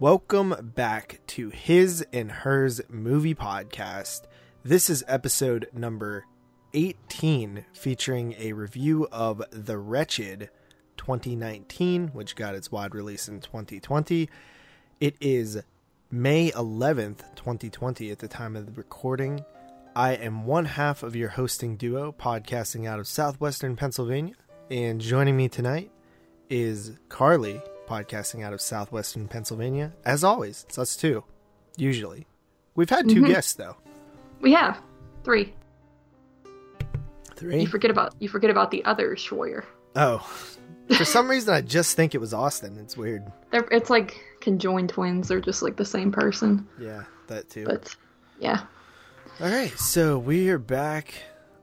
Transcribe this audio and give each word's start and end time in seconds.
Welcome 0.00 0.72
back 0.76 1.18
to 1.26 1.50
His 1.50 2.06
and 2.12 2.30
Hers 2.30 2.80
Movie 2.88 3.34
Podcast. 3.34 4.28
This 4.62 4.88
is 4.88 5.02
episode 5.08 5.66
number 5.72 6.24
18, 6.72 7.64
featuring 7.72 8.36
a 8.38 8.52
review 8.52 9.08
of 9.10 9.42
The 9.50 9.76
Wretched 9.76 10.50
2019, 10.98 12.10
which 12.12 12.36
got 12.36 12.54
its 12.54 12.70
wide 12.70 12.94
release 12.94 13.26
in 13.26 13.40
2020. 13.40 14.28
It 15.00 15.16
is 15.20 15.64
May 16.12 16.52
11th, 16.52 17.34
2020, 17.34 18.12
at 18.12 18.20
the 18.20 18.28
time 18.28 18.54
of 18.54 18.66
the 18.66 18.72
recording. 18.80 19.44
I 19.96 20.12
am 20.12 20.46
one 20.46 20.66
half 20.66 21.02
of 21.02 21.16
your 21.16 21.30
hosting 21.30 21.76
duo, 21.76 22.12
podcasting 22.12 22.86
out 22.86 23.00
of 23.00 23.08
southwestern 23.08 23.74
Pennsylvania. 23.74 24.34
And 24.70 25.00
joining 25.00 25.36
me 25.36 25.48
tonight 25.48 25.90
is 26.48 26.92
Carly, 27.08 27.60
podcasting 27.88 28.44
out 28.44 28.52
of 28.52 28.60
southwestern 28.60 29.26
Pennsylvania. 29.28 29.92
As 30.04 30.22
always, 30.22 30.64
it's 30.68 30.78
us 30.78 30.94
two, 30.96 31.24
usually. 31.76 32.26
We've 32.74 32.90
had 32.90 33.08
2 33.08 33.22
Mhm. 33.22 33.26
guests, 33.28 33.54
though. 33.54 33.76
We 34.40 34.52
have 34.52 34.78
three. 35.24 35.54
Three? 37.34 37.60
You 37.60 37.66
forget 37.66 37.90
about 37.90 38.14
you 38.18 38.28
forget 38.28 38.50
about 38.50 38.70
the 38.70 38.84
other 38.84 39.14
Schwaryer. 39.16 39.64
Oh. 39.96 40.18
For 40.96 41.04
some 41.04 41.28
reason, 41.28 41.52
I 41.54 41.60
just 41.60 41.96
think 41.96 42.14
it 42.14 42.18
was 42.18 42.32
Austin. 42.32 42.78
It's 42.78 42.96
weird. 42.96 43.30
They're 43.50 43.68
it's 43.70 43.90
like 43.90 44.18
conjoined 44.40 44.88
twins. 44.88 45.28
They're 45.28 45.40
just 45.40 45.62
like 45.62 45.76
the 45.76 45.84
same 45.84 46.10
person. 46.10 46.66
Yeah, 46.80 47.02
that 47.26 47.48
too. 47.50 47.64
But 47.66 47.94
yeah, 48.40 48.62
All 49.40 49.48
right, 49.50 49.70
so 49.78 50.18
we 50.18 50.48
are 50.50 50.58
back. 50.58 51.12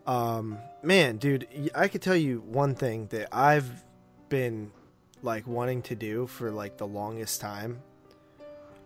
Um, 0.05 0.57
man, 0.83 1.17
dude, 1.17 1.47
I 1.73 1.88
could 1.88 2.02
tell 2.02 2.16
you 2.16 2.41
one 2.45 2.75
thing 2.75 3.07
that 3.07 3.27
I've 3.35 3.69
been 4.30 4.71
like 5.21 5.47
wanting 5.47 5.81
to 5.83 5.95
do 5.95 6.27
for 6.27 6.51
like 6.51 6.77
the 6.77 6.87
longest 6.87 7.41
time. 7.41 7.81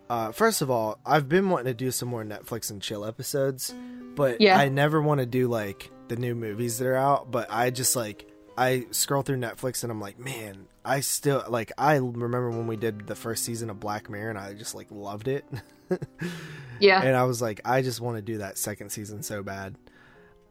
Uh, 0.08 0.32
first 0.32 0.60
of 0.62 0.70
all, 0.70 0.98
I've 1.06 1.28
been 1.28 1.50
wanting 1.50 1.66
to 1.66 1.74
do 1.74 1.90
some 1.90 2.08
more 2.08 2.24
Netflix 2.24 2.70
and 2.70 2.82
chill 2.82 3.04
episodes, 3.04 3.72
but 4.16 4.40
Yeah. 4.40 4.58
I 4.58 4.68
never 4.68 5.00
want 5.00 5.20
to 5.20 5.26
do 5.26 5.46
like 5.46 5.90
the 6.08 6.16
new 6.16 6.34
movies 6.34 6.78
that 6.78 6.86
are 6.88 6.96
out. 6.96 7.30
But 7.30 7.46
I 7.50 7.70
just 7.70 7.94
like 7.94 8.28
I 8.58 8.86
scroll 8.90 9.22
through 9.22 9.36
Netflix 9.38 9.82
and 9.84 9.92
I'm 9.92 10.00
like, 10.00 10.18
man, 10.18 10.66
I 10.84 11.00
still 11.00 11.44
like 11.48 11.70
I 11.78 11.96
remember 11.96 12.50
when 12.50 12.66
we 12.66 12.76
did 12.76 13.06
the 13.06 13.14
first 13.14 13.44
season 13.44 13.70
of 13.70 13.78
Black 13.78 14.10
Mirror 14.10 14.30
and 14.30 14.38
I 14.38 14.54
just 14.54 14.74
like 14.74 14.88
loved 14.90 15.28
it. 15.28 15.44
yeah. 16.80 17.02
and 17.02 17.16
I 17.16 17.24
was 17.24 17.40
like, 17.40 17.60
I 17.64 17.82
just 17.82 18.00
want 18.00 18.16
to 18.16 18.22
do 18.22 18.38
that 18.38 18.58
second 18.58 18.90
season 18.90 19.22
so 19.22 19.42
bad. 19.44 19.76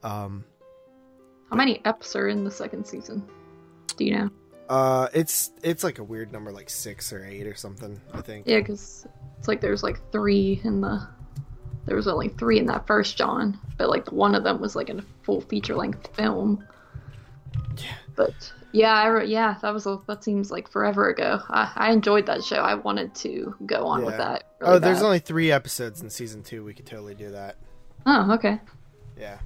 Um, 0.04 0.46
How 1.50 1.58
many 1.58 1.80
eps 1.80 2.16
are 2.16 2.28
in 2.30 2.46
the 2.46 2.52
second 2.52 2.86
season? 2.88 3.28
Do 3.98 4.06
you 4.06 4.16
know? 4.16 4.30
Uh, 4.70 5.08
it's 5.14 5.52
it's 5.64 5.84
like 5.84 6.00
a 6.00 6.04
weird 6.04 6.32
number, 6.32 6.52
like 6.52 6.70
six 6.70 7.12
or 7.12 7.26
eight 7.26 7.48
or 7.48 7.56
something. 7.56 8.00
I 8.14 8.22
think. 8.22 8.48
Yeah, 8.48 8.60
because 8.60 9.08
it's 9.38 9.48
like 9.48 9.62
there's 9.62 9.84
like 9.84 10.00
three 10.12 10.62
in 10.64 10.82
the. 10.82 11.08
There 11.86 11.96
was 11.96 12.08
only 12.08 12.30
three 12.30 12.60
in 12.60 12.68
that 12.68 12.86
first 12.86 13.18
John, 13.18 13.60
but 13.78 13.90
like 13.90 14.12
one 14.12 14.36
of 14.36 14.44
them 14.44 14.62
was 14.62 14.76
like 14.76 14.90
in 14.90 15.00
a 15.00 15.06
full 15.24 15.42
feature 15.42 15.76
length 15.76 16.16
film. 16.16 16.64
Yeah. 17.78 17.96
But 18.16 18.52
yeah, 18.72 18.94
I 18.94 19.08
re- 19.08 19.28
yeah, 19.28 19.56
that 19.62 19.74
was 19.74 19.88
a, 19.88 20.00
that 20.08 20.24
seems 20.24 20.52
like 20.52 20.70
forever 20.70 21.10
ago. 21.10 21.42
I, 21.50 21.72
I 21.76 21.92
enjoyed 21.92 22.28
that 22.28 22.44
show. 22.44 22.58
I 22.58 22.76
wanted 22.76 23.16
to 23.16 23.56
go 23.66 23.88
on 23.88 24.06
with 24.06 24.18
that. 24.18 24.44
really 24.60 24.76
oh, 24.76 24.80
there's 24.80 25.00
bad. 25.00 25.06
only 25.06 25.20
three 25.20 25.52
episodes 25.52 26.02
in 26.02 26.10
season 26.12 26.44
two. 26.44 26.64
We 26.64 26.74
could 26.76 26.86
totally 26.86 27.16
do 27.16 27.32
that. 27.32 27.56
Oh, 28.06 28.34
okay. 28.34 28.60
Yeah. 29.18 29.40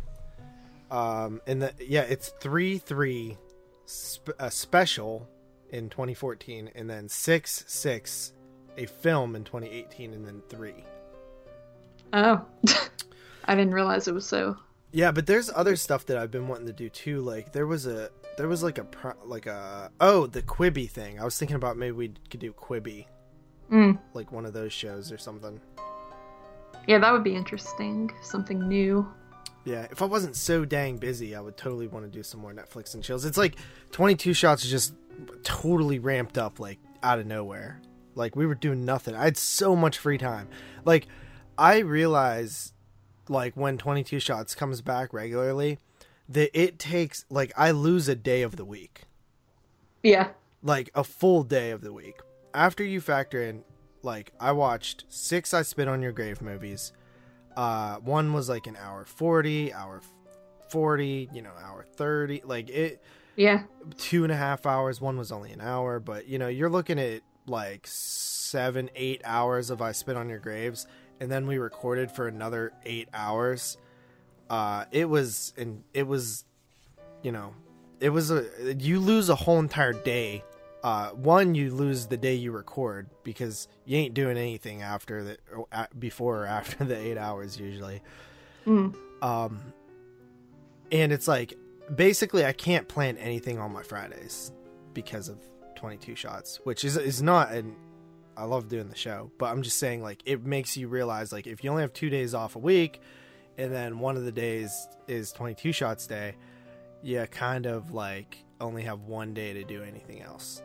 Um, 0.91 1.41
and 1.47 1.61
the 1.61 1.73
yeah, 1.79 2.01
it's 2.01 2.29
three 2.39 2.77
three, 2.77 3.37
sp- 3.85 4.37
a 4.39 4.49
special 4.51 5.27
in 5.69 5.89
2014, 5.89 6.69
and 6.75 6.89
then 6.89 7.09
six 7.09 7.63
six, 7.67 8.33
a 8.77 8.85
film 8.85 9.35
in 9.35 9.43
2018, 9.43 10.13
and 10.13 10.25
then 10.25 10.41
three. 10.49 10.83
Oh, 12.13 12.45
I 13.45 13.55
didn't 13.55 13.73
realize 13.73 14.07
it 14.07 14.13
was 14.13 14.25
so. 14.27 14.57
Yeah, 14.91 15.11
but 15.11 15.25
there's 15.25 15.49
other 15.53 15.75
stuff 15.75 16.05
that 16.05 16.17
I've 16.17 16.29
been 16.31 16.47
wanting 16.47 16.67
to 16.67 16.73
do 16.73 16.89
too. 16.89 17.21
Like 17.21 17.51
there 17.51 17.65
was 17.65 17.87
a 17.87 18.09
there 18.37 18.47
was 18.47 18.61
like 18.63 18.77
a 18.77 18.85
like 19.25 19.47
a 19.47 19.89
oh 19.99 20.27
the 20.27 20.41
Quibi 20.43 20.87
thing. 20.89 21.19
I 21.19 21.23
was 21.25 21.37
thinking 21.37 21.55
about 21.55 21.77
maybe 21.77 21.91
we 21.93 22.13
could 22.29 22.39
do 22.39 22.53
Quibi, 22.53 23.05
Mm. 23.71 23.97
like 24.13 24.31
one 24.31 24.45
of 24.45 24.53
those 24.53 24.71
shows 24.71 25.11
or 25.11 25.17
something. 25.17 25.59
Yeah, 26.87 26.99
that 26.99 27.11
would 27.11 27.23
be 27.23 27.35
interesting. 27.35 28.11
Something 28.21 28.67
new. 28.67 29.07
Yeah, 29.65 29.87
if 29.91 30.01
I 30.01 30.05
wasn't 30.05 30.35
so 30.35 30.65
dang 30.65 30.97
busy, 30.97 31.35
I 31.35 31.41
would 31.41 31.55
totally 31.55 31.87
want 31.87 32.05
to 32.05 32.11
do 32.11 32.23
some 32.23 32.41
more 32.41 32.53
Netflix 32.53 32.93
and 32.93 33.03
chills. 33.03 33.23
It's 33.23 33.37
like 33.37 33.55
22 33.91 34.33
shots 34.33 34.65
just 34.65 34.93
totally 35.43 35.99
ramped 35.99 36.37
up 36.37 36.59
like 36.59 36.79
out 37.01 37.19
of 37.19 37.25
nowhere. 37.25 37.81
Like 38.15 38.35
we 38.35 38.45
were 38.45 38.55
doing 38.55 38.85
nothing. 38.85 39.15
I 39.15 39.23
had 39.23 39.37
so 39.37 39.75
much 39.75 39.97
free 39.97 40.17
time. 40.17 40.49
Like 40.85 41.07
I 41.57 41.79
realize 41.79 42.73
like 43.29 43.55
when 43.55 43.77
22 43.77 44.19
shots 44.19 44.53
comes 44.53 44.81
back 44.81 45.13
regularly 45.13 45.79
that 46.29 46.49
it 46.59 46.77
takes 46.79 47.25
like 47.29 47.51
I 47.57 47.71
lose 47.71 48.07
a 48.07 48.15
day 48.15 48.41
of 48.41 48.55
the 48.57 48.65
week. 48.65 49.03
Yeah. 50.01 50.29
Like 50.61 50.89
a 50.93 51.03
full 51.03 51.43
day 51.43 51.71
of 51.71 51.81
the 51.81 51.93
week. 51.93 52.19
After 52.53 52.83
you 52.83 53.01
factor 53.01 53.41
in 53.41 53.63
like 54.01 54.33
I 54.39 54.51
watched 54.51 55.05
6 55.09 55.53
I 55.53 55.61
Spit 55.61 55.87
on 55.87 56.01
Your 56.01 56.11
Grave 56.11 56.41
movies. 56.41 56.91
Uh 57.55 57.97
one 57.97 58.33
was 58.33 58.49
like 58.49 58.67
an 58.67 58.75
hour 58.77 59.05
40, 59.05 59.73
hour 59.73 60.01
40, 60.69 61.29
you 61.33 61.41
know, 61.41 61.51
hour 61.63 61.85
30. 61.95 62.41
Like 62.45 62.69
it 62.69 63.01
Yeah. 63.35 63.63
two 63.97 64.23
and 64.23 64.31
a 64.31 64.35
half 64.35 64.65
hours. 64.65 64.99
One 65.01 65.17
was 65.17 65.31
only 65.31 65.51
an 65.51 65.61
hour, 65.61 65.99
but 65.99 66.27
you 66.27 66.39
know, 66.39 66.47
you're 66.47 66.69
looking 66.69 66.99
at 66.99 67.21
like 67.45 67.85
seven, 67.85 68.89
eight 68.95 69.21
hours 69.25 69.69
of 69.69 69.81
I 69.81 69.91
Spit 69.91 70.15
on 70.15 70.29
Your 70.29 70.39
Graves, 70.39 70.87
and 71.19 71.29
then 71.31 71.45
we 71.47 71.57
recorded 71.57 72.09
for 72.11 72.27
another 72.27 72.71
eight 72.85 73.09
hours. 73.13 73.77
Uh, 74.49 74.85
it 74.91 75.09
was, 75.09 75.53
and 75.57 75.83
it 75.93 76.07
was, 76.07 76.45
you 77.21 77.31
know, 77.31 77.53
it 77.99 78.09
was 78.09 78.31
a, 78.31 78.45
you 78.79 78.99
lose 78.99 79.29
a 79.29 79.35
whole 79.35 79.59
entire 79.59 79.93
day. 79.93 80.43
Uh, 80.83 81.11
one, 81.11 81.55
you 81.55 81.73
lose 81.73 82.07
the 82.07 82.17
day 82.17 82.35
you 82.35 82.51
record 82.51 83.09
because 83.23 83.69
you 83.85 83.97
ain't 83.97 84.13
doing 84.13 84.37
anything 84.37 84.81
after 84.81 85.23
the, 85.23 85.37
or 85.55 85.65
a- 85.71 85.87
before 85.97 86.43
or 86.43 86.45
after 86.45 86.83
the 86.83 86.97
eight 86.97 87.17
hours 87.17 87.57
usually 87.59 88.01
Mm. 88.65 88.95
um 89.21 89.59
and 90.91 91.11
it's 91.11 91.27
like 91.27 91.53
basically 91.95 92.45
i 92.45 92.53
can't 92.53 92.87
plan 92.87 93.17
anything 93.17 93.59
on 93.59 93.73
my 93.73 93.83
fridays 93.83 94.53
because 94.93 95.27
of 95.27 95.37
22 95.75 96.15
shots 96.15 96.59
which 96.63 96.85
is 96.85 96.95
is 96.95 97.21
not 97.21 97.51
an 97.51 97.75
i 98.37 98.45
love 98.45 98.69
doing 98.69 98.87
the 98.87 98.95
show 98.95 99.29
but 99.37 99.47
i'm 99.47 99.63
just 99.63 99.77
saying 99.79 100.01
like 100.01 100.21
it 100.25 100.45
makes 100.45 100.77
you 100.77 100.87
realize 100.87 101.33
like 101.33 101.45
if 101.45 101.61
you 101.61 101.69
only 101.69 101.81
have 101.81 101.91
two 101.91 102.09
days 102.09 102.33
off 102.33 102.55
a 102.55 102.59
week 102.59 103.01
and 103.57 103.73
then 103.73 103.99
one 103.99 104.15
of 104.15 104.23
the 104.23 104.31
days 104.31 104.87
is 105.09 105.33
22 105.33 105.73
shots 105.73 106.07
day 106.07 106.33
you 107.01 107.25
kind 107.31 107.65
of 107.65 107.91
like 107.93 108.37
only 108.61 108.83
have 108.83 109.01
one 109.01 109.33
day 109.33 109.51
to 109.51 109.65
do 109.65 109.83
anything 109.83 110.21
else 110.21 110.61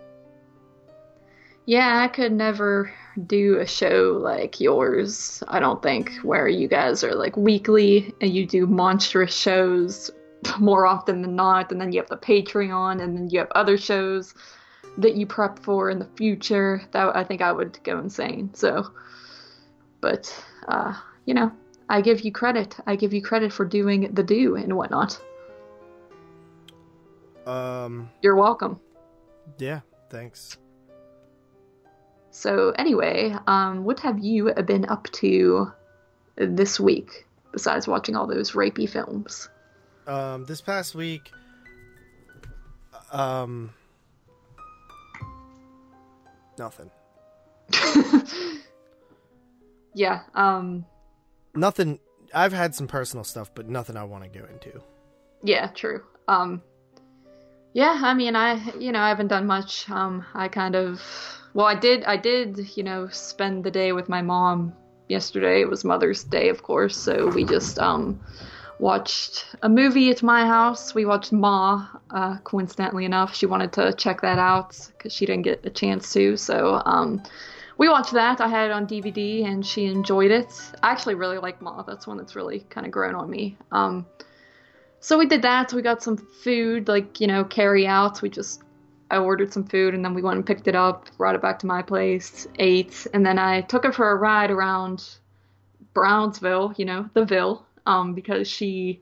Yeah, 1.69 2.01
I 2.03 2.09
could 2.09 2.33
never 2.33 2.91
do 3.27 3.59
a 3.59 3.67
show 3.67 4.19
like 4.23 4.59
yours, 4.59 5.43
I 5.49 5.61
don't 5.61 5.83
think, 5.83 6.15
where 6.23 6.49
you 6.49 6.67
guys 6.67 7.05
are 7.05 7.15
like 7.15 7.37
weekly 7.37 8.15
and 8.23 8.35
you 8.35 8.47
do 8.47 8.67
monstrous 8.67 9.37
shows 9.37 10.11
more 10.59 10.87
often 10.87 11.21
than 11.21 11.37
not, 11.37 11.71
and 11.71 11.79
then 11.79 11.93
you 11.93 12.01
have 12.01 12.09
the 12.09 12.17
Patreon, 12.17 13.03
and 13.03 13.15
then 13.15 13.29
you 13.29 13.39
have 13.41 13.51
other 13.51 13.77
shows 13.77 14.33
that 14.97 15.15
you 15.15 15.27
prep 15.27 15.59
for 15.59 15.91
in 15.91 15.99
the 15.99 16.09
future. 16.17 16.81
That 16.93 17.15
I 17.15 17.23
think 17.23 17.43
I 17.43 17.53
would 17.53 17.79
go 17.85 17.99
insane. 17.99 18.49
So, 18.55 18.91
but 20.01 20.35
uh, 20.69 20.95
you 21.27 21.35
know, 21.35 21.53
I 21.91 22.01
give 22.01 22.23
you 22.23 22.33
credit. 22.33 22.79
I 22.87 22.97
give 22.97 23.13
you 23.13 23.21
credit 23.21 23.53
for 23.53 23.67
doing 23.67 24.11
the 24.15 24.23
do 24.23 24.57
and 24.57 24.75
whatnot. 24.75 25.21
um 27.47 28.09
You're 28.23 28.37
welcome. 28.37 28.81
yeah 29.59 29.81
thanks 30.09 30.57
So 32.39 32.71
anyway, 32.79 33.35
um, 33.49 33.83
what 33.83 33.99
have 34.01 34.21
you 34.21 34.53
been 34.65 34.89
up 34.89 35.11
to 35.15 35.73
this 36.37 36.79
week 36.79 37.27
besides 37.51 37.89
watching 37.89 38.15
all 38.15 38.29
those 38.29 38.53
rapey 38.53 38.89
films? 38.89 39.49
um 40.07 40.45
this 40.47 40.61
past 40.61 40.95
week 40.95 41.31
um 43.13 43.71
nothing 46.59 46.91
yeah. 49.95 50.21
Um. 50.35 50.87
nothing 51.55 51.99
i've 52.33 52.53
had 52.53 52.75
some 52.75 52.87
personal 52.87 53.25
stuff 53.25 53.51
but 53.55 53.69
nothing 53.69 53.97
i 53.97 54.05
want 54.05 54.23
to 54.25 54.31
go 54.31 54.47
into 54.47 54.81
Yeah. 55.43 55.67
True. 55.69 56.03
Um. 56.29 56.63
Yeah. 57.75 58.01
I 58.03 58.15
mean, 58.15 58.35
I 58.37 58.61
you 58.79 58.93
know 58.93 59.01
I 59.01 59.09
haven't 59.09 59.29
done 59.29 59.47
much. 59.47 59.91
Um. 59.91 60.25
I 60.35 60.49
kind 60.49 60.75
of 60.77 61.03
well, 61.55 61.67
I 61.67 61.75
did 61.75 62.05
I 62.05 62.17
did 62.17 62.77
you 62.77 62.83
know 62.83 63.09
spend 63.09 63.65
the 63.65 63.71
day 63.71 63.93
with 63.93 64.09
my 64.09 64.23
mom 64.23 64.75
yesterday. 65.09 65.61
It 65.61 65.69
was 65.69 65.85
Mother's 65.85 66.25
Day, 66.25 66.49
of 66.49 66.63
course. 66.63 66.97
So 66.97 67.29
we 67.29 67.45
just 67.45 67.79
um 67.79 68.21
watched 68.79 69.47
a 69.63 69.69
movie 69.69 70.11
at 70.11 70.23
my 70.23 70.47
house. 70.47 70.95
We 70.95 71.05
watched 71.05 71.33
Ma. 71.33 71.87
Uh, 72.11 72.39
coincidentally 72.39 73.05
enough, 73.05 73.35
she 73.35 73.47
wanted 73.47 73.73
to 73.75 73.93
check 73.93 74.21
that 74.21 74.39
out 74.39 74.77
because 74.97 75.13
she 75.13 75.27
didn't 75.27 75.43
get 75.43 75.67
a 75.67 75.71
chance 75.71 76.13
to. 76.13 76.37
So 76.37 76.81
um, 76.85 77.23
we 77.77 77.89
watched 77.89 78.13
that. 78.13 78.41
I 78.41 78.49
had 78.49 78.71
it 78.71 78.73
on 78.73 78.87
DVD, 78.87 79.45
and 79.45 79.65
she 79.65 79.87
enjoyed 79.87 80.31
it. 80.31 80.53
I 80.83 80.91
actually 80.91 81.15
really 81.15 81.39
like 81.39 81.61
Ma. 81.61 81.83
That's 81.83 82.07
one 82.07 82.17
that's 82.17 82.37
really 82.37 82.61
kind 82.71 82.87
of 82.87 82.93
grown 82.93 83.15
on 83.15 83.29
me. 83.29 83.57
Um, 83.73 84.07
so 85.01 85.19
we 85.19 85.27
did 85.27 85.43
that. 85.43 85.73
We 85.73 85.83
got 85.83 86.03
some 86.03 86.17
food, 86.17 86.89
like 86.89 87.21
you 87.21 87.27
know, 87.27 87.45
carry 87.45 87.87
out. 87.87 88.23
We 88.23 88.31
just 88.31 88.63
I 89.11 89.19
ordered 89.19 89.53
some 89.53 89.65
food, 89.65 89.95
and 89.95 90.05
then 90.05 90.15
we 90.15 90.23
went 90.23 90.37
and 90.37 90.47
picked 90.47 90.69
it 90.69 90.75
up, 90.75 91.09
brought 91.17 91.35
it 91.35 91.43
back 91.43 91.59
to 91.61 91.67
my 91.67 91.83
place, 91.83 92.47
ate, 92.59 93.07
and 93.15 93.25
then 93.25 93.39
I 93.39 93.63
took 93.63 93.85
her 93.85 93.93
for 93.93 94.11
a 94.11 94.17
ride 94.17 94.51
around 94.51 95.05
Brownsville. 95.95 96.75
You 96.77 96.85
know, 96.85 97.11
the 97.15 97.25
Ville, 97.25 97.67
um, 97.87 98.15
because 98.15 98.49
she 98.49 99.01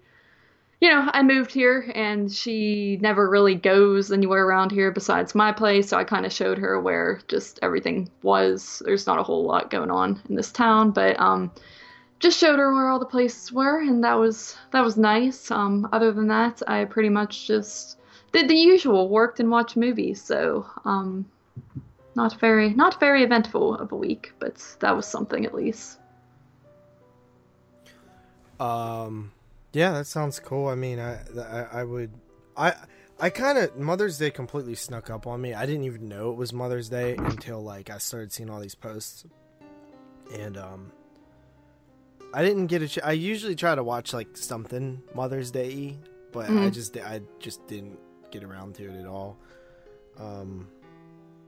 you 0.81 0.91
know, 0.91 1.09
I 1.13 1.23
moved 1.23 1.53
here 1.53 1.91
and 1.95 2.31
she 2.31 2.99
never 3.01 3.29
really 3.31 3.55
goes 3.55 4.13
anywhere 4.13 4.47
around 4.47 4.73
here 4.73 4.91
besides 4.91 5.35
my 5.35 5.51
place. 5.51 5.89
So 5.89 5.97
I 5.97 6.05
kind 6.05 6.27
of 6.27 6.33
showed 6.33 6.59
her 6.59 6.79
where 6.81 7.21
just 7.29 7.59
everything 7.63 8.11
was. 8.23 8.83
There's 8.85 9.07
not 9.07 9.19
a 9.19 9.23
whole 9.23 9.45
lot 9.45 9.71
going 9.71 9.91
on 9.91 10.21
in 10.29 10.35
this 10.35 10.53
town, 10.53 10.91
but 10.91 11.19
um, 11.19 11.51
just 12.21 12.39
showed 12.39 12.59
her 12.59 12.75
where 12.75 12.89
all 12.89 12.99
the 12.99 13.07
places 13.07 13.51
were, 13.51 13.81
and 13.81 14.05
that 14.05 14.15
was 14.15 14.57
that 14.73 14.85
was 14.85 14.97
nice. 14.99 15.51
Um, 15.51 15.89
other 15.93 16.13
than 16.13 16.29
that, 16.29 16.63
I 16.67 16.85
pretty 16.85 17.09
much 17.09 17.47
just 17.47 17.99
did 18.33 18.49
the 18.49 18.55
usual, 18.55 19.09
worked 19.09 19.41
and 19.41 19.51
watched 19.51 19.77
movies. 19.77 20.23
So 20.23 20.67
um, 20.85 21.27
not 22.17 22.41
very 22.41 22.71
not 22.71 22.99
very 22.99 23.23
eventful 23.23 23.77
of 23.77 23.93
a 23.93 23.97
week, 23.97 24.33
but 24.39 24.57
that 24.81 24.97
was 24.97 25.07
something 25.07 25.45
at 25.45 25.55
least. 25.55 25.99
Um 28.59 29.33
yeah, 29.73 29.93
that 29.93 30.07
sounds 30.07 30.41
cool. 30.41 30.69
I 30.69 30.75
mean, 30.75 30.99
I 30.99 31.21
I, 31.39 31.81
I 31.81 31.85
would 31.85 32.11
I 32.57 32.75
I 33.21 33.31
kind 33.31 33.59
of 33.59 33.77
Mother's 33.77 34.19
Day 34.19 34.31
completely 34.31 34.75
snuck 34.75 35.11
up 35.11 35.27
on 35.27 35.41
me. 35.41 35.53
I 35.53 35.67
didn't 35.67 35.85
even 35.85 36.09
know 36.09 36.31
it 36.31 36.37
was 36.37 36.53
Mother's 36.53 36.89
Day 36.89 37.17
until 37.17 37.63
like 37.63 37.91
I 37.91 37.99
started 37.99 38.33
seeing 38.33 38.49
all 38.49 38.61
these 38.61 38.75
posts, 38.75 39.27
and 40.35 40.57
um, 40.57 40.93
I 42.33 42.43
didn't 42.43 42.67
get 42.69 42.83
a. 42.83 42.89
Ch- 42.89 42.99
I 43.05 43.13
usually 43.13 43.57
try 43.57 43.75
to 43.75 43.83
watch 43.83 44.13
like 44.13 44.37
something 44.37 45.03
Mother's 45.15 45.51
Day, 45.51 45.99
but 46.33 46.47
mm-hmm. 46.47 46.67
I 46.67 46.71
just 46.71 46.97
I 46.97 47.21
just 47.39 47.67
didn't 47.67 47.99
get 48.39 48.49
around 48.49 48.75
to 48.77 48.85
it 48.85 49.01
at 49.01 49.07
all. 49.07 49.37
Um, 50.19 50.69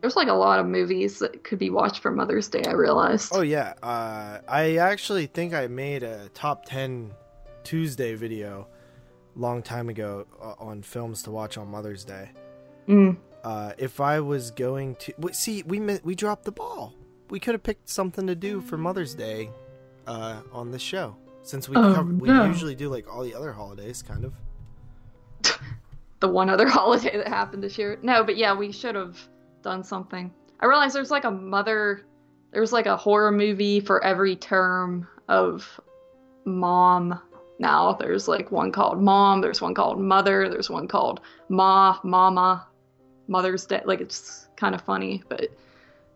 there's 0.00 0.16
like 0.16 0.28
a 0.28 0.34
lot 0.34 0.60
of 0.60 0.66
movies 0.66 1.18
that 1.18 1.42
could 1.42 1.58
be 1.58 1.70
watched 1.70 2.00
for 2.00 2.10
Mother's 2.10 2.48
Day. 2.48 2.62
I 2.66 2.72
realized. 2.72 3.32
Oh 3.34 3.40
yeah, 3.40 3.74
uh, 3.82 4.38
I 4.48 4.76
actually 4.76 5.26
think 5.26 5.54
I 5.54 5.66
made 5.66 6.02
a 6.02 6.28
top 6.34 6.66
ten 6.66 7.12
Tuesday 7.64 8.14
video 8.14 8.68
long 9.34 9.62
time 9.62 9.88
ago 9.88 10.26
uh, 10.40 10.54
on 10.58 10.82
films 10.82 11.22
to 11.24 11.30
watch 11.30 11.58
on 11.58 11.68
Mother's 11.68 12.04
Day. 12.04 12.30
Mm. 12.88 13.16
Uh, 13.44 13.72
if 13.78 14.00
I 14.00 14.20
was 14.20 14.50
going 14.50 14.96
to 14.96 15.14
see, 15.32 15.62
we 15.64 15.80
we 16.02 16.14
dropped 16.14 16.44
the 16.44 16.52
ball. 16.52 16.94
We 17.30 17.40
could 17.40 17.54
have 17.54 17.62
picked 17.62 17.88
something 17.88 18.26
to 18.26 18.34
do 18.34 18.60
for 18.60 18.78
Mother's 18.78 19.14
Day 19.14 19.50
uh, 20.06 20.40
on 20.52 20.70
this 20.70 20.82
show 20.82 21.16
since 21.42 21.68
we 21.68 21.76
oh, 21.76 21.94
cover, 21.94 22.12
we 22.12 22.28
no. 22.28 22.44
usually 22.44 22.74
do 22.74 22.88
like 22.88 23.12
all 23.12 23.22
the 23.22 23.34
other 23.34 23.52
holidays, 23.52 24.02
kind 24.02 24.24
of. 24.24 24.32
The 26.20 26.28
one 26.28 26.50
other 26.50 26.68
holiday 26.68 27.16
that 27.16 27.28
happened 27.28 27.62
this 27.62 27.78
year. 27.78 27.98
No, 28.02 28.24
but 28.24 28.36
yeah, 28.36 28.54
we 28.54 28.72
should 28.72 28.94
have 28.94 29.18
done 29.62 29.82
something. 29.84 30.32
I 30.60 30.66
realized 30.66 30.94
there's 30.94 31.10
like 31.10 31.24
a 31.24 31.30
mother, 31.30 32.06
there's 32.52 32.72
like 32.72 32.86
a 32.86 32.96
horror 32.96 33.30
movie 33.30 33.80
for 33.80 34.02
every 34.02 34.36
term 34.36 35.06
of 35.28 35.80
mom 36.44 37.20
now. 37.58 37.92
There's 37.92 38.26
like 38.28 38.50
one 38.50 38.72
called 38.72 39.00
Mom, 39.00 39.40
there's 39.40 39.60
one 39.60 39.74
called 39.74 40.00
Mother, 40.00 40.48
there's 40.48 40.70
one 40.70 40.88
called 40.88 41.20
Ma, 41.48 41.98
Mama, 42.02 42.66
Mother's 43.28 43.66
Day. 43.66 43.82
Like 43.84 44.00
it's 44.00 44.48
kind 44.56 44.74
of 44.74 44.82
funny, 44.82 45.22
but 45.28 45.48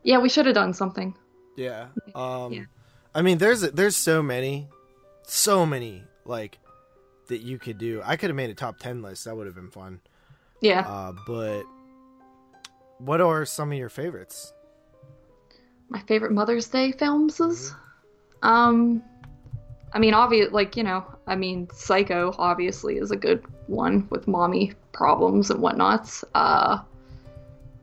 yeah, 0.02 0.18
we 0.18 0.28
should 0.28 0.46
have 0.46 0.54
done 0.54 0.74
something. 0.74 1.14
Yeah. 1.56 1.88
Um 2.14 2.52
yeah. 2.52 2.64
I 3.14 3.22
mean, 3.22 3.38
there's 3.38 3.60
there's 3.60 3.96
so 3.96 4.22
many 4.22 4.68
so 5.24 5.64
many 5.66 6.02
like 6.24 6.58
that 7.32 7.40
you 7.40 7.58
could 7.58 7.78
do. 7.78 8.00
I 8.04 8.16
could 8.16 8.30
have 8.30 8.36
made 8.36 8.50
a 8.50 8.54
top 8.54 8.78
10 8.78 9.02
list. 9.02 9.24
That 9.24 9.36
would 9.36 9.46
have 9.46 9.54
been 9.54 9.70
fun. 9.70 10.00
Yeah. 10.60 10.80
Uh 10.80 11.12
but 11.26 11.64
what 12.98 13.20
are 13.20 13.44
some 13.44 13.72
of 13.72 13.78
your 13.78 13.88
favorites? 13.88 14.52
My 15.88 16.00
favorite 16.02 16.32
Mother's 16.32 16.68
Day 16.68 16.92
films 16.92 17.40
is 17.40 17.70
mm-hmm. 18.42 18.48
um 18.48 19.02
I 19.94 19.98
mean, 19.98 20.14
obvious, 20.14 20.52
like 20.52 20.76
you 20.76 20.84
know, 20.84 21.04
I 21.26 21.36
mean, 21.36 21.68
Psycho 21.72 22.34
obviously 22.38 22.96
is 22.96 23.10
a 23.10 23.16
good 23.16 23.44
one 23.66 24.06
with 24.10 24.26
mommy 24.26 24.72
problems 24.92 25.50
and 25.50 25.60
whatnots. 25.60 26.24
Uh, 26.34 26.78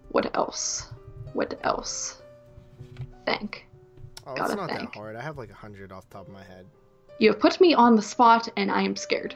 what 0.09 0.35
else? 0.35 0.91
What 1.33 1.59
else? 1.63 2.21
Think. 3.25 3.67
Oh, 4.25 4.35
Gotta 4.35 4.53
it's 4.53 4.55
not 4.55 4.69
think. 4.69 4.93
that 4.93 4.97
hard. 4.97 5.15
I 5.15 5.21
have 5.21 5.37
like 5.37 5.51
a 5.51 5.55
hundred 5.55 5.91
off 5.91 6.09
the 6.09 6.15
top 6.15 6.27
of 6.27 6.33
my 6.33 6.43
head. 6.43 6.65
You 7.19 7.29
have 7.31 7.39
put 7.39 7.59
me 7.61 7.73
on 7.73 7.95
the 7.95 8.01
spot, 8.01 8.47
and 8.57 8.71
I 8.71 8.81
am 8.81 8.95
scared. 8.95 9.35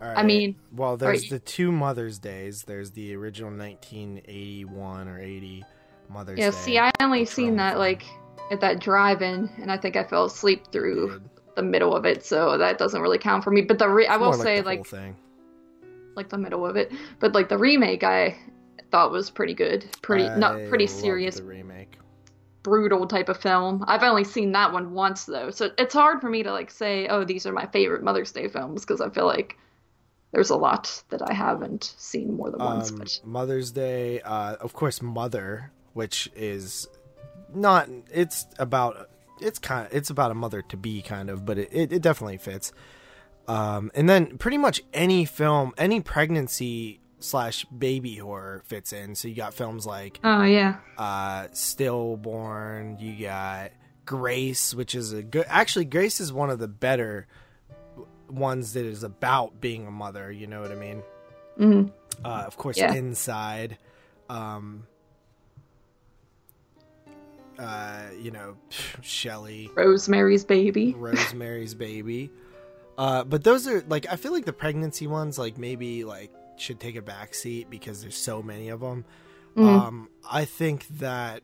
I 0.00 0.22
mean, 0.22 0.54
well, 0.72 0.96
there's 0.96 1.22
right. 1.22 1.30
the 1.30 1.38
two 1.40 1.72
Mother's 1.72 2.20
Days. 2.20 2.62
There's 2.62 2.92
the 2.92 3.16
original 3.16 3.50
1981 3.50 5.08
or 5.08 5.18
80 5.18 5.64
Mother's 6.08 6.38
yeah, 6.38 6.50
Day. 6.50 6.56
Yeah, 6.56 6.62
see, 6.62 6.78
I 6.78 6.90
only 7.00 7.24
seen 7.24 7.56
that 7.56 7.78
like 7.78 8.04
at 8.50 8.60
that 8.60 8.80
drive-in, 8.80 9.50
and 9.60 9.72
I 9.72 9.76
think 9.76 9.96
I 9.96 10.04
fell 10.04 10.26
asleep 10.26 10.70
through 10.70 11.20
the 11.56 11.62
middle 11.62 11.96
of 11.96 12.06
it, 12.06 12.24
so 12.24 12.56
that 12.56 12.78
doesn't 12.78 13.00
really 13.00 13.18
count 13.18 13.42
for 13.42 13.50
me. 13.50 13.62
But 13.62 13.78
the 13.78 13.88
re- 13.88 14.06
I 14.06 14.16
will 14.16 14.30
like 14.30 14.40
say 14.40 14.62
like 14.62 14.86
like 16.14 16.28
the 16.28 16.38
middle 16.38 16.64
of 16.64 16.76
it, 16.76 16.92
but 17.18 17.34
like 17.34 17.48
the 17.48 17.58
remake 17.58 18.04
I 18.04 18.38
thought 18.90 19.10
was 19.10 19.30
pretty 19.30 19.54
good, 19.54 19.84
pretty 20.00 20.28
I 20.28 20.36
not 20.36 20.68
pretty 20.68 20.86
serious. 20.86 21.36
The 21.36 21.44
remake. 21.44 21.97
Brutal 22.68 23.06
type 23.06 23.28
of 23.28 23.38
film. 23.38 23.84
I've 23.88 24.02
only 24.02 24.24
seen 24.24 24.52
that 24.52 24.72
one 24.72 24.92
once 24.92 25.24
though, 25.24 25.50
so 25.50 25.70
it's 25.78 25.94
hard 25.94 26.20
for 26.20 26.28
me 26.28 26.42
to 26.42 26.52
like 26.52 26.70
say, 26.70 27.08
oh, 27.08 27.24
these 27.24 27.46
are 27.46 27.52
my 27.52 27.66
favorite 27.66 28.02
Mother's 28.02 28.32
Day 28.32 28.48
films 28.48 28.84
because 28.84 29.00
I 29.00 29.08
feel 29.08 29.26
like 29.26 29.56
there's 30.32 30.50
a 30.50 30.56
lot 30.56 31.02
that 31.08 31.22
I 31.28 31.32
haven't 31.32 31.94
seen 31.96 32.36
more 32.36 32.50
than 32.50 32.60
once. 32.60 32.90
Um, 32.90 32.98
but... 32.98 33.20
Mother's 33.24 33.70
Day, 33.70 34.20
uh, 34.20 34.56
of 34.60 34.74
course, 34.74 35.00
Mother, 35.00 35.72
which 35.94 36.28
is 36.36 36.86
not. 37.54 37.88
It's 38.12 38.46
about 38.58 39.08
it's 39.40 39.58
kind 39.58 39.86
of 39.86 39.94
it's 39.94 40.10
about 40.10 40.30
a 40.30 40.34
mother 40.34 40.62
to 40.62 40.76
be 40.76 41.02
kind 41.02 41.30
of, 41.30 41.46
but 41.46 41.58
it, 41.58 41.68
it, 41.72 41.92
it 41.92 42.02
definitely 42.02 42.38
fits. 42.38 42.72
Um, 43.46 43.90
and 43.94 44.08
then 44.08 44.36
pretty 44.36 44.58
much 44.58 44.82
any 44.92 45.24
film, 45.24 45.72
any 45.78 46.00
pregnancy 46.02 47.00
slash 47.20 47.64
baby 47.66 48.16
horror 48.16 48.62
fits 48.66 48.92
in. 48.92 49.14
So 49.14 49.28
you 49.28 49.34
got 49.34 49.54
films 49.54 49.86
like 49.86 50.20
oh 50.24 50.44
yeah, 50.44 50.76
uh, 50.96 51.48
Stillborn. 51.52 52.98
You 52.98 53.26
got 53.26 53.72
Grace, 54.04 54.74
which 54.74 54.94
is 54.94 55.12
a 55.12 55.22
good. 55.22 55.46
Actually, 55.48 55.84
Grace 55.84 56.20
is 56.20 56.32
one 56.32 56.50
of 56.50 56.58
the 56.58 56.68
better 56.68 57.26
ones 58.28 58.74
that 58.74 58.84
is 58.84 59.02
about 59.02 59.60
being 59.60 59.86
a 59.86 59.90
mother. 59.90 60.30
You 60.30 60.46
know 60.46 60.60
what 60.60 60.72
I 60.72 60.76
mean? 60.76 61.02
Mm-hmm. 61.58 61.88
Uh, 62.24 62.44
of 62.46 62.56
course, 62.56 62.78
yeah. 62.78 62.92
Inside. 62.92 63.78
Um, 64.28 64.86
uh, 67.58 68.02
you 68.20 68.30
know, 68.30 68.56
Shelley, 69.02 69.70
Rosemary's 69.74 70.44
Baby, 70.44 70.94
Rosemary's 70.98 71.74
Baby. 71.74 72.30
Uh, 72.96 73.24
but 73.24 73.44
those 73.44 73.68
are 73.68 73.82
like 73.88 74.06
I 74.10 74.16
feel 74.16 74.32
like 74.32 74.44
the 74.44 74.52
pregnancy 74.52 75.06
ones 75.06 75.38
like 75.38 75.56
maybe 75.56 76.04
like 76.04 76.32
should 76.60 76.80
take 76.80 76.96
a 76.96 77.02
back 77.02 77.34
seat 77.34 77.70
because 77.70 78.02
there's 78.02 78.16
so 78.16 78.42
many 78.42 78.68
of 78.68 78.80
them. 78.80 79.04
Mm. 79.56 79.66
Um, 79.66 80.08
I 80.30 80.44
think 80.44 80.86
that 80.98 81.42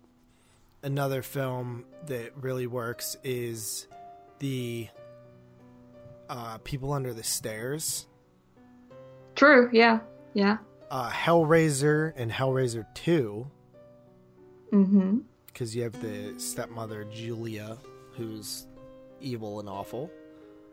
another 0.82 1.22
film 1.22 1.84
that 2.06 2.32
really 2.36 2.66
works 2.66 3.16
is 3.24 3.86
the 4.38 4.88
uh, 6.28 6.58
People 6.58 6.92
Under 6.92 7.12
the 7.12 7.24
Stairs. 7.24 8.06
True. 9.34 9.68
Yeah. 9.72 10.00
Yeah. 10.32 10.58
Uh, 10.90 11.10
Hellraiser 11.10 12.12
and 12.16 12.30
Hellraiser 12.30 12.86
Two. 12.94 13.50
Mm-hmm 14.72 15.18
because 15.54 15.74
you 15.74 15.84
have 15.84 15.98
the 16.02 16.34
stepmother 16.38 17.04
Julia, 17.04 17.78
who's 18.16 18.66
evil 19.20 19.60
and 19.60 19.68
awful. 19.68 20.10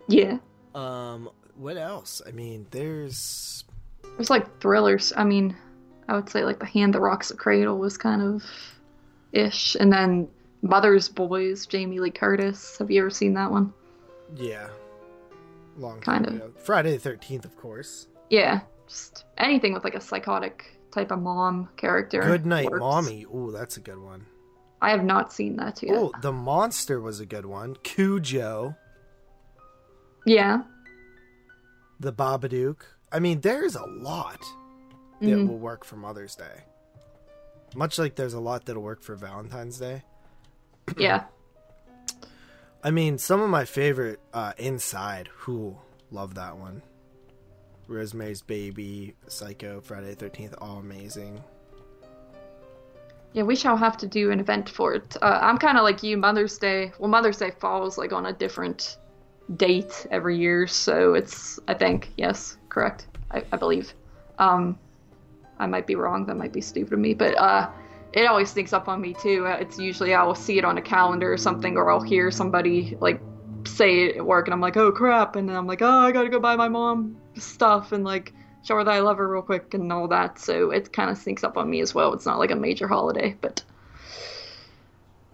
Yeah. 0.10 0.40
Um. 0.76 1.30
What 1.56 1.78
else? 1.78 2.22
I 2.28 2.32
mean, 2.32 2.66
there's 2.72 3.64
there's 4.04 4.30
like 4.30 4.60
thrillers. 4.60 5.14
I 5.16 5.24
mean, 5.24 5.56
I 6.08 6.16
would 6.16 6.30
say 6.30 6.44
like 6.44 6.60
The 6.60 6.66
Hand 6.66 6.94
That 6.94 7.02
Rocks 7.02 7.30
the 7.30 7.36
Cradle 7.36 7.78
was 7.78 7.98
kind 7.98 8.22
of 8.22 8.44
ish, 9.32 9.76
and 9.80 9.92
then 9.92 10.28
Mother's 10.62 11.10
Boys, 11.10 11.66
Jamie 11.66 12.00
Lee 12.00 12.12
Curtis. 12.12 12.78
Have 12.78 12.92
you 12.92 13.02
ever 13.02 13.10
seen 13.10 13.34
that 13.36 13.52
one? 13.52 13.74
Yeah. 14.36 14.70
Long 15.78 16.02
kind 16.02 16.28
of. 16.28 16.36
Ago. 16.36 16.52
Friday 16.58 16.94
the 16.94 17.00
Thirteenth, 17.00 17.46
of 17.46 17.56
course. 17.58 18.08
Yeah, 18.30 18.62
just 18.88 19.26
anything 19.38 19.74
with 19.74 19.84
like 19.84 19.96
a 19.96 20.02
psychotic 20.02 20.78
type 20.92 21.12
of 21.12 21.22
mom 21.22 21.70
character. 21.78 22.22
Good 22.22 22.46
night, 22.46 22.70
works. 22.70 22.80
mommy. 22.80 23.24
Ooh, 23.34 23.52
that's 23.52 23.78
a 23.78 23.80
good 23.82 24.00
one. 24.00 24.26
I 24.82 24.90
have 24.92 25.04
not 25.04 25.32
seen 25.32 25.58
that 25.58 25.82
yet. 25.84 25.96
Oh, 25.96 26.12
The 26.22 26.32
Monster 26.32 27.00
was 27.00 27.20
a 27.20 27.26
good 27.26 27.46
one. 27.46 27.76
Cujo. 27.84 28.76
Yeah. 30.26 30.64
The 32.00 32.12
Babadook. 32.12 32.78
I 33.12 33.20
mean, 33.20 33.42
there's 33.42 33.76
a 33.76 33.86
lot 33.86 34.42
that 35.20 35.28
mm-hmm. 35.28 35.48
will 35.48 35.58
work 35.58 35.84
for 35.84 35.98
Mother's 35.98 36.36
Day. 36.36 36.64
Much 37.76 38.00
like 38.00 38.16
there's 38.16 38.34
a 38.34 38.40
lot 38.40 38.66
that'll 38.66 38.82
work 38.82 39.04
for 39.04 39.16
Valentine's 39.16 39.78
Day. 39.78 40.04
yeah. 40.98 41.26
I 42.84 42.92
mean, 42.92 43.18
some 43.18 43.42
of 43.42 43.50
my 43.50 43.66
favorite 43.66 44.20
uh, 44.34 44.54
Inside. 44.58 45.30
Who 45.34 45.78
love 46.10 46.36
that 46.36 46.58
one? 46.58 46.82
Rosemary's 47.88 48.42
Baby, 48.42 49.16
Psycho, 49.28 49.82
Friday 49.82 50.12
the 50.12 50.16
Thirteenth, 50.16 50.56
all 50.60 50.78
amazing. 50.78 51.44
Yeah, 53.34 53.44
we 53.44 53.56
shall 53.56 53.78
have 53.78 53.98
to 53.98 54.08
do 54.08 54.32
an 54.32 54.40
event 54.40 54.70
for 54.70 54.94
it. 54.94 55.16
Uh, 55.22 55.40
I'm 55.42 55.58
kind 55.58 55.78
of 55.78 55.84
like 55.84 56.04
you, 56.04 56.18
Mother's 56.18 56.58
Day. 56.58 56.92
Well, 57.00 57.10
Mother's 57.10 57.38
Day 57.38 57.52
falls 57.52 57.98
like 57.98 58.12
on 58.12 58.26
a 58.26 58.34
different 58.34 58.98
date 59.56 60.06
every 60.12 60.38
year, 60.38 60.68
so 60.68 61.14
it's 61.14 61.60
I 61.68 61.74
think 61.74 62.12
yes, 62.18 62.58
correct. 62.72 63.08
I, 63.30 63.44
I 63.52 63.58
believe. 63.58 63.94
Um, 64.40 64.80
I 65.60 65.68
might 65.68 65.86
be 65.86 65.96
wrong. 65.96 66.26
That 66.26 66.38
might 66.38 66.54
be 66.54 66.62
stupid 66.62 66.94
of 66.94 67.00
me, 67.00 67.14
but 67.14 67.38
uh, 67.38 67.70
it 68.14 68.26
always 68.26 68.50
sneaks 68.50 68.74
up 68.74 68.88
on 68.88 69.00
me 69.00 69.14
too. 69.14 69.46
Uh, 69.46 69.58
It's 69.60 69.78
usually 69.78 70.16
I 70.16 70.24
will 70.24 70.36
see 70.36 70.58
it 70.58 70.66
on 70.66 70.78
a 70.78 70.82
calendar 70.82 71.32
or 71.32 71.38
something, 71.38 71.78
or 71.78 71.92
I'll 71.92 72.02
hear 72.02 72.32
somebody 72.32 72.98
like 73.00 73.22
say 73.66 74.06
it 74.06 74.18
at 74.18 74.26
work, 74.26 74.48
and 74.48 74.54
I'm 74.54 74.62
like, 74.62 74.78
oh 74.78 74.92
crap, 74.92 75.36
and 75.36 75.48
then 75.48 75.56
I'm 75.56 75.68
like, 75.68 75.84
oh, 75.84 76.00
I 76.00 76.12
gotta 76.12 76.30
go 76.30 76.40
buy 76.40 76.56
my 76.56 76.70
mom 76.70 77.18
stuff 77.36 77.92
and 77.92 78.04
like 78.04 78.34
show 78.64 78.76
her 78.78 78.84
that 78.84 78.94
I 78.94 79.00
love 79.00 79.18
her 79.18 79.28
real 79.28 79.44
quick 79.44 79.74
and 79.76 79.92
all 79.92 80.08
that. 80.08 80.40
So 80.40 80.72
it 80.72 80.92
kind 80.94 81.12
of 81.12 81.18
sneaks 81.18 81.44
up 81.44 81.58
on 81.58 81.70
me 81.70 81.82
as 81.82 81.94
well. 81.94 82.14
It's 82.14 82.26
not 82.26 82.40
like 82.40 82.52
a 82.52 82.56
major 82.56 82.88
holiday, 82.88 83.36
but 83.42 83.64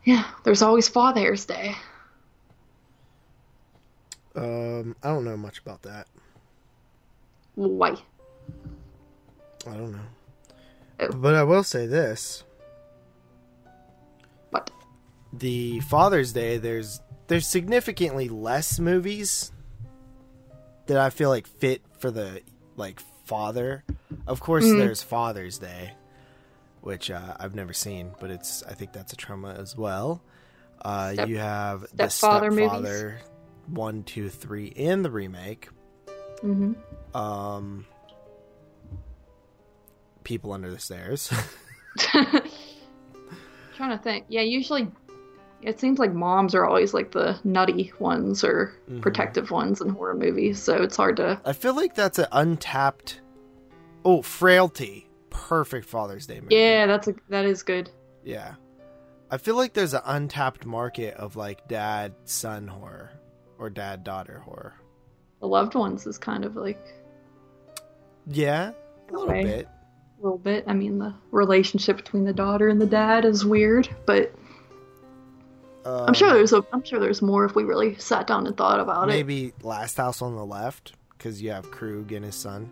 yeah, 0.03 0.25
there's 0.43 0.61
always 0.61 0.87
Father's 0.89 1.45
Day. 1.45 1.75
Um, 4.35 4.95
I 5.03 5.09
don't 5.09 5.25
know 5.25 5.37
much 5.37 5.59
about 5.59 5.81
that. 5.83 6.07
Why? 7.57 7.89
I 9.65 9.71
don't 9.73 9.91
know. 9.91 9.99
Oh. 10.99 11.11
But 11.11 11.33
I 11.35 11.43
will 11.43 11.63
say 11.63 11.87
this: 11.87 12.43
What? 14.51 14.69
the 15.33 15.79
Father's 15.81 16.33
Day, 16.33 16.57
there's 16.57 17.01
there's 17.27 17.47
significantly 17.47 18.29
less 18.29 18.79
movies 18.79 19.51
that 20.85 20.97
I 20.97 21.09
feel 21.09 21.29
like 21.29 21.47
fit 21.47 21.81
for 21.99 22.11
the 22.11 22.41
like 22.75 23.01
father. 23.25 23.83
Of 24.27 24.39
course, 24.39 24.63
Mm. 24.65 24.77
there's 24.77 25.01
Father's 25.01 25.57
Day, 25.57 25.93
which 26.81 27.09
uh, 27.11 27.35
I've 27.39 27.55
never 27.55 27.73
seen, 27.73 28.11
but 28.19 28.29
it's 28.29 28.61
I 28.63 28.73
think 28.73 28.93
that's 28.93 29.13
a 29.13 29.17
trauma 29.17 29.55
as 29.55 29.75
well. 29.75 30.21
Uh, 30.81 31.13
Step- 31.13 31.27
you 31.27 31.39
have 31.39 31.81
the 31.95 32.07
stepfather 32.09 32.51
movies? 32.51 32.67
Stepfather 32.69 33.19
one, 33.65 34.03
two, 34.03 34.29
three, 34.29 34.71
and 34.77 35.03
the 35.03 35.09
remake. 35.11 35.69
Mm-hmm. 36.43 36.73
Um, 37.13 37.85
People 40.23 40.51
Under 40.51 40.69
the 40.69 40.79
Stairs. 40.79 41.31
Trying 43.75 43.91
to 43.91 43.97
think. 44.01 44.25
Yeah, 44.29 44.41
usually 44.41 44.87
it 45.61 45.79
seems 45.79 45.99
like 45.99 46.13
moms 46.13 46.53
are 46.55 46.65
always 46.65 46.93
like 46.93 47.11
the 47.11 47.39
nutty 47.43 47.91
ones 47.99 48.43
or 48.43 48.73
Mhm. 48.89 49.01
protective 49.01 49.51
ones 49.51 49.81
in 49.81 49.89
horror 49.89 50.15
movies, 50.15 50.61
so 50.61 50.81
it's 50.81 50.95
hard 50.97 51.17
to. 51.17 51.39
I 51.45 51.53
feel 51.53 51.75
like 51.75 51.95
that's 51.95 52.19
an 52.19 52.27
untapped. 52.31 53.21
Oh, 54.05 54.21
Frailty, 54.21 55.07
perfect 55.29 55.85
Father's 55.87 56.25
Day 56.27 56.41
movie. 56.41 56.55
Yeah, 56.55 56.85
that's 56.87 57.07
a 57.07 57.15
that 57.29 57.45
is 57.45 57.63
good. 57.63 57.89
yeah. 58.23 58.55
I 59.29 59.37
feel 59.37 59.55
like 59.57 59.73
there's 59.73 59.93
an 59.93 60.01
untapped 60.05 60.65
market 60.65 61.13
of 61.15 61.35
like 61.35 61.67
dad 61.67 62.13
son 62.23 62.65
horror 62.67 63.11
or 63.59 63.69
dad 63.69 64.05
daughter 64.05 64.39
horror. 64.39 64.75
The 65.39 65.47
loved 65.47 65.75
ones 65.75 66.05
is 66.07 66.17
kind 66.17 66.43
of 66.45 66.55
like 66.55 66.79
Yeah, 68.27 68.71
a 69.09 69.11
little 69.11 69.29
Okay. 69.29 69.43
bit. 69.43 69.67
a 69.67 70.23
little 70.23 70.37
bit. 70.39 70.63
I 70.67 70.73
mean, 70.73 70.97
the 70.97 71.13
relationship 71.31 71.97
between 71.97 72.23
the 72.25 72.33
daughter 72.33 72.67
and 72.69 72.81
the 72.81 72.87
dad 72.87 73.23
is 73.23 73.45
weird, 73.45 73.87
but 74.05 74.33
I'm 75.85 76.13
sure 76.13 76.29
Um, 76.29 76.33
there's 76.35 76.51
a 76.53 76.65
I'm 76.73 76.83
sure 76.83 76.99
there's 76.99 77.21
more 77.21 77.45
if 77.45 77.55
we 77.55 77.63
really 77.63 77.95
sat 77.97 78.27
down 78.27 78.45
and 78.47 78.57
thought 78.57 78.79
about 78.79 79.03
it. 79.07 79.11
maybe 79.13 79.53
Last 79.61 79.95
House 79.97 80.21
on 80.21 80.35
the 80.35 80.45
Left 80.45 80.93
because 81.17 81.41
you 81.41 81.51
have 81.51 81.69
Krug 81.71 82.11
and 82.11 82.25
his 82.25 82.35
son. 82.35 82.69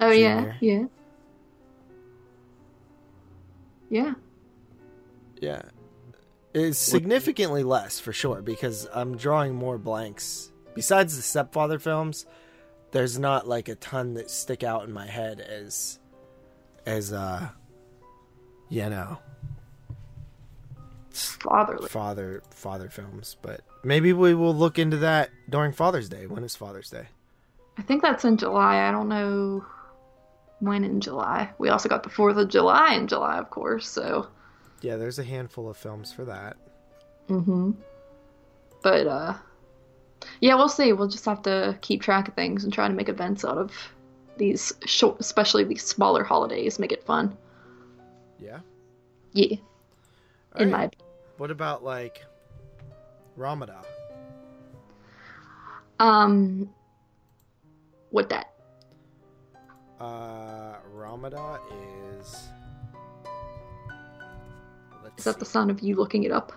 Oh 0.00 0.10
yeah, 0.10 0.54
yeah, 0.60 0.84
yeah. 3.90 4.14
Yeah. 5.40 5.62
It's 6.54 6.78
significantly 6.78 7.62
less 7.62 7.98
for 8.00 8.12
sure 8.12 8.42
because 8.42 8.86
I'm 8.92 9.16
drawing 9.16 9.54
more 9.54 9.78
blanks. 9.78 10.50
Besides 10.78 11.16
the 11.16 11.22
stepfather 11.22 11.80
films, 11.80 12.24
there's 12.92 13.18
not 13.18 13.48
like 13.48 13.68
a 13.68 13.74
ton 13.74 14.14
that 14.14 14.30
stick 14.30 14.62
out 14.62 14.84
in 14.86 14.92
my 14.92 15.06
head 15.06 15.40
as 15.40 15.98
as 16.86 17.12
uh 17.12 17.48
you 18.68 18.88
know 18.88 19.18
Fatherly. 21.10 21.88
father 21.88 22.42
father 22.50 22.88
films. 22.88 23.36
But 23.42 23.62
maybe 23.82 24.12
we 24.12 24.34
will 24.34 24.54
look 24.54 24.78
into 24.78 24.98
that 24.98 25.30
during 25.50 25.72
Father's 25.72 26.08
Day. 26.08 26.26
When 26.26 26.44
is 26.44 26.54
Father's 26.54 26.90
Day? 26.90 27.08
I 27.76 27.82
think 27.82 28.00
that's 28.02 28.24
in 28.24 28.36
July. 28.36 28.88
I 28.88 28.92
don't 28.92 29.08
know 29.08 29.64
when 30.60 30.84
in 30.84 31.00
July. 31.00 31.50
We 31.58 31.70
also 31.70 31.88
got 31.88 32.04
the 32.04 32.08
Fourth 32.08 32.36
of 32.36 32.48
July 32.48 32.94
in 32.94 33.08
July, 33.08 33.38
of 33.38 33.50
course. 33.50 33.88
So, 33.88 34.28
Yeah, 34.80 34.94
there's 34.96 35.18
a 35.18 35.24
handful 35.24 35.68
of 35.68 35.76
films 35.76 36.12
for 36.12 36.24
that. 36.26 36.56
hmm 37.26 37.72
but 38.80 39.08
uh, 39.08 39.34
yeah, 40.40 40.54
we'll 40.54 40.68
see. 40.68 40.92
We'll 40.92 41.08
just 41.08 41.24
have 41.24 41.42
to 41.42 41.78
keep 41.80 42.02
track 42.02 42.28
of 42.28 42.34
things 42.34 42.64
and 42.64 42.72
try 42.72 42.88
to 42.88 42.94
make 42.94 43.08
events 43.08 43.44
out 43.44 43.58
of 43.58 43.72
these 44.36 44.72
short, 44.84 45.16
especially 45.20 45.64
these 45.64 45.84
smaller 45.84 46.24
holidays. 46.24 46.78
Make 46.78 46.92
it 46.92 47.04
fun. 47.04 47.36
Yeah. 48.38 48.60
Yeah, 49.32 49.56
All 50.56 50.62
in 50.62 50.70
right. 50.72 50.94
my 50.98 51.04
What 51.36 51.50
about 51.50 51.84
like 51.84 52.24
Ramadan? 53.36 53.84
um, 56.00 56.70
what 58.10 58.28
that? 58.30 58.54
Uh, 60.00 60.76
Ramadan 60.92 61.58
is. 62.20 62.48
Let's 65.02 65.18
Is 65.18 65.24
that 65.24 65.38
the 65.38 65.44
sound 65.44 65.70
of 65.70 65.80
you 65.80 65.96
looking 65.96 66.22
it 66.24 66.32
up? 66.32 66.52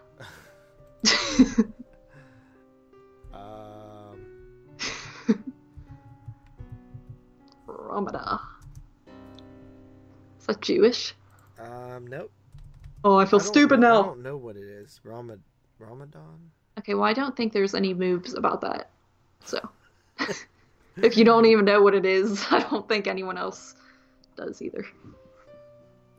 Ramadan. 7.91 8.39
Is 10.39 10.47
that 10.47 10.61
Jewish? 10.61 11.13
um, 11.59 12.07
nope. 12.07 12.31
Oh, 13.03 13.17
I 13.17 13.25
feel 13.25 13.39
I 13.39 13.43
stupid 13.43 13.79
know- 13.79 14.01
I 14.03 14.05
don't 14.05 14.23
know 14.23 14.37
what 14.37 14.55
it 14.55 14.63
is. 14.63 14.99
Ramad 15.05 15.39
Ramadan. 15.79 16.39
Okay, 16.79 16.93
well, 16.93 17.03
I 17.03 17.13
don't 17.13 17.35
think 17.35 17.51
there's 17.53 17.75
any 17.75 17.93
moves 17.93 18.33
about 18.33 18.61
that. 18.61 18.89
So, 19.43 19.59
if 20.97 21.17
you 21.17 21.25
don't 21.25 21.45
even 21.45 21.65
know 21.65 21.81
what 21.81 21.93
it 21.93 22.05
is, 22.05 22.45
I 22.51 22.59
don't 22.59 22.87
think 22.87 23.07
anyone 23.07 23.37
else 23.37 23.75
does 24.37 24.61
either. 24.61 24.85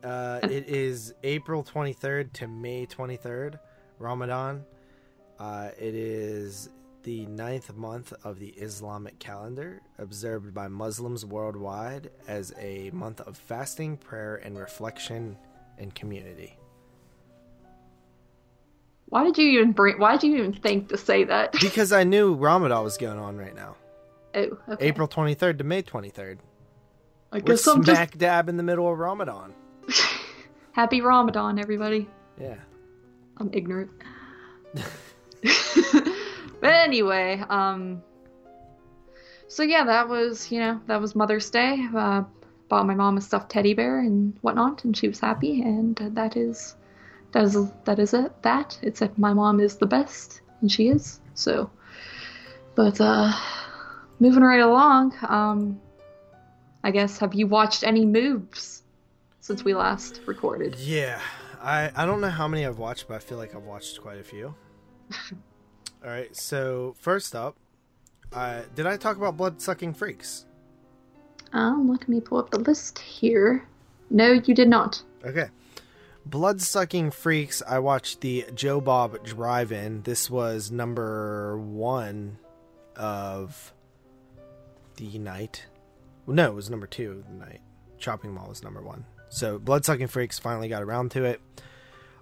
Uh, 0.05 0.41
it 0.43 0.69
is 0.69 1.14
April 1.23 1.62
23rd 1.64 2.33
to 2.33 2.49
May 2.49 2.87
23rd, 2.87 3.59
Ramadan. 3.99 4.64
Uh, 5.38 5.71
it 5.79 5.95
is 5.95 6.69
the 7.02 7.26
ninth 7.26 7.75
month 7.75 8.12
of 8.25 8.38
the 8.38 8.49
Islamic 8.50 9.18
calendar, 9.18 9.80
observed 9.99 10.54
by 10.54 10.68
Muslims 10.68 11.25
worldwide 11.25 12.11
as 12.28 12.52
a 12.59 12.90
month 12.92 13.21
of 13.21 13.37
fasting, 13.37 13.97
prayer, 13.97 14.37
and 14.37 14.59
reflection 14.59 15.37
and 15.78 15.94
community. 15.94 16.56
Why 19.06 19.25
did 19.25 19.37
you 19.37 19.61
even 19.61 19.73
bring? 19.73 19.99
Why 19.99 20.16
did 20.16 20.30
you 20.30 20.37
even 20.38 20.54
think 20.54 20.88
to 20.88 20.97
say 20.97 21.25
that? 21.25 21.52
Because 21.61 21.92
I 21.92 22.04
knew 22.04 22.35
Ramadan 22.35 22.82
was 22.82 22.97
going 22.97 23.18
on 23.18 23.37
right 23.37 23.54
now. 23.54 23.76
Oh, 24.35 24.59
okay. 24.71 24.87
April 24.87 25.06
23rd 25.06 25.59
to 25.59 25.64
May 25.64 25.82
23rd. 25.82 26.38
I 27.30 27.37
We're 27.37 27.40
guess 27.40 27.66
I'm 27.66 27.85
just 27.85 27.97
smack 27.97 28.16
dab 28.16 28.49
in 28.49 28.56
the 28.56 28.62
middle 28.62 28.90
of 28.90 28.99
Ramadan. 28.99 29.52
happy 30.73 31.02
Ramadan, 31.02 31.59
everybody. 31.59 32.09
Yeah. 32.40 32.56
I'm 33.37 33.50
ignorant. 33.52 33.90
but 36.62 36.73
anyway, 36.73 37.42
um, 37.50 38.02
so 39.49 39.64
yeah, 39.64 39.85
that 39.85 40.09
was 40.09 40.50
you 40.50 40.61
know 40.61 40.81
that 40.87 41.00
was 41.00 41.16
Mother's 41.16 41.50
Day. 41.50 41.87
Uh, 41.95 42.23
bought 42.69 42.87
my 42.87 42.95
mom 42.95 43.19
a 43.19 43.21
stuffed 43.21 43.50
teddy 43.50 43.75
bear 43.75 43.99
and 43.99 44.38
whatnot, 44.42 44.85
and 44.85 44.97
she 44.97 45.09
was 45.09 45.19
happy. 45.19 45.61
And 45.61 45.97
that 45.97 46.37
is 46.37 46.76
that 47.33 47.42
is 47.42 47.71
that 47.85 47.99
is 47.99 48.14
it. 48.14 48.31
That 48.42 48.78
except 48.83 49.19
my 49.19 49.35
mom 49.35 49.59
is 49.59 49.76
the 49.76 49.87
best, 49.87 50.40
and 50.61 50.71
she 50.71 50.87
is. 50.87 51.19
So, 51.35 51.69
but 52.76 53.00
uh, 53.00 53.33
moving 54.21 54.45
right 54.45 54.61
along. 54.61 55.14
Um, 55.28 55.81
I 56.85 56.92
guess 56.92 57.19
have 57.19 57.35
you 57.35 57.49
watched 57.49 57.83
any 57.83 58.07
moves 58.07 58.85
since 59.40 59.64
we 59.64 59.75
last 59.75 60.21
recorded? 60.26 60.76
Yeah, 60.76 61.21
I 61.61 61.90
I 61.97 62.07
don't 62.07 62.21
know 62.21 62.31
how 62.31 62.47
many 62.47 62.64
I've 62.64 62.78
watched, 62.78 63.09
but 63.09 63.16
I 63.16 63.19
feel 63.19 63.37
like 63.37 63.52
I've 63.57 63.64
watched 63.64 64.00
quite 64.00 64.19
a 64.19 64.25
few. 64.25 64.54
All 66.04 66.11
right, 66.11 66.35
so 66.37 66.94
first 66.99 67.35
up, 67.37 67.56
uh, 68.32 68.62
did 68.75 68.87
I 68.87 68.97
talk 68.97 69.16
about 69.16 69.37
blood 69.37 69.61
sucking 69.61 69.94
freaks? 69.94 70.47
Um, 71.52 71.88
let 71.88 72.09
me 72.09 72.21
pull 72.21 72.38
up 72.38 72.50
the 72.50 72.59
list 72.59 72.99
here. 72.99 73.68
No, 74.11 74.32
you 74.32 74.54
did 74.54 74.68
not. 74.68 75.02
Okay, 75.25 75.49
Bloodsucking 76.26 77.11
Freaks. 77.11 77.62
I 77.66 77.78
watched 77.78 78.21
the 78.21 78.47
Joe 78.54 78.80
Bob 78.80 79.25
Drive-In. 79.25 80.02
This 80.02 80.30
was 80.30 80.71
number 80.71 81.59
one 81.59 82.38
of 82.97 83.73
the 84.97 85.18
night. 85.18 85.66
No, 86.26 86.50
it 86.52 86.54
was 86.54 86.71
number 86.71 86.87
two 86.87 87.12
of 87.12 87.28
the 87.28 87.35
night. 87.35 87.61
Chopping 87.99 88.32
Mall 88.32 88.49
was 88.49 88.62
number 88.62 88.80
one. 88.80 89.04
So 89.28 89.59
Bloodsucking 89.59 90.09
Freaks 90.09 90.38
finally 90.38 90.68
got 90.68 90.82
around 90.82 91.11
to 91.12 91.25
it. 91.25 91.40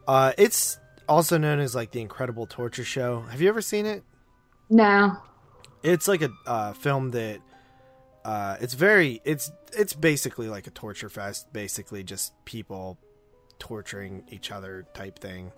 Uh, 0.06 0.32
it's 0.38 0.78
also 1.10 1.36
known 1.36 1.58
as 1.58 1.74
like 1.74 1.90
the 1.90 2.00
Incredible 2.00 2.46
Torture 2.46 2.84
Show. 2.84 3.22
Have 3.22 3.42
you 3.42 3.48
ever 3.48 3.60
seen 3.60 3.84
it? 3.84 4.04
No. 4.70 5.16
It's 5.82 6.06
like 6.06 6.22
a 6.22 6.30
uh, 6.46 6.72
film 6.72 7.10
that 7.10 7.40
uh, 8.24 8.56
it's 8.60 8.74
very 8.74 9.20
it's 9.24 9.50
it's 9.72 9.92
basically 9.92 10.48
like 10.48 10.68
a 10.68 10.70
torture 10.70 11.08
fest. 11.08 11.52
Basically, 11.52 12.04
just 12.04 12.32
people 12.44 12.96
torturing 13.58 14.24
each 14.30 14.52
other 14.52 14.86
type 14.94 15.18
thing. 15.18 15.52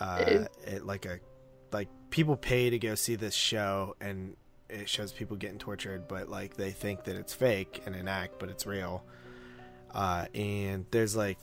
Uh, 0.00 0.46
it 0.66 0.84
like 0.84 1.06
a 1.06 1.20
like 1.72 1.88
people 2.10 2.36
pay 2.36 2.68
to 2.68 2.78
go 2.78 2.96
see 2.96 3.14
this 3.14 3.34
show 3.34 3.94
and 4.00 4.36
it 4.68 4.88
shows 4.88 5.12
people 5.12 5.36
getting 5.36 5.58
tortured, 5.58 6.08
but 6.08 6.28
like 6.28 6.56
they 6.56 6.72
think 6.72 7.04
that 7.04 7.14
it's 7.14 7.32
fake 7.32 7.82
and 7.86 7.94
an 7.94 8.08
act, 8.08 8.40
but 8.40 8.48
it's 8.48 8.66
real. 8.66 9.04
Uh, 9.94 10.26
and 10.34 10.86
there's 10.90 11.14
like, 11.14 11.38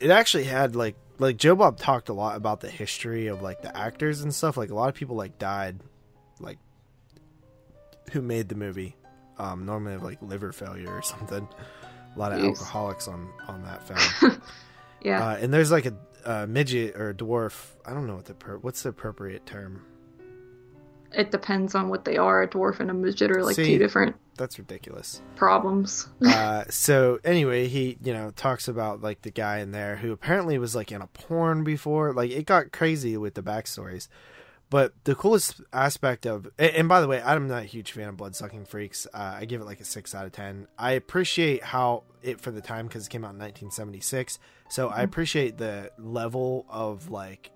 it 0.00 0.10
actually 0.10 0.44
had 0.44 0.74
like 0.74 0.96
like 1.18 1.36
Joe 1.36 1.54
Bob 1.54 1.78
talked 1.78 2.08
a 2.08 2.12
lot 2.12 2.36
about 2.36 2.60
the 2.60 2.68
history 2.70 3.26
of 3.28 3.42
like 3.42 3.62
the 3.62 3.76
actors 3.76 4.22
and 4.22 4.34
stuff. 4.34 4.56
Like 4.56 4.70
a 4.70 4.74
lot 4.74 4.88
of 4.88 4.94
people 4.94 5.16
like 5.16 5.38
died, 5.38 5.80
like 6.40 6.58
who 8.12 8.20
made 8.22 8.48
the 8.48 8.54
movie. 8.54 8.96
Um, 9.38 9.66
normally 9.66 9.92
have 9.92 10.02
like 10.02 10.18
liver 10.22 10.52
failure 10.52 10.90
or 10.90 11.02
something. 11.02 11.48
A 12.14 12.18
lot 12.18 12.32
of 12.32 12.38
Jeez. 12.38 12.48
alcoholics 12.50 13.08
on 13.08 13.28
on 13.48 13.62
that 13.62 13.86
film. 14.20 14.40
Yeah. 15.02 15.22
Uh, 15.22 15.36
and 15.36 15.52
there's 15.52 15.70
like 15.70 15.84
a, 15.84 15.94
a 16.24 16.46
midget 16.46 16.96
or 16.96 17.10
a 17.10 17.14
dwarf. 17.14 17.72
I 17.84 17.92
don't 17.92 18.06
know 18.06 18.14
what 18.14 18.24
the 18.24 18.32
per- 18.32 18.56
what's 18.56 18.84
the 18.84 18.88
appropriate 18.88 19.44
term. 19.44 19.84
it 21.12 21.30
depends 21.30 21.74
on 21.74 21.90
what 21.90 22.06
they 22.06 22.16
are. 22.16 22.42
A 22.42 22.48
dwarf 22.48 22.80
and 22.80 22.90
a 22.90 22.94
midget 22.94 23.30
are 23.30 23.44
like 23.44 23.54
See- 23.56 23.64
two 23.66 23.78
different 23.78 24.16
That's 24.36 24.58
ridiculous. 24.58 25.22
problems. 25.36 26.08
uh, 26.26 26.64
so 26.70 27.20
anyway, 27.24 27.68
he 27.68 27.98
you 28.02 28.12
know 28.12 28.30
talks 28.30 28.68
about 28.68 29.00
like 29.02 29.22
the 29.22 29.30
guy 29.30 29.58
in 29.58 29.72
there 29.72 29.96
who 29.96 30.12
apparently 30.12 30.58
was 30.58 30.74
like 30.74 30.92
in 30.92 31.02
a 31.02 31.06
porn 31.08 31.64
before. 31.64 32.12
Like 32.12 32.30
it 32.30 32.46
got 32.46 32.72
crazy 32.72 33.16
with 33.16 33.34
the 33.34 33.42
backstories. 33.42 34.08
But 34.70 34.92
the 35.04 35.14
coolest 35.14 35.60
aspect 35.72 36.26
of, 36.26 36.48
and, 36.58 36.88
by 36.88 37.00
the 37.00 37.06
way, 37.06 37.22
I'm 37.22 37.46
not 37.46 37.62
a 37.62 37.66
huge 37.66 37.92
fan 37.92 38.08
of 38.08 38.16
Bloodsucking 38.16 38.64
Freaks. 38.64 39.06
Uh, 39.14 39.36
I 39.38 39.44
give 39.44 39.60
it 39.60 39.66
like 39.66 39.78
a 39.78 39.84
six 39.84 40.14
out 40.14 40.26
of 40.26 40.32
ten. 40.32 40.66
I 40.76 40.92
appreciate 40.92 41.62
how 41.62 42.02
it 42.22 42.40
for 42.40 42.50
the 42.50 42.60
time 42.60 42.88
because 42.88 43.06
it 43.06 43.10
came 43.10 43.24
out 43.24 43.34
in 43.34 43.38
1976. 43.38 44.38
So 44.68 44.88
I 44.88 45.02
appreciate 45.02 45.58
the 45.58 45.92
level 45.98 46.66
of 46.68 47.10
like 47.10 47.52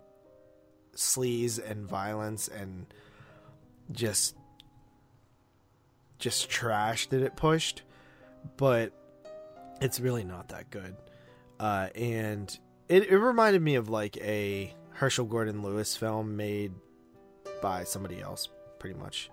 sleaze 0.95 1.59
and 1.59 1.89
violence 1.89 2.47
and 2.47 2.87
just 3.91 4.37
just 6.19 6.51
trash 6.51 7.07
that 7.09 7.23
it 7.23 7.37
pushed, 7.37 7.83
but 8.57 8.93
it's 9.81 10.01
really 10.01 10.25
not 10.25 10.49
that 10.49 10.71
good. 10.71 10.97
Uh, 11.61 11.89
and 11.95 12.59
it, 12.89 13.09
it 13.09 13.17
reminded 13.19 13.63
me 13.63 13.75
of 13.75 13.89
like 13.89 14.17
a 14.19 14.75
Herschell 14.93 15.27
Gordon 15.27 15.63
Lewis 15.63 15.97
film 15.97 16.37
made 16.37 16.73
by 17.63 17.85
somebody 17.85 18.21
else, 18.21 18.49
pretty 18.79 18.99
much. 18.99 19.31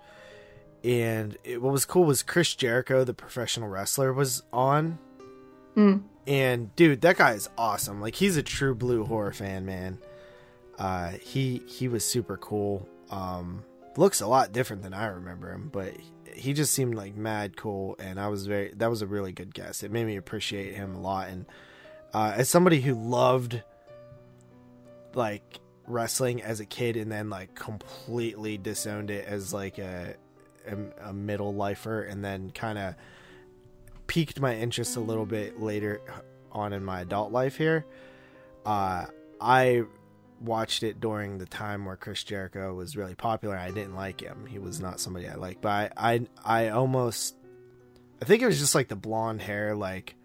And 0.84 1.38
it, 1.44 1.62
what 1.62 1.72
was 1.72 1.86
cool 1.86 2.04
was 2.04 2.22
Chris 2.22 2.54
Jericho, 2.54 3.04
the 3.04 3.14
professional 3.14 3.70
wrestler, 3.70 4.14
was 4.14 4.44
on. 4.54 5.00
Mm. 5.76 6.04
And 6.28 6.76
dude, 6.76 7.02
that 7.02 7.18
guy 7.18 7.34
is 7.34 7.50
awesome. 7.58 8.02
Like 8.02 8.16
he's 8.16 8.38
a 8.38 8.44
true 8.44 8.76
blue 8.76 9.06
horror 9.06 9.34
fan, 9.34 9.66
man. 9.66 10.00
Uh, 10.78 11.12
he 11.12 11.62
he 11.68 11.88
was 11.88 12.04
super 12.04 12.38
cool. 12.38 12.88
Um, 13.10 13.64
looks 13.98 14.22
a 14.22 14.28
lot 14.28 14.52
different 14.52 14.84
than 14.84 14.94
I 14.94 15.08
remember 15.08 15.52
him, 15.52 15.70
but 15.72 15.94
he 16.36 16.54
just 16.54 16.74
seemed 16.74 16.96
like 16.96 17.16
mad 17.16 17.58
cool, 17.58 17.96
and 18.00 18.20
I 18.20 18.28
was 18.28 18.46
very 18.46 18.74
that 18.76 18.90
was 18.90 19.02
a 19.02 19.08
really 19.08 19.32
good 19.32 19.54
guess. 19.54 19.84
It 19.84 19.92
made 19.92 20.06
me 20.06 20.18
appreciate 20.18 20.76
him 20.76 20.96
a 20.96 21.02
lot, 21.02 21.30
and 21.30 21.46
uh, 22.14 22.34
as 22.36 22.50
somebody 22.50 22.82
who 22.82 22.94
loved 22.94 23.62
like 25.14 25.60
wrestling 25.88 26.42
as 26.42 26.60
a 26.60 26.66
kid 26.66 26.98
and 26.98 27.12
then 27.12 27.30
like 27.30 27.56
completely 27.56 28.58
disowned 28.58 29.10
it 29.10 29.26
as 29.28 29.54
like 29.54 29.78
a 29.78 30.16
a, 30.68 31.10
a 31.10 31.14
middle 31.14 31.54
lifer, 31.54 32.02
and 32.04 32.24
then 32.24 32.52
kind 32.52 32.78
of 32.78 32.96
piqued 34.08 34.40
my 34.40 34.56
interest 34.56 34.98
a 34.98 35.00
little 35.00 35.26
bit 35.26 35.60
later 35.60 36.02
on 36.52 36.74
in 36.74 36.84
my 36.84 37.02
adult 37.02 37.32
life 37.32 37.58
here. 37.58 37.86
Uh, 38.66 39.06
I 39.40 39.84
watched 40.40 40.84
it 40.84 41.00
during 41.00 41.38
the 41.38 41.46
time 41.46 41.86
where 41.86 41.96
Chris 41.96 42.24
Jericho 42.24 42.74
was 42.74 42.96
really 42.96 43.16
popular. 43.16 43.58
I 43.58 43.72
didn't 43.72 43.96
like 43.96 44.22
him. 44.22 44.46
He 44.46 44.60
was 44.60 44.80
not 44.80 45.00
somebody 45.00 45.28
I 45.28 45.36
liked, 45.36 45.62
but 45.62 45.70
I, 45.70 45.90
I, 45.98 46.28
I 46.44 46.70
almost, 46.70 47.36
I 48.22 48.26
think 48.26 48.42
it 48.42 48.46
was 48.46 48.60
just 48.60 48.76
like 48.76 48.88
the 48.88 48.96
blonde 48.96 49.42
hair, 49.42 49.76
like 49.76 50.16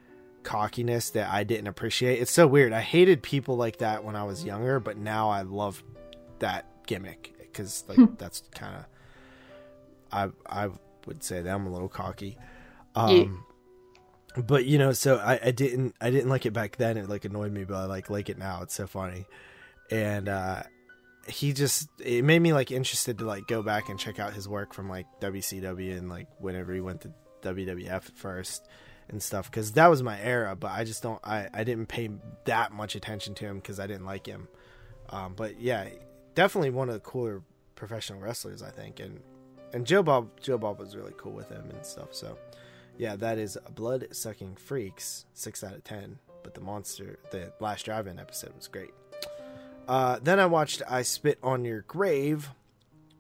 cockiness 0.43 1.11
that 1.11 1.31
I 1.31 1.45
didn't 1.45 1.69
appreciate. 1.69 2.21
It's 2.21 2.31
so 2.31 2.47
weird. 2.47 2.73
I 2.73 2.81
hated 2.81 3.23
people 3.23 3.57
like 3.57 3.79
that 3.79 4.05
when 4.05 4.17
I 4.17 4.25
was 4.25 4.45
younger, 4.45 4.81
but 4.81 4.97
now 4.97 5.31
I 5.31 5.43
love 5.43 5.83
that 6.41 6.67
gimmick 6.87 7.35
because 7.39 7.85
like 7.89 8.19
that's 8.19 8.43
kind 8.53 8.77
of, 8.77 8.85
I, 10.13 10.31
I 10.65 10.71
would 11.07 11.23
say 11.23 11.41
that 11.43 11.55
I'm 11.55 11.67
a 11.67 11.71
little 11.73 11.89
cocky. 11.89 12.37
Um, 12.95 13.45
but 14.37 14.65
you 14.65 14.79
know, 14.79 14.93
so 14.93 15.19
I, 15.19 15.39
I 15.45 15.51
didn't, 15.51 15.95
I 16.01 16.11
didn't 16.11 16.31
like 16.31 16.47
it 16.47 16.53
back 16.53 16.77
then. 16.77 16.97
It 16.97 17.09
like 17.09 17.25
annoyed 17.25 17.53
me, 17.53 17.65
but 17.65 17.77
I 17.77 17.85
like 17.85 18.11
like 18.11 18.29
it 18.29 18.39
now. 18.39 18.63
It's 18.63 18.75
so 18.75 18.87
funny 18.87 19.27
and 19.91 20.29
uh 20.29 20.63
he 21.29 21.53
just 21.53 21.89
it 22.01 22.25
made 22.25 22.41
me 22.41 22.53
like 22.53 22.71
interested 22.71 23.19
to 23.19 23.25
like 23.25 23.47
go 23.47 23.63
back 23.63 23.89
and 23.89 23.99
check 23.99 24.19
out 24.19 24.33
his 24.33 24.49
work 24.49 24.73
from 24.73 24.89
like 24.89 25.07
WCW 25.21 25.97
and 25.97 26.09
like 26.09 26.27
whenever 26.39 26.73
he 26.73 26.81
went 26.81 27.03
to 27.03 27.13
WWF 27.43 27.91
at 27.91 28.17
first 28.17 28.69
and 29.09 29.23
stuff 29.23 29.51
because 29.51 29.73
that 29.73 29.89
was 29.89 30.03
my 30.03 30.21
era 30.21 30.57
but 30.57 30.71
I 30.71 30.85
just 30.85 31.03
don't 31.03 31.21
I 31.25 31.49
I 31.53 31.65
didn't 31.65 31.87
pay 31.87 32.11
that 32.45 32.73
much 32.73 32.95
attention 32.95 33.35
to 33.37 33.45
him 33.45 33.57
because 33.57 33.79
I 33.81 33.87
didn't 33.87 34.07
like 34.07 34.27
him. 34.27 34.49
Um 35.11 35.35
but 35.35 35.61
yeah 35.61 35.89
definitely 36.35 36.71
one 36.71 36.89
of 36.89 36.95
the 36.95 37.01
cooler 37.01 37.43
professional 37.75 38.21
wrestlers 38.21 38.63
I 38.63 38.71
think 38.71 39.01
and 39.01 39.21
and 39.73 39.87
Joe 39.87 40.03
Bob 40.03 40.41
Joe 40.41 40.59
Bob 40.59 40.79
was 40.79 40.97
really 40.97 41.15
cool 41.17 41.33
with 41.33 41.49
him 41.49 41.71
and 41.71 41.85
stuff 41.85 42.15
so 42.15 42.39
yeah 42.99 43.17
that 43.17 43.39
is 43.39 43.59
blood 43.75 44.09
sucking 44.13 44.57
freaks 44.57 45.27
six 45.35 45.63
out 45.63 45.75
of 45.75 45.85
ten 45.85 46.19
but 46.43 46.55
the 46.55 46.61
monster 46.61 47.19
the 47.31 47.53
last 47.61 47.85
drive-in 47.85 48.19
episode 48.19 48.55
was 48.57 48.69
great 48.69 48.91
uh, 49.91 50.21
then 50.23 50.39
I 50.39 50.47
watched 50.47 50.83
I 50.89 51.03
Spit 51.03 51.41
on 51.43 51.65
Your 51.65 51.81
Grave, 51.81 52.51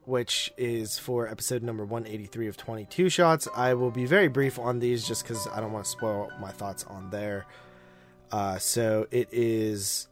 which 0.05 0.53
is 0.57 1.01
for 1.01 1.27
episode 1.27 1.65
number 1.65 1.85
183 1.85 2.47
of 2.47 2.57
22 2.57 3.09
Shots. 3.09 3.49
I 3.57 3.75
will 3.75 3.91
be 3.91 4.07
very 4.07 4.29
brief 4.29 4.57
on 4.57 4.79
these 4.79 5.05
just 5.05 5.25
because 5.25 5.49
I 5.49 5.59
don't 5.59 5.73
want 5.73 5.85
to 5.85 5.91
spoil 5.91 6.31
my 6.39 6.53
thoughts 6.53 6.85
on 6.85 7.11
there. 7.11 7.45
Uh, 8.31 8.59
so 8.59 9.09
it 9.11 9.29
is 9.33 10.07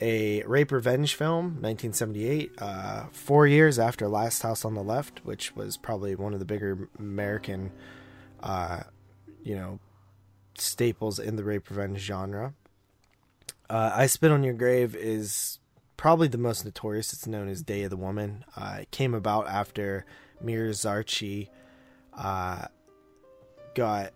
a 0.00 0.44
rape 0.44 0.70
revenge 0.70 1.16
film, 1.16 1.60
1978, 1.60 2.52
uh, 2.58 3.06
four 3.10 3.48
years 3.48 3.80
after 3.80 4.06
Last 4.06 4.42
House 4.42 4.64
on 4.64 4.74
the 4.74 4.84
Left, 4.84 5.24
which 5.24 5.56
was 5.56 5.76
probably 5.76 6.14
one 6.14 6.32
of 6.32 6.38
the 6.38 6.44
bigger 6.44 6.88
American, 6.96 7.72
uh, 8.40 8.84
you 9.42 9.56
know, 9.56 9.80
staples 10.56 11.18
in 11.18 11.34
the 11.34 11.42
rape 11.42 11.68
revenge 11.68 11.98
genre. 11.98 12.54
Uh, 13.68 13.90
I 13.92 14.06
Spit 14.06 14.30
on 14.30 14.44
Your 14.44 14.54
Grave 14.54 14.94
is 14.94 15.58
probably 15.96 16.28
the 16.28 16.38
most 16.38 16.64
notorious. 16.64 17.12
It's 17.12 17.26
known 17.26 17.48
as 17.48 17.62
Day 17.62 17.82
of 17.82 17.90
the 17.90 17.96
Woman. 17.96 18.44
Uh, 18.56 18.78
it 18.80 18.90
came 18.90 19.14
about 19.14 19.48
after 19.48 20.04
Meir 20.40 20.70
Zarchi 20.70 21.48
uh, 22.16 22.66
got 23.74 24.12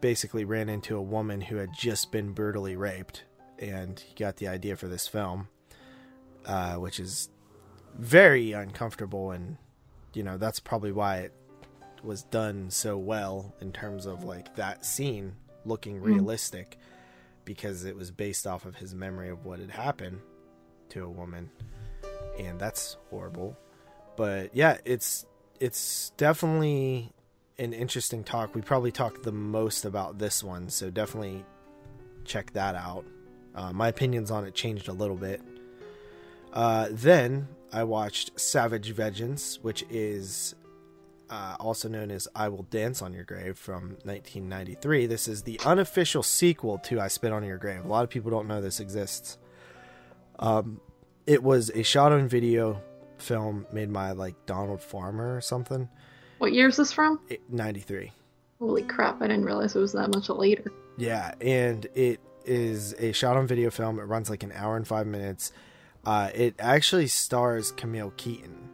basically 0.00 0.44
ran 0.44 0.68
into 0.68 0.96
a 0.96 1.02
woman 1.02 1.40
who 1.40 1.56
had 1.56 1.70
just 1.72 2.12
been 2.12 2.32
brutally 2.32 2.76
raped, 2.76 3.24
and 3.58 4.00
he 4.00 4.14
got 4.14 4.36
the 4.36 4.48
idea 4.48 4.76
for 4.76 4.88
this 4.88 5.06
film, 5.06 5.48
uh, 6.46 6.74
which 6.76 6.98
is 6.98 7.28
very 7.98 8.52
uncomfortable, 8.52 9.30
and 9.30 9.56
you 10.14 10.22
know 10.22 10.38
that's 10.38 10.60
probably 10.60 10.92
why 10.92 11.18
it 11.18 11.32
was 12.02 12.22
done 12.24 12.70
so 12.70 12.96
well 12.96 13.54
in 13.60 13.72
terms 13.72 14.06
of 14.06 14.24
like 14.24 14.56
that 14.56 14.84
scene 14.84 15.34
looking 15.64 16.00
realistic 16.00 16.78
because 17.44 17.84
it 17.84 17.94
was 17.94 18.10
based 18.10 18.46
off 18.46 18.64
of 18.64 18.76
his 18.76 18.94
memory 18.94 19.28
of 19.28 19.44
what 19.44 19.60
had 19.60 19.70
happened 19.70 20.20
to 20.92 21.04
a 21.04 21.08
woman 21.08 21.50
and 22.38 22.58
that's 22.58 22.96
horrible 23.10 23.56
but 24.16 24.54
yeah 24.54 24.76
it's 24.84 25.26
it's 25.60 26.10
definitely 26.16 27.10
an 27.58 27.72
interesting 27.72 28.22
talk 28.22 28.54
we 28.54 28.60
probably 28.60 28.92
talked 28.92 29.22
the 29.22 29.32
most 29.32 29.84
about 29.84 30.18
this 30.18 30.44
one 30.44 30.68
so 30.68 30.90
definitely 30.90 31.44
check 32.24 32.52
that 32.52 32.74
out 32.74 33.04
uh, 33.54 33.72
my 33.72 33.88
opinions 33.88 34.30
on 34.30 34.44
it 34.44 34.54
changed 34.54 34.88
a 34.88 34.92
little 34.92 35.16
bit 35.16 35.40
uh, 36.52 36.88
then 36.90 37.48
i 37.72 37.82
watched 37.82 38.38
savage 38.38 38.90
vengeance 38.92 39.58
which 39.62 39.84
is 39.88 40.54
uh, 41.30 41.56
also 41.58 41.88
known 41.88 42.10
as 42.10 42.28
I 42.34 42.50
Will 42.50 42.64
Dance 42.64 43.00
on 43.00 43.14
Your 43.14 43.24
Grave 43.24 43.56
from 43.56 43.96
1993. 44.04 45.06
This 45.06 45.26
is 45.26 45.44
the 45.44 45.58
unofficial 45.64 46.22
sequel 46.22 46.76
to 46.80 47.00
I 47.00 47.08
Spit 47.08 47.32
on 47.32 47.42
Your 47.42 47.56
Grave. 47.56 47.86
A 47.86 47.88
lot 47.88 48.04
of 48.04 48.10
people 48.10 48.30
don't 48.30 48.46
know 48.46 48.60
this 48.60 48.80
exists. 48.80 49.38
Um, 50.42 50.80
it 51.26 51.42
was 51.42 51.70
a 51.70 51.82
shot 51.82 52.12
on 52.12 52.28
video 52.28 52.82
film 53.18 53.64
made 53.72 53.92
by 53.92 54.10
like 54.10 54.34
Donald 54.44 54.82
Farmer 54.82 55.36
or 55.36 55.40
something. 55.40 55.88
What 56.38 56.52
year 56.52 56.68
is 56.68 56.76
this 56.76 56.92
from? 56.92 57.20
Ninety 57.48 57.80
three. 57.80 58.10
Holy 58.58 58.82
crap! 58.82 59.22
I 59.22 59.28
didn't 59.28 59.44
realize 59.44 59.74
it 59.76 59.78
was 59.78 59.92
that 59.92 60.12
much 60.14 60.28
later. 60.28 60.70
Yeah, 60.98 61.32
and 61.40 61.86
it 61.94 62.20
is 62.44 62.94
a 62.98 63.12
shot 63.12 63.36
on 63.36 63.46
video 63.46 63.70
film. 63.70 64.00
It 64.00 64.04
runs 64.04 64.28
like 64.28 64.42
an 64.42 64.52
hour 64.52 64.76
and 64.76 64.86
five 64.86 65.06
minutes. 65.06 65.52
Uh, 66.04 66.30
it 66.34 66.56
actually 66.58 67.06
stars 67.06 67.70
Camille 67.70 68.12
Keaton. 68.16 68.68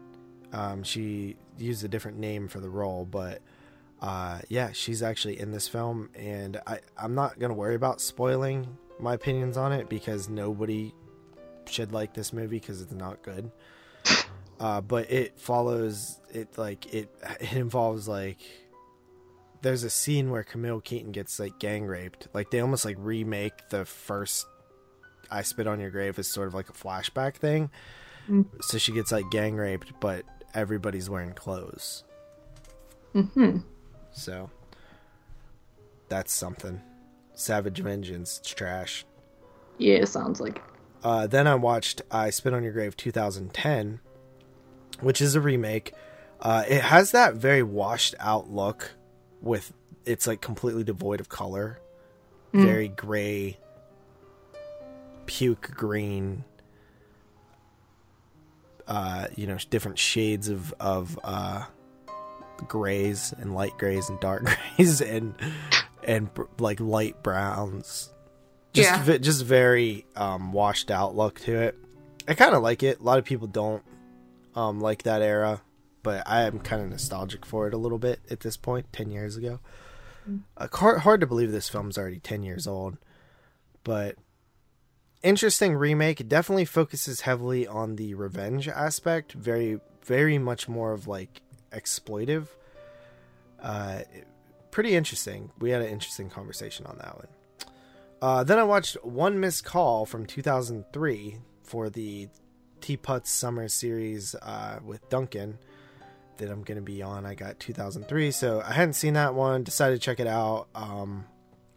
Um, 0.52 0.82
she 0.82 1.36
used 1.58 1.84
a 1.84 1.88
different 1.88 2.18
name 2.18 2.48
for 2.48 2.60
the 2.60 2.70
role, 2.70 3.04
but 3.04 3.42
uh, 4.00 4.38
yeah, 4.48 4.72
she's 4.72 5.02
actually 5.02 5.38
in 5.38 5.52
this 5.52 5.68
film, 5.68 6.08
and 6.14 6.58
I, 6.66 6.78
I'm 6.96 7.14
not 7.14 7.38
gonna 7.38 7.52
worry 7.54 7.74
about 7.74 8.00
spoiling 8.00 8.78
my 8.98 9.14
opinions 9.14 9.58
on 9.58 9.72
it 9.72 9.90
because 9.90 10.30
nobody 10.30 10.94
should 11.68 11.92
like 11.92 12.14
this 12.14 12.32
movie 12.32 12.58
because 12.58 12.82
it's 12.82 12.92
not 12.92 13.22
good. 13.22 13.50
Uh, 14.60 14.80
but 14.80 15.08
it 15.08 15.38
follows 15.38 16.18
it 16.30 16.58
like 16.58 16.92
it 16.92 17.14
it 17.38 17.52
involves 17.52 18.08
like 18.08 18.38
there's 19.62 19.84
a 19.84 19.90
scene 19.90 20.30
where 20.30 20.42
Camille 20.42 20.80
Keaton 20.80 21.12
gets 21.12 21.38
like 21.38 21.60
gang 21.60 21.84
raped. 21.84 22.26
Like 22.34 22.50
they 22.50 22.58
almost 22.58 22.84
like 22.84 22.96
remake 22.98 23.68
the 23.70 23.84
first 23.84 24.46
I 25.30 25.42
Spit 25.42 25.66
on 25.66 25.80
Your 25.80 25.90
Grave 25.90 26.18
as 26.18 26.28
sort 26.28 26.48
of 26.48 26.54
like 26.54 26.68
a 26.68 26.72
flashback 26.72 27.36
thing. 27.36 27.70
Mm. 28.28 28.46
So 28.60 28.78
she 28.78 28.92
gets 28.92 29.12
like 29.12 29.30
gang 29.30 29.56
raped, 29.56 29.92
but 30.00 30.24
everybody's 30.54 31.08
wearing 31.08 31.32
clothes. 31.32 32.04
Mm-hmm. 33.14 33.58
So 34.12 34.50
that's 36.08 36.32
something. 36.32 36.80
Savage 37.34 37.80
Vengeance, 37.80 38.38
it's 38.38 38.52
trash. 38.52 39.04
Yeah, 39.78 39.96
it 39.96 40.08
sounds 40.08 40.40
like. 40.40 40.60
Uh, 41.02 41.26
then 41.26 41.46
I 41.46 41.54
watched 41.54 42.02
I 42.10 42.30
Spit 42.30 42.52
on 42.52 42.62
Your 42.64 42.72
Grave 42.72 42.96
2010, 42.96 44.00
which 45.00 45.20
is 45.20 45.34
a 45.34 45.40
remake. 45.40 45.92
Uh, 46.40 46.64
it 46.68 46.82
has 46.82 47.10
that 47.12 47.34
very 47.34 47.62
washed 47.62 48.14
out 48.20 48.50
look 48.50 48.92
with 49.40 49.72
it's 50.04 50.26
like 50.26 50.40
completely 50.40 50.84
devoid 50.84 51.20
of 51.20 51.28
color, 51.28 51.78
Mm. 52.54 52.64
very 52.64 52.88
gray, 52.88 53.58
puke 55.26 55.70
green. 55.74 56.44
Uh, 58.86 59.26
you 59.36 59.46
know, 59.46 59.58
different 59.68 59.98
shades 59.98 60.48
of 60.48 60.72
of 60.80 61.18
uh, 61.22 61.64
grays 62.66 63.34
and 63.38 63.54
light 63.54 63.76
grays 63.76 64.08
and 64.08 64.18
dark 64.18 64.44
grays 64.76 65.02
and 65.02 65.34
and 66.04 66.32
br- 66.32 66.44
like 66.58 66.80
light 66.80 67.22
browns. 67.22 68.10
Just 68.72 69.06
Yeah. 69.06 69.18
just 69.18 69.44
very 69.44 70.06
um, 70.16 70.52
washed 70.52 70.90
out 70.90 71.16
look 71.16 71.40
to 71.40 71.54
it. 71.56 71.76
I 72.26 72.34
kind 72.34 72.54
of 72.54 72.62
like 72.62 72.82
it. 72.82 73.00
A 73.00 73.02
lot 73.02 73.18
of 73.18 73.24
people 73.24 73.46
don't 73.46 73.82
um, 74.54 74.80
like 74.80 75.04
that 75.04 75.22
era, 75.22 75.62
but 76.02 76.22
I 76.26 76.42
am 76.42 76.58
kind 76.60 76.82
of 76.82 76.90
nostalgic 76.90 77.46
for 77.46 77.66
it 77.66 77.74
a 77.74 77.78
little 77.78 77.98
bit 77.98 78.20
at 78.30 78.40
this 78.40 78.56
point. 78.56 78.92
Ten 78.92 79.10
years 79.10 79.36
ago, 79.36 79.60
uh, 80.56 80.68
hard, 80.72 81.00
hard 81.00 81.20
to 81.22 81.26
believe 81.26 81.50
this 81.52 81.68
film's 81.68 81.96
already 81.96 82.18
ten 82.20 82.42
years 82.42 82.66
old, 82.66 82.98
but 83.84 84.16
interesting 85.22 85.74
remake. 85.74 86.20
It 86.20 86.28
definitely 86.28 86.66
focuses 86.66 87.22
heavily 87.22 87.66
on 87.66 87.96
the 87.96 88.14
revenge 88.14 88.68
aspect. 88.68 89.32
Very, 89.32 89.80
very 90.04 90.38
much 90.38 90.68
more 90.68 90.92
of 90.92 91.08
like 91.08 91.40
exploitive. 91.72 92.48
Uh, 93.60 94.00
pretty 94.70 94.94
interesting. 94.94 95.50
We 95.58 95.70
had 95.70 95.80
an 95.82 95.88
interesting 95.88 96.28
conversation 96.30 96.84
on 96.86 96.98
that 96.98 97.16
one. 97.16 97.28
Uh, 98.20 98.42
then 98.44 98.58
I 98.58 98.64
watched 98.64 98.96
One 99.04 99.38
Missed 99.38 99.64
Call 99.64 100.04
from 100.06 100.26
2003 100.26 101.38
for 101.62 101.88
the 101.88 102.28
Teapots 102.80 103.30
Summer 103.30 103.68
Series 103.68 104.34
uh, 104.34 104.80
with 104.84 105.08
Duncan 105.08 105.58
that 106.38 106.50
I'm 106.50 106.62
going 106.62 106.76
to 106.76 106.82
be 106.82 107.02
on. 107.02 107.26
I 107.26 107.34
got 107.34 107.60
2003, 107.60 108.30
so 108.30 108.62
I 108.64 108.72
hadn't 108.72 108.94
seen 108.94 109.14
that 109.14 109.34
one. 109.34 109.62
Decided 109.62 109.96
to 109.96 110.00
check 110.00 110.20
it 110.20 110.26
out. 110.26 110.68
Um, 110.74 111.26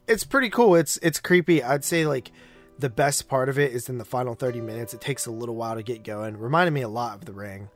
it's 0.08 0.24
pretty 0.24 0.50
cool. 0.50 0.76
It's 0.76 0.98
it's 0.98 1.20
creepy. 1.20 1.64
I'd 1.64 1.84
say 1.84 2.06
like 2.06 2.32
the 2.80 2.90
best 2.90 3.28
part 3.28 3.50
of 3.50 3.60
it 3.60 3.72
is 3.72 3.90
in 3.90 3.98
the 3.98 4.06
final 4.06 4.34
30 4.34 4.62
minutes. 4.62 4.94
It 4.94 5.02
takes 5.02 5.26
a 5.26 5.32
little 5.32 5.56
while 5.56 5.76
to 5.76 5.84
get 5.84 6.04
going. 6.04 6.38
Reminded 6.38 6.72
me 6.72 6.82
a 6.82 6.90
lot 6.90 7.16
of 7.16 7.26
The 7.26 7.34
Ring. 7.34 7.70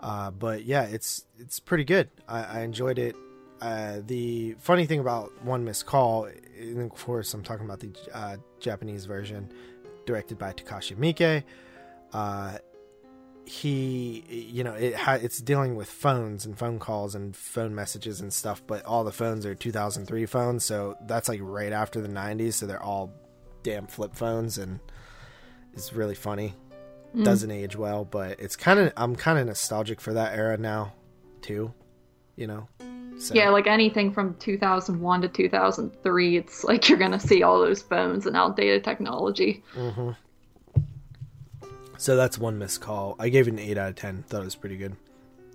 Uh, 0.00 0.32
but 0.32 0.64
yeah, 0.64 0.84
it's 0.84 1.24
it's 1.38 1.60
pretty 1.60 1.84
good. 1.84 2.08
I, 2.28 2.58
I 2.58 2.60
enjoyed 2.62 2.98
it. 2.98 3.14
Uh, 3.62 4.02
the 4.04 4.56
funny 4.58 4.86
thing 4.86 4.98
about 4.98 5.30
One 5.44 5.64
Missed 5.64 5.86
Call, 5.86 6.28
and 6.58 6.80
of 6.80 6.90
course, 6.90 7.32
I'm 7.32 7.44
talking 7.44 7.64
about 7.64 7.78
the 7.78 7.92
uh, 8.12 8.36
Japanese 8.58 9.04
version, 9.04 9.52
directed 10.04 10.36
by 10.36 10.52
Takashi 10.52 10.96
Miike. 10.96 11.44
Uh, 12.12 12.58
he, 13.44 14.24
you 14.28 14.64
know, 14.64 14.72
it 14.72 14.96
ha- 14.96 15.20
it's 15.22 15.38
dealing 15.38 15.76
with 15.76 15.88
phones 15.88 16.44
and 16.44 16.58
phone 16.58 16.80
calls 16.80 17.14
and 17.14 17.36
phone 17.36 17.72
messages 17.72 18.20
and 18.20 18.32
stuff, 18.32 18.60
but 18.66 18.84
all 18.84 19.04
the 19.04 19.12
phones 19.12 19.46
are 19.46 19.54
2003 19.54 20.26
phones, 20.26 20.64
so 20.64 20.96
that's 21.06 21.28
like 21.28 21.38
right 21.40 21.72
after 21.72 22.00
the 22.00 22.08
90s, 22.08 22.54
so 22.54 22.66
they're 22.66 22.82
all 22.82 23.12
damn 23.62 23.86
flip 23.86 24.16
phones, 24.16 24.58
and 24.58 24.80
it's 25.72 25.92
really 25.92 26.16
funny. 26.16 26.54
Mm. 27.14 27.24
Doesn't 27.24 27.50
age 27.52 27.76
well, 27.76 28.04
but 28.04 28.40
it's 28.40 28.56
kind 28.56 28.80
of 28.80 28.92
I'm 28.96 29.14
kind 29.14 29.38
of 29.38 29.46
nostalgic 29.46 30.00
for 30.00 30.14
that 30.14 30.36
era 30.36 30.58
now, 30.58 30.94
too. 31.42 31.72
You 32.34 32.48
know, 32.48 32.68
so 33.22 33.34
Yeah, 33.34 33.50
like 33.50 33.66
anything 33.66 34.12
from 34.12 34.34
2001 34.38 35.22
to 35.22 35.28
2003, 35.28 36.36
it's 36.36 36.64
like 36.64 36.88
you're 36.88 36.98
gonna 36.98 37.20
see 37.20 37.42
all 37.42 37.60
those 37.60 37.82
phones 37.82 38.26
and 38.26 38.36
outdated 38.36 38.84
technology. 38.84 39.62
hmm 39.74 40.10
So 41.98 42.16
that's 42.16 42.38
one 42.38 42.58
missed 42.58 42.80
call. 42.80 43.16
I 43.18 43.28
gave 43.28 43.46
it 43.48 43.52
an 43.52 43.58
8 43.58 43.78
out 43.78 43.88
of 43.90 43.94
10. 43.96 44.24
Thought 44.24 44.42
it 44.42 44.44
was 44.44 44.56
pretty 44.56 44.76
good. 44.76 44.96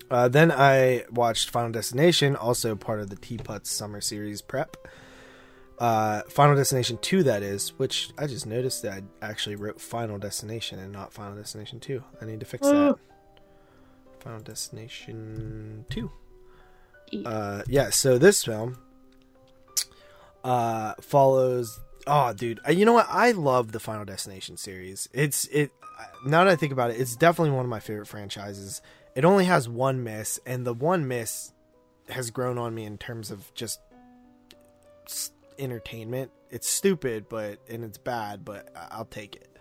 Uh, 0.10 0.30
then 0.30 0.52
I 0.52 1.04
watched 1.12 1.50
Final 1.50 1.72
Destination, 1.72 2.36
also 2.38 2.76
part 2.76 3.02
of 3.02 3.10
the 3.10 3.18
Teapots 3.18 3.70
Summer 3.70 4.00
Series 4.00 4.42
prep. 4.42 4.78
Uh, 5.80 6.22
Final 6.30 6.56
Destination 6.56 6.98
2, 7.02 7.24
that 7.24 7.44
is, 7.44 7.70
which 7.78 8.12
I 8.18 8.26
just 8.26 8.48
noticed 8.48 8.82
that 8.84 9.04
I 9.22 9.26
actually 9.26 9.58
wrote 9.58 9.82
Final 9.82 10.18
Destination 10.18 10.80
and 10.80 10.92
not 10.94 11.12
Final 11.12 11.36
Destination 11.36 11.80
2. 11.82 12.02
I 12.22 12.26
need 12.26 12.40
to 12.40 12.46
fix 12.46 12.66
that. 12.66 12.74
Oh. 12.76 13.00
Final 14.20 14.40
Destination 14.40 15.86
2. 15.90 16.10
Uh, 17.26 17.64
yeah, 17.68 17.90
so 17.90 18.18
this 18.18 18.44
film 18.44 18.78
uh, 20.44 20.94
follows. 21.02 21.80
Oh, 22.06 22.34
dude, 22.34 22.60
you 22.70 22.86
know 22.86 22.94
what? 22.94 23.08
I 23.10 23.32
love 23.32 23.72
the 23.72 23.80
Final 23.80 24.06
Destination 24.06 24.58
series. 24.58 25.10
It's 25.14 25.46
it. 25.48 25.72
Now 26.26 26.44
that 26.44 26.52
I 26.52 26.56
think 26.56 26.72
about 26.72 26.92
it, 26.92 27.00
it's 27.00 27.16
definitely 27.16 27.52
one 27.52 27.66
of 27.66 27.70
my 27.70 27.80
favorite 27.80 28.08
franchises. 28.08 28.82
It 29.16 29.26
only 29.26 29.46
has 29.46 29.68
one 29.68 30.04
miss, 30.04 30.40
and 30.46 30.66
the 30.66 30.74
one 30.74 31.08
miss 31.08 31.52
has 32.10 32.32
grown 32.32 32.58
on 32.58 32.74
me 32.74 32.86
in 32.86 32.98
terms 32.98 33.32
of 33.32 33.54
just 33.54 33.80
entertainment. 35.60 36.32
It's 36.50 36.70
stupid, 36.70 37.28
but 37.30 37.60
and 37.70 37.84
it's 37.84 37.98
bad, 37.98 38.46
but 38.46 38.70
I'll 38.92 39.06
take 39.06 39.36
it. 39.36 39.58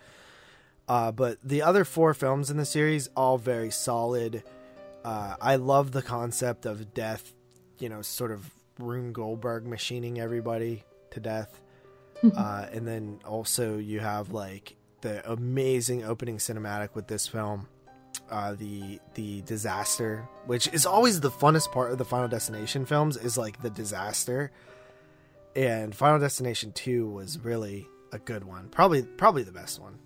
Uh, 0.88 1.10
but 1.10 1.38
the 1.42 1.62
other 1.62 1.84
four 1.84 2.14
films 2.14 2.50
in 2.50 2.56
the 2.56 2.64
series, 2.64 3.08
all 3.16 3.38
very 3.38 3.70
solid. 3.70 4.44
Uh, 5.04 5.36
I 5.40 5.56
love 5.56 5.92
the 5.92 6.02
concept 6.02 6.66
of 6.66 6.94
death, 6.94 7.32
you 7.78 7.88
know, 7.88 8.02
sort 8.02 8.30
of 8.32 8.50
Rube 8.78 9.12
Goldberg 9.12 9.66
machining 9.66 10.20
everybody 10.20 10.84
to 11.10 11.20
death. 11.20 11.60
uh, 12.36 12.66
and 12.72 12.86
then 12.88 13.20
also 13.26 13.76
you 13.76 14.00
have 14.00 14.30
like 14.32 14.74
the 15.02 15.30
amazing 15.30 16.02
opening 16.04 16.38
cinematic 16.38 16.94
with 16.94 17.06
this 17.08 17.28
film, 17.28 17.68
uh, 18.30 18.54
the 18.54 18.98
the 19.14 19.42
disaster, 19.42 20.26
which 20.46 20.66
is 20.72 20.86
always 20.86 21.20
the 21.20 21.30
funnest 21.30 21.70
part 21.72 21.92
of 21.92 21.98
the 21.98 22.04
Final 22.06 22.28
Destination 22.28 22.86
films, 22.86 23.16
is 23.18 23.36
like 23.36 23.60
the 23.62 23.68
disaster. 23.70 24.50
And 25.54 25.94
Final 25.94 26.18
Destination 26.18 26.72
Two 26.72 27.08
was 27.10 27.38
really 27.38 27.86
a 28.12 28.18
good 28.18 28.44
one, 28.44 28.68
probably 28.70 29.02
probably 29.02 29.42
the 29.42 29.52
best 29.52 29.78
one 29.80 29.98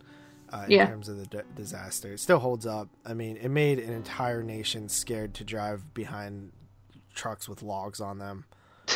uh, 0.53 0.65
in 0.67 0.73
Yeah. 0.73 0.87
terms 0.87 1.09
of 1.09 1.17
the 1.19 1.27
d- 1.27 1.39
disaster. 1.55 2.13
It 2.15 2.21
still 2.21 2.39
holds 2.41 2.67
up. 2.67 2.89
I 3.05 3.15
mean, 3.15 3.37
it 3.37 3.49
made 3.51 3.79
an 3.79 3.93
entire 3.93 4.43
nation 4.43 4.89
scared 4.89 5.35
to 5.35 5.45
drive 5.45 5.95
behind 5.95 6.51
trucks 7.21 7.49
with 7.49 7.63
logs 7.63 8.01
on 8.01 8.19
them. 8.19 8.45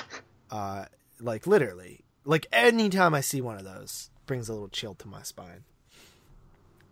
Uh, 0.51 0.85
like 1.21 1.49
literally, 1.49 2.05
like 2.25 2.47
anytime 2.53 3.13
I 3.13 3.23
see 3.23 3.41
one 3.41 3.57
of 3.57 3.65
those, 3.65 4.11
brings 4.25 4.49
a 4.49 4.53
little 4.53 4.69
chill 4.69 4.95
to 4.97 5.09
my 5.09 5.23
spine. 5.23 5.65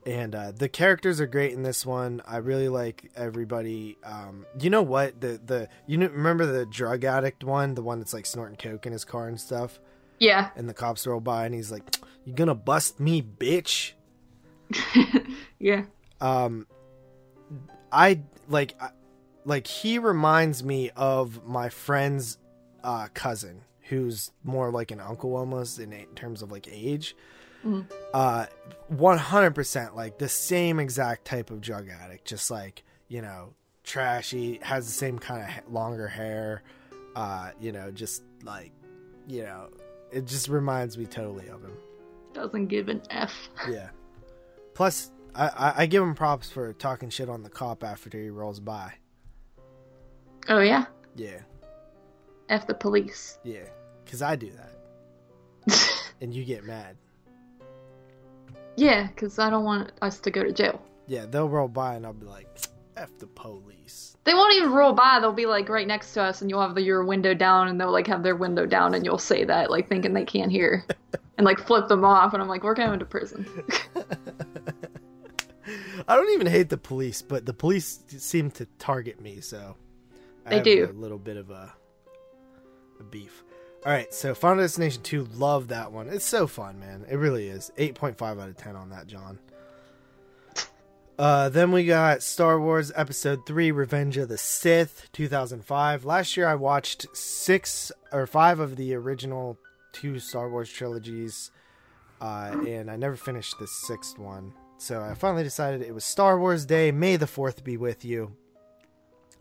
And 0.05 0.35
uh, 0.35 0.51
the 0.51 0.69
characters 0.69 1.21
are 1.21 1.29
great 1.29 1.53
in 1.53 1.63
this 1.63 1.87
one. 1.87 2.23
I 2.27 2.39
really 2.39 2.69
like 2.69 3.13
everybody. 3.15 3.99
Um, 4.03 4.47
you 4.59 4.69
know 4.69 4.83
what? 4.83 5.21
The 5.21 5.41
the 5.45 5.69
you 5.87 5.97
know, 5.97 6.09
remember 6.09 6.45
the 6.45 6.67
drug 6.67 7.05
addict 7.05 7.45
one, 7.45 7.75
the 7.75 7.83
one 7.85 8.01
that's 8.01 8.13
like 8.13 8.27
snorting 8.27 8.57
coke 8.57 8.85
in 8.85 8.93
his 8.93 9.05
car 9.05 9.29
and 9.29 9.39
stuff. 9.39 9.79
Yeah. 10.19 10.51
And 10.57 10.69
the 10.69 10.75
cops 10.75 11.07
roll 11.07 11.21
by, 11.21 11.47
and 11.47 11.55
he's 11.55 11.71
like, 11.71 11.85
"You 12.25 12.33
gonna 12.33 12.57
bust 12.57 12.99
me, 12.99 13.23
bitch?" 13.23 13.93
yeah. 15.61 15.85
um 16.21 16.67
i 17.93 18.21
like 18.49 18.75
I- 18.81 18.91
like 19.45 19.67
he 19.67 19.99
reminds 19.99 20.63
me 20.65 20.91
of 20.97 21.45
my 21.47 21.69
friend's 21.69 22.39
uh 22.85 23.09
cousin 23.15 23.63
who's 23.89 24.31
more 24.45 24.71
like 24.71 24.91
an 24.91 25.01
uncle 25.01 25.37
almost 25.37 25.79
in, 25.79 25.93
a- 25.93 26.07
terms 26.15 26.43
of 26.43 26.51
like 26.53 26.69
age 26.71 27.15
Mhm. 27.65 27.87
Uh, 28.13 28.47
one 28.89 29.19
hundred 29.19 29.55
percent 29.55 29.95
like 29.95 30.19
the 30.19 30.29
same 30.29 30.81
exact 30.81 31.25
type 31.25 31.51
of 31.53 31.61
drug 31.61 31.89
addict, 31.89 32.25
just 32.27 32.51
like 32.51 32.83
you 33.07 33.23
know, 33.23 33.55
trashy, 33.85 34.59
has 34.63 34.85
the 34.87 34.93
same 34.93 35.17
kind 35.17 35.43
of 35.43 35.49
ha- 35.49 35.61
longer 35.71 36.09
hair. 36.09 36.65
Uh, 37.15 37.51
you 37.61 37.71
know, 37.71 37.93
just 37.93 38.25
like 38.43 38.73
you 39.29 39.45
know, 39.45 39.69
it 40.11 40.27
just 40.27 40.49
reminds 40.49 40.99
me 40.99 41.07
totally 41.07 41.47
of 41.51 41.63
him. 41.63 41.73
Doesn't 42.33 42.67
give 42.67 42.89
an 42.89 43.01
F. 43.11 43.33
Yeah. 43.71 43.91
Plus, 44.75 45.13
I, 45.33 45.47
I, 45.47 45.75
I 45.83 45.87
give 45.87 46.03
him 46.03 46.17
props 46.17 46.51
for 46.51 46.73
talking 46.73 47.11
shit 47.11 47.29
on 47.29 47.45
the 47.45 47.49
cop 47.51 47.85
after 47.85 48.19
he 48.19 48.29
rolls 48.29 48.59
by. 48.59 48.95
Oh 50.49 50.61
yeah, 50.61 50.87
Yeah, 51.17 51.39
F 52.49 52.67
the 52.67 52.75
police. 52.75 53.39
yeah, 53.45 53.65
because 54.05 54.23
I 54.23 54.37
do 54.37 54.51
that, 54.53 55.83
and 56.21 56.35
you 56.35 56.45
get 56.45 56.65
mad. 56.65 56.97
yeah, 58.77 59.07
because 59.09 59.39
I 59.39 59.51
don't 59.51 59.65
want 59.65 59.93
us 60.03 60.19
to 60.21 60.31
go 60.31 60.43
to 60.43 60.53
jail. 60.53 60.83
Yeah, 61.07 61.27
they'll 61.27 61.49
roll 61.49 61.69
by, 61.69 61.95
and 61.95 62.05
I'll 62.07 62.13
be 62.13 62.27
like, 62.27 62.49
"F 62.97 63.11
the 63.19 63.27
police." 63.27 64.17
They 64.25 64.35
won't 64.35 64.55
even 64.55 64.73
roll 64.73 64.93
by. 64.93 65.19
They'll 65.21 65.33
be 65.33 65.47
like 65.47 65.69
right 65.69 65.87
next 65.87 66.15
to 66.15 66.23
us, 66.23 66.41
and 66.43 66.51
you'll 66.51 66.61
have 66.63 66.75
the, 66.77 66.83
your 66.83 67.05
window 67.05 67.35
down, 67.35 67.69
and 67.69 67.81
they'll 67.81 67.91
like 67.93 68.07
have 68.07 68.23
their 68.23 68.37
window 68.37 68.67
down, 68.67 68.95
and 68.95 69.05
you'll 69.05 69.19
say 69.19 69.45
that 69.45 69.71
like 69.71 69.89
thinking 69.89 70.13
they 70.15 70.25
can't 70.25 70.51
hear, 70.51 70.85
and 71.39 71.45
like 71.45 71.59
flip 71.59 71.89
them 71.89 72.05
off, 72.05 72.33
and 72.33 72.43
I'm 72.43 72.49
like, 72.49 72.63
we're 72.63 72.75
going 72.75 72.99
to 72.99 73.05
prison. 73.05 73.47
I 76.09 76.17
don't 76.17 76.31
even 76.33 76.47
hate 76.49 76.69
the 76.69 76.77
police, 76.79 77.23
but 77.23 77.47
the 77.47 77.55
police 77.55 78.01
seem 78.09 78.51
to 78.53 78.67
target 78.79 79.21
me, 79.21 79.41
so 79.41 79.77
They 80.49 80.61
do. 80.61 80.89
a 80.91 80.93
little 80.93 81.19
bit 81.19 81.37
of 81.37 81.51
a, 81.51 81.73
a 83.01 83.03
beef. 83.05 83.45
All 83.85 83.93
right, 83.93 84.13
so 84.15 84.35
Final 84.35 84.63
Destination 84.63 85.03
Two, 85.03 85.25
love 85.35 85.69
that 85.69 85.91
one. 85.91 86.09
It's 86.09 86.25
so 86.25 86.47
fun, 86.47 86.79
man. 86.79 87.05
It 87.11 87.17
really 87.17 87.49
is. 87.49 87.73
Eight 87.77 87.95
point 87.95 88.17
five 88.17 88.39
out 88.39 88.49
of 88.49 88.57
ten 88.57 88.77
on 88.77 88.91
that, 88.91 89.07
John. 89.07 89.39
Uh, 91.19 91.49
then 91.49 91.73
we 91.73 91.85
got 91.85 92.23
Star 92.23 92.61
Wars 92.61 92.93
Episode 92.95 93.45
Three: 93.47 93.71
Revenge 93.71 94.17
of 94.17 94.29
the 94.29 94.39
Sith, 94.39 95.09
two 95.13 95.29
thousand 95.29 95.65
five. 95.65 96.05
Last 96.05 96.37
year, 96.37 96.47
I 96.47 96.55
watched 96.55 97.07
six 97.13 97.91
or 98.13 98.27
five 98.27 98.61
of 98.61 98.77
the 98.77 98.95
original 98.95 99.59
two 99.93 100.19
Star 100.19 100.49
Wars 100.49 100.71
trilogies, 100.71 101.51
uh, 102.21 102.55
and 102.67 102.91
I 102.91 102.97
never 102.97 103.17
finished 103.17 103.59
the 103.59 103.67
sixth 103.67 104.19
one. 104.19 104.53
So 104.79 105.01
I 105.01 105.15
finally 105.15 105.45
decided 105.45 105.83
it 105.83 105.95
was 105.95 106.05
Star 106.05 106.39
Wars 106.39 106.65
Day. 106.67 106.93
May 106.93 107.17
the 107.17 107.27
Fourth 107.27 107.63
be 107.63 107.77
with 107.77 108.05
you. 108.05 108.37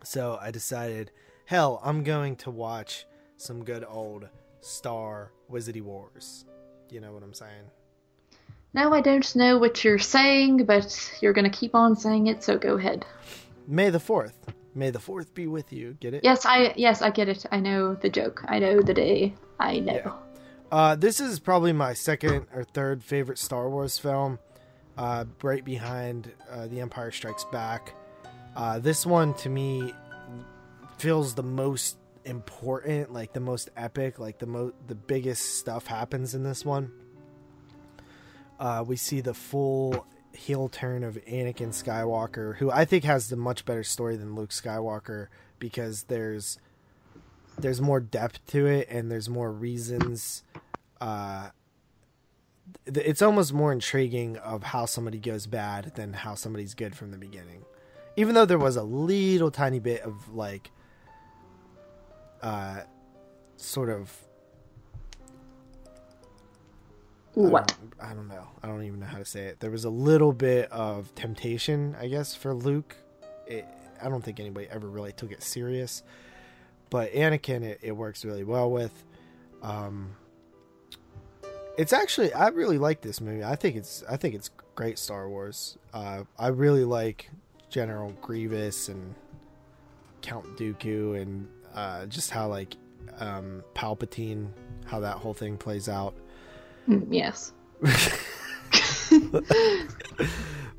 So 0.03 0.37
I 0.41 0.51
decided, 0.51 1.11
hell, 1.45 1.79
I'm 1.83 2.03
going 2.03 2.35
to 2.37 2.51
watch 2.51 3.05
some 3.37 3.63
good 3.63 3.85
old 3.87 4.27
Star 4.61 5.31
Wizardy 5.51 5.81
Wars. 5.81 6.45
You 6.89 6.99
know 7.01 7.13
what 7.13 7.23
I'm 7.23 7.33
saying? 7.33 7.69
now 8.73 8.93
I 8.93 9.01
don't 9.01 9.35
know 9.35 9.57
what 9.57 9.83
you're 9.83 9.99
saying, 9.99 10.65
but 10.65 11.11
you're 11.21 11.33
gonna 11.33 11.49
keep 11.49 11.75
on 11.75 11.95
saying 11.95 12.27
it, 12.27 12.43
so 12.43 12.57
go 12.57 12.77
ahead. 12.77 13.05
May 13.67 13.89
the 13.89 13.99
Fourth. 13.99 14.35
May 14.73 14.89
the 14.89 14.99
Fourth 14.99 15.33
be 15.33 15.47
with 15.47 15.73
you. 15.73 15.97
Get 15.99 16.13
it? 16.13 16.23
Yes, 16.23 16.45
I 16.45 16.73
yes 16.77 17.01
I 17.01 17.09
get 17.09 17.27
it. 17.27 17.45
I 17.51 17.59
know 17.59 17.95
the 17.95 18.09
joke. 18.09 18.43
I 18.47 18.59
know 18.59 18.81
the 18.81 18.93
day. 18.93 19.33
I 19.59 19.79
know. 19.79 19.93
Yeah. 19.93 20.13
Uh, 20.71 20.95
this 20.95 21.19
is 21.19 21.39
probably 21.39 21.73
my 21.73 21.93
second 21.93 22.45
or 22.53 22.63
third 22.63 23.03
favorite 23.03 23.37
Star 23.37 23.69
Wars 23.69 23.97
film, 23.97 24.39
uh, 24.97 25.25
right 25.43 25.65
behind 25.65 26.31
uh, 26.49 26.67
The 26.67 26.79
Empire 26.79 27.11
Strikes 27.11 27.43
Back. 27.51 27.93
Uh, 28.55 28.79
this 28.79 29.05
one 29.05 29.33
to 29.35 29.49
me 29.49 29.93
feels 30.97 31.35
the 31.35 31.43
most 31.43 31.97
important, 32.25 33.11
like 33.11 33.33
the 33.33 33.39
most 33.39 33.69
epic, 33.77 34.19
like 34.19 34.39
the 34.39 34.45
mo- 34.45 34.73
the 34.87 34.95
biggest 34.95 35.57
stuff 35.59 35.87
happens 35.87 36.35
in 36.35 36.43
this 36.43 36.65
one. 36.65 36.91
Uh, 38.59 38.83
we 38.85 38.95
see 38.95 39.21
the 39.21 39.33
full 39.33 40.05
heel 40.33 40.69
turn 40.69 41.03
of 41.03 41.15
Anakin 41.27 41.69
Skywalker, 41.69 42.57
who 42.57 42.69
I 42.69 42.85
think 42.85 43.03
has 43.03 43.29
the 43.29 43.35
much 43.35 43.65
better 43.65 43.83
story 43.83 44.15
than 44.15 44.35
Luke 44.35 44.51
Skywalker 44.51 45.27
because 45.59 46.03
there's 46.03 46.59
there's 47.57 47.79
more 47.79 47.99
depth 47.99 48.45
to 48.47 48.65
it 48.65 48.87
and 48.89 49.11
there's 49.11 49.29
more 49.29 49.51
reasons 49.51 50.43
uh 50.99 51.49
it's 52.85 53.21
almost 53.21 53.53
more 53.53 53.71
intriguing 53.71 54.37
of 54.37 54.63
how 54.63 54.85
somebody 54.85 55.19
goes 55.19 55.45
bad 55.45 55.93
than 55.95 56.13
how 56.13 56.33
somebody's 56.33 56.73
good 56.73 56.95
from 56.95 57.11
the 57.11 57.17
beginning 57.17 57.63
even 58.15 58.35
though 58.35 58.45
there 58.45 58.57
was 58.59 58.75
a 58.75 58.83
little 58.83 59.51
tiny 59.51 59.79
bit 59.79 60.01
of 60.01 60.33
like 60.33 60.71
uh 62.41 62.81
sort 63.57 63.89
of 63.89 64.11
I 67.43 67.49
What? 67.49 67.67
don't, 67.69 67.93
I 68.01 68.13
don't 68.13 68.27
know. 68.27 68.47
I 68.61 68.67
don't 68.67 68.83
even 68.83 68.99
know 68.99 69.05
how 69.05 69.17
to 69.17 69.25
say 69.25 69.45
it. 69.45 69.59
There 69.61 69.71
was 69.71 69.85
a 69.85 69.89
little 69.89 70.33
bit 70.33 70.71
of 70.71 71.13
temptation, 71.15 71.95
I 71.99 72.07
guess, 72.07 72.35
for 72.35 72.53
Luke. 72.53 72.95
It, 73.47 73.65
I 74.01 74.09
don't 74.09 74.21
think 74.23 74.39
anybody 74.39 74.67
ever 74.69 74.87
really 74.87 75.13
took 75.13 75.31
it 75.31 75.41
serious, 75.41 76.03
but 76.89 77.11
Anakin, 77.13 77.63
it, 77.63 77.79
it 77.81 77.93
works 77.93 78.25
really 78.25 78.43
well 78.43 78.69
with. 78.69 78.91
Um, 79.61 80.15
it's 81.77 81.93
actually 81.93 82.33
I 82.33 82.49
really 82.49 82.77
like 82.77 83.01
this 83.01 83.21
movie. 83.21 83.43
I 83.43 83.55
think 83.55 83.75
it's 83.75 84.03
I 84.09 84.17
think 84.17 84.35
it's 84.35 84.49
great 84.75 84.99
Star 84.99 85.29
Wars. 85.29 85.77
Uh, 85.93 86.23
I 86.37 86.47
really 86.49 86.83
like 86.83 87.29
General 87.71 88.11
Grievous 88.21 88.89
and 88.89 89.15
Count 90.21 90.45
Dooku 90.57 91.19
and 91.19 91.47
uh, 91.73 92.05
just 92.05 92.29
how 92.29 92.47
like 92.47 92.75
um, 93.19 93.63
Palpatine, 93.73 94.49
how 94.85 94.99
that 94.99 95.17
whole 95.17 95.33
thing 95.33 95.57
plays 95.57 95.89
out. 95.89 96.13
Mm, 96.87 97.07
Yes. 97.09 97.53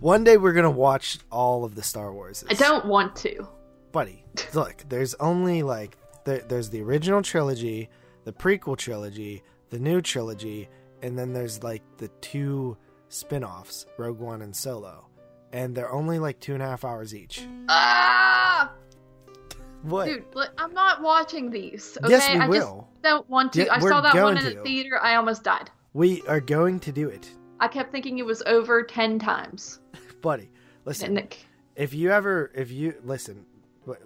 One 0.01 0.25
day 0.25 0.37
we're 0.37 0.53
gonna 0.53 0.71
watch 0.71 1.19
all 1.31 1.65
of 1.65 1.75
the 1.75 1.83
Star 1.83 2.13
Wars. 2.13 2.45
I 2.49 2.55
don't 2.55 2.87
want 2.87 3.15
to. 3.17 3.47
buddy. 3.93 4.25
Look, 4.55 4.85
there's 4.89 5.15
only 5.15 5.63
like 5.63 5.97
there, 6.25 6.41
there's 6.41 6.71
the 6.71 6.81
original 6.83 7.23
trilogy, 7.23 7.89
the 8.25 8.33
prequel 8.33 8.77
trilogy, 8.77 9.43
the 9.71 9.79
new 9.79 10.01
trilogy, 10.01 10.69
and 11.03 11.19
then 11.19 11.33
there's 11.33 11.63
like 11.63 11.83
the 11.99 12.09
two 12.21 12.77
spin-offs, 13.09 13.87
Rogue 13.99 14.19
One 14.19 14.43
and 14.43 14.55
Solo, 14.57 15.07
and 15.53 15.75
they're 15.75 15.93
only 15.93 16.19
like 16.19 16.41
two 16.41 16.55
and 16.55 16.63
a 16.63 16.67
half 16.67 16.85
hours 16.85 17.15
each. 17.15 17.47
Ah, 17.69 18.73
What? 19.83 20.07
dude, 20.07 20.25
I'm 20.59 20.73
not 20.73 21.03
watching 21.03 21.51
these. 21.51 21.99
Okay, 22.05 22.13
yes, 22.13 22.31
we 22.33 22.39
I 22.41 22.47
will. 22.49 22.89
just 22.93 23.03
don't 23.03 23.29
want 23.29 23.53
to. 23.55 23.65
Yeah, 23.65 23.75
I 23.75 23.81
saw 23.81 24.01
that 24.01 24.15
one 24.15 24.39
in 24.39 24.45
to. 24.45 24.51
the 24.55 24.63
theater. 24.63 24.99
I 25.03 25.17
almost 25.17 25.43
died. 25.43 25.71
We 25.93 26.23
are 26.29 26.41
going 26.41 26.79
to 26.81 26.93
do 26.93 27.09
it, 27.09 27.29
I 27.61 27.69
kept 27.69 27.93
thinking 27.93 28.19
it 28.19 28.27
was 28.27 28.43
over 28.47 28.83
ten 28.83 29.19
times. 29.19 29.81
buddy. 30.23 30.51
Listen, 30.85 31.15
Nick, 31.15 31.39
if 31.77 31.95
you 31.95 32.11
ever, 32.11 32.51
if 32.55 32.71
you 32.71 32.95
listen, 33.05 33.45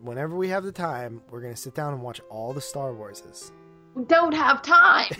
whenever 0.01 0.37
we 0.37 0.49
have 0.49 0.65
the 0.65 0.73
time, 0.73 1.23
we're 1.31 1.41
gonna 1.43 1.57
sit 1.57 1.75
down 1.75 1.93
and 1.95 2.03
watch 2.03 2.21
all 2.31 2.53
the 2.53 2.61
Star 2.61 2.93
Warses. 2.93 3.51
we 3.95 4.05
don't 4.05 4.35
have 4.35 4.63
time. 4.63 5.11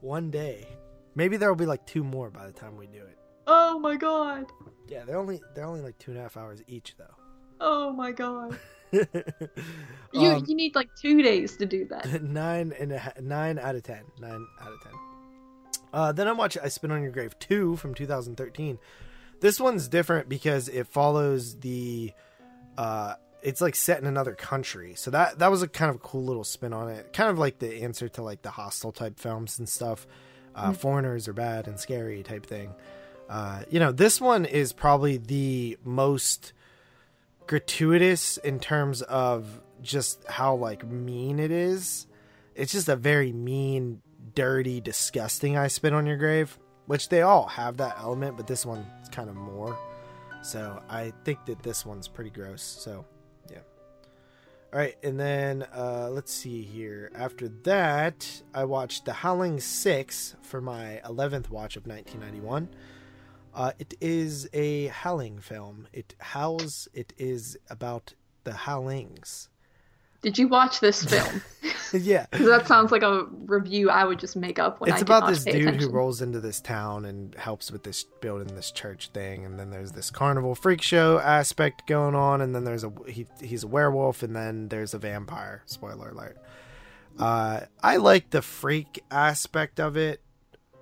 One 0.00 0.30
day, 0.30 0.66
maybe 1.14 1.36
there 1.36 1.48
will 1.48 1.56
be 1.56 1.66
like 1.66 1.86
two 1.86 2.04
more 2.04 2.30
by 2.30 2.46
the 2.46 2.52
time 2.52 2.76
we 2.76 2.86
do 2.86 2.98
it. 2.98 3.17
Oh 3.50 3.78
my 3.78 3.96
god. 3.96 4.44
Yeah, 4.88 5.04
they're 5.04 5.18
only 5.18 5.40
they're 5.54 5.64
only 5.64 5.80
like 5.80 5.98
two 5.98 6.10
and 6.10 6.20
a 6.20 6.22
half 6.22 6.36
hours 6.36 6.62
each 6.68 6.94
though. 6.98 7.14
Oh 7.60 7.92
my 7.92 8.12
god. 8.12 8.58
you 8.92 9.06
You 10.12 10.44
you 10.46 10.54
need 10.54 10.74
like 10.74 10.90
two 11.00 11.22
days 11.22 11.56
to 11.56 11.64
do 11.64 11.86
that. 11.86 12.22
nine 12.22 12.74
and 12.78 12.92
a, 12.92 13.14
nine 13.20 13.58
out 13.58 13.74
of 13.74 13.82
ten. 13.82 14.02
Nine 14.20 14.46
out 14.60 14.72
of 14.72 14.82
ten. 14.82 14.92
Uh, 15.92 16.12
then 16.12 16.28
I 16.28 16.32
watch 16.32 16.58
I 16.62 16.68
Spit 16.68 16.90
on 16.90 17.02
Your 17.02 17.10
Grave 17.10 17.38
two 17.38 17.76
from 17.76 17.94
2013. 17.94 18.78
This 19.40 19.58
one's 19.58 19.88
different 19.88 20.28
because 20.28 20.68
it 20.68 20.86
follows 20.86 21.58
the. 21.60 22.12
Uh, 22.76 23.14
it's 23.40 23.60
like 23.60 23.76
set 23.76 24.00
in 24.00 24.06
another 24.06 24.34
country, 24.34 24.94
so 24.94 25.10
that 25.10 25.38
that 25.38 25.50
was 25.50 25.62
a 25.62 25.68
kind 25.68 25.90
of 25.90 26.02
cool 26.02 26.24
little 26.24 26.44
spin 26.44 26.72
on 26.74 26.90
it. 26.90 27.12
Kind 27.14 27.30
of 27.30 27.38
like 27.38 27.58
the 27.60 27.82
answer 27.82 28.08
to 28.10 28.22
like 28.22 28.42
the 28.42 28.50
Hostel 28.50 28.92
type 28.92 29.18
films 29.18 29.58
and 29.58 29.68
stuff. 29.68 30.06
Uh, 30.54 30.72
Foreigners 30.72 31.28
are 31.28 31.32
bad 31.32 31.68
and 31.68 31.78
scary 31.78 32.22
type 32.24 32.44
thing. 32.44 32.74
Uh, 33.28 33.62
you 33.70 33.78
know, 33.78 33.92
this 33.92 34.20
one 34.20 34.44
is 34.44 34.72
probably 34.72 35.18
the 35.18 35.76
most 35.84 36.52
gratuitous 37.46 38.36
in 38.38 38.58
terms 38.60 39.02
of 39.02 39.60
just 39.82 40.24
how 40.26 40.54
like 40.54 40.86
mean 40.86 41.38
it 41.38 41.50
is. 41.50 42.06
It's 42.54 42.72
just 42.72 42.88
a 42.88 42.96
very 42.96 43.32
mean, 43.32 44.02
dirty, 44.34 44.80
disgusting 44.80 45.56
I 45.56 45.68
spit 45.68 45.92
on 45.92 46.06
your 46.06 46.16
grave, 46.16 46.58
which 46.86 47.08
they 47.08 47.22
all 47.22 47.46
have 47.46 47.76
that 47.76 47.96
element, 47.98 48.36
but 48.36 48.46
this 48.46 48.64
one's 48.64 48.86
kind 49.10 49.28
of 49.28 49.36
more. 49.36 49.78
So 50.42 50.82
I 50.88 51.12
think 51.24 51.44
that 51.46 51.62
this 51.62 51.84
one's 51.84 52.08
pretty 52.08 52.30
gross. 52.30 52.62
So 52.62 53.04
yeah. 53.50 53.58
All 54.72 54.78
right, 54.78 54.96
and 55.02 55.18
then 55.18 55.66
uh, 55.74 56.08
let's 56.10 56.32
see 56.32 56.62
here. 56.62 57.10
After 57.14 57.48
that, 57.64 58.42
I 58.54 58.64
watched 58.64 59.04
The 59.04 59.12
Howling 59.12 59.60
Six 59.60 60.36
for 60.42 60.60
my 60.60 61.00
eleventh 61.04 61.50
watch 61.50 61.76
of 61.76 61.86
1991. 61.86 62.68
Uh, 63.58 63.72
it 63.80 63.94
is 64.00 64.48
a 64.52 64.86
howling 64.86 65.40
film. 65.40 65.88
It 65.92 66.14
howls. 66.20 66.86
It 66.94 67.12
is 67.18 67.58
about 67.68 68.14
the 68.44 68.52
howlings. 68.52 69.48
Did 70.22 70.38
you 70.38 70.46
watch 70.46 70.78
this 70.78 71.04
film? 71.04 71.42
yeah. 71.92 72.26
Because 72.30 72.46
that 72.46 72.68
sounds 72.68 72.92
like 72.92 73.02
a 73.02 73.24
review 73.46 73.90
I 73.90 74.04
would 74.04 74.20
just 74.20 74.36
make 74.36 74.60
up 74.60 74.80
when 74.80 74.90
it's 74.90 75.00
I 75.00 75.02
about 75.02 75.26
this 75.26 75.42
dude 75.42 75.56
attention. 75.56 75.90
who 75.90 75.90
rolls 75.90 76.22
into 76.22 76.38
this 76.38 76.60
town 76.60 77.04
and 77.04 77.34
helps 77.34 77.72
with 77.72 77.82
this 77.82 78.04
building 78.20 78.54
this 78.54 78.70
church 78.70 79.08
thing 79.08 79.44
and 79.44 79.58
then 79.58 79.70
there's 79.70 79.90
this 79.90 80.12
carnival 80.12 80.54
freak 80.54 80.80
show 80.80 81.18
aspect 81.18 81.84
going 81.88 82.14
on 82.14 82.40
and 82.40 82.54
then 82.54 82.62
there's 82.62 82.84
a 82.84 82.92
he, 83.08 83.26
he's 83.40 83.64
a 83.64 83.68
werewolf 83.68 84.22
and 84.22 84.36
then 84.36 84.68
there's 84.68 84.94
a 84.94 84.98
vampire 84.98 85.62
spoiler 85.66 86.10
alert 86.10 86.36
uh 87.18 87.60
i 87.82 87.96
like 87.96 88.30
the 88.30 88.42
freak 88.42 89.02
aspect 89.10 89.80
of 89.80 89.96
it 89.96 90.20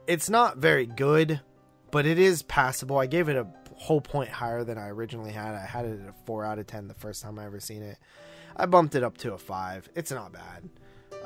it's 0.07 0.29
not 0.29 0.59
very 0.59 0.87
good 0.87 1.41
but 1.91 2.07
it 2.07 2.19
is 2.19 2.43
passable 2.43 2.99
i 2.99 3.07
gave 3.07 3.29
it 3.29 3.37
a 3.37 3.47
whole 3.75 4.01
point 4.01 4.29
higher 4.29 4.65
than 4.65 4.79
i 4.79 4.89
originally 4.89 5.33
had 5.33 5.55
i 5.55 5.65
had 5.65 5.85
it 5.85 6.01
at 6.01 6.09
a 6.09 6.15
4 6.25 6.45
out 6.45 6.59
of 6.59 6.67
10 6.67 6.89
the 6.89 6.95
first 6.95 7.23
time 7.23 7.39
i 7.39 7.45
ever 7.45 7.61
seen 7.61 7.83
it 7.83 7.99
i 8.57 8.67
bumped 8.67 8.95
it 8.95 9.03
up 9.03 9.19
to 9.19 9.35
a 9.35 9.39
5 9.39 9.89
it's 9.95 10.11
not 10.11 10.33
bad 10.33 10.69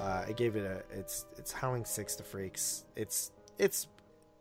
uh, 0.00 0.24
I 0.28 0.32
gave 0.32 0.56
it 0.56 0.64
a 0.64 0.98
it's 0.98 1.26
it's 1.36 1.52
Howling 1.52 1.84
Six 1.84 2.16
to 2.16 2.22
Freaks. 2.22 2.84
It's 2.96 3.32
it's 3.58 3.86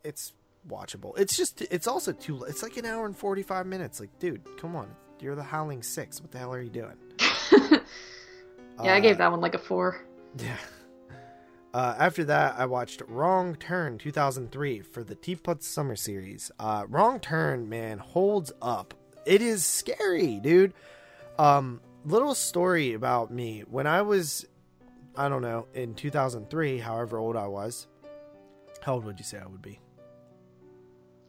it's 0.03 0.33
watchable. 0.69 1.17
It's 1.17 1.35
just 1.35 1.61
it's 1.63 1.87
also 1.87 2.13
too. 2.13 2.43
It's 2.45 2.63
like 2.63 2.77
an 2.77 2.85
hour 2.85 3.05
and 3.05 3.15
forty 3.15 3.43
five 3.43 3.65
minutes. 3.65 3.99
Like, 3.99 4.17
dude, 4.19 4.41
come 4.57 4.75
on, 4.75 4.89
you're 5.19 5.35
the 5.35 5.43
Howling 5.43 5.83
Six. 5.83 6.21
What 6.21 6.31
the 6.31 6.37
hell 6.37 6.53
are 6.53 6.61
you 6.61 6.69
doing? 6.69 6.95
yeah, 7.51 8.93
I 8.93 8.99
gave 9.01 9.17
that 9.17 9.31
one 9.31 9.41
like 9.41 9.55
a 9.55 9.59
four. 9.59 10.01
Yeah. 10.37 10.57
Uh, 11.73 11.95
after 11.99 12.23
that, 12.23 12.55
I 12.57 12.65
watched 12.65 13.01
Wrong 13.07 13.55
Turn 13.55 13.97
2003 13.99 14.81
for 14.81 15.03
the 15.03 15.13
Teapot 15.15 15.61
Summer 15.61 15.95
Series. 15.95 16.51
Uh, 16.59 16.85
Wrong 16.89 17.19
Turn, 17.19 17.69
man, 17.69 17.99
holds 17.99 18.51
up. 18.61 18.95
It 19.25 19.41
is 19.41 19.63
scary, 19.65 20.39
dude. 20.39 20.73
Um, 21.37 21.79
little 22.05 22.33
story 22.33 22.93
about 22.93 23.31
me. 23.31 23.63
When 23.69 23.85
I 23.85 24.01
was, 24.01 24.47
I 25.15 25.29
don't 25.29 25.43
know, 25.43 25.67
in 25.75 25.93
2003, 25.93 26.79
however 26.79 27.19
old 27.19 27.35
I 27.35 27.47
was, 27.47 27.85
how 28.81 28.95
old 28.95 29.05
would 29.05 29.19
you 29.19 29.25
say 29.25 29.37
I 29.37 29.45
would 29.45 29.61
be? 29.61 29.79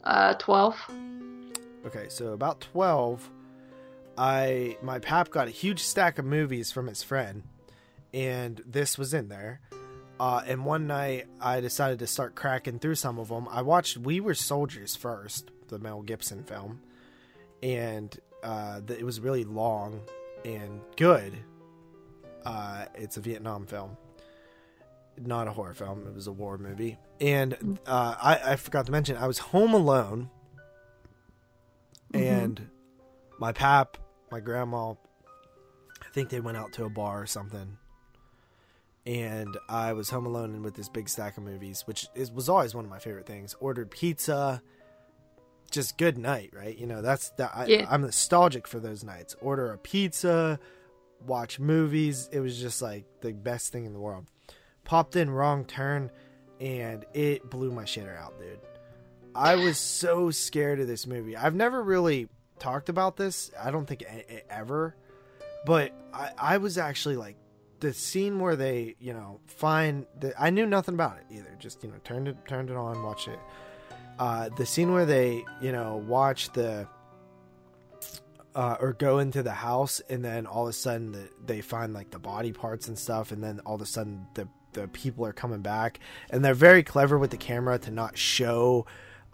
Uh, 0.03 0.33
twelve. 0.35 0.77
Okay, 1.87 2.07
so 2.09 2.33
about 2.33 2.61
12, 2.61 3.29
I 4.17 4.77
my 4.83 4.99
pap 4.99 5.31
got 5.31 5.49
a 5.49 5.51
huge 5.51 5.81
stack 5.81 6.19
of 6.19 6.25
movies 6.25 6.73
from 6.73 6.87
his 6.87 7.03
friend, 7.03 7.43
and 8.15 8.63
this 8.67 8.97
was 8.97 9.13
in 9.13 9.29
there. 9.29 9.61
Uh, 10.21 10.43
and 10.47 10.67
one 10.67 10.87
night, 10.87 11.29
I 11.41 11.61
decided 11.61 11.99
to 12.01 12.07
start 12.07 12.35
cracking 12.35 12.79
through 12.79 12.97
some 12.97 13.19
of 13.19 13.29
them. 13.29 13.49
I 13.51 13.63
watched 13.63 13.97
We 13.97 14.21
Were 14.21 14.35
Soldiers 14.35 14.95
first, 14.95 15.51
the 15.69 15.79
Mel 15.79 16.03
Gibson 16.03 16.45
film, 16.45 16.83
and 17.63 18.15
uh, 18.43 18.81
the, 18.85 18.99
it 18.99 19.05
was 19.05 19.19
really 19.19 19.45
long 19.45 20.03
and 20.45 20.83
good. 20.97 21.33
Uh, 22.45 22.85
it's 22.95 23.17
a 23.17 23.23
Vietnam 23.23 23.65
film, 23.65 23.97
not 25.19 25.49
a 25.49 25.53
horror 25.53 25.73
film. 25.73 26.07
It 26.07 26.15
was 26.15 26.27
a 26.27 26.33
war 26.33 26.59
movie, 26.59 26.99
and 27.19 27.79
uh, 27.87 28.15
I, 28.21 28.53
I 28.53 28.57
forgot 28.57 28.85
to 28.87 28.93
mention 28.93 29.17
I 29.17 29.27
was 29.27 29.39
home 29.39 29.73
alone 29.73 30.29
and 32.13 32.69
my 33.39 33.53
pap, 33.53 33.97
my 34.31 34.41
grandma, 34.41 34.91
I 34.91 36.13
think 36.13 36.29
they 36.29 36.41
went 36.41 36.59
out 36.59 36.75
to 36.75 36.85
a 36.85 36.91
bar 36.91 37.23
or 37.23 37.27
something. 37.27 37.79
And 39.07 39.57
I 39.69 39.93
was 39.95 40.11
home 40.11 40.27
alone 40.27 40.55
and 40.55 40.63
with 40.63 40.75
this 40.75 40.89
big 40.89 41.09
stack 41.09 41.37
of 41.39 41.43
movies, 41.43 41.83
which 41.87 42.07
is, 42.15 42.31
was 42.31 42.49
always 42.49 42.75
one 42.75 42.85
of 42.85 42.91
my 42.91 42.99
favorite 42.99 43.27
things. 43.27 43.55
Ordered 43.59 43.91
pizza, 43.91 44.63
just 45.71 45.97
good 45.97 46.19
night, 46.19 46.51
right? 46.55 46.77
You 46.77 46.87
know, 46.87 47.01
that's 47.01 47.31
that. 47.31 47.51
I, 47.55 47.67
Yeah. 47.67 47.87
I'm 47.89 48.03
nostalgic 48.03 48.67
for 48.67 48.79
those 48.79 49.03
nights. 49.03 49.35
Order 49.41 49.73
a 49.73 49.79
pizza, 49.79 50.59
watch 51.27 51.59
movies. 51.59 52.29
It 52.31 52.41
was 52.41 52.61
just 52.61 52.83
like 52.83 53.05
the 53.21 53.33
best 53.33 53.73
thing 53.73 53.85
in 53.87 53.93
the 53.93 54.01
world. 54.01 54.27
Popped 54.85 55.17
in 55.17 55.31
wrong 55.31 55.65
turn, 55.65 56.11
and 56.61 57.05
it 57.15 57.49
blew 57.49 57.71
my 57.71 57.85
shitter 57.85 58.19
out, 58.19 58.39
dude. 58.39 58.59
I 59.35 59.55
was 59.55 59.79
so 59.79 60.31
scared 60.31 60.81
of 60.81 60.89
this 60.89 61.07
movie. 61.07 61.37
I've 61.37 61.55
never 61.55 61.83
really 61.83 62.29
talked 62.59 62.89
about 62.89 63.17
this. 63.17 63.51
I 63.59 63.71
don't 63.71 63.87
think 63.87 64.05
ever, 64.51 64.97
but 65.65 65.93
I, 66.13 66.31
I 66.37 66.57
was 66.59 66.77
actually 66.79 67.17
like 67.17 67.37
the 67.81 67.93
scene 67.93 68.39
where 68.39 68.57
they, 68.57 68.95
you 69.01 69.13
know, 69.13 69.41
find 69.47 70.07
the. 70.19 70.33
I 70.41 70.51
knew 70.51 70.67
nothing 70.67 70.95
about 70.95 71.19
it 71.19 71.35
either. 71.35 71.55
Just 71.59 71.83
you 71.83 71.91
know, 71.91 71.97
turned 72.05 72.29
it, 72.29 72.37
turned 72.47 72.71
it 72.71 72.77
on, 72.77 73.03
watched 73.03 73.29
it. 73.29 73.39
Uh, 74.19 74.51
the 74.51 74.67
scene 74.67 74.93
where 74.93 75.07
they, 75.07 75.45
you 75.61 75.73
know, 75.73 76.03
watch 76.07 76.53
the. 76.53 76.87
Uh, 78.53 78.77
or 78.81 78.95
go 78.95 79.21
into 79.21 79.45
the 79.45 79.53
house 79.53 80.01
and 80.11 80.25
then 80.25 80.45
all 80.45 80.65
of 80.65 80.71
a 80.71 80.73
sudden 80.73 81.13
the, 81.13 81.29
they 81.47 81.61
find 81.61 81.95
like 81.95 82.11
the 82.11 82.19
body 82.19 82.53
parts 82.53 82.89
and 82.89 82.99
stuff 82.99 83.31
and 83.31 83.45
then 83.45 83.61
all 83.61 83.77
of 83.77 83.81
a 83.81 83.87
sudden 83.87 84.27
the 84.35 84.49
the 84.73 84.89
people 84.89 85.25
are 85.25 85.33
coming 85.33 85.61
back 85.61 86.01
and 86.31 86.45
they're 86.45 86.53
very 86.53 86.83
clever 86.83 87.17
with 87.17 87.31
the 87.31 87.37
camera 87.37 87.79
to 87.79 87.93
not 87.93 88.19
show 88.19 88.85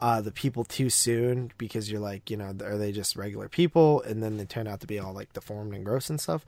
uh, 0.01 0.21
the 0.21 0.33
people 0.33 0.65
too 0.65 0.91
soon 0.91 1.51
because 1.57 1.91
you're 1.91 2.01
like, 2.01 2.31
you 2.31 2.37
know, 2.37 2.55
are 2.63 2.77
they 2.77 2.93
just 2.93 3.17
regular 3.17 3.49
people? 3.49 4.03
And 4.03 4.23
then 4.23 4.37
they 4.37 4.45
turn 4.45 4.67
out 4.67 4.81
to 4.81 4.87
be 4.87 4.99
all 4.99 5.15
like 5.15 5.33
deformed 5.33 5.75
and 5.75 5.85
gross 5.85 6.11
and 6.11 6.21
stuff. 6.21 6.45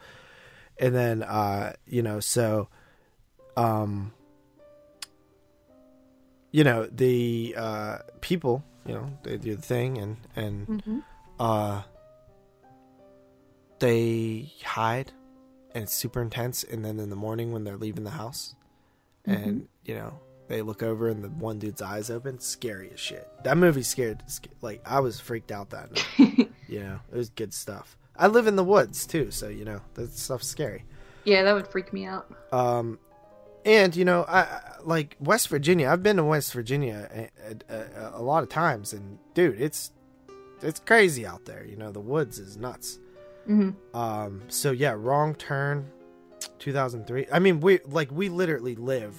And 0.80 0.94
then, 0.94 1.22
uh, 1.22 1.72
you 1.86 2.02
know, 2.02 2.20
so, 2.20 2.68
um, 3.56 4.12
you 6.52 6.64
know, 6.64 6.86
the 6.86 7.54
uh, 7.56 7.98
people, 8.20 8.64
you 8.86 8.94
know, 8.94 9.12
they 9.22 9.36
do 9.38 9.56
the 9.56 9.62
thing 9.62 9.98
and, 9.98 10.16
and, 10.36 10.66
Mm-hmm. 10.68 10.98
uh, 11.40 11.82
they 13.80 14.52
hide 14.64 15.12
and 15.74 15.84
it's 15.84 15.92
super 15.94 16.20
intense. 16.22 16.64
And 16.64 16.84
then 16.84 16.98
in 16.98 17.10
the 17.10 17.16
morning 17.16 17.52
when 17.52 17.64
they're 17.64 17.76
leaving 17.76 18.04
the 18.04 18.10
house, 18.10 18.54
and 19.24 19.68
you 19.84 19.94
know 19.94 20.18
they 20.48 20.62
look 20.62 20.82
over 20.82 21.08
and 21.08 21.22
the 21.22 21.28
one 21.28 21.58
dude's 21.58 21.82
eyes 21.82 22.08
open 22.08 22.40
scary 22.40 22.90
as 22.94 22.98
shit 22.98 23.28
that 23.44 23.58
movie 23.58 23.82
scared 23.82 24.22
sc- 24.26 24.46
like 24.62 24.80
i 24.86 24.98
was 25.00 25.20
freaked 25.20 25.52
out 25.52 25.68
that 25.68 25.90
night 25.92 26.50
you 26.68 26.80
know 26.80 26.98
it 27.12 27.16
was 27.16 27.28
good 27.28 27.52
stuff 27.52 27.98
i 28.18 28.26
live 28.26 28.46
in 28.46 28.56
the 28.56 28.64
woods 28.64 29.06
too 29.06 29.30
so 29.30 29.48
you 29.48 29.64
know 29.64 29.80
that 29.94 30.10
stuff's 30.12 30.46
scary. 30.46 30.84
Yeah, 31.24 31.42
that 31.42 31.52
would 31.52 31.68
freak 31.68 31.92
me 31.92 32.04
out. 32.06 32.30
um 32.52 32.98
and 33.64 33.94
you 33.96 34.04
know 34.04 34.24
i 34.28 34.60
like 34.82 35.16
west 35.20 35.48
virginia 35.48 35.88
i've 35.90 36.02
been 36.02 36.16
to 36.16 36.24
west 36.24 36.52
virginia 36.52 37.08
a, 37.12 37.72
a, 37.74 37.76
a, 37.76 38.10
a 38.20 38.22
lot 38.22 38.42
of 38.42 38.48
times 38.48 38.92
and 38.92 39.18
dude 39.34 39.60
it's 39.60 39.90
it's 40.62 40.80
crazy 40.80 41.26
out 41.26 41.44
there 41.44 41.64
you 41.66 41.76
know 41.76 41.90
the 41.92 42.00
woods 42.00 42.38
is 42.38 42.56
nuts. 42.56 42.98
Hmm 43.46 43.70
um 43.94 44.42
so 44.48 44.70
yeah 44.70 44.94
wrong 44.96 45.34
turn 45.34 45.90
2003 46.60 47.26
i 47.32 47.38
mean 47.38 47.60
we 47.60 47.80
like 47.86 48.10
we 48.12 48.28
literally 48.28 48.74
live 48.76 49.14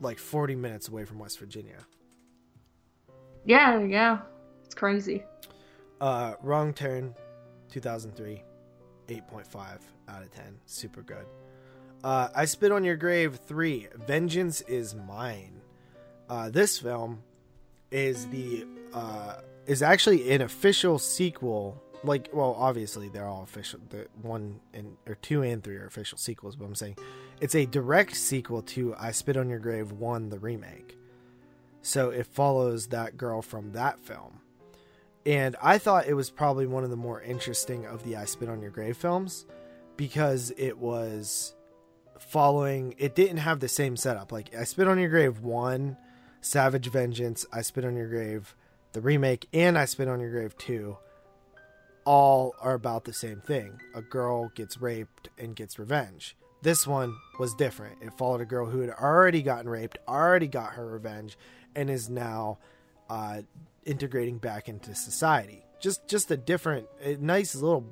like 0.00 0.18
40 0.18 0.54
minutes 0.56 0.88
away 0.88 1.04
from 1.04 1.18
west 1.18 1.38
virginia. 1.38 1.78
Yeah, 3.44 3.80
yeah, 3.80 4.18
it's 4.64 4.74
crazy. 4.74 5.24
uh 6.00 6.34
wrong 6.42 6.72
turn 6.74 7.14
2003 7.72 8.42
8.5 9.08 9.56
out 10.08 10.22
of 10.22 10.30
10 10.30 10.44
super 10.66 11.02
good. 11.02 11.26
Uh 12.04 12.28
i 12.34 12.44
spit 12.44 12.70
on 12.70 12.84
your 12.84 12.96
grave 12.96 13.40
3 13.46 13.88
vengeance 14.06 14.60
is 14.62 14.94
mine. 14.94 15.60
Uh 16.28 16.50
this 16.50 16.78
film 16.78 17.22
is 17.90 18.26
the 18.28 18.66
uh 18.92 19.36
is 19.66 19.82
actually 19.82 20.30
an 20.32 20.42
official 20.42 20.98
sequel 20.98 21.82
like 22.04 22.28
well 22.32 22.54
obviously 22.58 23.08
they're 23.08 23.28
all 23.28 23.42
official 23.42 23.80
the 23.90 24.06
one 24.22 24.60
and 24.74 24.96
or 25.06 25.14
two 25.16 25.42
and 25.42 25.62
three 25.62 25.76
are 25.76 25.86
official 25.86 26.18
sequels 26.18 26.56
but 26.56 26.64
i'm 26.64 26.74
saying 26.74 26.96
it's 27.40 27.54
a 27.54 27.64
direct 27.66 28.16
sequel 28.16 28.60
to 28.62 28.94
i 28.98 29.12
spit 29.12 29.36
on 29.36 29.48
your 29.48 29.58
grave 29.58 29.92
1 29.92 30.28
the 30.28 30.38
remake. 30.38 30.98
So 31.84 32.10
it 32.10 32.26
follows 32.26 32.88
that 32.88 33.16
girl 33.16 33.42
from 33.42 33.72
that 33.72 33.98
film 33.98 34.40
and 35.26 35.56
i 35.62 35.78
thought 35.78 36.06
it 36.06 36.14
was 36.14 36.30
probably 36.30 36.66
one 36.66 36.84
of 36.84 36.90
the 36.90 36.96
more 36.96 37.20
interesting 37.22 37.86
of 37.86 38.02
the 38.04 38.16
i 38.16 38.24
spit 38.24 38.48
on 38.48 38.60
your 38.60 38.70
grave 38.70 38.96
films 38.96 39.46
because 39.96 40.52
it 40.56 40.78
was 40.78 41.54
following 42.18 42.94
it 42.98 43.14
didn't 43.14 43.38
have 43.38 43.60
the 43.60 43.68
same 43.68 43.96
setup 43.96 44.32
like 44.32 44.54
i 44.54 44.64
spit 44.64 44.88
on 44.88 44.98
your 44.98 45.10
grave 45.10 45.40
1 45.40 45.96
savage 46.40 46.88
vengeance 46.90 47.46
i 47.52 47.60
spit 47.60 47.84
on 47.84 47.96
your 47.96 48.08
grave 48.08 48.54
the 48.92 49.00
remake 49.00 49.48
and 49.52 49.78
i 49.78 49.84
spit 49.84 50.08
on 50.08 50.20
your 50.20 50.30
grave 50.30 50.56
2 50.58 50.96
all 52.04 52.54
are 52.60 52.74
about 52.74 53.04
the 53.04 53.12
same 53.12 53.40
thing. 53.40 53.80
A 53.94 54.02
girl 54.02 54.50
gets 54.54 54.80
raped 54.80 55.28
and 55.38 55.54
gets 55.54 55.78
revenge. 55.78 56.36
This 56.62 56.86
one 56.86 57.16
was 57.38 57.54
different. 57.54 58.02
It 58.02 58.12
followed 58.16 58.40
a 58.40 58.46
girl 58.46 58.66
who 58.66 58.80
had 58.80 58.90
already 58.90 59.42
gotten 59.42 59.68
raped, 59.68 59.98
already 60.06 60.46
got 60.46 60.72
her 60.72 60.86
revenge, 60.86 61.36
and 61.74 61.90
is 61.90 62.08
now 62.08 62.58
uh, 63.10 63.42
integrating 63.84 64.38
back 64.38 64.68
into 64.68 64.94
society. 64.94 65.64
Just 65.80 66.08
just 66.08 66.30
a 66.30 66.36
different, 66.36 66.86
a 67.02 67.16
nice 67.16 67.54
little 67.54 67.90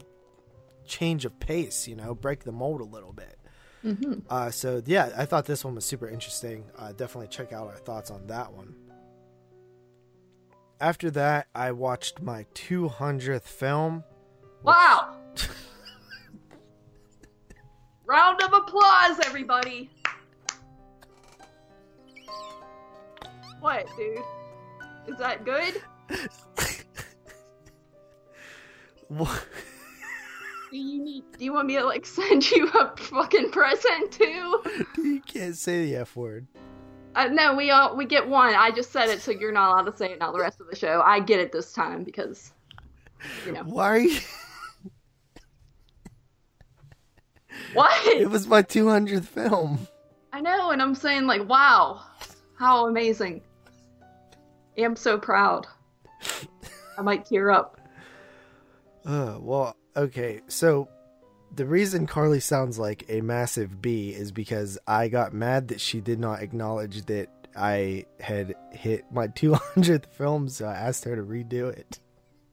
change 0.87 1.25
of 1.25 1.39
pace. 1.41 1.89
You 1.89 1.97
know, 1.97 2.15
break 2.15 2.45
the 2.45 2.53
mold 2.53 2.81
a 2.81 2.85
little 2.85 3.13
bit. 3.13 3.39
Mm-hmm. 3.85 4.21
Uh, 4.29 4.51
so 4.51 4.83
yeah, 4.85 5.11
I 5.17 5.25
thought 5.25 5.47
this 5.47 5.65
one 5.65 5.75
was 5.75 5.85
super 5.85 6.09
interesting. 6.09 6.65
Uh, 6.79 6.93
definitely 6.93 7.29
check 7.29 7.53
out 7.53 7.67
our 7.67 7.77
thoughts 7.77 8.11
on 8.11 8.27
that 8.27 8.53
one. 8.53 8.75
After 10.81 11.11
that, 11.11 11.49
I 11.55 11.73
watched 11.73 12.23
my 12.23 12.47
200th 12.55 13.43
film. 13.43 14.03
Wow! 14.63 15.15
Which... 15.33 15.49
Round 18.07 18.43
of 18.43 18.55
applause, 18.55 19.21
everybody! 19.27 19.91
What, 23.61 23.87
dude? 23.99 24.23
Is 25.11 25.19
that 25.19 25.45
good? 25.45 25.83
What? 29.11 29.45
Do 30.71 30.79
you 30.79 31.03
need? 31.03 31.25
Do 31.37 31.45
you 31.45 31.53
want 31.53 31.67
me 31.67 31.75
to 31.75 31.85
like 31.85 32.07
send 32.19 32.49
you 32.49 32.69
a 32.69 32.97
fucking 32.97 33.51
present 33.51 34.13
too? 34.13 34.63
you 34.99 35.21
can't 35.27 35.57
say 35.57 35.85
the 35.85 35.97
F 35.97 36.15
word. 36.15 36.47
Uh, 37.17 37.27
no, 37.27 37.57
we 37.57 37.73
all 37.73 37.97
we 37.97 38.05
get 38.05 38.29
one. 38.29 38.55
I 38.55 38.71
just 38.71 38.93
said 38.93 39.09
it, 39.09 39.21
so 39.21 39.33
you're 39.33 39.51
not 39.51 39.73
allowed 39.73 39.91
to 39.91 39.97
say 39.97 40.13
it 40.13 40.21
now. 40.21 40.31
The 40.31 40.39
rest 40.39 40.61
of 40.61 40.69
the 40.71 40.77
show, 40.77 41.03
I 41.05 41.19
get 41.19 41.41
it 41.41 41.51
this 41.51 41.73
time 41.73 42.05
because, 42.05 42.53
you 43.45 43.51
know, 43.51 43.65
Why 43.65 43.89
are 43.89 43.99
you? 43.99 44.21
what? 47.73 48.07
It 48.07 48.31
was 48.31 48.47
my 48.47 48.63
200th 48.63 49.25
film. 49.25 49.89
I 50.33 50.41
know, 50.41 50.71
and 50.71 50.81
I'm 50.81 50.95
saying 50.95 51.27
like, 51.27 51.49
wow, 51.49 52.01
how 52.57 52.87
amazing! 52.87 53.43
I'm 54.79 54.97
so 54.97 55.19
proud. 55.19 55.67
I 56.99 57.03
might 57.03 57.27
tear 57.27 57.51
up. 57.51 57.81
Uh, 59.05 59.39
well, 59.41 59.77
okay. 59.97 60.41
So 60.49 60.89
the 61.55 61.67
reason 61.67 62.07
Carly 62.07 62.41
sounds 62.41 62.79
like 62.79 63.05
a 63.09 63.21
massive 63.21 63.81
B 63.81 64.11
is 64.11 64.33
because 64.33 64.79
I 64.87 65.09
got 65.09 65.33
mad 65.33 65.69
that 65.69 65.81
she 65.81 66.01
did 66.01 66.21
not 66.21 66.43
acknowledge 66.43 67.07
that 67.07 67.29
I 67.57 68.07
had 68.21 68.55
hit 68.73 69.05
my 69.11 69.27
200th 69.29 70.07
film, 70.07 70.49
so 70.49 70.67
I 70.67 70.75
asked 70.75 71.05
her 71.05 71.17
to 71.17 71.23
redo 71.23 71.69
it. 71.73 72.01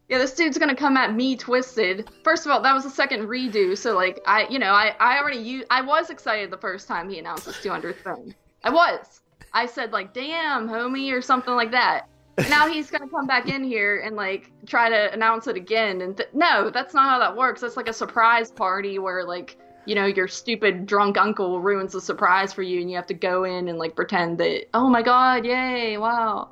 Yeah, 0.09 0.19
this 0.19 0.33
dude's 0.33 0.57
gonna 0.57 0.75
come 0.75 0.95
at 0.95 1.13
me 1.13 1.35
twisted. 1.35 2.09
First 2.23 2.45
of 2.45 2.51
all, 2.51 2.61
that 2.61 2.73
was 2.73 2.85
the 2.85 2.89
second 2.89 3.27
redo, 3.27 3.77
so 3.77 3.93
like 3.93 4.21
I, 4.25 4.47
you 4.47 4.57
know, 4.57 4.71
I, 4.71 4.95
I 5.01 5.19
already 5.19 5.39
used. 5.39 5.67
I 5.69 5.81
was 5.81 6.09
excited 6.09 6.49
the 6.49 6.57
first 6.57 6.87
time 6.87 7.09
he 7.09 7.19
announced 7.19 7.45
his 7.45 7.55
200th 7.55 7.95
film. 7.97 8.33
I 8.63 8.69
was. 8.69 9.19
I 9.53 9.65
said 9.65 9.91
like, 9.91 10.13
"Damn, 10.13 10.67
homie," 10.67 11.11
or 11.11 11.21
something 11.21 11.53
like 11.55 11.71
that. 11.71 12.07
Now 12.49 12.67
he's 12.71 12.89
gonna 12.91 13.09
come 13.09 13.27
back 13.27 13.47
in 13.49 13.63
here 13.63 14.01
and 14.01 14.15
like 14.15 14.51
try 14.65 14.89
to 14.89 15.11
announce 15.13 15.47
it 15.47 15.55
again. 15.55 16.01
And 16.01 16.15
th- 16.17 16.29
no, 16.33 16.69
that's 16.69 16.93
not 16.93 17.09
how 17.09 17.19
that 17.19 17.35
works. 17.35 17.61
That's 17.61 17.77
like 17.77 17.87
a 17.89 17.93
surprise 17.93 18.51
party 18.51 18.99
where 18.99 19.23
like 19.23 19.57
you 19.85 19.95
know 19.95 20.05
your 20.05 20.27
stupid 20.27 20.85
drunk 20.85 21.17
uncle 21.17 21.59
ruins 21.61 21.93
the 21.93 22.01
surprise 22.01 22.51
for 22.53 22.61
you, 22.61 22.81
and 22.81 22.89
you 22.89 22.95
have 22.97 23.07
to 23.07 23.13
go 23.13 23.43
in 23.45 23.67
and 23.69 23.79
like 23.79 23.95
pretend 23.95 24.37
that 24.39 24.65
oh 24.73 24.89
my 24.89 25.01
god, 25.01 25.45
yay, 25.45 25.97
wow. 25.97 26.49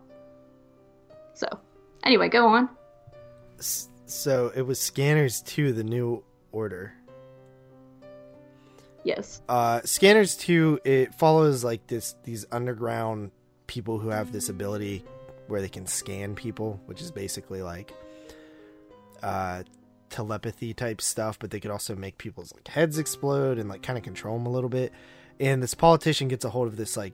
So 1.33 1.47
anyway, 2.03 2.29
go 2.29 2.47
on. 2.47 2.69
S- 3.59 3.89
So 4.05 4.51
it 4.55 4.61
was 4.61 4.79
Scanners 4.79 5.41
2, 5.41 5.73
the 5.73 5.83
new 5.83 6.23
order. 6.51 6.93
Yes. 9.05 9.39
Uh, 9.47 9.81
Scanners 9.85 10.35
2, 10.35 10.81
it 10.83 11.13
follows 11.13 11.63
like 11.63 11.85
this 11.85 12.15
these 12.23 12.45
underground 12.51 13.31
people 13.67 13.99
who 13.99 14.09
have 14.09 14.31
this 14.31 14.49
ability 14.49 15.05
where 15.47 15.61
they 15.61 15.69
can 15.69 15.85
scan 15.85 16.33
people, 16.33 16.81
which 16.87 17.01
is 17.01 17.11
basically 17.11 17.61
like 17.61 17.93
uh, 19.21 19.61
telepathy 20.09 20.73
type 20.73 21.01
stuff, 21.01 21.37
but 21.37 21.51
they 21.51 21.59
could 21.59 21.69
also 21.69 21.95
make 21.95 22.17
people's 22.17 22.51
like 22.55 22.67
heads 22.67 22.97
explode 22.97 23.59
and 23.59 23.69
like 23.69 23.83
kind 23.83 23.95
of 23.95 24.03
control 24.03 24.37
them 24.39 24.47
a 24.47 24.51
little 24.51 24.71
bit. 24.71 24.91
And 25.39 25.61
this 25.61 25.75
politician 25.75 26.27
gets 26.27 26.43
a 26.43 26.49
hold 26.49 26.67
of 26.67 26.75
this 26.75 26.97
like 26.97 27.13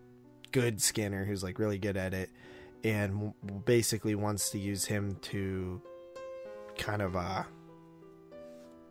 good 0.54 0.82
scanner 0.82 1.26
who's 1.26 1.44
like 1.44 1.60
really 1.60 1.78
good 1.78 1.98
at 1.98 2.14
it, 2.14 2.30
and 2.86 3.34
w- 3.44 3.62
basically 3.66 4.16
wants 4.16 4.50
to 4.52 4.60
use 4.60 4.86
him 4.86 5.18
to 5.24 5.82
kind 6.78 7.02
of 7.02 7.18
uh 7.18 7.44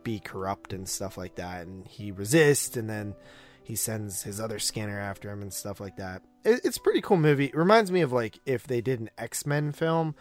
be 0.03 0.19
corrupt 0.19 0.73
and 0.73 0.87
stuff 0.87 1.17
like 1.17 1.35
that. 1.35 1.67
And 1.67 1.87
he 1.87 2.11
resists, 2.11 2.77
and 2.77 2.89
then 2.89 3.15
he 3.63 3.75
sends 3.75 4.23
his 4.23 4.39
other 4.39 4.59
scanner 4.59 4.99
after 4.99 5.29
him 5.29 5.41
and 5.41 5.53
stuff 5.53 5.79
like 5.79 5.97
that. 5.97 6.21
It, 6.43 6.61
it's 6.63 6.77
a 6.77 6.81
pretty 6.81 7.01
cool 7.01 7.17
movie. 7.17 7.45
It 7.45 7.55
reminds 7.55 7.91
me 7.91 8.01
of 8.01 8.11
like 8.11 8.39
if 8.45 8.67
they 8.67 8.81
did 8.81 8.99
an 8.99 9.09
X 9.17 9.45
Men 9.45 9.71
film 9.71 10.15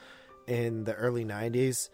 in 0.47 0.85
the 0.85 0.95
early 0.95 1.25
'90s. 1.25 1.89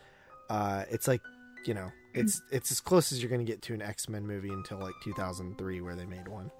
Uh, 0.48 0.84
it's 0.90 1.08
like 1.08 1.22
you 1.66 1.74
know, 1.74 1.90
it's 2.14 2.40
it's 2.50 2.70
as 2.70 2.80
close 2.80 3.12
as 3.12 3.22
you're 3.22 3.30
gonna 3.30 3.44
get 3.44 3.62
to 3.62 3.74
an 3.74 3.82
X 3.82 4.08
Men 4.08 4.26
movie 4.26 4.50
until 4.50 4.78
like 4.78 4.94
2003, 5.02 5.80
where 5.80 5.96
they 5.96 6.06
made 6.06 6.28
one. 6.28 6.50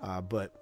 Uh, 0.00 0.20
but 0.20 0.52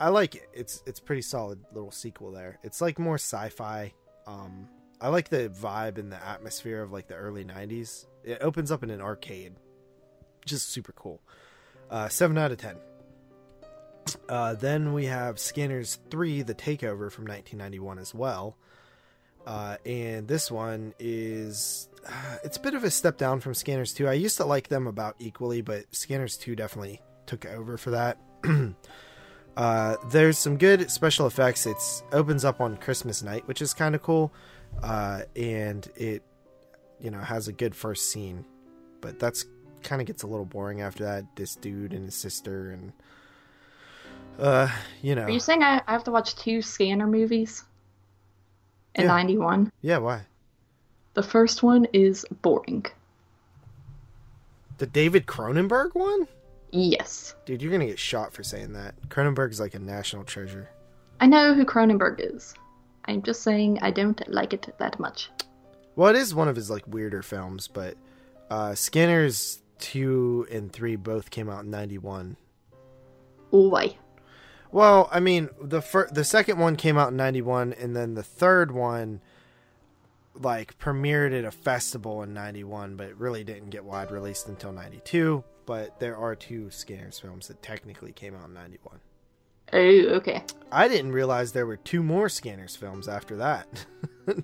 I 0.00 0.08
like 0.08 0.34
it. 0.34 0.48
It's 0.52 0.82
it's 0.86 1.00
pretty 1.00 1.22
solid 1.22 1.60
little 1.72 1.90
sequel 1.90 2.30
there. 2.32 2.58
It's 2.62 2.80
like 2.80 2.98
more 2.98 3.16
sci-fi. 3.16 3.92
Um, 4.26 4.68
I 5.00 5.08
like 5.08 5.28
the 5.28 5.48
vibe 5.48 5.98
and 5.98 6.10
the 6.10 6.24
atmosphere 6.26 6.82
of 6.82 6.92
like 6.92 7.08
the 7.08 7.14
early 7.14 7.44
'90s. 7.44 8.06
It 8.26 8.38
opens 8.42 8.70
up 8.70 8.82
in 8.82 8.90
an 8.90 9.00
arcade, 9.00 9.54
just 10.44 10.70
super 10.70 10.92
cool. 10.92 11.22
Uh, 11.88 12.08
seven 12.08 12.36
out 12.36 12.52
of 12.52 12.58
ten. 12.58 12.76
Uh, 14.28 14.54
then 14.54 14.92
we 14.92 15.06
have 15.06 15.38
Scanners 15.38 15.98
3, 16.10 16.42
The 16.42 16.54
Takeover 16.54 17.10
from 17.10 17.24
1991 17.24 17.98
as 17.98 18.14
well. 18.14 18.56
Uh, 19.46 19.76
and 19.86 20.26
this 20.26 20.50
one 20.50 20.94
is. 20.98 21.88
Uh, 22.06 22.36
it's 22.44 22.56
a 22.56 22.60
bit 22.60 22.74
of 22.74 22.84
a 22.84 22.90
step 22.90 23.16
down 23.16 23.40
from 23.40 23.54
Scanners 23.54 23.92
2. 23.94 24.08
I 24.08 24.12
used 24.14 24.36
to 24.36 24.44
like 24.44 24.68
them 24.68 24.86
about 24.86 25.16
equally, 25.18 25.60
but 25.60 25.84
Scanners 25.94 26.36
2 26.36 26.56
definitely 26.56 27.00
took 27.26 27.46
over 27.46 27.76
for 27.76 27.90
that. 27.90 28.18
uh, 29.56 29.96
there's 30.10 30.38
some 30.38 30.56
good 30.56 30.90
special 30.90 31.26
effects. 31.26 31.66
It 31.66 31.76
opens 32.12 32.44
up 32.44 32.60
on 32.60 32.76
Christmas 32.76 33.22
night, 33.22 33.46
which 33.46 33.62
is 33.62 33.72
kind 33.74 33.94
of 33.94 34.02
cool. 34.02 34.32
Uh, 34.82 35.22
and 35.34 35.88
it, 35.96 36.22
you 37.00 37.10
know, 37.10 37.18
has 37.18 37.48
a 37.48 37.52
good 37.52 37.74
first 37.74 38.10
scene. 38.10 38.44
But 39.00 39.18
that's 39.18 39.44
kind 39.82 40.00
of 40.00 40.06
gets 40.06 40.22
a 40.22 40.26
little 40.26 40.44
boring 40.44 40.80
after 40.80 41.04
that. 41.04 41.24
This 41.36 41.54
dude 41.54 41.92
and 41.92 42.04
his 42.06 42.14
sister 42.14 42.70
and 42.70 42.92
uh, 44.38 44.68
you 45.02 45.14
know. 45.14 45.22
Are 45.24 45.30
you 45.30 45.40
saying 45.40 45.62
I, 45.62 45.80
I 45.86 45.92
have 45.92 46.04
to 46.04 46.10
watch 46.10 46.36
two 46.36 46.62
scanner 46.62 47.06
movies 47.06 47.64
in 48.94 49.02
Yeah. 49.02 49.08
91? 49.08 49.72
Yeah, 49.82 49.98
why? 49.98 50.22
The 51.14 51.22
first 51.22 51.62
one 51.62 51.86
is 51.92 52.26
boring. 52.42 52.84
The 54.78 54.86
David 54.86 55.26
Cronenberg 55.26 55.94
one? 55.94 56.28
Yes. 56.70 57.34
Dude, 57.46 57.62
you're 57.62 57.72
gonna 57.72 57.86
get 57.86 57.98
shot 57.98 58.34
for 58.34 58.42
saying 58.42 58.74
that. 58.74 58.94
Cronenberg's 59.08 59.60
like 59.60 59.74
a 59.74 59.78
national 59.78 60.24
treasure. 60.24 60.68
I 61.20 61.26
know 61.26 61.54
who 61.54 61.64
Cronenberg 61.64 62.16
is. 62.18 62.52
I'm 63.06 63.22
just 63.22 63.42
saying 63.42 63.78
I 63.80 63.90
don't 63.90 64.20
like 64.28 64.52
it 64.52 64.74
that 64.78 65.00
much. 65.00 65.30
Well, 65.96 66.14
it 66.14 66.16
is 66.16 66.34
one 66.34 66.46
of 66.48 66.54
his 66.56 66.70
like 66.70 66.86
weirder 66.86 67.22
films, 67.22 67.66
but 67.68 67.96
uh 68.50 68.74
Scanners 68.74 69.62
two 69.78 70.46
and 70.50 70.72
three 70.72 70.96
both 70.96 71.30
came 71.30 71.48
out 71.48 71.64
in 71.64 71.70
ninety 71.70 71.98
one. 71.98 72.36
Why? 73.50 73.96
Well, 74.72 75.08
I 75.10 75.20
mean, 75.20 75.48
the 75.60 75.80
fir- 75.80 76.08
the 76.12 76.24
second 76.24 76.58
one 76.58 76.76
came 76.76 76.98
out 76.98 77.10
in 77.10 77.16
91 77.16 77.72
and 77.72 77.94
then 77.96 78.14
the 78.14 78.22
third 78.22 78.72
one 78.72 79.20
like 80.34 80.78
premiered 80.78 81.38
at 81.38 81.44
a 81.44 81.50
festival 81.50 82.22
in 82.22 82.34
91, 82.34 82.96
but 82.96 83.18
really 83.18 83.42
didn't 83.44 83.70
get 83.70 83.84
wide 83.84 84.10
released 84.10 84.48
until 84.48 84.72
92, 84.72 85.42
but 85.64 85.98
there 85.98 86.16
are 86.16 86.34
two 86.34 86.70
Scanners 86.70 87.18
films 87.18 87.48
that 87.48 87.62
technically 87.62 88.12
came 88.12 88.34
out 88.34 88.48
in 88.48 88.54
91. 88.54 89.00
Oh, 89.72 90.16
okay. 90.16 90.42
I 90.70 90.88
didn't 90.88 91.12
realize 91.12 91.52
there 91.52 91.66
were 91.66 91.78
two 91.78 92.02
more 92.02 92.28
Scanners 92.28 92.76
films 92.76 93.08
after 93.08 93.36
that. 93.36 93.86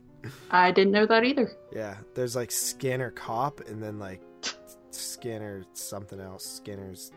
I 0.51 0.71
didn't 0.71 0.93
know 0.93 1.07
that 1.07 1.25
either. 1.25 1.53
yeah, 1.75 1.97
there's 2.15 2.37
like 2.37 2.51
Scanner 2.51 3.11
Cop 3.11 3.61
and 3.69 3.83
then 3.83 3.99
like 3.99 4.21
Scanner 4.91 5.65
something 5.73 6.21
else, 6.21 6.45
Scanners 6.45 7.13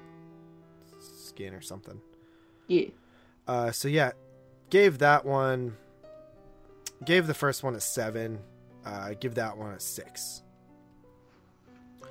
Scanner 1.00 1.62
something. 1.62 2.00
Yeah. 2.68 2.88
Uh, 3.48 3.72
so 3.72 3.88
yeah, 3.88 4.12
gave 4.70 5.00
that 5.00 5.26
one, 5.26 5.76
gave 7.04 7.28
the 7.28 7.34
first 7.34 7.64
one 7.64 7.76
a 7.76 7.82
seven. 7.82 8.40
Uh, 8.86 9.14
give 9.20 9.36
that 9.36 9.58
one 9.58 9.72
a 9.72 9.80
six. 9.80 10.44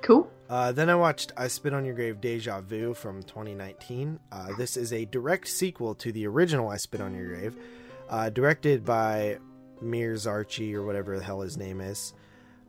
Cool. 0.01 0.29
Uh, 0.49 0.71
then 0.71 0.89
I 0.89 0.95
watched 0.95 1.31
I 1.35 1.47
Spit 1.47 1.73
on 1.73 1.83
Your 1.85 1.95
Grave 1.95 2.21
Deja 2.21 2.61
Vu 2.61 2.93
from 2.93 3.23
2019. 3.23 4.19
Uh, 4.31 4.53
this 4.57 4.77
is 4.77 4.93
a 4.93 5.05
direct 5.05 5.47
sequel 5.47 5.95
to 5.95 6.11
the 6.11 6.27
original 6.27 6.69
I 6.69 6.77
Spit 6.77 7.01
on 7.01 7.15
Your 7.15 7.27
Grave, 7.27 7.55
uh, 8.09 8.29
directed 8.29 8.85
by 8.85 9.39
Meir 9.81 10.13
Zarchi 10.13 10.73
or 10.73 10.83
whatever 10.83 11.17
the 11.17 11.23
hell 11.23 11.41
his 11.41 11.57
name 11.57 11.81
is. 11.81 12.13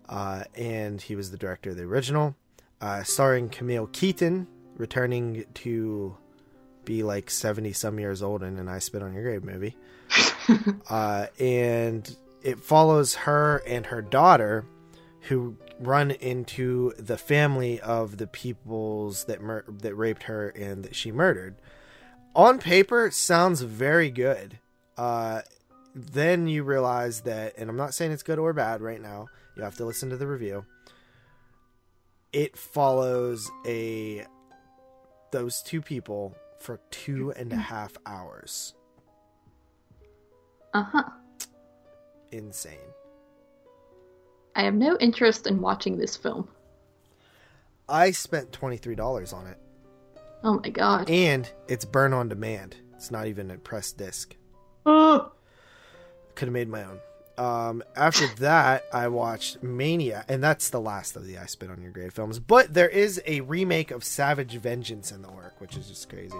Uh, 0.08 0.44
and 0.54 1.00
he 1.00 1.16
was 1.16 1.30
the 1.30 1.36
director 1.36 1.70
of 1.70 1.76
the 1.76 1.82
original, 1.82 2.36
uh, 2.80 3.02
starring 3.02 3.48
Camille 3.48 3.88
Keaton, 3.88 4.46
returning 4.76 5.44
to 5.54 6.16
be 6.84 7.02
like 7.02 7.28
70 7.28 7.72
some 7.72 7.98
years 7.98 8.22
old 8.22 8.42
in 8.42 8.58
an 8.58 8.68
I 8.68 8.78
Spit 8.78 9.02
on 9.02 9.12
Your 9.12 9.24
Grave 9.24 9.44
movie. 9.44 9.76
uh, 10.90 11.26
and 11.40 12.16
it 12.42 12.60
follows 12.60 13.14
her 13.14 13.62
and 13.66 13.86
her 13.86 14.00
daughter 14.00 14.64
who 15.22 15.56
run 15.80 16.12
into 16.12 16.92
the 16.98 17.18
family 17.18 17.80
of 17.80 18.16
the 18.16 18.26
peoples 18.26 19.24
that 19.24 19.42
mur- 19.42 19.64
that 19.82 19.94
raped 19.94 20.24
her 20.24 20.48
and 20.50 20.84
that 20.84 20.94
she 20.94 21.10
murdered. 21.10 21.56
On 22.34 22.58
paper, 22.58 23.10
sounds 23.10 23.62
very 23.62 24.10
good. 24.10 24.58
Uh, 24.96 25.42
then 25.96 26.46
you 26.46 26.62
realize 26.62 27.22
that, 27.22 27.54
and 27.56 27.70
I'm 27.70 27.76
not 27.76 27.94
saying 27.94 28.12
it's 28.12 28.22
good 28.22 28.38
or 28.38 28.52
bad 28.52 28.82
right 28.82 29.00
now. 29.00 29.28
You 29.56 29.62
have 29.62 29.76
to 29.76 29.84
listen 29.86 30.10
to 30.10 30.16
the 30.18 30.26
review. 30.26 30.66
It 32.32 32.56
follows 32.58 33.50
a 33.66 34.26
those 35.32 35.62
two 35.62 35.80
people 35.80 36.36
for 36.60 36.80
two 36.90 37.32
and 37.32 37.50
a 37.52 37.56
half 37.56 37.96
hours. 38.04 38.74
Uh 40.74 40.82
huh. 40.82 41.02
insane. 42.30 42.76
I 44.54 44.62
have 44.64 44.74
no 44.74 44.96
interest 44.98 45.46
in 45.46 45.60
watching 45.62 45.96
this 45.96 46.16
film. 46.16 46.48
I 47.88 48.10
spent 48.10 48.52
twenty 48.52 48.76
three 48.76 48.94
dollars 48.96 49.32
on 49.32 49.46
it, 49.46 49.58
Oh 50.44 50.60
my 50.62 50.68
god. 50.68 51.08
and 51.08 51.50
it's 51.68 51.84
burn 51.86 52.12
on 52.12 52.28
demand. 52.28 52.76
It's 52.94 53.10
not 53.10 53.26
even 53.28 53.50
a 53.50 53.56
press 53.56 53.92
disc. 53.92 54.36
Oh. 54.84 55.32
Could 56.36 56.46
have 56.46 56.52
made 56.52 56.68
my 56.68 56.84
own. 56.84 57.00
Um, 57.38 57.82
after 57.96 58.26
that, 58.38 58.84
I 58.92 59.08
watched 59.08 59.62
Mania, 59.62 60.24
and 60.28 60.42
that's 60.42 60.70
the 60.70 60.80
last 60.80 61.16
of 61.16 61.26
the 61.26 61.38
I 61.38 61.46
Spit 61.46 61.70
on 61.70 61.82
Your 61.82 61.90
Grave 61.90 62.12
films. 62.12 62.38
But 62.38 62.72
there 62.72 62.88
is 62.88 63.20
a 63.26 63.40
remake 63.40 63.90
of 63.90 64.04
Savage 64.04 64.56
Vengeance 64.56 65.10
in 65.12 65.22
the 65.22 65.30
work, 65.30 65.60
which 65.60 65.76
is 65.76 65.88
just 65.88 66.08
crazy. 66.08 66.36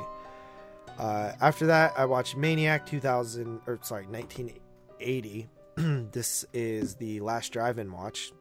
Uh, 0.99 1.33
after 1.41 1.67
that, 1.67 1.93
I 1.97 2.07
watched 2.07 2.37
Maniac 2.37 2.87
2000, 2.87 3.61
or 3.67 3.79
sorry, 3.83 4.07
1980. 4.07 5.49
this 6.13 6.47
is 6.55 6.95
the 6.95 7.21
last 7.21 7.53
drive-in 7.53 7.93
watch. 7.93 8.33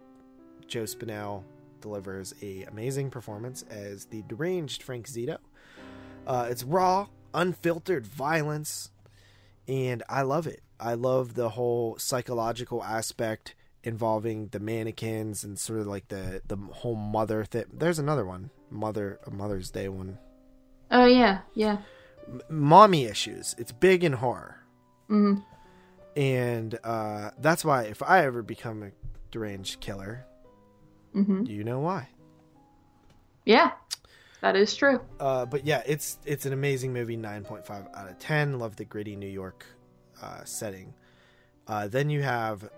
Joe 0.68 0.84
Spinell 0.84 1.44
delivers 1.82 2.34
a 2.42 2.64
amazing 2.64 3.12
performance 3.12 3.64
as 3.70 4.06
the 4.06 4.24
deranged 4.24 4.82
Frank 4.84 5.08
Zito. 5.08 5.38
Uh, 6.26 6.48
it's 6.50 6.64
raw, 6.64 7.08
unfiltered 7.34 8.08
violence, 8.08 8.92
and 9.68 10.04
I 10.10 10.22
love 10.24 10.48
it. 10.48 10.62
I 10.80 10.94
love 10.94 11.34
the 11.36 11.50
whole 11.50 11.98
psychological 11.98 12.84
aspect 12.84 13.56
involving 13.84 14.48
the 14.48 14.60
mannequins 14.60 15.44
and 15.44 15.58
sort 15.60 15.80
of 15.80 15.88
like 15.88 16.08
the 16.10 16.42
the 16.48 16.58
whole 16.58 16.96
mother 16.96 17.46
thing. 17.46 17.66
There's 17.74 18.00
another 18.00 18.26
one, 18.26 18.50
Mother 18.70 19.20
a 19.26 19.32
Mother's 19.32 19.72
Day 19.72 19.88
one. 19.90 20.18
Oh 20.92 21.06
yeah, 21.06 21.40
yeah. 21.54 21.78
M- 22.28 22.42
mommy 22.50 23.06
issues. 23.06 23.56
It's 23.58 23.72
big 23.72 24.04
in 24.04 24.14
horror, 24.14 24.58
Mm. 25.10 25.44
and 26.18 26.78
uh, 26.84 27.32
that's 27.40 27.64
why 27.64 27.84
if 27.84 28.02
I 28.04 28.26
ever 28.26 28.42
become 28.42 28.84
a 28.84 28.92
deranged 29.32 29.80
killer, 29.82 30.26
hmm 31.14 31.44
do 31.44 31.52
you 31.54 31.64
know 31.64 31.80
why? 31.80 32.10
Yeah, 33.46 33.72
that 34.46 34.56
is 34.56 34.76
true. 34.76 35.02
Uh, 35.20 35.44
but 35.44 35.66
yeah, 35.66 35.82
it's 35.88 36.20
it's 36.24 36.46
an 36.46 36.54
amazing 36.54 36.94
movie. 36.94 37.18
Nine 37.18 37.44
point 37.44 37.66
five 37.66 37.88
out 37.96 38.08
of 38.08 38.20
ten. 38.20 38.60
Love 38.60 38.76
the 38.76 38.86
gritty 38.86 39.16
New 39.16 39.28
York 39.28 39.66
uh, 40.22 40.44
setting. 40.44 40.94
Uh, 41.68 41.88
then 41.88 42.12
you 42.12 42.22
have 42.22 42.70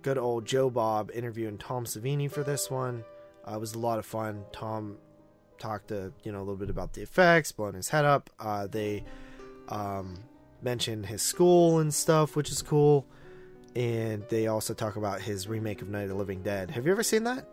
good 0.00 0.16
old 0.16 0.46
Joe 0.46 0.70
Bob 0.70 1.10
interviewing 1.12 1.58
Tom 1.58 1.84
Savini 1.84 2.30
for 2.30 2.42
this 2.42 2.70
one. 2.70 3.04
Uh, 3.46 3.56
it 3.56 3.60
was 3.60 3.74
a 3.74 3.78
lot 3.78 3.98
of 3.98 4.06
fun. 4.06 4.44
Tom 4.52 4.96
talked 5.58 5.88
to 5.88 6.14
you 6.24 6.32
know 6.32 6.38
a 6.38 6.44
little 6.44 6.56
bit 6.56 6.70
about 6.70 6.94
the 6.94 7.02
effects, 7.02 7.52
blowing 7.52 7.74
his 7.74 7.90
head 7.90 8.06
up. 8.06 8.30
Uh, 8.40 8.66
they 8.66 9.04
um, 9.68 10.18
mentioned 10.62 11.04
his 11.04 11.20
school 11.20 11.78
and 11.78 11.92
stuff, 11.92 12.36
which 12.36 12.50
is 12.50 12.62
cool. 12.62 13.04
And 13.76 14.24
they 14.30 14.46
also 14.46 14.72
talk 14.72 14.96
about 14.96 15.20
his 15.20 15.46
remake 15.46 15.82
of 15.82 15.90
Night 15.90 16.04
of 16.04 16.08
the 16.08 16.14
Living 16.14 16.42
Dead. 16.42 16.70
Have 16.70 16.86
you 16.86 16.92
ever 16.92 17.02
seen 17.02 17.24
that? 17.24 17.51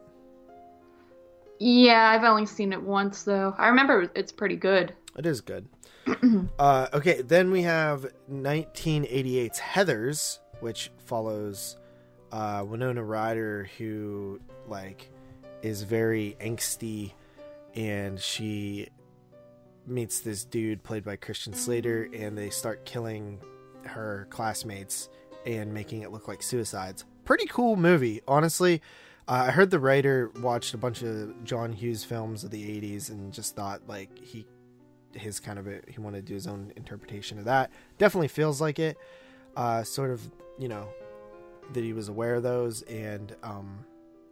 Yeah, 1.60 2.10
I've 2.10 2.24
only 2.24 2.46
seen 2.46 2.74
it 2.74 2.82
once 2.82 3.24
though. 3.24 3.54
I 3.58 3.68
remember 3.68 4.10
it's 4.16 4.32
pretty 4.32 4.56
good. 4.56 4.94
It 5.18 5.26
is 5.26 5.42
good. 5.42 5.68
uh, 6.60 6.88
okay, 6.94 7.22
then 7.22 7.52
we 7.52 7.62
have 7.64 8.08
1988's 8.32 9.60
Heathers, 9.60 10.40
which 10.62 10.92
follows 11.06 11.78
uh, 12.32 12.64
Winona 12.68 13.04
Ryder, 13.04 13.70
who 13.78 14.40
like 14.68 15.12
is 15.62 15.84
very 15.84 16.38
angsty, 16.40 17.12
and 17.76 18.20
she 18.20 18.88
meets 19.86 20.22
this 20.22 20.46
dude 20.46 20.84
played 20.84 21.04
by 21.04 21.18
Christian 21.18 21.54
Slater, 21.54 22.08
and 22.14 22.38
they 22.38 22.50
start 22.50 22.86
killing 22.86 23.40
her 23.84 24.28
classmates 24.30 25.10
and 25.46 25.74
making 25.74 26.02
it 26.04 26.12
look 26.12 26.28
like 26.28 26.42
suicides. 26.42 27.06
Pretty 27.26 27.46
cool 27.48 27.76
movie, 27.76 28.22
honestly. 28.28 28.82
I 29.30 29.52
heard 29.52 29.70
the 29.70 29.80
writer 29.80 30.32
watched 30.42 30.74
a 30.74 30.78
bunch 30.78 31.04
of 31.04 31.44
John 31.44 31.72
Hughes 31.72 32.04
films 32.04 32.44
of 32.44 32.50
the 32.50 32.64
80s 32.82 33.10
and 33.10 33.32
just 33.32 33.56
thought 33.56 33.82
like 33.88 34.18
he 34.18 34.48
his 35.14 35.40
kind 35.40 35.60
of 35.60 35.68
a, 35.68 35.82
he 35.88 36.00
wanted 36.00 36.26
to 36.26 36.28
do 36.28 36.34
his 36.34 36.48
own 36.48 36.74
interpretation 36.76 37.38
of 37.38 37.46
that. 37.46 37.72
Definitely 38.00 38.30
feels 38.30 38.60
like 38.60 38.80
it. 38.80 38.98
Uh, 39.56 39.84
sort 39.84 40.10
of, 40.10 40.22
you 40.58 40.68
know, 40.68 40.90
that 41.74 41.84
he 41.84 41.94
was 41.94 42.10
aware 42.10 42.36
of 42.36 42.44
those, 42.44 42.82
and 42.84 43.36
um, 43.44 43.86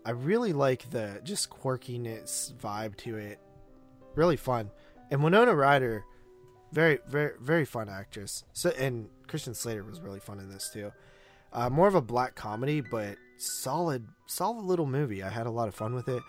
I 0.03 0.11
really 0.11 0.53
like 0.53 0.89
the 0.89 1.19
just 1.23 1.49
quirkiness 1.49 2.53
vibe 2.53 2.95
to 2.97 3.17
it. 3.17 3.39
Really 4.15 4.37
fun, 4.37 4.71
and 5.11 5.23
Winona 5.23 5.53
Ryder, 5.53 6.05
very 6.71 6.99
very 7.07 7.33
very 7.39 7.65
fun 7.65 7.87
actress. 7.87 8.45
So 8.53 8.71
and 8.71 9.09
Christian 9.27 9.53
Slater 9.53 9.83
was 9.83 10.01
really 10.01 10.19
fun 10.19 10.39
in 10.39 10.49
this 10.49 10.71
too. 10.73 10.91
Uh, 11.53 11.69
more 11.69 11.87
of 11.87 11.95
a 11.95 12.01
black 12.01 12.35
comedy, 12.35 12.81
but 12.81 13.17
solid 13.37 14.07
solid 14.27 14.65
little 14.65 14.85
movie. 14.85 15.23
I 15.23 15.29
had 15.29 15.47
a 15.47 15.51
lot 15.51 15.67
of 15.67 15.75
fun 15.75 15.93
with 15.93 16.07
it. 16.07 16.23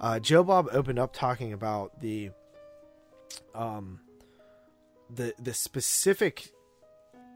Uh, 0.00 0.18
Joe 0.18 0.42
Bob 0.42 0.68
opened 0.72 0.98
up 0.98 1.12
talking 1.12 1.52
about 1.52 2.00
the 2.00 2.30
um 3.54 4.00
the 5.10 5.34
the 5.38 5.54
specific 5.54 6.50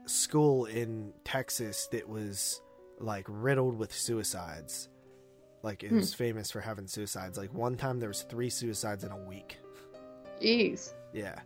school 0.05 0.65
in 0.65 1.13
Texas 1.23 1.87
that 1.91 2.07
was 2.07 2.61
like 2.99 3.25
riddled 3.29 3.77
with 3.77 3.93
suicides. 3.93 4.89
Like 5.61 5.83
it 5.83 5.91
was 5.91 6.13
famous 6.13 6.51
for 6.51 6.61
having 6.61 6.87
suicides. 6.87 7.37
Like 7.37 7.53
one 7.53 7.75
time 7.75 7.99
there 7.99 8.09
was 8.09 8.23
three 8.23 8.49
suicides 8.49 9.03
in 9.03 9.11
a 9.11 9.17
week. 9.17 9.57
Jeez. 10.41 10.93
Yeah. 11.13 11.39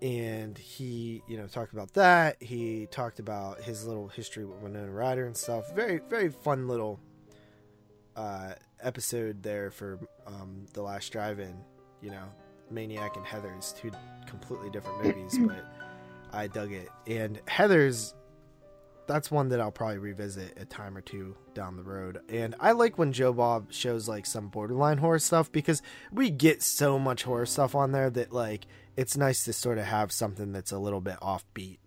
And 0.00 0.56
he, 0.56 1.22
you 1.26 1.36
know, 1.36 1.46
talked 1.46 1.72
about 1.72 1.94
that. 1.94 2.40
He 2.40 2.86
talked 2.90 3.18
about 3.18 3.62
his 3.62 3.86
little 3.86 4.08
history 4.08 4.44
with 4.44 4.58
Winona 4.58 4.90
Ryder 4.90 5.26
and 5.26 5.36
stuff. 5.36 5.72
Very, 5.74 6.00
very 6.08 6.28
fun 6.28 6.68
little 6.68 7.00
uh, 8.14 8.52
episode 8.80 9.42
there 9.42 9.70
for 9.70 9.98
um, 10.26 10.66
the 10.72 10.82
last 10.82 11.10
drive-in. 11.10 11.56
You 12.00 12.10
know, 12.10 12.24
Maniac 12.70 13.16
and 13.16 13.26
Heathers, 13.26 13.76
two 13.76 13.90
completely 14.26 14.70
different 14.70 15.04
movies, 15.04 15.38
but 15.38 15.64
I 16.32 16.46
dug 16.46 16.72
it. 16.72 16.88
And 17.06 17.44
Heathers, 17.46 18.14
that's 19.06 19.30
one 19.30 19.48
that 19.48 19.60
I'll 19.60 19.72
probably 19.72 19.98
revisit 19.98 20.58
a 20.60 20.64
time 20.64 20.96
or 20.96 21.00
two 21.00 21.36
down 21.54 21.76
the 21.76 21.82
road. 21.82 22.20
And 22.28 22.54
I 22.60 22.72
like 22.72 22.98
when 22.98 23.12
Joe 23.12 23.32
Bob 23.32 23.72
shows 23.72 24.08
like 24.08 24.26
some 24.26 24.48
borderline 24.48 24.98
horror 24.98 25.18
stuff 25.18 25.50
because 25.50 25.82
we 26.12 26.30
get 26.30 26.62
so 26.62 26.98
much 26.98 27.22
horror 27.24 27.46
stuff 27.46 27.74
on 27.74 27.92
there 27.92 28.10
that 28.10 28.32
like 28.32 28.66
it's 28.98 29.16
nice 29.16 29.44
to 29.44 29.52
sort 29.52 29.78
of 29.78 29.84
have 29.84 30.10
something 30.10 30.50
that's 30.50 30.72
a 30.72 30.78
little 30.78 31.00
bit 31.00 31.20
offbeat. 31.20 31.78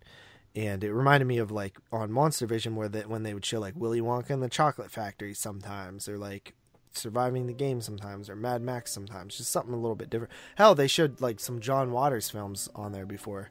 And 0.55 0.81
it 0.81 0.93
reminded 0.93 1.25
me 1.25 1.39
of 1.39 1.51
like 1.51 1.77
on 1.91 2.09
Monster 2.09 2.47
Vision 2.47 2.77
where 2.77 2.87
that 2.87 3.09
when 3.09 3.23
they 3.23 3.33
would 3.33 3.43
show 3.43 3.59
like 3.59 3.73
Willy 3.75 3.99
Wonka 3.99 4.29
and 4.29 4.41
the 4.41 4.47
Chocolate 4.47 4.89
Factory 4.89 5.33
sometimes, 5.33 6.07
or 6.07 6.17
like 6.17 6.53
Surviving 6.93 7.47
the 7.47 7.53
Game 7.53 7.81
sometimes, 7.81 8.29
or 8.29 8.37
Mad 8.37 8.61
Max 8.61 8.93
sometimes, 8.93 9.35
just 9.35 9.51
something 9.51 9.73
a 9.73 9.77
little 9.77 9.95
bit 9.95 10.09
different. 10.09 10.31
Hell, 10.55 10.73
they 10.73 10.87
showed 10.87 11.19
like 11.19 11.41
some 11.41 11.59
John 11.59 11.91
Waters 11.91 12.29
films 12.29 12.69
on 12.75 12.93
there 12.93 13.05
before. 13.05 13.49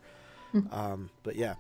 um, 0.72 1.10
but 1.22 1.36
yeah, 1.36 1.56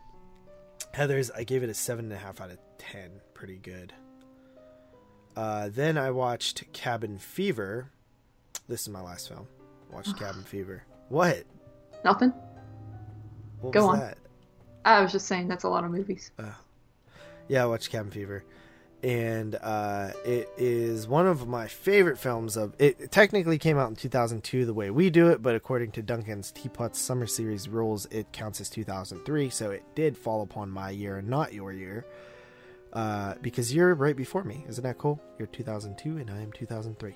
Heathers, 0.94 1.30
I 1.36 1.44
gave 1.44 1.62
it 1.62 1.68
a 1.68 1.74
seven 1.74 2.06
and 2.06 2.14
a 2.14 2.18
half 2.18 2.40
out 2.40 2.50
of 2.50 2.58
ten, 2.78 3.10
pretty 3.34 3.58
good. 3.58 3.92
Uh, 5.36 5.68
then 5.68 5.98
I 5.98 6.12
watched 6.12 6.72
Cabin 6.72 7.18
Fever. 7.18 7.90
This 8.68 8.80
is 8.80 8.88
my 8.88 9.02
last 9.02 9.28
film. 9.28 9.48
Watched 9.92 10.18
Cabin 10.18 10.44
Fever. 10.44 10.84
What? 11.10 11.44
Nothing. 12.04 12.32
What 13.60 13.72
Go 13.72 13.88
on. 13.88 13.98
that? 14.00 14.18
I 14.84 15.02
was 15.02 15.12
just 15.12 15.26
saying 15.26 15.48
that's 15.48 15.64
a 15.64 15.68
lot 15.68 15.84
of 15.84 15.90
movies. 15.90 16.30
Yeah, 17.48 17.64
I 17.64 17.66
watched 17.66 17.90
Cabin 17.90 18.10
Fever, 18.10 18.44
and 19.02 19.56
uh, 19.56 20.12
it 20.24 20.48
is 20.56 21.06
one 21.08 21.26
of 21.26 21.46
my 21.48 21.66
favorite 21.66 22.16
films. 22.16 22.56
Of 22.56 22.74
it, 22.78 22.96
it 23.00 23.10
technically 23.10 23.58
came 23.58 23.76
out 23.76 23.90
in 23.90 23.96
2002, 23.96 24.64
the 24.64 24.72
way 24.72 24.90
we 24.90 25.10
do 25.10 25.28
it, 25.28 25.42
but 25.42 25.54
according 25.54 25.90
to 25.92 26.02
Duncan's 26.02 26.52
Teapot's 26.52 26.98
Summer 26.98 27.26
Series 27.26 27.68
rules, 27.68 28.06
it 28.06 28.32
counts 28.32 28.60
as 28.60 28.70
2003. 28.70 29.50
So 29.50 29.70
it 29.70 29.82
did 29.94 30.16
fall 30.16 30.42
upon 30.42 30.70
my 30.70 30.90
year 30.90 31.16
and 31.18 31.28
not 31.28 31.52
your 31.52 31.72
year, 31.72 32.06
uh, 32.92 33.34
because 33.42 33.74
you're 33.74 33.94
right 33.94 34.16
before 34.16 34.44
me. 34.44 34.64
Isn't 34.68 34.84
that 34.84 34.96
cool? 34.98 35.20
You're 35.38 35.48
2002, 35.48 36.18
and 36.18 36.30
I 36.30 36.40
am 36.40 36.52
2003. 36.52 37.14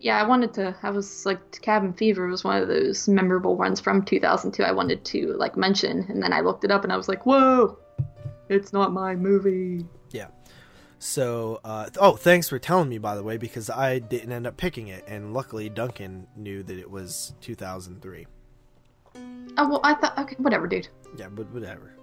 Yeah, 0.00 0.20
I 0.20 0.26
wanted 0.26 0.54
to. 0.54 0.76
I 0.82 0.90
was 0.90 1.26
like, 1.26 1.60
Cabin 1.60 1.92
Fever 1.92 2.28
was 2.28 2.44
one 2.44 2.62
of 2.62 2.68
those 2.68 3.08
memorable 3.08 3.56
ones 3.56 3.80
from 3.80 4.04
2002. 4.04 4.62
I 4.62 4.72
wanted 4.72 5.04
to 5.06 5.34
like 5.34 5.56
mention, 5.56 6.06
and 6.08 6.22
then 6.22 6.32
I 6.32 6.40
looked 6.40 6.64
it 6.64 6.70
up, 6.70 6.84
and 6.84 6.92
I 6.92 6.96
was 6.96 7.08
like, 7.08 7.26
whoa, 7.26 7.78
it's 8.48 8.72
not 8.72 8.92
my 8.92 9.16
movie. 9.16 9.84
Yeah. 10.10 10.28
So, 11.00 11.60
uh, 11.64 11.90
oh, 11.98 12.16
thanks 12.16 12.48
for 12.48 12.58
telling 12.58 12.88
me, 12.88 12.98
by 12.98 13.14
the 13.14 13.22
way, 13.22 13.36
because 13.36 13.70
I 13.70 13.98
didn't 13.98 14.32
end 14.32 14.46
up 14.46 14.56
picking 14.56 14.88
it, 14.88 15.04
and 15.06 15.32
luckily 15.34 15.68
Duncan 15.68 16.26
knew 16.36 16.62
that 16.62 16.78
it 16.78 16.90
was 16.90 17.34
2003. 17.40 18.26
Oh 19.56 19.68
well, 19.68 19.80
I 19.82 19.94
thought 19.94 20.16
okay, 20.18 20.36
whatever, 20.38 20.68
dude. 20.68 20.88
Yeah, 21.16 21.28
but 21.28 21.50
whatever. 21.52 21.97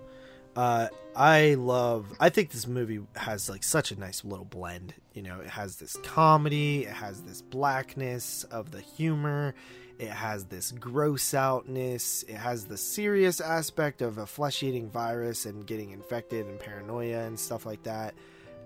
Uh, 0.55 0.87
I 1.15 1.55
love. 1.55 2.13
I 2.19 2.29
think 2.29 2.51
this 2.51 2.67
movie 2.67 3.01
has 3.15 3.49
like 3.49 3.63
such 3.63 3.91
a 3.91 3.99
nice 3.99 4.23
little 4.23 4.45
blend. 4.45 4.93
You 5.13 5.21
know, 5.21 5.39
it 5.41 5.49
has 5.49 5.77
this 5.77 5.95
comedy, 6.03 6.83
it 6.85 6.93
has 6.93 7.21
this 7.21 7.41
blackness 7.41 8.43
of 8.45 8.71
the 8.71 8.81
humor, 8.81 9.53
it 9.99 10.09
has 10.09 10.45
this 10.45 10.71
gross 10.71 11.33
outness, 11.33 12.23
it 12.23 12.35
has 12.35 12.65
the 12.65 12.77
serious 12.77 13.39
aspect 13.41 14.01
of 14.01 14.17
a 14.17 14.25
flesh 14.25 14.61
eating 14.63 14.89
virus 14.89 15.45
and 15.45 15.65
getting 15.65 15.91
infected 15.91 16.45
and 16.47 16.59
paranoia 16.59 17.23
and 17.25 17.39
stuff 17.39 17.65
like 17.65 17.83
that. 17.83 18.13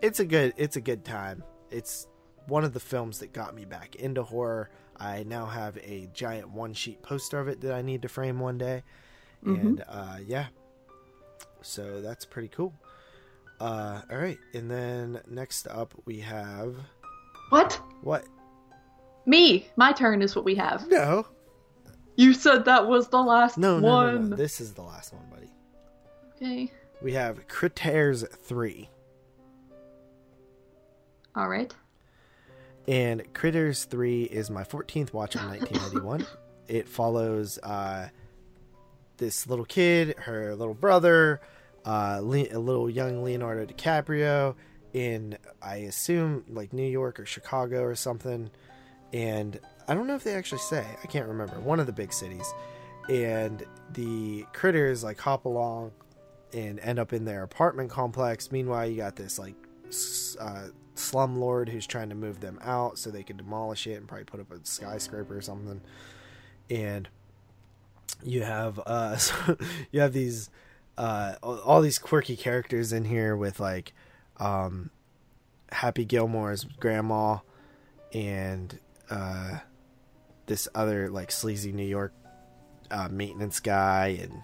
it's 0.01 0.19
a 0.19 0.25
good 0.25 0.53
it's 0.57 0.75
a 0.75 0.81
good 0.81 1.03
time. 1.05 1.43
It's 1.71 2.07
one 2.47 2.63
of 2.63 2.73
the 2.73 2.79
films 2.79 3.19
that 3.19 3.31
got 3.33 3.53
me 3.55 3.65
back 3.65 3.95
into 3.95 4.23
horror. 4.23 4.69
I 4.97 5.23
now 5.23 5.45
have 5.45 5.77
a 5.77 6.09
giant 6.13 6.49
one 6.49 6.73
sheet 6.73 7.01
poster 7.03 7.39
of 7.39 7.47
it 7.47 7.61
that 7.61 7.73
I 7.73 7.81
need 7.83 8.01
to 8.03 8.09
frame 8.09 8.39
one 8.39 8.57
day. 8.57 8.83
Mhm. 9.45 9.59
And 9.61 9.83
uh, 9.87 10.17
yeah, 10.25 10.47
so 11.61 12.01
that's 12.01 12.25
pretty 12.25 12.47
cool. 12.49 12.73
Uh, 13.59 14.01
all 14.09 14.17
right, 14.17 14.37
and 14.53 14.69
then 14.71 15.19
next 15.29 15.67
up 15.67 15.93
we 16.05 16.19
have 16.21 16.75
What? 17.49 17.79
what? 18.01 18.25
Me. 19.25 19.67
My 19.75 19.91
turn 19.91 20.21
is 20.21 20.35
what 20.35 20.45
we 20.45 20.55
have. 20.55 20.87
No, 20.89 21.27
You 22.15 22.33
said 22.33 22.65
that 22.65 22.87
was 22.87 23.09
the 23.09 23.21
last 23.21 23.57
no, 23.57 23.79
no, 23.79 24.11
no, 24.11 24.17
no. 24.19 24.35
This 24.35 24.59
is 24.61 24.73
the 24.73 24.81
last 24.81 25.13
one, 25.13 25.23
buddy. 25.29 25.51
Okay. 26.35 26.71
We 27.01 27.13
have 27.13 27.47
Critters 27.47 28.25
three, 28.43 28.89
All 31.35 31.47
right. 31.47 31.73
and 32.87 33.33
Critters 33.33 33.85
three 33.85 34.23
is 34.23 34.49
my 34.49 34.63
14th 34.63 35.13
watch 35.13 35.35
in 35.35 35.41
1991. 35.47 36.25
it 36.67 36.87
follows 36.87 37.57
uh, 37.63 38.07
this 39.19 39.47
little 39.47 39.65
kid, 39.65 40.15
her 40.19 40.55
little 40.55 40.73
brother, 40.73 41.39
uh, 41.85 42.19
Le- 42.21 42.51
a 42.51 42.57
little 42.57 42.89
young 42.89 43.23
Leonardo 43.23 43.65
DiCaprio 43.65 44.55
in, 44.93 45.37
I 45.61 45.77
assume, 45.77 46.43
like 46.49 46.73
New 46.73 46.89
York 46.89 47.19
or 47.19 47.25
Chicago 47.25 47.83
or 47.83 47.95
something. 47.95 48.49
And 49.13 49.59
I 49.87 49.93
don't 49.93 50.07
know 50.07 50.15
if 50.15 50.23
they 50.23 50.33
actually 50.33 50.59
say, 50.59 50.85
I 51.03 51.07
can't 51.07 51.27
remember, 51.27 51.59
one 51.59 51.79
of 51.79 51.85
the 51.85 51.93
big 51.93 52.11
cities. 52.11 52.51
And 53.09 53.63
the 53.93 54.45
critters 54.53 55.03
like 55.03 55.19
hop 55.19 55.45
along 55.45 55.91
and 56.53 56.79
end 56.79 56.99
up 56.99 57.13
in 57.13 57.25
their 57.25 57.43
apartment 57.43 57.89
complex. 57.89 58.51
Meanwhile, 58.51 58.89
you 58.89 58.97
got 58.97 59.15
this 59.15 59.39
like 59.39 59.55
uh, 60.39 60.67
slum 60.95 61.37
lord 61.37 61.69
who's 61.69 61.87
trying 61.87 62.09
to 62.09 62.15
move 62.15 62.39
them 62.39 62.59
out 62.61 62.97
so 62.97 63.09
they 63.09 63.23
can 63.23 63.37
demolish 63.37 63.87
it 63.87 63.93
and 63.93 64.07
probably 64.07 64.25
put 64.25 64.39
up 64.39 64.51
a 64.51 64.59
skyscraper 64.63 65.37
or 65.37 65.41
something. 65.41 65.81
And 66.69 67.09
you 68.23 68.43
have 68.43 68.79
uh, 68.85 69.17
you 69.91 70.01
have 70.01 70.13
these 70.13 70.49
uh, 70.97 71.35
all 71.41 71.81
these 71.81 71.97
quirky 71.97 72.35
characters 72.35 72.91
in 72.91 73.05
here 73.05 73.35
with 73.35 73.59
like 73.59 73.93
um, 74.37 74.89
Happy 75.71 76.05
Gilmore's 76.05 76.65
grandma 76.79 77.37
and 78.13 78.79
uh, 79.09 79.59
this 80.45 80.67
other 80.75 81.09
like 81.09 81.31
sleazy 81.31 81.71
New 81.71 81.85
York 81.85 82.13
uh, 82.91 83.07
maintenance 83.09 83.59
guy 83.59 84.19
and 84.21 84.41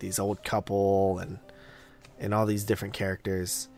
these 0.00 0.18
old 0.18 0.44
couple 0.44 1.18
and 1.18 1.38
and 2.18 2.34
all 2.34 2.46
these 2.46 2.64
different 2.64 2.94
characters. 2.94 3.68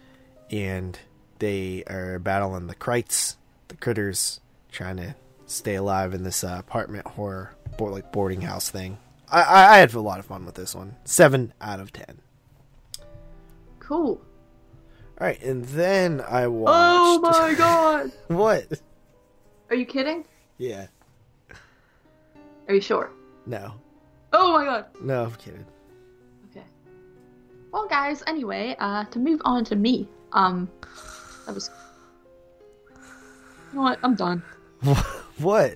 And 0.51 0.99
they 1.39 1.85
are 1.85 2.19
battling 2.19 2.67
the 2.67 2.75
krites 2.75 3.37
the 3.69 3.77
critters 3.77 4.41
trying 4.71 4.97
to 4.97 5.15
stay 5.47 5.75
alive 5.75 6.15
in 6.15 6.23
this 6.23 6.43
uh, 6.43 6.57
apartment 6.59 7.07
horror 7.07 7.55
like 7.79 8.13
boarding 8.13 8.41
house 8.41 8.71
thing 8.71 8.99
I, 9.31 9.75
I 9.75 9.79
had 9.79 9.93
a 9.95 10.01
lot 10.01 10.19
of 10.19 10.27
fun 10.27 10.45
with 10.47 10.55
this 10.55 10.75
one 10.75 10.97
seven 11.05 11.53
out 11.61 11.81
of 11.81 11.93
ten 11.93 12.19
Cool. 13.79 14.21
all 15.21 15.27
right 15.27 15.41
and 15.43 15.65
then 15.67 16.21
i 16.29 16.47
watched 16.47 16.73
Oh 16.75 17.19
my 17.21 17.55
god. 17.59 18.13
what 18.29 18.81
Are 19.71 19.77
you 19.77 19.87
kidding? 19.87 20.25
yeah 20.59 20.87
Are 22.69 22.75
you 22.75 22.81
sure? 22.81 23.11
no 23.47 23.73
Oh 24.33 24.53
my 24.53 24.65
god. 24.65 24.87
no 25.03 25.25
i'm 25.25 25.33
kidding 25.33 25.65
Okay. 26.51 26.65
Well, 27.73 27.87
guys. 27.89 28.23
Anyway, 28.27 28.75
uh, 28.79 29.05
to 29.05 29.19
move 29.19 29.41
on 29.45 29.65
to 29.67 29.77
me. 29.77 30.09
Um, 30.33 30.71
that 31.45 31.55
was. 31.55 31.71
You 32.95 33.77
know 33.77 33.83
what? 33.83 33.99
I'm 34.03 34.15
done. 34.15 34.43
what 35.39 35.73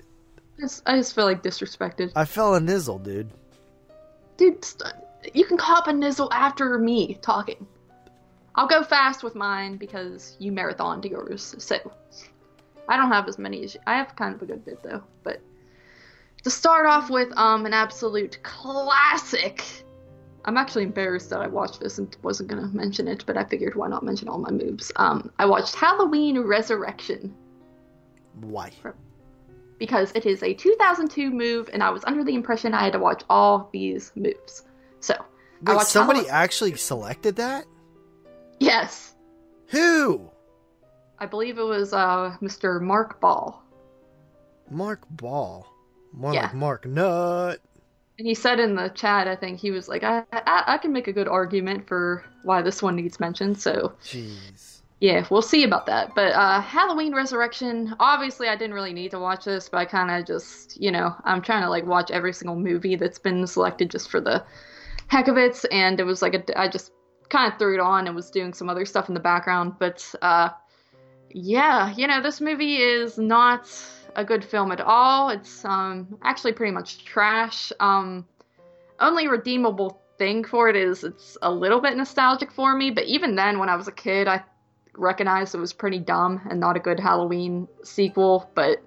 I 0.59 0.61
just, 0.61 0.82
I 0.86 0.96
just 0.96 1.14
feel 1.14 1.24
like 1.24 1.42
disrespected. 1.42 2.12
i 2.16 2.24
fell 2.24 2.55
a 2.55 2.61
nizzle 2.61 3.03
dude 3.03 3.30
Dude, 4.41 4.64
st- 4.64 4.95
you 5.34 5.45
can 5.45 5.59
cop 5.59 5.86
a 5.86 5.93
nizzle 5.93 6.30
after 6.32 6.78
me 6.78 7.18
talking. 7.20 7.66
I'll 8.55 8.66
go 8.66 8.82
fast 8.82 9.22
with 9.22 9.34
mine 9.34 9.76
because 9.76 10.34
you 10.38 10.51
marathoned 10.51 11.05
yours. 11.05 11.55
So 11.59 11.76
I 12.88 12.97
don't 12.97 13.12
have 13.12 13.28
as 13.28 13.36
many 13.36 13.62
as 13.64 13.74
you. 13.74 13.80
I 13.86 13.99
have 13.99 14.16
kind 14.16 14.34
of 14.34 14.41
a 14.41 14.47
good 14.47 14.64
bit 14.64 14.82
though. 14.82 15.03
But 15.24 15.43
to 16.45 16.49
start 16.49 16.86
off 16.86 17.11
with, 17.11 17.30
um, 17.36 17.66
an 17.66 17.74
absolute 17.74 18.43
classic. 18.43 19.62
I'm 20.47 20.57
actually 20.57 20.84
embarrassed 20.84 21.28
that 21.28 21.43
I 21.43 21.47
watched 21.47 21.80
this 21.80 21.99
and 21.99 22.16
wasn't 22.22 22.49
gonna 22.49 22.68
mention 22.68 23.09
it, 23.09 23.26
but 23.26 23.36
I 23.36 23.45
figured 23.45 23.74
why 23.74 23.88
not 23.88 24.03
mention 24.03 24.26
all 24.26 24.38
my 24.38 24.51
moves. 24.51 24.91
Um, 24.97 25.30
I 25.38 25.45
watched 25.45 25.74
Halloween 25.74 26.41
Resurrection 26.41 27.36
why 28.41 28.70
because 29.81 30.12
it 30.14 30.26
is 30.26 30.45
a 30.45 30.55
2002 30.55 31.31
move, 31.33 31.68
and 31.72 31.83
I 31.83 31.91
was 31.91 32.05
under 32.05 32.22
the 32.22 32.35
impression 32.35 32.72
I 32.72 32.85
had 32.85 32.93
to 32.93 33.01
watch 33.01 33.24
all 33.28 33.68
these 33.72 34.12
moves. 34.14 34.62
So 35.01 35.14
I 35.66 35.74
Wait, 35.74 35.87
somebody 35.87 36.28
actually 36.28 36.76
selected 36.76 37.35
that 37.37 37.64
Yes, 38.61 39.14
who 39.68 40.31
I 41.18 41.26
believe 41.26 41.59
it 41.59 41.64
was 41.64 41.93
uh, 41.93 42.37
Mr. 42.41 42.81
Mark 42.81 43.20
Ball, 43.20 43.61
mark 44.70 45.03
ball 45.11 45.66
more 46.12 46.33
Yeah. 46.35 46.43
like 46.43 46.55
mark 46.55 46.87
nut 46.87 47.61
and 48.18 48.26
he 48.28 48.35
said 48.35 48.61
in 48.61 48.74
the 48.74 48.91
chat, 48.91 49.26
I 49.26 49.35
think 49.35 49.59
he 49.59 49.70
was 49.70 49.89
like, 49.89 50.03
I, 50.05 50.24
I, 50.31 50.64
I 50.66 50.78
can 50.78 50.93
make 50.93 51.09
a 51.09 51.12
good 51.12 51.26
argument 51.26 51.89
for 51.89 52.22
why 52.43 52.61
this 52.61 52.83
one 52.83 52.97
needs 52.97 53.18
mention. 53.18 53.55
So 53.55 53.95
jeez 54.05 54.70
yeah, 55.01 55.26
we'll 55.30 55.40
see 55.40 55.64
about 55.64 55.86
that. 55.86 56.14
But 56.14 56.32
uh, 56.32 56.61
Halloween 56.61 57.14
Resurrection, 57.14 57.94
obviously, 57.98 58.48
I 58.48 58.57
didn't 58.57 58.74
really 58.74 58.92
need 58.92 59.11
to 59.12 59.18
watch 59.18 59.46
this, 59.46 59.68
but 59.68 59.78
I 59.78 59.86
kind 59.86 60.11
of 60.11 60.26
just, 60.26 60.80
you 60.80 60.90
know, 60.90 61.14
I'm 61.24 61.40
trying 61.40 61.62
to 61.62 61.70
like 61.70 61.86
watch 61.86 62.11
every 62.11 62.34
single 62.34 62.57
movie 62.57 62.96
that's 62.96 63.18
been 63.18 63.46
selected 63.46 63.90
just 63.90 64.11
for 64.11 64.20
the 64.20 64.44
heck 65.09 65.28
of 65.28 65.38
it, 65.38 65.64
and 65.72 65.98
it 65.98 66.05
was 66.05 66.20
like 66.20 66.34
a, 66.34 66.61
I 66.61 66.68
just 66.68 66.92
kind 67.30 67.51
of 67.51 67.59
threw 67.59 67.74
it 67.74 67.80
on 67.80 68.07
and 68.07 68.14
was 68.14 68.30
doing 68.30 68.53
some 68.53 68.68
other 68.68 68.84
stuff 68.84 69.09
in 69.09 69.14
the 69.14 69.20
background. 69.20 69.74
But 69.78 70.14
uh, 70.20 70.51
yeah, 71.30 71.94
you 71.96 72.07
know, 72.07 72.20
this 72.20 72.42
movie 72.42 72.76
is 72.76 73.16
not 73.16 73.72
a 74.16 74.24
good 74.24 74.44
film 74.44 74.70
at 74.70 74.82
all. 74.82 75.30
It's 75.30 75.64
um 75.64 76.18
actually 76.22 76.53
pretty 76.53 76.72
much 76.72 77.07
trash. 77.07 77.72
Um, 77.80 78.26
only 78.98 79.28
redeemable 79.28 80.03
thing 80.18 80.44
for 80.44 80.68
it 80.68 80.76
is 80.76 81.05
it's 81.05 81.38
a 81.40 81.51
little 81.51 81.80
bit 81.80 81.96
nostalgic 81.96 82.53
for 82.53 82.76
me, 82.76 82.90
but 82.90 83.05
even 83.05 83.34
then, 83.34 83.59
when 83.59 83.70
I 83.70 83.76
was 83.76 83.88
a 83.88 83.92
kid, 83.92 84.28
I 84.28 84.44
recognized 85.01 85.55
it 85.55 85.59
was 85.59 85.72
pretty 85.72 85.98
dumb 85.98 86.40
and 86.51 86.61
not 86.61 86.76
a 86.76 86.80
good 86.80 87.01
Halloween 87.01 87.66
sequel. 87.82 88.51
But 88.55 88.82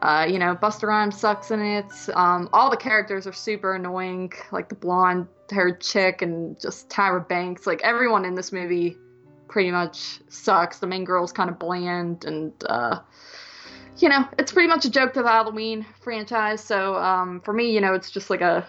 uh, 0.00 0.26
you 0.28 0.38
know, 0.38 0.56
Busta 0.56 0.88
Rhymes 0.88 1.18
sucks 1.18 1.50
in 1.50 1.60
it. 1.60 1.92
Um, 2.14 2.48
all 2.52 2.70
the 2.70 2.76
characters 2.76 3.26
are 3.26 3.32
super 3.32 3.74
annoying, 3.74 4.32
like 4.50 4.68
the 4.68 4.74
blonde-haired 4.74 5.80
chick 5.80 6.22
and 6.22 6.60
just 6.60 6.88
Tyra 6.88 7.26
Banks. 7.26 7.66
Like 7.66 7.80
everyone 7.82 8.24
in 8.24 8.34
this 8.34 8.50
movie 8.50 8.96
pretty 9.46 9.70
much 9.70 10.18
sucks. 10.28 10.78
The 10.78 10.88
main 10.88 11.04
girl's 11.04 11.30
kind 11.30 11.48
of 11.50 11.58
bland, 11.58 12.24
and 12.24 12.52
uh, 12.66 13.00
you 13.98 14.08
know, 14.08 14.26
it's 14.38 14.50
pretty 14.50 14.68
much 14.68 14.84
a 14.84 14.90
joke 14.90 15.12
to 15.12 15.22
the 15.22 15.28
Halloween 15.28 15.86
franchise. 16.00 16.64
So 16.64 16.96
um, 16.96 17.40
for 17.40 17.52
me, 17.52 17.70
you 17.70 17.80
know, 17.80 17.94
it's 17.94 18.10
just 18.10 18.28
like 18.28 18.40
a 18.40 18.66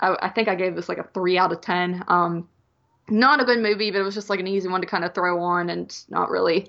I, 0.00 0.16
I 0.22 0.28
think 0.28 0.48
I 0.48 0.54
gave 0.54 0.76
this 0.76 0.88
like 0.88 0.98
a 0.98 1.08
three 1.14 1.38
out 1.38 1.50
of 1.50 1.60
ten. 1.60 2.04
Um, 2.06 2.48
not 3.10 3.40
a 3.40 3.44
good 3.44 3.60
movie, 3.60 3.90
but 3.90 4.00
it 4.00 4.04
was 4.04 4.14
just 4.14 4.30
like 4.30 4.40
an 4.40 4.46
easy 4.46 4.68
one 4.68 4.80
to 4.80 4.86
kind 4.86 5.04
of 5.04 5.14
throw 5.14 5.42
on 5.42 5.70
and 5.70 5.96
not 6.08 6.30
really 6.30 6.68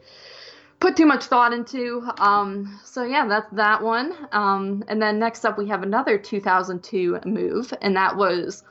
put 0.79 0.95
too 0.95 1.05
much 1.05 1.25
thought 1.25 1.53
into. 1.53 2.07
Um, 2.17 2.79
so 2.85 3.03
yeah, 3.03 3.27
that's 3.27 3.51
that 3.53 3.81
one. 3.81 4.15
Um, 4.31 4.83
and 4.87 5.01
then 5.01 5.19
next 5.19 5.45
up 5.45 5.57
we 5.57 5.67
have 5.67 5.83
another 5.83 6.17
2002 6.17 7.19
move, 7.25 7.73
and 7.81 7.95
that 7.95 8.15
was 8.15 8.63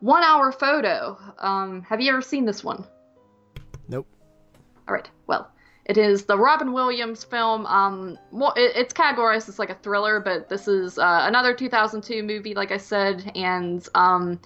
One 0.00 0.22
Hour 0.22 0.52
Photo. 0.52 1.18
Um, 1.38 1.82
have 1.82 2.00
you 2.00 2.12
ever 2.12 2.22
seen 2.22 2.44
this 2.44 2.62
one? 2.62 2.84
Nope. 3.88 4.06
All 4.88 4.94
right. 4.94 5.08
Well, 5.26 5.50
it 5.86 5.98
is 5.98 6.24
the 6.24 6.36
Robin 6.36 6.72
Williams 6.72 7.24
film. 7.24 7.64
Um, 7.66 8.18
well, 8.32 8.52
it, 8.56 8.72
it's 8.74 8.92
categorized 8.92 9.48
as 9.48 9.58
like 9.58 9.70
a 9.70 9.76
thriller, 9.76 10.20
but 10.20 10.48
this 10.48 10.68
is 10.68 10.98
uh, 10.98 11.22
another 11.26 11.54
2002 11.54 12.22
movie, 12.22 12.54
like 12.54 12.72
I 12.72 12.76
said, 12.76 13.30
and 13.34 13.86
um, 13.94 14.40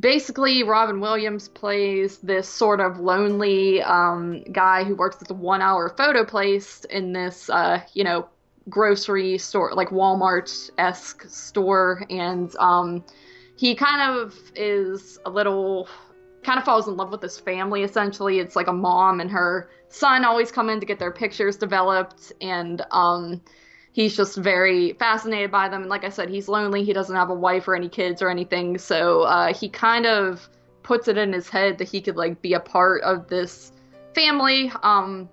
basically 0.00 0.62
Robin 0.62 1.00
Williams 1.00 1.48
plays 1.48 2.18
this 2.18 2.48
sort 2.48 2.80
of 2.80 2.98
lonely 2.98 3.82
um, 3.82 4.44
guy 4.52 4.84
who 4.84 4.94
works 4.94 5.16
at 5.20 5.28
the 5.28 5.34
one-hour 5.34 5.94
photo 5.96 6.24
place 6.24 6.84
in 6.84 7.12
this, 7.12 7.50
uh, 7.50 7.80
you 7.94 8.04
know, 8.04 8.28
grocery 8.68 9.38
store, 9.38 9.72
like 9.74 9.88
Walmart 9.88 10.70
esque 10.78 11.24
store, 11.28 12.04
and 12.10 12.54
um, 12.56 13.04
he 13.56 13.74
kind 13.74 14.18
of 14.20 14.38
is 14.54 15.18
a 15.24 15.30
little 15.30 15.88
kind 16.44 16.58
of 16.58 16.64
falls 16.64 16.86
in 16.86 16.96
love 16.96 17.10
with 17.10 17.20
this 17.20 17.38
family 17.38 17.82
essentially. 17.82 18.38
It's 18.38 18.56
like 18.56 18.68
a 18.68 18.72
mom 18.72 19.20
and 19.20 19.30
her 19.30 19.68
son 19.88 20.24
always 20.24 20.52
come 20.52 20.70
in 20.70 20.80
to 20.80 20.86
get 20.86 20.98
their 20.98 21.12
pictures 21.12 21.56
developed. 21.56 22.32
And 22.40 22.80
um 22.90 23.42
he's 23.92 24.16
just 24.16 24.36
very 24.36 24.92
fascinated 24.94 25.50
by 25.50 25.68
them. 25.68 25.82
And 25.82 25.90
like 25.90 26.04
i 26.04 26.08
said 26.08 26.28
he's 26.28 26.48
lonely. 26.48 26.84
He 26.84 26.92
doesn't 26.92 27.14
have 27.14 27.30
a 27.30 27.34
wife 27.34 27.66
or 27.68 27.74
any 27.74 27.88
kids 27.88 28.22
or 28.22 28.30
anything. 28.30 28.78
So 28.78 29.22
uh 29.22 29.52
he 29.52 29.68
kind 29.68 30.06
of 30.06 30.48
puts 30.82 31.08
it 31.08 31.18
in 31.18 31.32
his 31.32 31.48
head 31.48 31.78
that 31.78 31.88
he 31.88 32.00
could 32.00 32.16
like 32.16 32.40
be 32.40 32.54
a 32.54 32.60
part 32.60 33.02
of 33.02 33.28
this 33.28 33.72
family. 34.14 34.72
Um 34.82 35.28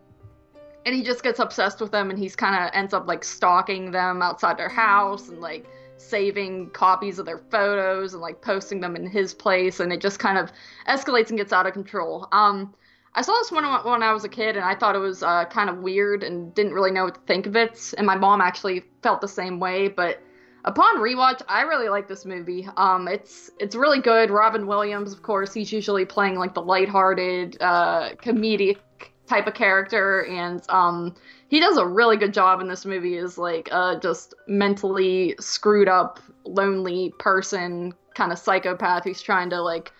and 0.86 0.93
he 0.93 1.03
just 1.03 1.24
gets 1.24 1.39
obsessed 1.39 1.82
with 1.82 1.91
them 1.91 2.10
and 2.10 2.20
he's 2.20 2.36
kind 2.36 2.64
of 2.64 2.70
ends 2.74 2.93
up 2.93 3.08
like 3.08 3.24
stalking 3.24 3.91
them 3.91 4.22
outside 4.22 4.58
their 4.58 4.70
house 4.70 5.30
and 5.30 5.41
like 5.41 5.66
saving 5.97 6.70
copies 6.72 7.18
of 7.20 7.26
their 7.26 7.39
photos 7.49 8.14
and 8.14 8.22
like 8.22 8.41
posting 8.41 8.80
them 8.80 8.95
in 8.95 9.08
his 9.08 9.34
place. 9.34 9.80
And 9.80 9.91
it 9.91 10.01
just 10.01 10.20
kind 10.20 10.38
of 10.38 10.51
escalates 10.88 11.30
and 11.30 11.38
gets 11.38 11.53
out 11.53 11.66
of 11.66 11.74
control. 11.74 12.28
Um 12.32 12.74
i 13.16 13.22
saw 13.22 13.34
this 13.34 13.51
one 13.51 13.63
when 13.63 14.03
i 14.03 14.13
was 14.13 14.24
a 14.24 14.30
kid 14.30 14.55
and 14.55 14.66
i 14.66 14.76
thought 14.76 14.95
it 14.95 14.99
was 14.99 15.24
uh, 15.24 15.45
kind 15.45 15.70
of 15.70 15.80
weird 15.80 16.24
and 16.24 16.53
didn't 16.53 16.74
really 16.74 16.91
know 16.91 17.05
what 17.05 17.16
to 17.16 17.22
think 17.22 17.47
of 17.47 17.55
it 17.55 17.93
and 17.97 18.05
my 18.05 18.16
mom 18.16 18.41
actually 18.41 18.84
felt 19.01 19.22
the 19.22 19.28
same 19.28 19.59
way 19.59 19.88
but 19.88 20.22
upon 20.66 20.97
rewatch 20.97 21.41
i 21.47 21.61
really 21.61 21.89
like 21.89 22.07
this 22.07 22.26
movie. 22.26 22.68
Um 22.78 23.07
it's 23.07 23.51
it's 23.59 23.76
really 23.76 24.01
good. 24.01 24.32
Robin 24.32 24.68
williams 24.68 25.13
of 25.13 25.22
course 25.22 25.53
he's 25.53 25.72
usually 25.72 26.05
playing 26.05 26.36
like 26.36 26.53
the 26.53 26.61
lighthearted 26.61 27.57
uh 27.61 28.16
comedic 28.16 28.78
type 29.28 29.47
of 29.47 29.53
character 29.53 30.26
and 30.26 30.63
um 30.70 31.16
he 31.47 31.59
does 31.59 31.78
a 31.78 31.86
really 31.86 32.18
good 32.18 32.34
job 32.34 32.61
in 32.61 32.68
this 32.68 32.86
movie 32.86 33.16
is 33.16 33.38
like 33.38 33.70
uh 33.72 33.99
just 33.99 34.34
mentally 34.47 35.36
screwed 35.39 35.88
up 35.88 36.20
lonely 36.45 37.13
person 37.20 37.93
kind 38.16 38.32
of 38.32 38.39
psychopath. 38.39 39.03
Who's 39.03 39.22
trying 39.22 39.51
to 39.51 39.61
like 39.61 39.91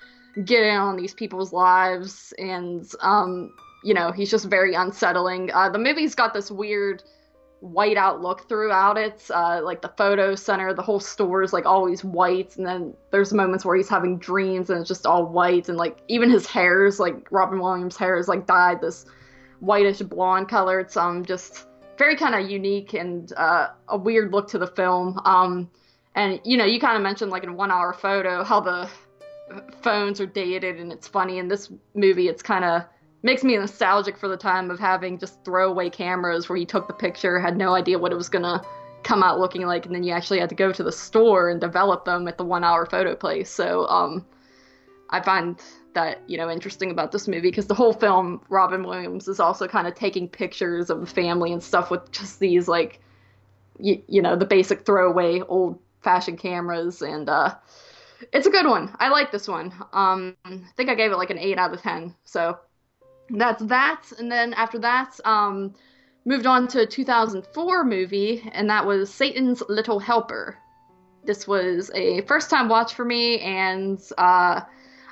get 0.43 0.63
in 0.63 0.75
on 0.75 0.97
these 0.97 1.13
people's 1.13 1.53
lives 1.53 2.33
and 2.38 2.91
um 3.01 3.53
you 3.83 3.93
know 3.93 4.11
he's 4.11 4.29
just 4.29 4.45
very 4.45 4.73
unsettling 4.73 5.51
uh 5.53 5.69
the 5.69 5.79
movie's 5.79 6.15
got 6.15 6.33
this 6.33 6.51
weird 6.51 7.03
white 7.61 7.97
out 7.97 8.21
look 8.21 8.47
throughout 8.49 8.97
it 8.97 9.23
uh 9.33 9.61
like 9.63 9.81
the 9.81 9.93
photo 9.97 10.36
center 10.36 10.73
the 10.73 10.81
whole 10.81 10.99
store 10.99 11.41
is 11.41 11.53
like 11.53 11.65
always 11.65 12.03
white 12.03 12.55
and 12.57 12.65
then 12.65 12.93
there's 13.11 13.33
moments 13.33 13.63
where 13.63 13.75
he's 13.75 13.89
having 13.89 14.19
dreams 14.19 14.69
and 14.69 14.79
it's 14.79 14.89
just 14.89 15.05
all 15.05 15.25
white 15.25 15.69
and 15.69 15.77
like 15.77 15.97
even 16.09 16.29
his 16.29 16.45
hair 16.45 16.86
is 16.86 16.99
like 16.99 17.31
robin 17.31 17.59
williams 17.59 17.95
hair 17.95 18.17
is 18.17 18.27
like 18.27 18.45
dyed 18.45 18.81
this 18.81 19.05
whitish 19.59 19.99
blonde 19.99 20.47
color. 20.47 20.79
It's 20.79 20.97
um 20.97 21.25
just 21.25 21.67
very 21.97 22.15
kind 22.15 22.36
of 22.36 22.49
unique 22.49 22.93
and 22.93 23.31
uh, 23.38 23.69
a 23.88 23.97
weird 23.97 24.31
look 24.31 24.49
to 24.49 24.57
the 24.57 24.67
film. 24.67 25.19
Um, 25.25 25.69
and 26.13 26.39
you 26.43 26.57
know, 26.57 26.65
you 26.65 26.79
kind 26.79 26.97
of 26.97 27.03
mentioned 27.03 27.31
like 27.31 27.43
in 27.43 27.55
one 27.55 27.71
hour 27.71 27.93
photo 27.93 28.43
how 28.43 28.59
the 28.59 28.89
phones 29.82 30.20
are 30.22 30.26
dated 30.26 30.80
and 30.80 30.91
it's 30.91 31.08
funny. 31.08 31.38
In 31.38 31.47
this 31.47 31.72
movie, 31.93 32.28
it's 32.28 32.43
kind 32.43 32.66
of 32.66 32.84
makes 33.24 33.43
me 33.43 33.58
nostalgic 33.58 34.18
for 34.18 34.28
the 34.28 34.38
time 34.38 34.70
of 34.70 34.80
having 34.80 35.18
just 35.18 35.43
throwaway 35.43 35.89
cameras 35.89 36.47
where 36.47 36.58
you 36.58 36.66
took 36.66 36.88
the 36.88 36.93
picture, 36.93 37.39
had 37.39 37.58
no 37.58 37.74
idea 37.74 37.97
what 37.97 38.12
it 38.12 38.16
was 38.16 38.30
gonna 38.30 38.62
come 39.03 39.24
out 39.24 39.39
looking 39.39 39.66
like, 39.66 39.86
and 39.86 39.93
then 39.93 40.03
you 40.03 40.14
actually 40.14 40.39
had 40.39 40.49
to 40.49 40.56
go 40.56 40.72
to 40.72 40.84
the 40.84 40.91
store 40.91 41.49
and 41.49 41.60
develop 41.62 42.06
them 42.06 42.28
at 42.28 42.38
the 42.38 42.45
one 42.45 42.64
hour 42.64 42.86
photo 42.86 43.16
place. 43.16 43.49
So 43.49 43.88
um, 43.88 44.26
I 45.10 45.22
find 45.22 45.60
that 45.95 46.22
you 46.28 46.38
know 46.38 46.51
interesting 46.51 46.91
about 46.91 47.12
this 47.12 47.28
movie 47.28 47.49
because 47.49 47.66
the 47.66 47.74
whole 47.74 47.93
film 47.93 48.41
robin 48.49 48.84
williams 48.84 49.28
is 49.28 49.39
also 49.39 49.68
kind 49.68 49.88
of 49.88 49.95
taking 49.95 50.28
pictures 50.28 50.89
of 50.89 50.99
the 50.99 51.08
family 51.08 51.51
and 51.51 51.64
stuff 51.64 51.89
with 51.89 52.12
just 52.12 52.39
these 52.39 52.68
like 52.68 52.99
y- 53.80 54.03
you 54.08 54.22
know 54.22 54.36
the 54.36 54.45
basic 54.45 54.86
throwaway 54.86 55.41
old 55.41 55.80
fashioned 56.01 56.38
cameras 56.38 57.01
and 57.01 57.30
uh 57.30 57.56
it's 58.32 58.47
a 58.47 58.49
good 58.49 58.66
one. 58.66 58.95
I 58.99 59.09
like 59.09 59.32
this 59.32 59.47
one. 59.47 59.74
Um 59.93 60.36
i 60.45 60.59
think 60.76 60.89
i 60.89 60.95
gave 60.95 61.11
it 61.11 61.18
like 61.18 61.30
an 61.30 61.39
8 61.39 61.57
out 61.57 61.74
of 61.74 61.82
10 61.82 62.16
so 62.24 62.57
that's 63.30 63.63
that. 63.66 64.03
And 64.20 64.32
then 64.32 64.53
after 64.53 64.80
that 64.80 65.20
um 65.26 65.74
moved 66.26 66.45
on 66.45 66.68
to 66.70 66.82
a 66.82 66.86
2004 66.86 67.84
movie 67.84 68.49
and 68.51 68.70
that 68.70 68.86
was 68.86 69.13
satan's 69.13 69.63
little 69.70 69.99
helper. 69.99 70.57
This 71.24 71.47
was 71.47 71.91
a 71.95 72.22
first 72.22 72.49
time 72.49 72.70
watch 72.70 72.93
for 72.93 73.05
me 73.05 73.39
and 73.39 73.99
uh 74.18 74.61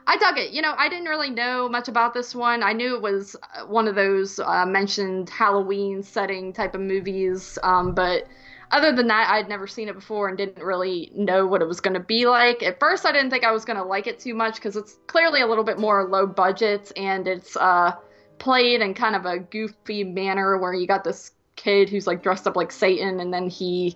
I 0.05 0.17
dug 0.17 0.37
it. 0.37 0.51
You 0.51 0.61
know, 0.61 0.73
I 0.77 0.89
didn't 0.89 1.07
really 1.07 1.29
know 1.29 1.69
much 1.69 1.87
about 1.87 2.13
this 2.13 2.35
one. 2.35 2.61
I 2.61 2.73
knew 2.73 2.95
it 2.95 3.01
was 3.01 3.35
uh, 3.55 3.65
one 3.65 3.87
of 3.87 3.95
those 3.95 4.39
uh, 4.39 4.65
mentioned 4.65 5.29
Halloween 5.29 6.03
setting 6.03 6.51
type 6.51 6.75
of 6.75 6.81
movies, 6.81 7.57
um, 7.63 7.93
but 7.93 8.27
other 8.73 8.91
than 8.91 9.07
that, 9.07 9.29
I'd 9.29 9.47
never 9.47 9.67
seen 9.67 9.87
it 9.87 9.93
before 9.93 10.27
and 10.27 10.37
didn't 10.37 10.63
really 10.63 11.11
know 11.15 11.45
what 11.45 11.61
it 11.61 11.67
was 11.67 11.79
going 11.79 11.93
to 11.93 11.99
be 11.99 12.25
like. 12.25 12.63
At 12.63 12.79
first, 12.79 13.05
I 13.05 13.11
didn't 13.11 13.29
think 13.29 13.43
I 13.43 13.51
was 13.51 13.65
going 13.65 13.77
to 13.77 13.83
like 13.83 14.07
it 14.07 14.19
too 14.19 14.33
much 14.33 14.55
because 14.55 14.75
it's 14.75 14.97
clearly 15.05 15.41
a 15.41 15.47
little 15.47 15.63
bit 15.63 15.77
more 15.77 16.09
low 16.09 16.25
budget 16.25 16.91
and 16.97 17.27
it's 17.27 17.55
uh, 17.55 17.93
played 18.39 18.81
in 18.81 18.95
kind 18.95 19.15
of 19.15 19.25
a 19.25 19.37
goofy 19.37 20.03
manner 20.03 20.57
where 20.57 20.73
you 20.73 20.87
got 20.87 21.03
this 21.03 21.31
kid 21.55 21.87
who's 21.87 22.07
like 22.07 22.23
dressed 22.23 22.47
up 22.47 22.55
like 22.55 22.71
Satan 22.71 23.19
and 23.19 23.31
then 23.31 23.47
he 23.47 23.95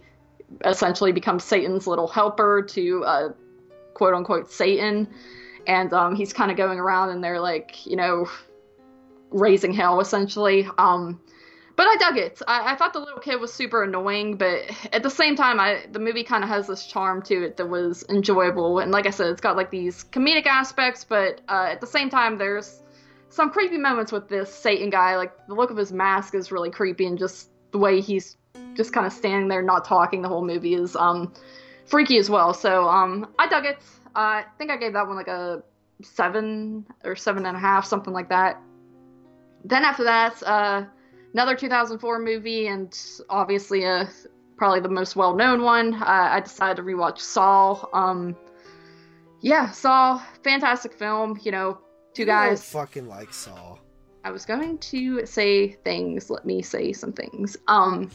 essentially 0.64 1.12
becomes 1.12 1.44
Satan's 1.44 1.88
little 1.88 2.08
helper 2.08 2.62
to 2.62 3.04
uh, 3.04 3.30
quote 3.96 4.14
unquote 4.14 4.52
Satan 4.52 5.08
and 5.66 5.92
um, 5.92 6.16
he's 6.16 6.34
kind 6.34 6.52
of 6.52 6.56
going 6.56 6.80
around 6.80 7.10
and 7.10 7.24
they're 7.24 7.42
like, 7.42 7.86
you 7.88 7.96
know, 7.96 8.30
raising 9.32 9.74
hell 9.74 10.00
essentially. 10.00 10.68
Um, 10.78 11.20
but 11.78 11.86
I 11.86 11.96
dug 11.98 12.18
it. 12.18 12.42
I, 12.48 12.74
I, 12.74 12.76
thought 12.76 12.92
the 12.92 13.00
little 13.00 13.20
kid 13.20 13.40
was 13.40 13.54
super 13.54 13.84
annoying, 13.84 14.36
but 14.36 14.64
at 14.92 15.04
the 15.04 15.12
same 15.12 15.36
time, 15.36 15.60
I 15.60 15.86
the 15.92 16.00
movie 16.00 16.24
kind 16.24 16.44
of 16.44 16.50
has 16.50 16.66
this 16.66 16.88
charm 16.88 17.22
to 17.24 17.46
it 17.46 17.56
that 17.58 17.70
was 17.70 18.04
enjoyable. 18.10 18.80
And 18.80 18.92
like 18.92 19.06
I 19.06 19.12
said, 19.12 19.28
it's 19.28 19.42
got 19.42 19.56
like 19.56 19.70
these 19.70 20.04
comedic 20.06 20.48
aspects, 20.48 21.04
but 21.04 21.40
uh, 21.48 21.68
at 21.70 21.80
the 21.80 21.88
same 21.88 22.10
time, 22.10 22.40
there's 22.40 22.82
some 23.30 23.52
creepy 23.52 23.78
moments 23.78 24.12
with 24.12 24.28
this 24.28 24.52
Satan 24.52 24.90
guy. 24.90 25.18
Like 25.18 25.32
the 25.48 25.54
look 25.54 25.70
of 25.70 25.78
his 25.78 25.94
mask 25.94 26.34
is 26.34 26.52
really 26.52 26.72
creepy, 26.72 27.06
and 27.06 27.16
just 27.16 27.52
the 27.72 27.78
way 27.78 28.02
he's 28.02 28.38
just 28.74 28.92
kind 28.92 29.06
of 29.06 29.14
standing 29.14 29.48
there 29.48 29.62
not 29.62 29.86
talking 29.86 30.24
the 30.24 30.30
whole 30.30 30.44
movie 30.44 30.74
is 30.74 30.96
um, 30.96 31.32
freaky 31.86 32.18
as 32.18 32.28
well. 32.28 32.56
So 32.56 32.88
um, 32.90 33.28
I 33.38 33.48
dug 33.48 33.66
it. 33.66 33.78
I 34.16 34.46
think 34.58 34.72
I 34.72 34.78
gave 34.78 34.94
that 34.94 35.06
one 35.06 35.16
like 35.16 35.28
a 35.28 35.62
seven 36.02 36.88
or 37.04 37.16
seven 37.16 37.46
and 37.46 37.56
a 37.56 37.60
half, 37.60 37.86
something 37.86 38.14
like 38.14 38.30
that. 38.30 38.60
Then 39.64 39.84
after 39.84 40.06
that, 40.06 40.42
uh, 40.42 40.86
another 41.34 41.56
2004 41.56 42.20
movie, 42.20 42.68
and 42.68 42.98
obviously 43.30 43.84
a 43.84 44.10
probably 44.58 44.80
the 44.80 44.90
most 44.90 45.16
well-known 45.16 45.62
one. 45.62 45.94
Uh, 45.94 46.06
I 46.06 46.40
decided 46.40 46.78
to 46.78 46.84
rewatch 46.84 47.20
Saw. 47.20 47.86
Um, 47.94 48.36
yeah, 49.42 49.70
Saw, 49.72 50.22
fantastic 50.44 50.94
film. 50.94 51.40
You 51.44 51.52
know, 51.52 51.78
two 52.14 52.26
guys. 52.26 52.64
fucking 52.70 53.08
like 53.08 53.34
Saw. 53.34 53.78
I 54.24 54.32
was 54.32 54.46
going 54.46 54.78
to 54.80 55.26
say 55.26 55.74
things. 55.84 56.30
Let 56.30 56.46
me 56.46 56.62
say 56.62 56.92
some 56.92 57.14
things. 57.14 57.56
Um, 57.68 58.10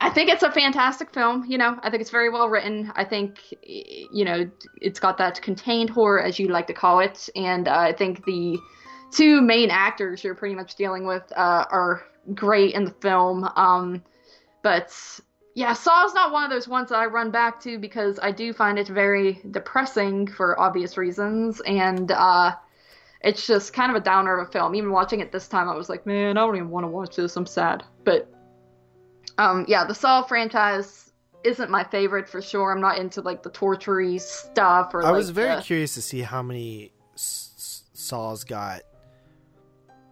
I 0.00 0.10
think 0.10 0.30
it's 0.30 0.42
a 0.42 0.50
fantastic 0.50 1.12
film. 1.12 1.44
You 1.46 1.58
know, 1.58 1.78
I 1.82 1.90
think 1.90 2.00
it's 2.00 2.10
very 2.10 2.30
well 2.30 2.48
written. 2.48 2.92
I 2.94 3.04
think, 3.04 3.38
you 3.62 4.24
know, 4.24 4.50
it's 4.80 5.00
got 5.00 5.18
that 5.18 5.40
contained 5.42 5.90
horror, 5.90 6.22
as 6.22 6.38
you 6.38 6.48
like 6.48 6.66
to 6.68 6.72
call 6.72 7.00
it. 7.00 7.28
And 7.36 7.68
uh, 7.68 7.78
I 7.78 7.92
think 7.92 8.24
the 8.24 8.58
two 9.10 9.40
main 9.40 9.70
actors 9.70 10.22
you're 10.22 10.34
pretty 10.34 10.54
much 10.54 10.76
dealing 10.76 11.06
with 11.06 11.24
uh, 11.36 11.64
are 11.70 12.04
great 12.34 12.74
in 12.74 12.84
the 12.84 12.90
film. 12.90 13.48
Um, 13.56 14.02
but 14.62 14.92
yeah, 15.54 15.72
Saw's 15.72 16.14
not 16.14 16.32
one 16.32 16.44
of 16.44 16.50
those 16.50 16.68
ones 16.68 16.90
that 16.90 16.96
I 16.96 17.06
run 17.06 17.30
back 17.30 17.60
to 17.62 17.78
because 17.78 18.18
I 18.22 18.30
do 18.30 18.52
find 18.52 18.78
it 18.78 18.86
very 18.86 19.40
depressing 19.50 20.26
for 20.28 20.58
obvious 20.60 20.96
reasons. 20.96 21.60
And 21.62 22.12
uh, 22.12 22.54
it's 23.22 23.46
just 23.46 23.72
kind 23.72 23.90
of 23.90 23.96
a 23.96 24.04
downer 24.04 24.38
of 24.38 24.48
a 24.48 24.50
film. 24.52 24.74
Even 24.74 24.92
watching 24.92 25.20
it 25.20 25.32
this 25.32 25.48
time, 25.48 25.68
I 25.68 25.74
was 25.74 25.88
like, 25.88 26.06
man, 26.06 26.38
I 26.38 26.42
don't 26.42 26.56
even 26.56 26.70
want 26.70 26.84
to 26.84 26.88
watch 26.88 27.16
this. 27.16 27.36
I'm 27.36 27.46
sad. 27.46 27.82
But 28.04 28.32
um, 29.38 29.64
yeah, 29.68 29.84
the 29.84 29.94
Saw 29.94 30.22
franchise 30.22 31.12
isn't 31.44 31.70
my 31.70 31.84
favorite 31.84 32.28
for 32.28 32.42
sure. 32.42 32.72
I'm 32.72 32.80
not 32.80 32.98
into 32.98 33.20
like 33.20 33.42
the 33.42 33.50
tortury 33.50 34.18
stuff. 34.18 34.94
Or 34.94 35.02
I 35.02 35.06
like, 35.06 35.18
was 35.18 35.30
very 35.30 35.56
the... 35.56 35.62
curious 35.62 35.94
to 35.94 36.02
see 36.02 36.20
how 36.20 36.42
many 36.42 36.92
s- 37.14 37.84
Saws 37.94 38.44
got 38.44 38.82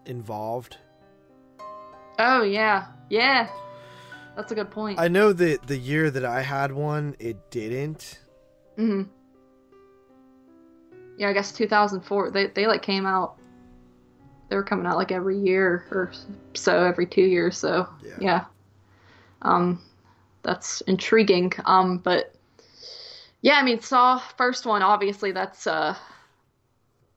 involved. 0.06 0.78
Oh 2.18 2.42
yeah, 2.42 2.86
yeah. 3.10 3.48
That's 4.36 4.52
a 4.52 4.54
good 4.54 4.70
point. 4.70 4.98
I 4.98 5.08
know 5.08 5.32
that 5.32 5.66
the 5.66 5.76
year 5.76 6.10
that 6.10 6.24
I 6.24 6.42
had 6.42 6.72
one, 6.72 7.16
it 7.18 7.50
didn't. 7.50 8.20
Hmm. 8.76 9.04
Yeah, 11.16 11.30
I 11.30 11.32
guess 11.32 11.52
2004. 11.52 12.30
They 12.30 12.46
they 12.48 12.66
like 12.66 12.82
came 12.82 13.06
out. 13.06 13.36
They 14.48 14.56
were 14.56 14.62
coming 14.62 14.86
out 14.86 14.96
like 14.96 15.10
every 15.10 15.38
year 15.38 15.86
or 15.90 16.12
so, 16.54 16.84
every 16.84 17.06
two 17.06 17.22
years. 17.22 17.58
So 17.58 17.88
yeah. 18.04 18.14
yeah. 18.20 18.44
Um, 19.42 19.82
that's 20.42 20.80
intriguing. 20.82 21.52
Um, 21.64 21.98
but 21.98 22.34
yeah, 23.40 23.54
I 23.54 23.62
mean, 23.62 23.80
Saw 23.80 24.18
first 24.36 24.66
one, 24.66 24.82
obviously, 24.82 25.32
that's 25.32 25.66
uh, 25.66 25.96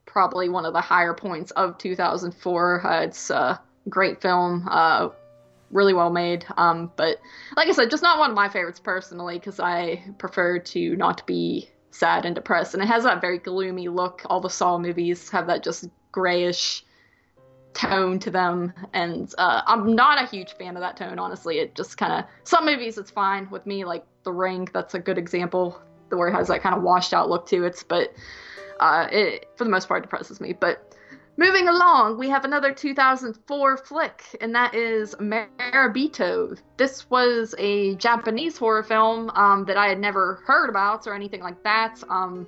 probably 0.05 0.49
one 0.49 0.65
of 0.65 0.73
the 0.73 0.81
higher 0.81 1.13
points 1.13 1.51
of 1.51 1.77
2004. 1.77 2.85
Uh, 2.85 3.01
it's 3.01 3.29
a 3.29 3.61
great 3.89 4.21
film, 4.21 4.67
uh, 4.69 5.09
really 5.71 5.93
well 5.93 6.09
made. 6.09 6.45
Um, 6.57 6.91
but 6.95 7.17
like 7.55 7.67
I 7.67 7.71
said, 7.71 7.89
just 7.89 8.03
not 8.03 8.19
one 8.19 8.31
of 8.31 8.35
my 8.35 8.49
favorites 8.49 8.79
personally 8.79 9.37
because 9.39 9.59
I 9.59 10.03
prefer 10.17 10.59
to 10.59 10.95
not 10.95 11.25
be 11.27 11.69
sad 11.91 12.25
and 12.25 12.35
depressed. 12.35 12.73
And 12.73 12.83
it 12.83 12.87
has 12.87 13.03
that 13.03 13.21
very 13.21 13.39
gloomy 13.39 13.87
look. 13.87 14.23
All 14.25 14.39
the 14.39 14.49
Saw 14.49 14.77
movies 14.77 15.29
have 15.29 15.47
that 15.47 15.63
just 15.63 15.87
grayish 16.11 16.83
tone 17.73 18.17
to 18.19 18.31
them 18.31 18.73
and 18.93 19.33
uh, 19.37 19.61
i'm 19.67 19.95
not 19.95 20.21
a 20.21 20.25
huge 20.25 20.53
fan 20.53 20.75
of 20.75 20.81
that 20.81 20.97
tone 20.97 21.19
honestly 21.19 21.59
it 21.59 21.75
just 21.75 21.97
kind 21.97 22.11
of 22.11 22.25
some 22.43 22.65
movies 22.65 22.97
it's 22.97 23.11
fine 23.11 23.49
with 23.51 23.65
me 23.65 23.85
like 23.85 24.03
the 24.23 24.31
ring 24.31 24.67
that's 24.73 24.95
a 24.95 24.99
good 24.99 25.17
example 25.17 25.79
where 26.09 26.27
it 26.27 26.33
has 26.33 26.47
that 26.47 26.61
kind 26.61 26.75
of 26.75 26.81
washed 26.81 27.13
out 27.13 27.29
look 27.29 27.45
to 27.45 27.63
it 27.65 27.83
but 27.87 28.11
uh, 28.79 29.07
it 29.11 29.45
for 29.55 29.65
the 29.65 29.69
most 29.69 29.87
part 29.87 30.01
depresses 30.01 30.41
me 30.41 30.51
but 30.51 30.95
Moving 31.39 31.69
along, 31.69 32.17
we 32.19 32.27
have 32.27 32.43
another 32.43 32.73
2004 32.73 33.77
flick, 33.77 34.35
and 34.41 34.53
that 34.53 34.75
is 34.75 35.15
Marebito. 35.15 36.59
This 36.75 37.09
was 37.09 37.55
a 37.57 37.95
Japanese 37.95 38.57
horror 38.57 38.83
film 38.83 39.29
um, 39.29 39.63
that 39.63 39.77
I 39.77 39.87
had 39.87 39.99
never 39.99 40.43
heard 40.45 40.69
about 40.69 41.07
or 41.07 41.13
anything 41.13 41.39
like 41.41 41.63
that. 41.63 42.03
Um, 42.09 42.45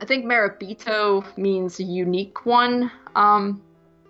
I 0.00 0.06
think 0.06 0.24
Marebito 0.24 1.24
means 1.38 1.78
unique 1.78 2.44
one. 2.44 2.90
Um, 3.14 3.62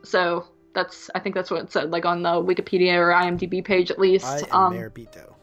so 0.03 0.47
that's 0.75 1.11
I 1.15 1.19
think 1.19 1.35
that's 1.35 1.51
what 1.51 1.65
it 1.65 1.71
said, 1.71 1.91
like 1.91 2.07
on 2.07 2.23
the 2.23 2.31
Wikipedia 2.31 2.95
or 2.95 3.11
IMDb 3.11 3.63
page 3.63 3.91
at 3.91 3.99
least. 3.99 4.25
I 4.25 4.39
am 4.39 4.45
um, 4.51 4.73
Marebito. 4.73 5.35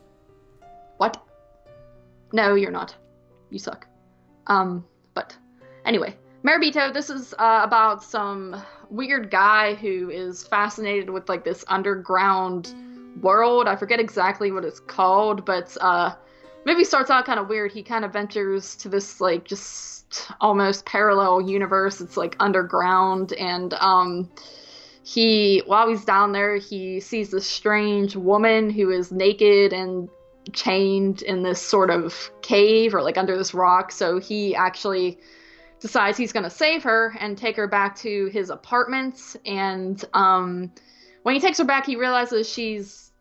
What? 0.97 1.23
No, 2.31 2.55
you're 2.55 2.71
not. 2.71 2.95
You 3.51 3.59
suck. 3.59 3.85
Um, 4.47 4.83
but 5.13 5.37
anyway, 5.85 6.17
Marebito, 6.43 6.93
this 6.93 7.09
is 7.09 7.33
uh, 7.39 7.61
about 7.63 8.03
some 8.03 8.61
weird 8.89 9.31
guy 9.31 9.75
who 9.75 10.09
is 10.09 10.43
fascinated 10.43 11.09
with 11.09 11.29
like 11.29 11.45
this 11.45 11.63
underground 11.69 12.75
world. 13.21 13.67
I 13.67 13.77
forget 13.77 14.01
exactly 14.01 14.51
what 14.51 14.65
it's 14.65 14.81
called, 14.81 15.45
but 15.45 15.75
uh, 15.79 16.13
movie 16.65 16.83
starts 16.83 17.09
out 17.09 17.25
kind 17.25 17.39
of 17.39 17.47
weird. 17.47 17.71
He 17.71 17.81
kind 17.81 18.03
of 18.03 18.11
ventures 18.11 18.75
to 18.77 18.89
this 18.89 19.21
like 19.21 19.45
just 19.45 20.31
almost 20.41 20.85
parallel 20.85 21.49
universe. 21.49 22.01
It's 22.01 22.17
like 22.17 22.35
underground, 22.41 23.31
and 23.33 23.73
um, 23.75 24.29
he 25.01 25.63
while 25.65 25.87
he's 25.87 26.03
down 26.03 26.33
there, 26.33 26.57
he 26.57 26.99
sees 26.99 27.31
this 27.31 27.47
strange 27.47 28.17
woman 28.17 28.69
who 28.69 28.89
is 28.89 29.13
naked 29.13 29.71
and 29.71 30.09
chained 30.51 31.21
in 31.21 31.41
this 31.41 31.61
sort 31.61 31.89
of 31.89 32.31
cave 32.41 32.93
or 32.93 33.01
like 33.01 33.17
under 33.17 33.37
this 33.37 33.53
rock. 33.53 33.93
So 33.93 34.19
he 34.19 34.53
actually 34.53 35.19
decides 35.83 36.17
he's 36.17 36.31
going 36.31 36.45
to 36.45 36.49
save 36.49 36.81
her 36.81 37.13
and 37.19 37.37
take 37.37 37.57
her 37.57 37.67
back 37.67 37.97
to 37.97 38.27
his 38.27 38.49
apartment. 38.49 39.35
And 39.45 40.03
um, 40.13 40.71
when 41.23 41.35
he 41.35 41.41
takes 41.41 41.57
her 41.57 41.65
back, 41.65 41.85
he 41.85 41.97
realizes 41.97 42.49
she's 42.49 43.11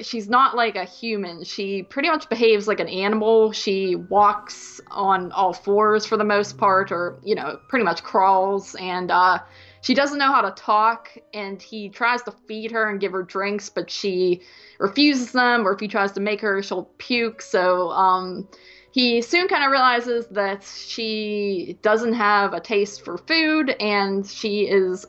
she's 0.00 0.28
not 0.28 0.56
like 0.56 0.74
a 0.74 0.84
human. 0.84 1.44
She 1.44 1.84
pretty 1.84 2.08
much 2.08 2.28
behaves 2.28 2.66
like 2.66 2.80
an 2.80 2.88
animal. 2.88 3.52
She 3.52 3.94
walks 3.94 4.80
on 4.90 5.30
all 5.30 5.52
fours 5.52 6.04
for 6.04 6.16
the 6.16 6.24
most 6.24 6.58
part, 6.58 6.90
or 6.90 7.20
you 7.22 7.36
know, 7.36 7.60
pretty 7.68 7.84
much 7.84 8.02
crawls. 8.02 8.74
And 8.74 9.12
uh, 9.12 9.38
she 9.82 9.94
doesn't 9.94 10.18
know 10.18 10.32
how 10.32 10.40
to 10.42 10.50
talk. 10.50 11.16
And 11.32 11.62
he 11.62 11.88
tries 11.88 12.22
to 12.24 12.34
feed 12.48 12.72
her 12.72 12.90
and 12.90 13.00
give 13.00 13.12
her 13.12 13.22
drinks, 13.22 13.68
but 13.68 13.88
she 13.88 14.42
refuses 14.80 15.30
them. 15.30 15.64
Or 15.64 15.72
if 15.72 15.78
he 15.78 15.86
tries 15.86 16.10
to 16.12 16.20
make 16.20 16.40
her, 16.40 16.60
she'll 16.64 16.90
puke. 16.98 17.42
So 17.42 17.90
um, 17.90 18.48
he 18.92 19.22
soon 19.22 19.48
kind 19.48 19.64
of 19.64 19.70
realizes 19.70 20.26
that 20.28 20.62
she 20.62 21.78
doesn't 21.80 22.12
have 22.12 22.52
a 22.52 22.60
taste 22.60 23.02
for 23.02 23.16
food 23.16 23.70
and 23.80 24.26
she 24.26 24.68
is 24.68 25.06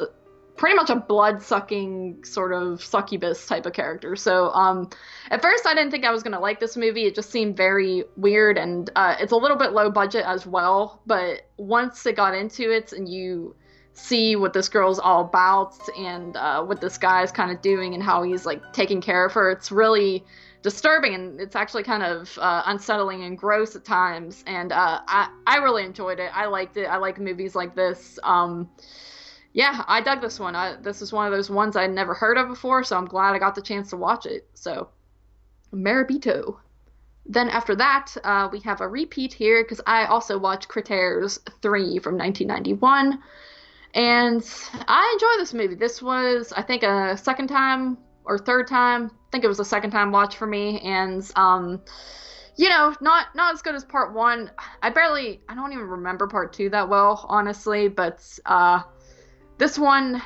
pretty 0.55 0.75
much 0.75 0.89
a 0.89 0.95
blood 0.95 1.41
sucking 1.41 2.23
sort 2.23 2.53
of 2.53 2.81
succubus 2.81 3.45
type 3.45 3.65
of 3.65 3.73
character. 3.73 4.15
So, 4.15 4.51
um, 4.51 4.89
at 5.29 5.41
first 5.41 5.65
I 5.67 5.73
didn't 5.73 5.91
think 5.91 6.05
I 6.05 6.11
was 6.11 6.23
gonna 6.23 6.39
like 6.39 6.61
this 6.61 6.77
movie. 6.77 7.05
It 7.05 7.15
just 7.15 7.29
seemed 7.29 7.57
very 7.57 8.05
weird 8.15 8.57
and 8.57 8.89
uh, 8.95 9.17
it's 9.19 9.33
a 9.33 9.37
little 9.37 9.57
bit 9.57 9.73
low 9.73 9.91
budget 9.91 10.23
as 10.25 10.47
well. 10.47 11.01
But 11.05 11.41
once 11.57 12.05
it 12.05 12.15
got 12.15 12.33
into 12.33 12.71
it 12.71 12.93
and 12.93 13.09
you 13.09 13.53
see 13.91 14.37
what 14.37 14.53
this 14.53 14.69
girl's 14.69 14.97
all 14.97 15.25
about 15.25 15.75
and 15.97 16.37
uh, 16.37 16.63
what 16.63 16.79
this 16.79 16.97
guy's 16.97 17.33
kind 17.33 17.51
of 17.51 17.61
doing 17.61 17.93
and 17.93 18.01
how 18.01 18.23
he's 18.23 18.45
like 18.45 18.71
taking 18.71 19.01
care 19.01 19.25
of 19.25 19.33
her, 19.33 19.51
it's 19.51 19.73
really 19.73 20.23
disturbing 20.63 21.13
and 21.13 21.39
it's 21.39 21.55
actually 21.55 21.83
kind 21.83 22.01
of 22.01 22.35
uh, 22.41 22.63
unsettling 22.65 23.23
and 23.23 23.37
gross 23.37 23.75
at 23.75 23.85
times. 23.85 24.43
And 24.47 24.71
uh, 24.71 25.01
I 25.07 25.29
I 25.45 25.57
really 25.57 25.83
enjoyed 25.83 26.19
it. 26.19 26.31
I 26.33 26.47
liked 26.47 26.77
it. 26.77 26.85
I 26.85 26.97
like 26.97 27.19
movies 27.19 27.53
like 27.53 27.75
this. 27.75 28.17
Um, 28.23 28.69
yeah, 29.51 29.83
I 29.87 30.01
dug 30.01 30.21
this 30.21 30.39
one. 30.39 30.55
I, 30.55 30.77
this 30.81 31.03
is 31.03 31.13
one 31.13 31.27
of 31.27 31.31
those 31.31 31.51
ones 31.51 31.75
I'd 31.75 31.91
never 31.91 32.15
heard 32.15 32.39
of 32.39 32.47
before, 32.47 32.83
so 32.83 32.97
I'm 32.97 33.05
glad 33.05 33.35
I 33.35 33.39
got 33.39 33.53
the 33.53 33.61
chance 33.61 33.91
to 33.91 33.97
watch 33.97 34.25
it. 34.25 34.47
So, 34.55 34.89
Marebito. 35.71 36.57
Then 37.27 37.49
after 37.49 37.75
that, 37.75 38.11
uh, 38.23 38.49
we 38.51 38.59
have 38.61 38.81
a 38.81 38.87
repeat 38.87 39.31
here 39.31 39.63
because 39.63 39.79
I 39.85 40.05
also 40.05 40.39
watched 40.39 40.69
Critters 40.69 41.39
3 41.61 41.99
from 41.99 42.17
1991. 42.17 43.19
And 43.93 44.43
I 44.87 45.11
enjoy 45.13 45.37
this 45.37 45.53
movie. 45.53 45.75
This 45.75 46.01
was, 46.01 46.51
I 46.57 46.63
think, 46.63 46.81
a 46.81 47.15
second 47.15 47.47
time 47.47 47.99
or 48.25 48.37
third 48.37 48.67
time. 48.67 49.11
I 49.13 49.31
think 49.31 49.43
it 49.43 49.47
was 49.47 49.59
a 49.59 49.65
second 49.65 49.91
time 49.91 50.11
watch 50.11 50.37
for 50.37 50.47
me, 50.47 50.79
and 50.81 51.29
um, 51.35 51.81
you 52.55 52.69
know, 52.69 52.95
not 53.01 53.35
not 53.35 53.53
as 53.53 53.61
good 53.61 53.75
as 53.75 53.83
part 53.83 54.13
one. 54.13 54.51
I 54.81 54.89
barely, 54.89 55.41
I 55.49 55.55
don't 55.55 55.73
even 55.73 55.87
remember 55.87 56.27
part 56.27 56.53
two 56.53 56.69
that 56.69 56.87
well, 56.89 57.25
honestly. 57.27 57.87
But 57.87 58.27
uh, 58.45 58.83
this 59.57 59.79
one, 59.79 60.21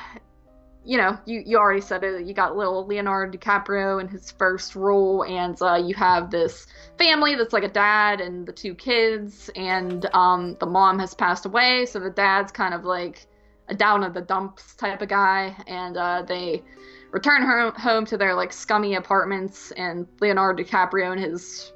you 0.84 0.98
know, 0.98 1.18
you 1.24 1.42
you 1.44 1.56
already 1.56 1.80
said 1.80 2.04
it. 2.04 2.26
You 2.26 2.34
got 2.34 2.56
little 2.56 2.86
Leonardo 2.86 3.36
DiCaprio 3.36 4.00
in 4.00 4.08
his 4.08 4.30
first 4.30 4.74
role, 4.74 5.24
and 5.24 5.60
uh, 5.62 5.76
you 5.76 5.94
have 5.94 6.30
this 6.30 6.66
family 6.98 7.34
that's 7.34 7.52
like 7.52 7.64
a 7.64 7.68
dad 7.68 8.20
and 8.20 8.46
the 8.46 8.52
two 8.52 8.74
kids, 8.74 9.50
and 9.56 10.04
um, 10.14 10.56
the 10.60 10.66
mom 10.66 10.98
has 10.98 11.14
passed 11.14 11.46
away, 11.46 11.86
so 11.86 11.98
the 11.98 12.10
dad's 12.10 12.52
kind 12.52 12.74
of 12.74 12.84
like 12.84 13.26
a 13.68 13.74
down 13.74 14.02
in 14.02 14.12
the 14.12 14.20
dumps 14.20 14.74
type 14.76 15.02
of 15.02 15.08
guy, 15.08 15.54
and 15.66 15.96
uh, 15.96 16.22
they 16.22 16.62
return 17.10 17.42
her- 17.42 17.70
home 17.72 18.04
to 18.06 18.16
their 18.16 18.34
like 18.34 18.52
scummy 18.52 18.94
apartments, 18.94 19.70
and 19.72 20.06
Leonardo 20.20 20.62
DiCaprio 20.62 21.12
and 21.12 21.20
his 21.20 21.72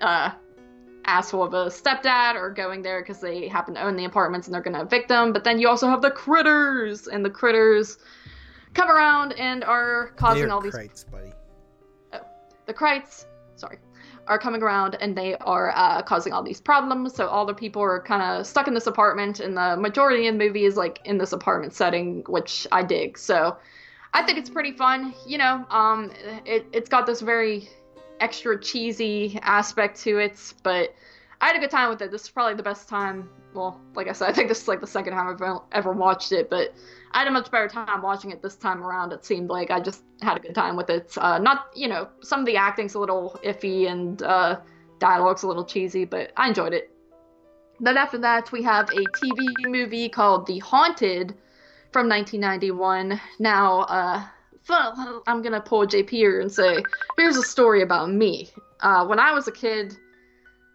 uh, 0.00 0.30
asshole 1.04 1.42
of 1.42 1.54
a 1.54 1.66
stepdad 1.66 2.34
are 2.34 2.50
going 2.50 2.82
there 2.82 3.00
because 3.00 3.20
they 3.20 3.48
happen 3.48 3.74
to 3.74 3.82
own 3.82 3.96
the 3.96 4.04
apartments 4.04 4.46
and 4.46 4.54
they're 4.54 4.62
going 4.62 4.76
to 4.76 4.82
evict 4.82 5.08
them. 5.08 5.32
But 5.32 5.44
then 5.44 5.58
you 5.58 5.68
also 5.68 5.88
have 5.88 6.02
the 6.02 6.10
critters, 6.10 7.06
and 7.06 7.24
the 7.24 7.30
critters 7.30 7.98
come 8.74 8.90
around 8.90 9.32
and 9.34 9.64
are 9.64 10.12
causing 10.16 10.50
all 10.50 10.60
these. 10.60 10.74
Krites, 10.74 11.10
buddy. 11.10 11.32
Oh, 12.12 12.20
the 12.66 12.74
Krites, 12.74 13.26
sorry, 13.56 13.78
are 14.26 14.38
coming 14.38 14.62
around 14.62 14.96
and 15.00 15.16
they 15.16 15.36
are 15.36 15.72
uh, 15.74 16.00
causing 16.02 16.32
all 16.32 16.42
these 16.42 16.60
problems. 16.60 17.14
So 17.14 17.26
all 17.26 17.44
the 17.44 17.54
people 17.54 17.82
are 17.82 18.00
kind 18.00 18.22
of 18.22 18.46
stuck 18.46 18.68
in 18.68 18.74
this 18.74 18.86
apartment, 18.86 19.40
and 19.40 19.56
the 19.56 19.76
majority 19.76 20.26
of 20.26 20.34
the 20.34 20.38
movie 20.38 20.64
is 20.64 20.76
like 20.76 21.00
in 21.04 21.18
this 21.18 21.32
apartment 21.32 21.74
setting, 21.74 22.24
which 22.28 22.66
I 22.72 22.82
dig. 22.82 23.18
So 23.18 23.56
I 24.14 24.22
think 24.22 24.38
it's 24.38 24.50
pretty 24.50 24.72
fun. 24.72 25.14
You 25.26 25.38
know, 25.38 25.64
um, 25.70 26.10
it 26.44 26.66
it's 26.72 26.88
got 26.88 27.06
this 27.06 27.20
very 27.20 27.68
extra 28.20 28.60
cheesy 28.60 29.38
aspect 29.42 30.00
to 30.02 30.18
it, 30.18 30.54
but 30.62 30.94
I 31.40 31.46
had 31.46 31.56
a 31.56 31.58
good 31.58 31.70
time 31.70 31.88
with 31.90 32.00
it. 32.02 32.10
This 32.10 32.22
is 32.22 32.30
probably 32.30 32.54
the 32.54 32.62
best 32.62 32.88
time. 32.88 33.28
Well, 33.54 33.80
like 33.94 34.08
I 34.08 34.12
said, 34.12 34.28
I 34.30 34.32
think 34.32 34.48
this 34.48 34.62
is 34.62 34.68
like 34.68 34.80
the 34.80 34.86
second 34.86 35.12
time 35.12 35.28
I've 35.28 35.60
ever 35.72 35.92
watched 35.92 36.32
it, 36.32 36.48
but 36.48 36.74
I 37.12 37.18
had 37.18 37.28
a 37.28 37.30
much 37.30 37.50
better 37.50 37.68
time 37.68 38.00
watching 38.00 38.30
it 38.30 38.42
this 38.42 38.56
time 38.56 38.82
around. 38.82 39.12
It 39.12 39.24
seemed 39.24 39.50
like 39.50 39.70
I 39.70 39.80
just 39.80 40.04
had 40.22 40.36
a 40.36 40.40
good 40.40 40.54
time 40.54 40.76
with 40.76 40.88
it. 40.88 41.12
Uh, 41.18 41.38
not, 41.38 41.66
you 41.74 41.88
know, 41.88 42.08
some 42.22 42.40
of 42.40 42.46
the 42.46 42.56
acting's 42.56 42.94
a 42.94 42.98
little 42.98 43.38
iffy 43.44 43.90
and 43.90 44.22
uh, 44.22 44.60
dialogue's 45.00 45.42
a 45.42 45.48
little 45.48 45.64
cheesy, 45.64 46.04
but 46.04 46.32
I 46.36 46.48
enjoyed 46.48 46.72
it. 46.72 46.90
Then 47.80 47.96
after 47.96 48.18
that, 48.18 48.52
we 48.52 48.62
have 48.62 48.88
a 48.90 49.04
TV 49.18 49.68
movie 49.68 50.08
called 50.08 50.46
The 50.46 50.60
Haunted 50.60 51.34
from 51.92 52.08
1991. 52.08 53.20
Now, 53.38 53.80
uh, 53.82 54.24
I'm 55.26 55.42
gonna 55.42 55.60
pull 55.60 55.86
JP 55.86 56.10
here 56.10 56.40
and 56.40 56.50
say, 56.50 56.86
here's 57.16 57.36
a 57.36 57.42
story 57.42 57.82
about 57.82 58.10
me. 58.10 58.50
Uh, 58.80 59.06
when 59.06 59.18
I 59.18 59.32
was 59.32 59.46
a 59.48 59.52
kid, 59.52 59.96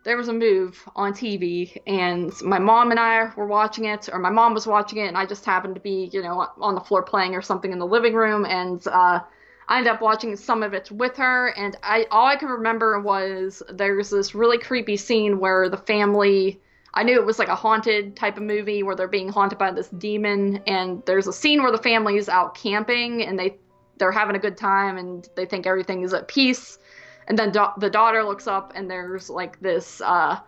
there 0.03 0.15
was 0.15 0.27
a 0.27 0.33
move 0.33 0.81
on 0.95 1.13
TV, 1.13 1.75
and 1.87 2.31
my 2.41 2.59
mom 2.59 2.91
and 2.91 2.99
I 2.99 3.31
were 3.35 3.47
watching 3.47 3.85
it, 3.85 4.07
or 4.11 4.19
my 4.19 4.29
mom 4.29 4.53
was 4.53 4.67
watching 4.67 4.99
it, 4.99 5.07
and 5.07 5.17
I 5.17 5.25
just 5.25 5.43
happened 5.43 5.75
to 5.75 5.81
be, 5.81 6.09
you 6.13 6.21
know, 6.21 6.47
on 6.61 6.75
the 6.75 6.81
floor 6.81 7.03
playing 7.03 7.35
or 7.35 7.41
something 7.41 7.71
in 7.71 7.79
the 7.79 7.85
living 7.85 8.13
room, 8.13 8.45
and 8.45 8.85
uh, 8.87 9.19
I 9.67 9.77
ended 9.79 9.91
up 9.91 10.01
watching 10.01 10.35
some 10.35 10.63
of 10.63 10.73
it 10.73 10.89
with 10.91 11.17
her, 11.17 11.49
and 11.57 11.75
I 11.83 12.05
all 12.11 12.27
I 12.27 12.37
can 12.37 12.47
remember 12.49 12.99
was 13.01 13.61
there's 13.69 14.11
this 14.11 14.33
really 14.33 14.57
creepy 14.57 14.95
scene 14.95 15.39
where 15.39 15.67
the 15.67 15.77
family 15.77 16.61
I 16.93 17.03
knew 17.03 17.15
it 17.15 17.25
was 17.25 17.39
like 17.39 17.49
a 17.49 17.55
haunted 17.55 18.15
type 18.15 18.37
of 18.37 18.43
movie 18.43 18.81
where 18.83 18.95
they're 18.95 19.07
being 19.07 19.29
haunted 19.29 19.59
by 19.59 19.71
this 19.71 19.89
demon, 19.89 20.61
and 20.67 21.03
there's 21.05 21.27
a 21.27 21.33
scene 21.33 21.61
where 21.61 21.71
the 21.71 21.77
family's 21.77 22.29
out 22.29 22.55
camping 22.55 23.23
and 23.23 23.37
they 23.37 23.57
they're 23.97 24.11
having 24.11 24.35
a 24.35 24.39
good 24.39 24.57
time 24.57 24.97
and 24.97 25.27
they 25.35 25.45
think 25.45 25.65
everything 25.65 26.03
is 26.03 26.13
at 26.13 26.27
peace, 26.27 26.79
and 27.27 27.37
then 27.37 27.51
the 27.77 27.89
daughter 27.89 28.23
looks 28.23 28.47
up 28.47 28.73
and 28.75 28.89
there's 28.89 29.29
like 29.29 29.59
this 29.59 30.01
uh, 30.01 30.39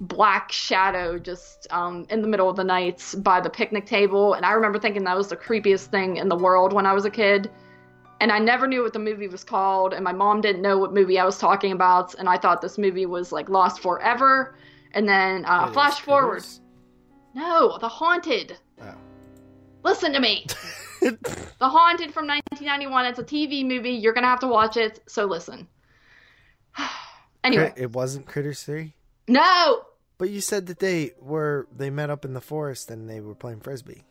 black 0.00 0.52
shadow 0.52 1.18
just 1.18 1.66
um, 1.70 2.06
in 2.10 2.22
the 2.22 2.28
middle 2.28 2.48
of 2.48 2.56
the 2.56 2.64
night 2.64 3.14
by 3.18 3.40
the 3.40 3.50
picnic 3.50 3.86
table, 3.86 4.34
and 4.34 4.46
I 4.46 4.52
remember 4.52 4.78
thinking 4.78 5.04
that 5.04 5.16
was 5.16 5.28
the 5.28 5.36
creepiest 5.36 5.86
thing 5.86 6.16
in 6.16 6.28
the 6.28 6.36
world 6.36 6.72
when 6.72 6.86
I 6.86 6.92
was 6.92 7.04
a 7.04 7.10
kid. 7.10 7.50
And 8.22 8.30
I 8.30 8.38
never 8.38 8.66
knew 8.66 8.82
what 8.82 8.92
the 8.92 8.98
movie 8.98 9.28
was 9.28 9.44
called, 9.44 9.94
and 9.94 10.04
my 10.04 10.12
mom 10.12 10.42
didn't 10.42 10.60
know 10.60 10.76
what 10.76 10.92
movie 10.92 11.18
I 11.18 11.24
was 11.24 11.38
talking 11.38 11.72
about, 11.72 12.14
and 12.16 12.28
I 12.28 12.36
thought 12.36 12.60
this 12.60 12.76
movie 12.76 13.06
was 13.06 13.32
like 13.32 13.48
Lost 13.48 13.80
Forever 13.80 14.54
and 14.92 15.08
then 15.08 15.44
uh, 15.44 15.64
Wait, 15.66 15.74
flash 15.74 16.00
forward. 16.00 16.40
Critters? 16.40 16.60
No, 17.34 17.78
The 17.78 17.88
Haunted. 17.88 18.56
Oh. 18.82 18.94
Listen 19.82 20.12
to 20.12 20.20
me. 20.20 20.46
the 21.00 21.16
Haunted 21.60 22.12
from 22.12 22.26
1991. 22.26 23.06
It's 23.06 23.18
a 23.18 23.24
TV 23.24 23.64
movie. 23.66 23.92
You're 23.92 24.12
gonna 24.12 24.26
have 24.26 24.40
to 24.40 24.48
watch 24.48 24.76
it. 24.76 25.00
So 25.06 25.24
listen. 25.26 25.68
anyway, 27.44 27.72
it 27.76 27.92
wasn't 27.92 28.26
Critters 28.26 28.62
3? 28.64 28.94
no. 29.28 29.84
But 30.18 30.28
you 30.28 30.42
said 30.42 30.66
that 30.66 30.80
they 30.80 31.12
were 31.18 31.66
they 31.74 31.88
met 31.88 32.10
up 32.10 32.26
in 32.26 32.34
the 32.34 32.42
forest 32.42 32.90
and 32.90 33.08
they 33.08 33.20
were 33.22 33.34
playing 33.34 33.60
frisbee. 33.60 34.04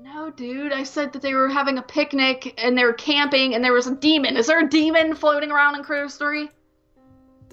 No, 0.00 0.30
dude. 0.30 0.72
I 0.72 0.82
said 0.82 1.12
that 1.12 1.22
they 1.22 1.32
were 1.32 1.48
having 1.48 1.78
a 1.78 1.82
picnic 1.82 2.60
and 2.62 2.76
they 2.76 2.84
were 2.84 2.92
camping 2.92 3.54
and 3.54 3.62
there 3.62 3.72
was 3.72 3.86
a 3.86 3.94
demon. 3.94 4.36
Is 4.36 4.48
there 4.48 4.58
a 4.58 4.68
demon 4.68 5.14
floating 5.14 5.52
around 5.52 5.76
in 5.76 5.84
Critters 5.84 6.16
3? 6.16 6.50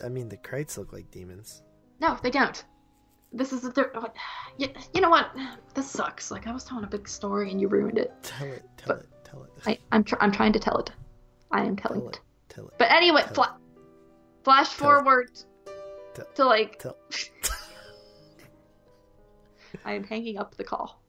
I 0.03 0.09
mean, 0.09 0.29
the 0.29 0.37
Krites 0.37 0.79
look 0.79 0.91
like 0.91 1.11
demons. 1.11 1.61
No, 2.01 2.17
they 2.21 2.31
don't. 2.31 2.63
This 3.31 3.53
is 3.53 3.63
a 3.63 3.71
third. 3.71 3.95
You, 4.57 4.67
you 4.93 4.99
know 5.01 5.09
what? 5.09 5.29
This 5.75 5.89
sucks. 5.89 6.31
Like 6.31 6.47
I 6.47 6.51
was 6.51 6.63
telling 6.65 6.83
a 6.83 6.87
big 6.87 7.07
story 7.07 7.51
and 7.51 7.61
you 7.61 7.67
ruined 7.69 7.97
it. 7.97 8.11
Tell 8.23 8.47
it. 8.47 8.63
Tell 8.77 8.95
But- 8.95 9.03
it. 9.03 9.07
Tell 9.23 9.43
it. 9.43 9.49
I, 9.65 9.77
I'm 9.93 10.03
tr- 10.03 10.17
I'm 10.19 10.31
trying 10.31 10.51
to 10.53 10.59
tell 10.59 10.77
it. 10.79 10.91
I 11.51 11.63
am 11.63 11.75
telling 11.77 12.01
Tell 12.01 12.09
it. 12.09 12.15
it. 12.15 12.21
Tell 12.49 12.67
it. 12.67 12.73
But 12.77 12.91
anyway, 12.91 13.23
fla- 13.33 13.57
flash 14.43 14.75
Tell 14.75 14.89
forward 14.89 15.31
Tell- 16.13 16.25
to 16.35 16.45
like 16.45 16.79
Tell. 16.79 16.97
I 19.85 19.93
am 19.93 20.03
hanging 20.03 20.37
up 20.37 20.55
the 20.57 20.63
call. 20.65 21.01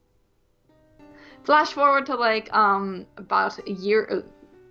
Flash 1.45 1.73
forward 1.73 2.07
to 2.07 2.15
like 2.15 2.53
um 2.55 3.07
about 3.17 3.59
a 3.67 3.73
year, 3.73 4.07
uh, 4.11 4.21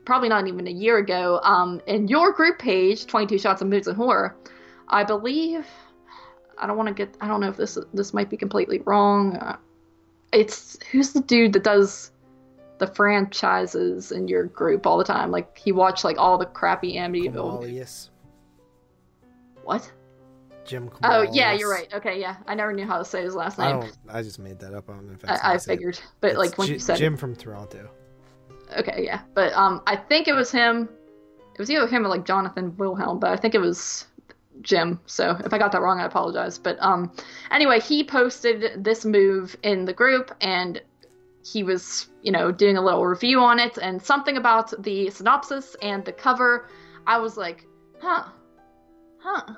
probably 0.06 0.30
not 0.30 0.48
even 0.48 0.68
a 0.68 0.72
year 0.72 1.00
ago. 1.00 1.40
Um, 1.44 1.82
in 1.88 2.08
your 2.08 2.32
group 2.32 2.58
page, 2.60 3.06
Twenty 3.08 3.28
Two 3.28 3.38
Shots 3.38 3.62
of 3.62 3.68
Moods 3.68 3.88
and 3.88 3.98
Horror, 3.98 4.38
I 4.88 5.04
believe. 5.04 5.66
I 6.58 6.68
don't 6.68 6.78
want 6.78 6.88
to 6.88 6.94
get. 6.94 7.16
I 7.22 7.28
don't 7.28 7.40
know 7.42 7.50
if 7.50 7.58
this 7.58 7.78
this 7.94 8.14
might 8.14 8.30
be 8.30 8.38
completely 8.38 8.80
wrong. 8.86 9.36
Uh, 9.38 9.58
it's 10.32 10.78
who's 10.92 11.14
the 11.14 11.22
dude 11.22 11.54
that 11.54 11.64
does 11.64 12.12
the 12.78 12.88
franchises 12.88 14.12
in 14.12 14.28
your 14.28 14.46
group 14.46 14.86
all 14.88 14.98
the 14.98 15.04
time? 15.04 15.32
Like 15.32 15.58
he 15.58 15.72
watched 15.72 16.04
like 16.04 16.18
all 16.18 16.38
the 16.38 16.46
crappy 16.46 16.96
Amityville. 16.96 17.62
Kamalius. 17.64 18.10
What? 19.64 19.92
Jim 20.66 20.90
Kamalius. 20.90 21.00
Oh 21.04 21.22
yeah, 21.34 21.54
you're 21.54 21.70
right. 21.72 21.92
Okay, 21.94 22.20
yeah, 22.20 22.38
I 22.48 22.56
never 22.56 22.72
knew 22.74 22.86
how 22.86 22.98
to 22.98 23.06
say 23.06 23.24
his 23.24 23.36
last 23.36 23.60
I 23.60 23.72
name. 23.72 23.82
don't. 23.82 23.98
I 24.10 24.22
just 24.22 24.40
made 24.40 24.60
that 24.60 24.74
up. 24.74 24.90
I 24.90 24.94
don't 24.94 25.08
know 25.08 25.14
if 25.14 25.30
I, 25.30 25.54
I 25.54 25.58
say 25.58 25.74
it. 25.74 25.76
figured, 25.78 26.00
but 26.22 26.32
It's 26.32 26.38
like 26.38 26.58
when 26.58 26.68
Ji- 26.68 26.74
you 26.74 26.80
said 26.80 26.98
Jim 26.98 27.18
from 27.18 27.36
Toronto. 27.36 27.90
okay, 28.78 29.04
yeah, 29.04 29.22
but 29.34 29.54
um, 29.54 29.82
I 29.88 29.96
think 29.96 30.28
it 30.28 30.34
was 30.34 30.52
him. 30.52 30.88
It 31.54 31.60
was 31.60 31.70
either 31.70 31.86
him 31.88 32.06
or 32.06 32.10
like 32.10 32.26
Jonathan 32.26 32.76
Wilhelm, 32.78 33.20
but 33.20 33.32
I 33.32 33.36
think 33.36 33.54
it 33.56 33.60
was 33.62 34.06
Jim. 34.62 35.00
So 35.06 35.38
if 35.44 35.54
I 35.54 35.58
got 35.58 35.72
that 35.72 35.82
wrong, 35.82 36.00
I 36.00 36.06
apologize. 36.06 36.58
But 36.58 36.78
um, 36.82 37.12
anyway, 37.52 37.80
he 37.80 38.04
posted 38.04 38.84
this 38.84 39.06
move 39.06 39.56
in 39.64 39.86
the 39.86 39.94
group, 39.94 40.36
and 40.42 40.82
he 41.44 41.64
was, 41.64 42.10
you 42.22 42.32
know, 42.32 42.52
doing 42.52 42.78
a 42.78 42.82
little 42.82 43.06
review 43.06 43.40
on 43.40 43.60
it, 43.60 43.78
and 43.78 44.02
something 44.02 44.38
about 44.38 44.74
the 44.84 45.10
synopsis 45.10 45.76
and 45.82 46.06
the 46.06 46.12
cover. 46.12 46.68
I 47.08 47.18
was 47.18 47.38
like, 47.38 47.66
huh, 48.00 48.26
huh. 49.20 49.56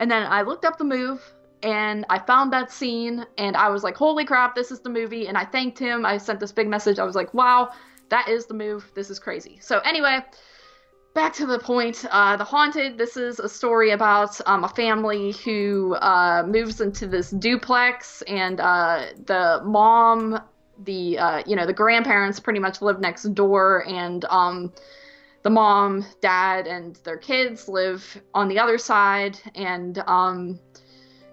And 0.00 0.10
then 0.10 0.26
I 0.26 0.42
looked 0.42 0.64
up 0.64 0.78
the 0.78 0.84
move 0.84 1.22
and 1.62 2.04
I 2.10 2.18
found 2.18 2.52
that 2.52 2.70
scene 2.70 3.24
and 3.38 3.56
I 3.56 3.70
was 3.70 3.82
like, 3.82 3.96
holy 3.96 4.24
crap, 4.24 4.54
this 4.54 4.70
is 4.70 4.80
the 4.80 4.90
movie. 4.90 5.26
And 5.26 5.38
I 5.38 5.44
thanked 5.44 5.78
him. 5.78 6.04
I 6.04 6.18
sent 6.18 6.38
this 6.38 6.52
big 6.52 6.68
message. 6.68 6.98
I 6.98 7.04
was 7.04 7.16
like, 7.16 7.32
wow, 7.32 7.70
that 8.10 8.28
is 8.28 8.46
the 8.46 8.54
move. 8.54 8.90
This 8.94 9.10
is 9.10 9.18
crazy. 9.18 9.58
So, 9.60 9.78
anyway, 9.80 10.20
back 11.16 11.32
to 11.32 11.46
the 11.46 11.58
point. 11.58 12.04
Uh, 12.10 12.36
the 12.36 12.44
Haunted, 12.44 12.98
this 12.98 13.16
is 13.16 13.40
a 13.40 13.48
story 13.48 13.90
about 13.90 14.38
um, 14.46 14.64
a 14.64 14.68
family 14.68 15.32
who 15.44 15.94
uh, 15.94 16.44
moves 16.46 16.82
into 16.82 17.06
this 17.06 17.30
duplex 17.30 18.22
and 18.28 18.60
uh, 18.60 19.06
the 19.24 19.62
mom. 19.64 20.38
The 20.84 21.18
uh, 21.18 21.42
you 21.46 21.56
know 21.56 21.64
the 21.64 21.72
grandparents 21.72 22.38
pretty 22.38 22.60
much 22.60 22.82
live 22.82 23.00
next 23.00 23.22
door, 23.34 23.86
and 23.88 24.26
um, 24.26 24.74
the 25.42 25.48
mom, 25.48 26.04
dad, 26.20 26.66
and 26.66 26.96
their 26.96 27.16
kids 27.16 27.66
live 27.66 28.20
on 28.34 28.48
the 28.48 28.58
other 28.58 28.76
side, 28.76 29.40
and 29.54 29.96
um, 30.06 30.60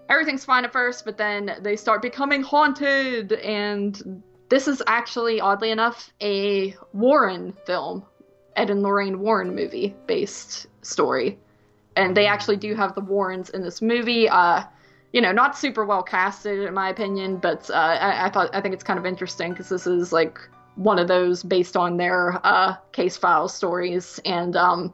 everything's 0.08 0.46
fine 0.46 0.64
at 0.64 0.72
first, 0.72 1.04
but 1.04 1.18
then 1.18 1.58
they 1.60 1.76
start 1.76 2.00
becoming 2.00 2.42
haunted, 2.42 3.32
and 3.32 4.22
this 4.48 4.66
is 4.66 4.82
actually, 4.86 5.42
oddly 5.42 5.70
enough, 5.70 6.10
a 6.22 6.74
Warren 6.94 7.52
film, 7.66 8.06
Ed 8.56 8.70
and 8.70 8.82
Lorraine 8.82 9.20
Warren 9.20 9.54
movie 9.54 9.94
based 10.06 10.66
story, 10.82 11.38
and 11.96 12.16
they 12.16 12.26
actually 12.26 12.56
do 12.56 12.74
have 12.74 12.94
the 12.94 13.00
Warrens 13.00 13.50
in 13.50 13.62
this 13.62 13.82
movie. 13.82 14.28
Uh, 14.28 14.64
you 15.12 15.20
know, 15.20 15.30
not 15.30 15.56
super 15.56 15.84
well 15.84 16.02
casted 16.02 16.64
in 16.64 16.74
my 16.74 16.88
opinion, 16.88 17.36
but 17.36 17.70
uh, 17.70 17.74
I, 17.74 18.26
I 18.26 18.30
thought 18.30 18.50
I 18.52 18.60
think 18.60 18.74
it's 18.74 18.82
kind 18.82 18.98
of 18.98 19.06
interesting 19.06 19.50
because 19.50 19.68
this 19.68 19.86
is 19.86 20.12
like 20.12 20.40
one 20.76 20.98
of 20.98 21.08
those 21.08 21.42
based 21.42 21.76
on 21.76 21.96
their 21.96 22.40
uh, 22.44 22.74
case 22.92 23.16
file 23.16 23.48
stories. 23.48 24.18
And 24.24 24.56
um, 24.56 24.92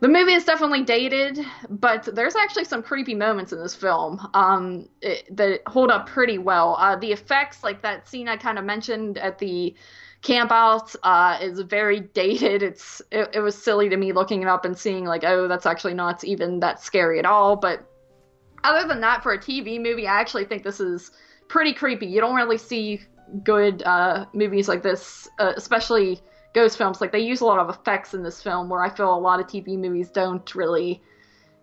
the 0.00 0.08
movie 0.08 0.32
is 0.32 0.44
definitely 0.44 0.82
dated, 0.82 1.44
but 1.68 2.08
there's 2.14 2.36
actually 2.36 2.64
some 2.64 2.82
creepy 2.82 3.14
moments 3.14 3.52
in 3.52 3.60
this 3.60 3.74
film 3.74 4.26
um, 4.32 4.88
it, 5.02 5.24
that 5.36 5.60
hold 5.66 5.90
up 5.90 6.06
pretty 6.06 6.38
well. 6.38 6.76
Uh, 6.78 6.96
the 6.96 7.12
effects, 7.12 7.62
like 7.62 7.82
that 7.82 8.08
scene 8.08 8.28
I 8.28 8.36
kind 8.36 8.58
of 8.58 8.64
mentioned 8.64 9.18
at 9.18 9.38
the 9.38 9.74
camp 10.22 10.50
out, 10.52 10.94
uh, 11.02 11.38
is 11.40 11.60
very 11.60 12.00
dated. 12.00 12.62
It's 12.62 13.00
it, 13.10 13.30
it 13.34 13.40
was 13.40 13.60
silly 13.60 13.88
to 13.88 13.96
me 13.96 14.12
looking 14.12 14.42
it 14.42 14.48
up 14.48 14.64
and 14.64 14.76
seeing 14.76 15.04
like, 15.04 15.24
oh, 15.24 15.48
that's 15.48 15.66
actually 15.66 15.94
not 15.94 16.24
even 16.24 16.60
that 16.60 16.82
scary 16.82 17.18
at 17.18 17.26
all. 17.26 17.56
But 17.56 17.86
other 18.64 18.86
than 18.86 19.00
that, 19.00 19.22
for 19.22 19.32
a 19.32 19.38
TV 19.38 19.80
movie, 19.80 20.06
I 20.06 20.20
actually 20.20 20.44
think 20.44 20.62
this 20.62 20.80
is 20.80 21.10
pretty 21.48 21.72
creepy. 21.72 22.06
You 22.06 22.20
don't 22.20 22.36
really 22.36 22.58
see 22.58 23.00
good 23.44 23.82
uh, 23.84 24.26
movies 24.32 24.68
like 24.68 24.82
this, 24.82 25.28
uh, 25.38 25.52
especially 25.56 26.20
ghost 26.52 26.76
films. 26.76 27.00
Like 27.00 27.12
they 27.12 27.20
use 27.20 27.40
a 27.40 27.46
lot 27.46 27.58
of 27.58 27.70
effects 27.70 28.12
in 28.12 28.22
this 28.22 28.42
film, 28.42 28.68
where 28.68 28.82
I 28.82 28.90
feel 28.90 29.14
a 29.14 29.18
lot 29.18 29.40
of 29.40 29.46
TV 29.46 29.78
movies 29.78 30.10
don't 30.10 30.54
really 30.54 31.00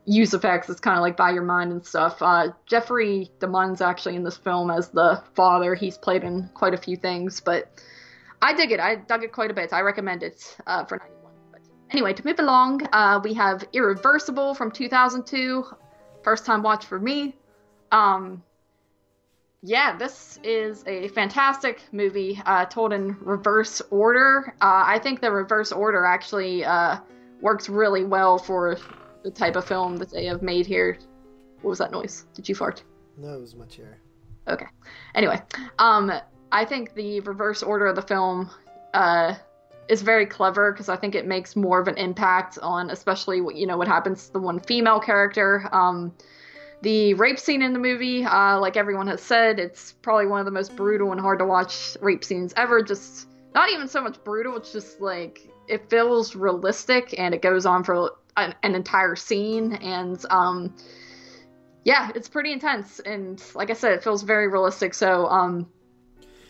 use 0.05 0.33
effects. 0.33 0.69
It's 0.69 0.79
kind 0.79 0.97
of 0.97 1.01
like 1.01 1.17
by 1.17 1.31
your 1.31 1.43
mind 1.43 1.71
and 1.71 1.85
stuff. 1.85 2.21
Uh, 2.21 2.49
Jeffrey 2.65 3.29
DeMunn's 3.39 3.81
actually 3.81 4.15
in 4.15 4.23
this 4.23 4.37
film 4.37 4.71
as 4.71 4.89
the 4.89 5.21
father. 5.35 5.75
He's 5.75 5.97
played 5.97 6.23
in 6.23 6.49
quite 6.53 6.73
a 6.73 6.77
few 6.77 6.95
things, 6.95 7.41
but 7.41 7.69
I 8.41 8.53
dig 8.53 8.71
it. 8.71 8.79
I 8.79 8.95
dug 8.95 9.23
it 9.23 9.31
quite 9.31 9.51
a 9.51 9.53
bit. 9.53 9.73
I 9.73 9.81
recommend 9.81 10.23
it 10.23 10.57
uh, 10.67 10.85
for 10.85 10.97
91. 10.97 11.31
But 11.51 11.61
anyway, 11.91 12.13
to 12.13 12.25
move 12.25 12.39
along, 12.39 12.81
uh, 12.93 13.19
we 13.23 13.33
have 13.33 13.63
Irreversible 13.73 14.53
from 14.53 14.71
2002. 14.71 15.65
First 16.23 16.45
time 16.45 16.61
watch 16.61 16.85
for 16.85 16.99
me. 16.99 17.35
Um, 17.91 18.43
yeah, 19.63 19.97
this 19.97 20.39
is 20.43 20.83
a 20.85 21.07
fantastic 21.09 21.81
movie, 21.91 22.41
uh, 22.45 22.65
told 22.65 22.93
in 22.93 23.17
reverse 23.19 23.81
order. 23.89 24.53
Uh, 24.61 24.83
I 24.85 24.99
think 24.99 25.19
the 25.19 25.31
reverse 25.31 25.71
order 25.71 26.05
actually 26.05 26.63
uh, 26.63 26.99
works 27.41 27.67
really 27.69 28.03
well 28.03 28.37
for 28.37 28.77
the 29.23 29.31
type 29.31 29.55
of 29.55 29.65
film 29.65 29.97
that 29.97 30.11
they 30.11 30.25
have 30.25 30.41
made 30.41 30.67
here. 30.67 30.99
What 31.61 31.71
was 31.71 31.79
that 31.79 31.91
noise? 31.91 32.25
Did 32.35 32.47
you 32.47 32.55
fart? 32.55 32.83
No, 33.17 33.33
it 33.33 33.41
was 33.41 33.55
my 33.55 33.65
chair. 33.65 33.97
Okay. 34.47 34.67
Anyway, 35.15 35.41
um, 35.79 36.11
I 36.51 36.65
think 36.65 36.93
the 36.93 37.19
reverse 37.21 37.61
order 37.63 37.87
of 37.87 37.95
the 37.95 38.01
film 38.01 38.49
uh, 38.93 39.35
is 39.89 40.01
very 40.01 40.25
clever 40.25 40.71
because 40.71 40.89
I 40.89 40.95
think 40.95 41.15
it 41.15 41.25
makes 41.25 41.55
more 41.55 41.79
of 41.79 41.87
an 41.87 41.97
impact 41.97 42.57
on, 42.61 42.89
especially 42.89 43.41
what 43.41 43.55
you 43.55 43.67
know 43.67 43.77
what 43.77 43.87
happens 43.87 44.27
to 44.27 44.33
the 44.33 44.39
one 44.39 44.59
female 44.59 44.99
character. 44.99 45.67
Um, 45.71 46.13
the 46.81 47.15
rape 47.15 47.39
scene 47.39 47.61
in 47.61 47.73
the 47.73 47.79
movie, 47.79 48.23
uh, 48.23 48.59
like 48.59 48.77
everyone 48.77 49.07
has 49.07 49.21
said, 49.21 49.59
it's 49.59 49.93
probably 49.93 50.27
one 50.27 50.39
of 50.39 50.45
the 50.45 50.51
most 50.51 50.75
brutal 50.75 51.11
and 51.11 51.19
hard 51.19 51.39
to 51.39 51.45
watch 51.45 51.97
rape 52.01 52.23
scenes 52.23 52.53
ever. 52.55 52.81
Just 52.81 53.27
not 53.55 53.69
even 53.71 53.87
so 53.87 54.01
much 54.01 54.23
brutal; 54.23 54.55
it's 54.57 54.71
just 54.71 55.01
like 55.01 55.49
it 55.67 55.89
feels 55.89 56.35
realistic 56.35 57.15
and 57.17 57.33
it 57.33 57.41
goes 57.41 57.65
on 57.65 57.83
for 57.83 58.11
an, 58.37 58.55
an 58.63 58.75
entire 58.75 59.15
scene 59.15 59.73
and 59.73 60.25
um 60.29 60.73
yeah 61.83 62.11
it's 62.15 62.29
pretty 62.29 62.51
intense 62.51 62.99
and 62.99 63.43
like 63.55 63.69
i 63.69 63.73
said 63.73 63.91
it 63.91 64.03
feels 64.03 64.23
very 64.23 64.47
realistic 64.47 64.93
so 64.93 65.27
um 65.27 65.67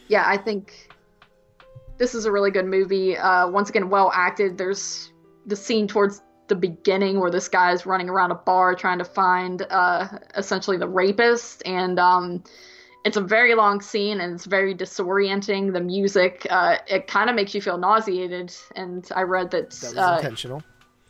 yeah 0.07 0.23
i 0.25 0.37
think 0.37 0.89
this 1.97 2.13
is 2.13 2.25
a 2.25 2.31
really 2.31 2.51
good 2.51 2.65
movie 2.65 3.17
uh 3.17 3.47
once 3.47 3.69
again 3.69 3.89
well 3.89 4.11
acted 4.13 4.57
there's 4.57 5.11
the 5.45 5.55
scene 5.55 5.87
towards 5.87 6.21
the 6.47 6.55
beginning 6.55 7.19
where 7.19 7.31
this 7.31 7.47
guy 7.47 7.71
is 7.71 7.85
running 7.85 8.09
around 8.09 8.31
a 8.31 8.35
bar 8.35 8.73
trying 8.75 8.97
to 8.97 9.05
find 9.05 9.63
uh 9.69 10.07
essentially 10.35 10.77
the 10.77 10.87
rapist 10.87 11.61
and 11.65 11.99
um 11.99 12.43
it's 13.05 13.17
a 13.17 13.21
very 13.21 13.55
long 13.55 13.79
scene 13.79 14.19
and 14.19 14.33
it's 14.33 14.45
very 14.45 14.73
disorienting 14.73 15.73
the 15.73 15.81
music 15.81 16.47
uh 16.49 16.77
it 16.87 17.07
kind 17.07 17.29
of 17.29 17.35
makes 17.35 17.53
you 17.53 17.61
feel 17.61 17.77
nauseated 17.77 18.53
and 18.75 19.09
i 19.15 19.21
read 19.21 19.51
that, 19.51 19.71
That 19.71 19.95
was 19.95 19.97
uh, 19.97 20.15
intentional. 20.17 20.63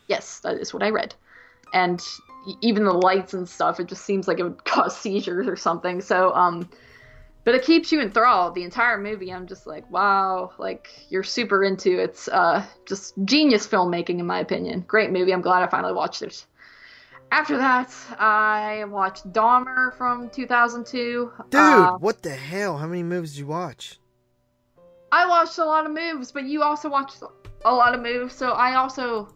Yes, 0.07 0.39
that 0.39 0.57
is 0.57 0.73
what 0.73 0.83
I 0.83 0.89
read. 0.89 1.13
And 1.73 2.01
even 2.61 2.85
the 2.85 2.93
lights 2.93 3.33
and 3.33 3.47
stuff, 3.47 3.79
it 3.79 3.87
just 3.87 4.05
seems 4.05 4.27
like 4.27 4.39
it 4.39 4.43
would 4.43 4.63
cause 4.65 4.97
seizures 4.97 5.47
or 5.47 5.55
something. 5.55 6.01
So, 6.01 6.33
um, 6.33 6.69
but 7.47 7.55
it 7.55 7.63
keeps 7.63 7.93
you 7.93 8.01
enthralled 8.01 8.55
the 8.55 8.63
entire 8.63 8.97
movie. 8.97 9.31
I'm 9.31 9.47
just 9.47 9.65
like, 9.65 9.89
wow, 9.89 10.51
like 10.57 10.89
you're 11.07 11.23
super 11.23 11.63
into 11.63 11.97
it. 11.97 12.09
It's 12.09 12.27
uh, 12.27 12.65
just 12.85 13.13
genius 13.23 13.65
filmmaking, 13.65 14.19
in 14.19 14.25
my 14.25 14.39
opinion. 14.39 14.81
Great 14.85 15.11
movie. 15.11 15.31
I'm 15.33 15.39
glad 15.39 15.63
I 15.63 15.67
finally 15.67 15.93
watched 15.93 16.21
it. 16.23 16.45
After 17.31 17.57
that, 17.57 17.89
I 18.19 18.83
watched 18.89 19.31
Dahmer 19.31 19.95
from 19.97 20.29
2002. 20.29 21.31
Dude, 21.49 21.61
Uh, 21.61 21.97
what 21.99 22.21
the 22.21 22.35
hell? 22.35 22.75
How 22.79 22.85
many 22.85 23.01
movies 23.01 23.31
did 23.31 23.39
you 23.39 23.47
watch? 23.47 23.97
I 25.13 25.25
watched 25.25 25.57
a 25.57 25.63
lot 25.63 25.85
of 25.85 25.93
moves, 25.93 26.33
but 26.33 26.43
you 26.43 26.63
also 26.63 26.89
watched 26.89 27.23
a 27.63 27.73
lot 27.73 27.95
of 27.95 28.01
moves, 28.01 28.35
so 28.35 28.51
I 28.51 28.75
also 28.75 29.33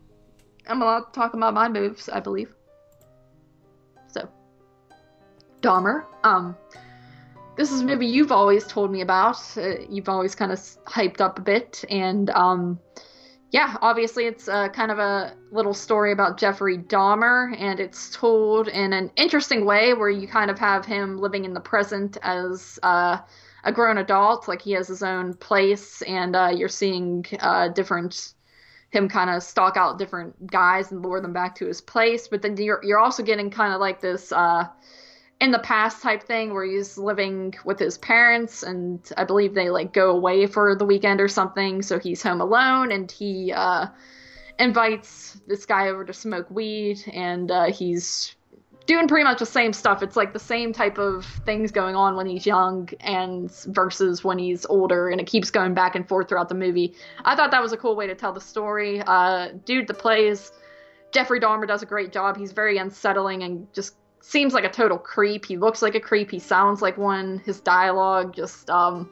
am 0.67 0.81
allowed 0.81 1.05
to 1.05 1.11
talk 1.13 1.33
about 1.33 1.53
my 1.53 1.69
moves, 1.69 2.09
I 2.09 2.19
believe. 2.19 2.53
So, 4.07 4.27
Dahmer. 5.61 6.03
Um, 6.25 6.57
this 7.61 7.71
is 7.71 7.83
movie 7.83 8.07
you've 8.07 8.31
always 8.31 8.65
told 8.65 8.91
me 8.91 9.01
about. 9.01 9.37
Uh, 9.55 9.75
you've 9.87 10.09
always 10.09 10.33
kind 10.33 10.51
of 10.51 10.57
hyped 10.87 11.21
up 11.21 11.37
a 11.37 11.41
bit, 11.43 11.85
and 11.91 12.31
um, 12.31 12.79
yeah, 13.51 13.75
obviously 13.83 14.25
it's 14.25 14.47
uh, 14.47 14.67
kind 14.69 14.89
of 14.89 14.97
a 14.97 15.35
little 15.51 15.75
story 15.75 16.11
about 16.11 16.39
Jeffrey 16.39 16.79
Dahmer, 16.79 17.55
and 17.55 17.79
it's 17.79 18.09
told 18.09 18.67
in 18.67 18.93
an 18.93 19.11
interesting 19.15 19.63
way 19.63 19.93
where 19.93 20.09
you 20.09 20.27
kind 20.27 20.49
of 20.49 20.57
have 20.57 20.85
him 20.85 21.19
living 21.19 21.45
in 21.45 21.53
the 21.53 21.59
present 21.59 22.17
as 22.23 22.79
uh, 22.81 23.19
a 23.63 23.71
grown 23.71 23.99
adult, 23.99 24.47
like 24.47 24.63
he 24.63 24.71
has 24.71 24.87
his 24.87 25.03
own 25.03 25.35
place, 25.35 26.01
and 26.01 26.35
uh, 26.35 26.51
you're 26.51 26.67
seeing 26.67 27.23
uh, 27.41 27.67
different 27.67 28.33
him 28.89 29.07
kind 29.07 29.29
of 29.29 29.43
stalk 29.43 29.77
out 29.77 29.99
different 29.99 30.47
guys 30.47 30.91
and 30.91 31.03
lure 31.03 31.21
them 31.21 31.31
back 31.31 31.53
to 31.55 31.67
his 31.67 31.79
place. 31.79 32.27
But 32.27 32.41
then 32.41 32.57
you're 32.57 32.81
you're 32.83 32.97
also 32.97 33.21
getting 33.21 33.51
kind 33.51 33.71
of 33.71 33.79
like 33.79 34.01
this 34.01 34.31
uh, 34.31 34.65
in 35.41 35.49
the 35.49 35.59
past 35.59 36.03
type 36.03 36.21
thing 36.21 36.53
where 36.53 36.63
he's 36.63 36.99
living 36.99 37.55
with 37.65 37.79
his 37.79 37.97
parents, 37.97 38.61
and 38.61 39.11
I 39.17 39.23
believe 39.23 39.55
they 39.55 39.71
like 39.71 39.91
go 39.91 40.11
away 40.11 40.45
for 40.45 40.75
the 40.75 40.85
weekend 40.85 41.19
or 41.19 41.27
something, 41.27 41.81
so 41.81 41.97
he's 41.97 42.21
home 42.21 42.41
alone, 42.41 42.91
and 42.91 43.11
he 43.11 43.51
uh, 43.51 43.87
invites 44.59 45.41
this 45.47 45.65
guy 45.65 45.89
over 45.89 46.05
to 46.05 46.13
smoke 46.13 46.49
weed, 46.51 47.01
and 47.11 47.49
uh, 47.49 47.71
he's 47.71 48.35
doing 48.85 49.07
pretty 49.07 49.23
much 49.23 49.39
the 49.39 49.45
same 49.47 49.73
stuff. 49.73 50.03
It's 50.03 50.15
like 50.15 50.31
the 50.31 50.39
same 50.39 50.73
type 50.73 50.99
of 50.99 51.25
things 51.43 51.71
going 51.71 51.95
on 51.95 52.15
when 52.15 52.27
he's 52.27 52.45
young 52.45 52.89
and 52.99 53.51
versus 53.65 54.23
when 54.23 54.37
he's 54.37 54.63
older, 54.67 55.09
and 55.09 55.19
it 55.19 55.25
keeps 55.25 55.49
going 55.49 55.73
back 55.73 55.95
and 55.95 56.07
forth 56.07 56.29
throughout 56.29 56.49
the 56.49 56.55
movie. 56.55 56.93
I 57.25 57.35
thought 57.35 57.49
that 57.49 57.63
was 57.63 57.73
a 57.73 57.77
cool 57.77 57.95
way 57.95 58.05
to 58.05 58.13
tell 58.13 58.31
the 58.31 58.41
story. 58.41 59.01
Uh, 59.07 59.53
dude 59.65 59.87
that 59.87 59.97
plays 59.97 60.51
Jeffrey 61.11 61.39
Dahmer 61.39 61.67
does 61.67 61.81
a 61.81 61.85
great 61.85 62.11
job. 62.11 62.37
He's 62.37 62.51
very 62.51 62.77
unsettling 62.77 63.43
and 63.43 63.67
just 63.73 63.95
seems 64.21 64.53
like 64.53 64.63
a 64.63 64.69
total 64.69 64.97
creep. 64.97 65.45
He 65.45 65.57
looks 65.57 65.81
like 65.81 65.95
a 65.95 65.99
creep. 65.99 66.31
He 66.31 66.39
sounds 66.39 66.81
like 66.81 66.97
one. 66.97 67.41
His 67.45 67.59
dialogue 67.59 68.33
just 68.35 68.69
um, 68.69 69.09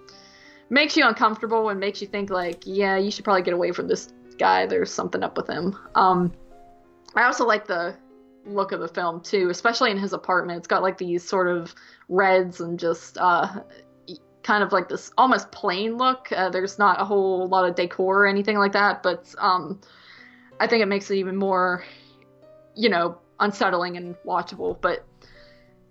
makes 0.70 0.96
you 0.96 1.06
uncomfortable 1.06 1.70
and 1.70 1.80
makes 1.80 2.02
you 2.02 2.08
think 2.08 2.30
like, 2.30 2.64
yeah, 2.66 2.98
you 2.98 3.12
should 3.12 3.26
probably 3.26 3.42
get 3.42 3.54
away 3.54 3.72
from 3.72 3.88
this 3.88 4.14
guy. 4.38 4.66
There's 4.66 4.92
something 4.92 5.24
up 5.24 5.36
with 5.36 5.48
him. 5.48 5.76
Um, 5.96 6.34
I 7.16 7.24
also 7.24 7.46
like 7.46 7.68
the 7.68 7.96
look 8.46 8.72
of 8.72 8.80
the 8.80 8.88
film 8.88 9.22
too, 9.22 9.50
especially 9.50 9.92
in 9.92 9.98
his 9.98 10.14
apartment. 10.14 10.60
It's 10.60 10.68
got 10.68 10.82
like 10.82 10.98
these 10.98 11.28
sort 11.28 11.48
of 11.48 11.74
reds 12.08 12.62
and 12.62 12.80
just 12.80 13.18
uh, 13.18 13.62
kind 14.44 14.64
of 14.64 14.72
like 14.72 14.90
this 14.90 15.12
almost 15.18 15.52
plain 15.52 15.98
look. 15.98 16.32
Uh, 16.32 16.50
there's 16.50 16.80
not 16.80 17.02
a 17.02 17.06
whole 17.06 17.48
lot 17.48 17.68
of 17.68 17.76
decor 17.76 18.24
or 18.24 18.28
anything 18.28 18.58
like 18.58 18.74
that, 18.74 19.04
but 19.04 19.34
um, 19.38 19.82
I 20.60 20.68
think 20.68 20.82
it 20.82 20.88
makes 20.88 21.10
it 21.12 21.16
even 21.16 21.36
more, 21.36 21.84
you 22.76 22.90
know, 22.90 23.20
unsettling 23.40 23.98
and 23.98 24.16
watchable. 24.26 24.80
But 24.80 25.06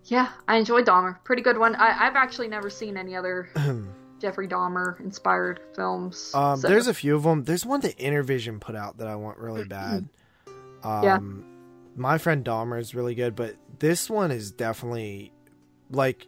yeah, 0.04 0.30
I 0.46 0.56
enjoyed 0.56 0.86
Dahmer. 0.86 1.22
Pretty 1.24 1.42
good 1.42 1.58
one. 1.58 1.74
I, 1.74 1.92
have 1.92 2.16
actually 2.16 2.48
never 2.48 2.70
seen 2.70 2.96
any 2.96 3.14
other 3.14 3.48
Jeffrey 4.20 4.48
Dahmer 4.48 4.98
inspired 5.00 5.60
films. 5.74 6.32
Um, 6.34 6.60
so. 6.60 6.68
There's 6.68 6.86
a 6.86 6.94
few 6.94 7.16
of 7.16 7.24
them. 7.24 7.44
There's 7.44 7.66
one 7.66 7.80
that 7.80 7.98
Intervision 7.98 8.60
put 8.60 8.76
out 8.76 8.98
that 8.98 9.06
I 9.06 9.16
want 9.16 9.38
really 9.38 9.64
bad. 9.64 10.08
Um, 10.82 11.02
yeah 11.02 11.18
my 11.98 12.18
friend 12.18 12.44
Dahmer 12.44 12.80
is 12.80 12.94
really 12.94 13.14
good, 13.14 13.34
but 13.34 13.56
this 13.78 14.08
one 14.08 14.30
is 14.30 14.50
definitely 14.50 15.32
like 15.90 16.26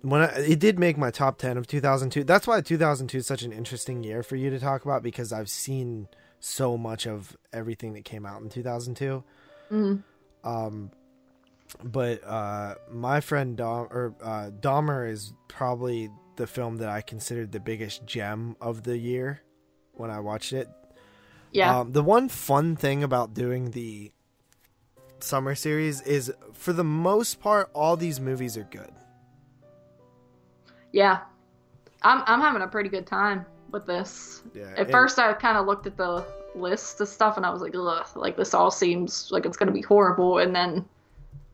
when 0.00 0.22
I, 0.22 0.26
it 0.38 0.58
did 0.58 0.78
make 0.78 0.96
my 0.96 1.10
top 1.10 1.38
10 1.38 1.56
of 1.56 1.66
2002. 1.66 2.24
That's 2.24 2.46
why 2.46 2.60
2002 2.60 3.18
is 3.18 3.26
such 3.26 3.42
an 3.42 3.52
interesting 3.52 4.02
year 4.02 4.22
for 4.22 4.36
you 4.36 4.50
to 4.50 4.58
talk 4.58 4.84
about 4.84 5.02
because 5.02 5.32
I've 5.32 5.50
seen 5.50 6.08
so 6.40 6.76
much 6.76 7.06
of 7.06 7.36
everything 7.52 7.92
that 7.94 8.04
came 8.04 8.26
out 8.26 8.42
in 8.42 8.48
2002. 8.48 9.22
Mm-hmm. 9.70 10.00
Um, 10.44 10.90
but 11.82 12.22
uh, 12.24 12.76
my 12.90 13.20
friend 13.20 13.56
Dom 13.56 13.88
or 13.90 14.14
uh, 14.22 14.50
Dahmer 14.60 15.10
is 15.10 15.32
probably 15.48 16.10
the 16.36 16.46
film 16.46 16.76
that 16.78 16.88
I 16.88 17.00
considered 17.00 17.52
the 17.52 17.60
biggest 17.60 18.06
gem 18.06 18.56
of 18.60 18.82
the 18.82 18.96
year 18.96 19.40
when 19.94 20.10
I 20.10 20.20
watched 20.20 20.52
it. 20.52 20.68
Yeah. 21.52 21.80
Um, 21.80 21.92
the 21.92 22.02
one 22.02 22.28
fun 22.28 22.76
thing 22.76 23.02
about 23.02 23.34
doing 23.34 23.70
the 23.70 24.12
summer 25.20 25.54
series 25.54 26.00
is 26.02 26.32
for 26.52 26.72
the 26.72 26.84
most 26.84 27.40
part 27.40 27.70
all 27.72 27.96
these 27.96 28.20
movies 28.20 28.56
are 28.56 28.64
good. 28.64 28.92
Yeah. 30.92 31.20
I'm 32.02 32.22
I'm 32.26 32.40
having 32.40 32.62
a 32.62 32.68
pretty 32.68 32.88
good 32.88 33.06
time 33.06 33.46
with 33.70 33.86
this. 33.86 34.42
Yeah. 34.54 34.74
At 34.76 34.90
first 34.90 35.18
I 35.18 35.32
kind 35.32 35.56
of 35.56 35.66
looked 35.66 35.86
at 35.86 35.96
the 35.96 36.24
list 36.54 37.00
of 37.00 37.08
stuff 37.08 37.36
and 37.36 37.44
I 37.44 37.50
was 37.50 37.60
like, 37.62 37.74
ugh, 37.76 38.06
like 38.16 38.36
this 38.36 38.54
all 38.54 38.70
seems 38.70 39.28
like 39.30 39.46
it's 39.46 39.56
gonna 39.56 39.72
be 39.72 39.82
horrible 39.82 40.38
and 40.38 40.54
then 40.54 40.84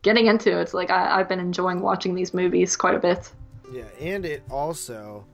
getting 0.03 0.27
into 0.27 0.59
it, 0.59 0.63
it's 0.63 0.75
like 0.75 0.91
I, 0.91 1.21
I've 1.21 1.29
been 1.29 1.41
enjoying 1.41 1.81
watching 1.81 2.15
these 2.15 2.33
movies 2.35 2.77
quite 2.77 2.95
a 2.95 2.99
bit. 2.99 3.31
Yeah, 3.73 3.85
and 4.01 4.25
it 4.25 4.43
also 4.51 5.25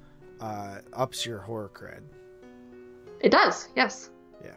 uh, 0.41 0.79
ups 0.93 1.25
your 1.25 1.39
horror 1.39 1.71
cred. 1.73 2.01
It 3.21 3.31
does, 3.31 3.69
yes 3.77 4.11
Yeah. 4.45 4.51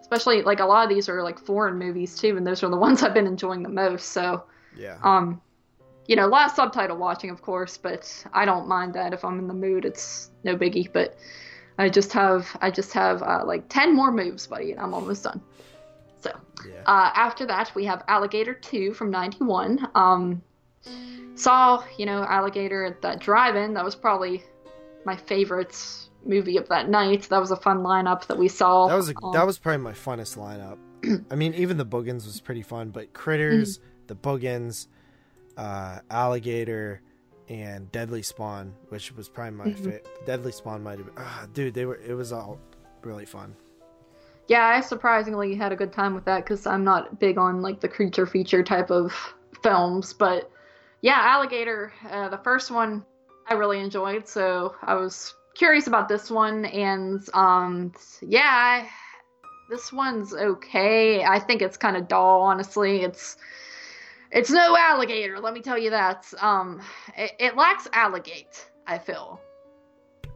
especially 0.00 0.42
like 0.42 0.60
a 0.60 0.64
lot 0.64 0.84
of 0.84 0.88
these 0.88 1.08
are 1.08 1.22
like 1.22 1.38
foreign 1.38 1.78
movies 1.78 2.18
too, 2.18 2.36
and 2.36 2.46
those 2.46 2.62
are 2.62 2.68
the 2.68 2.76
ones 2.86 3.02
I've 3.02 3.14
been 3.14 3.26
enjoying 3.26 3.62
the 3.62 3.68
most. 3.68 4.08
So 4.10 4.44
yeah, 4.76 4.98
um, 5.02 5.40
you 6.06 6.16
know, 6.16 6.26
a 6.26 6.28
lot 6.28 6.46
of 6.46 6.52
subtitle 6.56 6.96
watching, 6.96 7.30
of 7.30 7.42
course, 7.42 7.76
but 7.76 8.26
I 8.32 8.44
don't 8.44 8.66
mind 8.66 8.94
that 8.94 9.12
if 9.12 9.24
I'm 9.24 9.38
in 9.38 9.46
the 9.46 9.54
mood. 9.54 9.84
It's 9.84 10.30
no 10.42 10.56
biggie. 10.56 10.92
But 10.92 11.16
I 11.80 11.88
just 11.88 12.12
have 12.12 12.56
I 12.60 12.70
just 12.70 12.92
have 12.92 13.22
uh, 13.22 13.42
like 13.44 13.68
ten 13.68 13.94
more 13.94 14.12
moves, 14.12 14.46
buddy, 14.46 14.72
and 14.72 14.80
I'm 14.80 14.92
almost 14.92 15.24
done. 15.24 15.40
So 16.20 16.30
yeah. 16.68 16.82
uh, 16.84 17.10
after 17.14 17.46
that, 17.46 17.72
we 17.74 17.86
have 17.86 18.04
Alligator 18.06 18.54
Two 18.54 18.92
from 18.92 19.10
'91. 19.10 19.88
Um, 19.94 20.42
saw 21.34 21.82
you 21.96 22.04
know 22.04 22.22
Alligator 22.24 22.84
at 22.84 23.00
that 23.02 23.20
drive-in. 23.20 23.74
That 23.74 23.84
was 23.84 23.94
probably 23.94 24.42
my 25.06 25.16
favorite 25.16 25.76
movie 26.26 26.58
of 26.58 26.68
that 26.68 26.90
night. 26.90 27.22
That 27.30 27.40
was 27.40 27.50
a 27.50 27.56
fun 27.56 27.78
lineup 27.78 28.26
that 28.26 28.36
we 28.36 28.48
saw. 28.48 28.88
That 28.88 28.96
was 28.96 29.08
a, 29.08 29.14
um, 29.22 29.32
that 29.32 29.46
was 29.46 29.58
probably 29.58 29.82
my 29.82 29.92
funnest 29.92 30.36
lineup. 30.36 30.78
I 31.30 31.34
mean, 31.34 31.54
even 31.54 31.78
the 31.78 31.86
Boogens 31.86 32.26
was 32.26 32.42
pretty 32.42 32.62
fun, 32.62 32.90
but 32.90 33.14
Critters, 33.14 33.78
mm-hmm. 33.78 34.06
the 34.08 34.16
Boogens, 34.16 34.86
uh, 35.56 36.00
Alligator, 36.10 37.00
and 37.50 37.90
Deadly 37.90 38.22
Spawn, 38.22 38.72
which 38.88 39.12
was 39.14 39.28
probably 39.28 39.58
my 39.58 39.64
mm-hmm. 39.66 39.74
favorite. 39.74 40.08
Deadly 40.24 40.52
Spawn 40.52 40.82
might 40.82 40.98
have 40.98 41.14
been. 41.14 41.22
Uh, 41.22 41.46
dude, 41.52 41.74
they 41.74 41.84
were. 41.84 41.96
It 41.96 42.14
was 42.14 42.32
all 42.32 42.58
really 43.02 43.26
fun. 43.26 43.54
Yeah, 44.48 44.64
I 44.64 44.80
surprisingly 44.80 45.54
had 45.54 45.72
a 45.72 45.76
good 45.76 45.92
time 45.92 46.14
with 46.14 46.24
that 46.24 46.44
because 46.44 46.66
I'm 46.66 46.84
not 46.84 47.18
big 47.20 47.38
on 47.38 47.60
like 47.60 47.80
the 47.80 47.88
creature 47.88 48.26
feature 48.26 48.62
type 48.62 48.90
of 48.90 49.12
films, 49.62 50.12
but 50.12 50.50
yeah, 51.02 51.18
Alligator, 51.18 51.92
uh, 52.10 52.28
the 52.28 52.38
first 52.38 52.70
one 52.70 53.04
I 53.48 53.54
really 53.54 53.80
enjoyed, 53.80 54.28
so 54.28 54.74
I 54.82 54.94
was 54.94 55.34
curious 55.54 55.86
about 55.86 56.08
this 56.08 56.30
one, 56.30 56.64
and 56.64 57.22
um, 57.34 57.92
yeah, 58.22 58.86
this 59.68 59.92
one's 59.92 60.34
okay. 60.34 61.24
I 61.24 61.38
think 61.38 61.62
it's 61.62 61.76
kind 61.76 61.96
of 61.96 62.08
dull, 62.08 62.42
honestly. 62.42 63.02
It's 63.02 63.36
it's 64.30 64.50
no 64.50 64.76
alligator, 64.76 65.38
let 65.40 65.54
me 65.54 65.60
tell 65.60 65.78
you 65.78 65.90
that. 65.90 66.32
Um, 66.40 66.82
it, 67.16 67.32
it 67.38 67.56
lacks 67.56 67.88
alligate. 67.88 68.64
I 68.86 68.98
feel. 68.98 69.40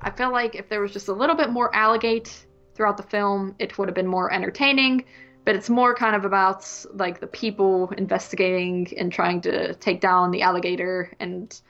I 0.01 0.11
feel 0.11 0.33
like 0.33 0.55
if 0.55 0.69
there 0.69 0.81
was 0.81 0.93
just 0.93 1.09
a 1.09 1.13
little 1.13 1.37
bit 1.37 1.51
more 1.51 1.71
alligate 1.73 2.45
throughout 2.75 2.97
the 2.97 3.03
film, 3.03 3.55
it 3.59 3.77
would 3.79 3.89
have 3.89 3.95
been 3.95 4.07
more 4.07 4.33
entertaining. 4.33 5.05
But 5.45 5.55
it's 5.55 5.69
more 5.69 5.95
kind 5.95 6.17
of 6.17 6.25
about 6.25 6.67
like 6.95 7.21
the 7.21 7.27
people 7.27 7.91
investigating 7.99 8.93
and 8.97 9.13
trying 9.13 9.41
to 9.43 9.75
take 9.75 10.01
down 10.01 10.31
the 10.31 10.43
alligator 10.43 11.13
and 11.21 11.61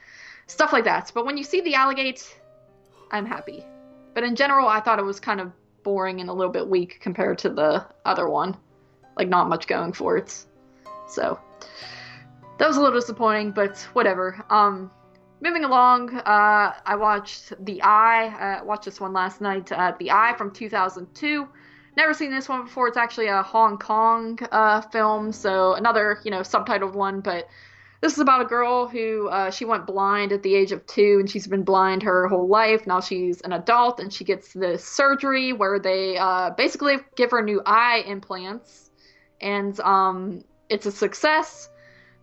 stuff 0.46 0.72
like 0.72 0.84
that. 0.84 1.10
But 1.12 1.26
when 1.26 1.36
you 1.36 1.44
see 1.44 1.60
the 1.60 1.72
alligate 1.72 2.34
I'm 3.14 3.26
happy. 3.26 3.64
But 4.12 4.24
in 4.24 4.34
general, 4.34 4.66
I 4.66 4.80
thought 4.80 4.98
it 4.98 5.04
was 5.04 5.20
kind 5.20 5.40
of 5.40 5.52
boring 5.84 6.20
and 6.20 6.28
a 6.28 6.32
little 6.32 6.52
bit 6.52 6.66
weak 6.66 6.98
compared 7.00 7.38
to 7.38 7.48
the 7.48 7.86
other 8.04 8.28
one. 8.28 8.56
Like, 9.16 9.28
not 9.28 9.48
much 9.48 9.68
going 9.68 9.92
for 9.92 10.16
it. 10.16 10.44
So, 11.06 11.38
that 12.58 12.68
was 12.68 12.76
a 12.76 12.80
little 12.80 12.98
disappointing, 12.98 13.52
but 13.52 13.78
whatever. 13.92 14.44
Um, 14.50 14.90
moving 15.40 15.64
along, 15.64 16.14
uh, 16.14 16.74
I 16.86 16.96
watched 16.96 17.52
The 17.64 17.82
Eye. 17.82 18.58
I 18.58 18.62
watched 18.62 18.84
this 18.84 19.00
one 19.00 19.12
last 19.12 19.40
night. 19.40 19.70
Uh, 19.72 19.92
the 19.98 20.10
Eye 20.10 20.34
from 20.38 20.52
2002. 20.52 21.48
Never 21.96 22.14
seen 22.14 22.30
this 22.30 22.48
one 22.48 22.64
before. 22.64 22.88
It's 22.88 22.96
actually 22.96 23.28
a 23.28 23.42
Hong 23.42 23.78
Kong 23.78 24.38
uh, 24.50 24.80
film, 24.80 25.32
so 25.32 25.74
another, 25.74 26.18
you 26.24 26.30
know, 26.30 26.40
subtitled 26.40 26.94
one, 26.94 27.20
but 27.20 27.48
this 28.04 28.12
is 28.12 28.18
about 28.18 28.42
a 28.42 28.44
girl 28.44 28.86
who 28.86 29.28
uh, 29.28 29.50
she 29.50 29.64
went 29.64 29.86
blind 29.86 30.30
at 30.30 30.42
the 30.42 30.54
age 30.54 30.72
of 30.72 30.84
two 30.86 31.16
and 31.20 31.30
she's 31.30 31.46
been 31.46 31.62
blind 31.62 32.02
her 32.02 32.28
whole 32.28 32.46
life 32.46 32.86
now 32.86 33.00
she's 33.00 33.40
an 33.40 33.52
adult 33.54 33.98
and 33.98 34.12
she 34.12 34.24
gets 34.24 34.52
this 34.52 34.84
surgery 34.84 35.54
where 35.54 35.78
they 35.78 36.18
uh, 36.18 36.50
basically 36.50 36.96
give 37.16 37.30
her 37.30 37.40
new 37.40 37.62
eye 37.64 38.04
implants 38.06 38.90
and 39.40 39.80
um, 39.80 40.44
it's 40.68 40.84
a 40.84 40.92
success 40.92 41.70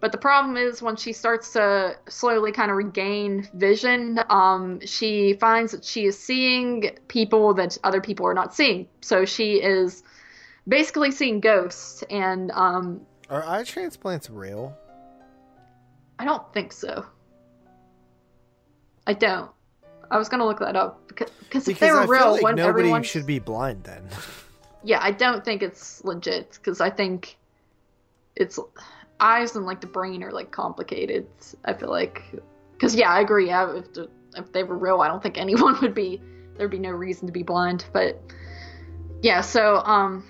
but 0.01 0.11
the 0.11 0.17
problem 0.17 0.57
is 0.57 0.81
when 0.81 0.97
she 0.97 1.13
starts 1.13 1.53
to 1.53 1.95
slowly 2.09 2.51
kind 2.51 2.69
of 2.69 2.77
regain 2.77 3.47
vision 3.53 4.19
um, 4.29 4.79
she 4.85 5.33
finds 5.35 5.71
that 5.71 5.85
she 5.85 6.05
is 6.05 6.19
seeing 6.19 6.89
people 7.07 7.53
that 7.53 7.77
other 7.83 8.01
people 8.01 8.25
are 8.25 8.33
not 8.33 8.53
seeing 8.53 8.87
so 8.99 9.23
she 9.23 9.61
is 9.61 10.03
basically 10.67 11.11
seeing 11.11 11.39
ghosts 11.39 12.03
and 12.09 12.51
um, 12.51 12.99
are 13.29 13.43
eye 13.47 13.63
transplants 13.63 14.29
real 14.29 14.77
I 16.21 16.23
don't 16.25 16.53
think 16.53 16.71
so. 16.71 17.03
I 19.07 19.13
don't. 19.13 19.49
I 20.11 20.19
was 20.19 20.29
gonna 20.29 20.45
look 20.45 20.59
that 20.59 20.75
up 20.75 21.07
because, 21.07 21.31
because 21.39 21.67
if 21.67 21.79
they 21.79 21.89
were 21.89 22.01
I 22.01 22.05
real, 22.05 22.33
like 22.33 22.55
nobody 22.55 22.61
everyone 22.61 23.01
should 23.01 23.25
be 23.25 23.39
blind 23.39 23.83
then. 23.83 24.07
Yeah, 24.83 24.97
I 24.99 25.11
don't 25.11 25.45
think 25.45 25.61
it's 25.61 26.03
legit 26.03 26.53
because 26.53 26.81
I 26.81 26.89
think 26.89 27.37
it's 28.35 28.57
eyes 29.21 29.55
and 29.55 29.65
like 29.65 29.79
the 29.81 29.87
brain 29.87 30.23
are 30.23 30.31
like 30.31 30.51
complicated. 30.51 31.27
I 31.63 31.73
feel 31.73 31.89
like 31.89 32.23
because 32.73 32.95
yeah, 32.95 33.09
I 33.09 33.21
agree. 33.21 33.47
Yeah, 33.47 33.77
if 33.77 33.93
the, 33.93 34.09
if 34.35 34.51
they 34.51 34.63
were 34.63 34.77
real, 34.77 35.01
I 35.01 35.07
don't 35.07 35.21
think 35.21 35.37
anyone 35.37 35.79
would 35.81 35.93
be. 35.93 36.21
There'd 36.57 36.71
be 36.71 36.79
no 36.79 36.91
reason 36.91 37.27
to 37.27 37.33
be 37.33 37.43
blind. 37.43 37.85
But 37.93 38.21
yeah, 39.21 39.41
so 39.41 39.77
um, 39.77 40.25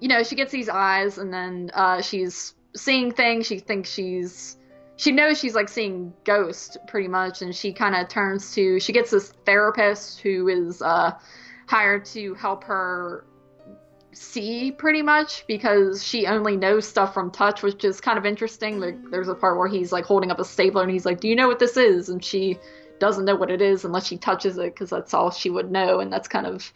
you 0.00 0.08
know, 0.08 0.22
she 0.22 0.34
gets 0.34 0.52
these 0.52 0.68
eyes, 0.68 1.18
and 1.18 1.32
then 1.32 1.70
uh, 1.74 2.02
she's 2.02 2.54
seeing 2.74 3.12
things. 3.12 3.46
She 3.46 3.58
thinks 3.58 3.90
she's 3.90 4.58
she 4.96 5.12
knows 5.12 5.38
she's 5.38 5.54
like 5.54 5.68
seeing 5.68 6.12
ghosts 6.24 6.76
pretty 6.88 7.08
much, 7.08 7.42
and 7.42 7.54
she 7.54 7.72
kind 7.72 7.94
of 7.94 8.08
turns 8.08 8.54
to 8.54 8.78
she 8.80 8.92
gets 8.92 9.10
this 9.10 9.32
therapist 9.46 10.20
who 10.20 10.48
is 10.48 10.82
uh 10.82 11.12
hired 11.66 12.04
to 12.04 12.34
help 12.34 12.64
her 12.64 13.24
see 14.12 14.70
pretty 14.70 15.02
much 15.02 15.46
because 15.46 16.04
she 16.04 16.26
only 16.26 16.56
knows 16.56 16.86
stuff 16.86 17.14
from 17.14 17.30
touch 17.30 17.62
which 17.62 17.84
is 17.84 18.00
kind 18.00 18.18
of 18.18 18.26
interesting. 18.26 18.78
Like 18.78 18.96
there's 19.10 19.28
a 19.28 19.34
part 19.34 19.58
where 19.58 19.68
he's 19.68 19.92
like 19.92 20.04
holding 20.04 20.30
up 20.30 20.38
a 20.38 20.44
stapler 20.44 20.82
and 20.82 20.90
he's 20.90 21.06
like 21.06 21.20
do 21.20 21.28
you 21.28 21.36
know 21.36 21.48
what 21.48 21.58
this 21.58 21.76
is? 21.76 22.08
And 22.08 22.24
she 22.24 22.58
doesn't 22.98 23.24
know 23.24 23.34
what 23.34 23.50
it 23.50 23.60
is 23.60 23.84
unless 23.84 24.06
she 24.06 24.16
touches 24.16 24.58
it 24.58 24.74
because 24.74 24.90
that's 24.90 25.14
all 25.14 25.30
she 25.30 25.50
would 25.50 25.70
know 25.70 26.00
and 26.00 26.12
that's 26.12 26.28
kind 26.28 26.46
of 26.46 26.72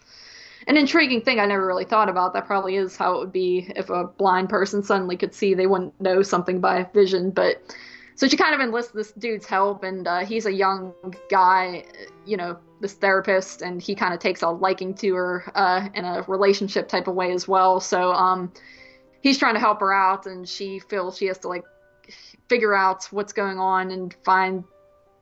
an 0.66 0.76
intriguing 0.76 1.20
thing. 1.20 1.38
I 1.38 1.46
never 1.46 1.64
really 1.64 1.84
thought 1.84 2.08
about 2.08 2.32
that. 2.32 2.46
Probably 2.46 2.76
is 2.76 2.96
how 2.96 3.14
it 3.14 3.18
would 3.20 3.32
be 3.32 3.72
if 3.76 3.90
a 3.90 4.04
blind 4.04 4.48
person 4.48 4.82
suddenly 4.82 5.16
could 5.16 5.34
see. 5.34 5.54
They 5.54 5.66
wouldn't 5.66 6.00
know 6.00 6.22
something 6.22 6.60
by 6.60 6.84
vision 6.92 7.30
but 7.30 7.62
so 8.16 8.26
she 8.26 8.36
kind 8.36 8.54
of 8.54 8.60
enlists 8.60 8.92
this 8.92 9.12
dude's 9.12 9.46
help 9.46 9.84
and 9.84 10.08
uh, 10.08 10.24
he's 10.24 10.46
a 10.46 10.52
young 10.52 10.92
guy 11.30 11.84
you 12.24 12.36
know 12.36 12.58
this 12.80 12.94
therapist 12.94 13.62
and 13.62 13.80
he 13.80 13.94
kind 13.94 14.12
of 14.12 14.20
takes 14.20 14.42
a 14.42 14.48
liking 14.48 14.94
to 14.94 15.14
her 15.14 15.52
uh, 15.54 15.88
in 15.94 16.04
a 16.04 16.22
relationship 16.28 16.88
type 16.88 17.08
of 17.08 17.14
way 17.14 17.32
as 17.32 17.48
well. 17.48 17.80
So 17.80 18.12
um, 18.12 18.52
he's 19.22 19.38
trying 19.38 19.54
to 19.54 19.60
help 19.60 19.80
her 19.80 19.92
out 19.92 20.26
and 20.26 20.48
she 20.48 20.78
feels 20.78 21.16
she 21.16 21.26
has 21.26 21.38
to 21.38 21.48
like 21.48 21.64
figure 22.48 22.74
out 22.74 23.04
what's 23.10 23.32
going 23.32 23.58
on 23.58 23.90
and 23.90 24.14
find 24.24 24.64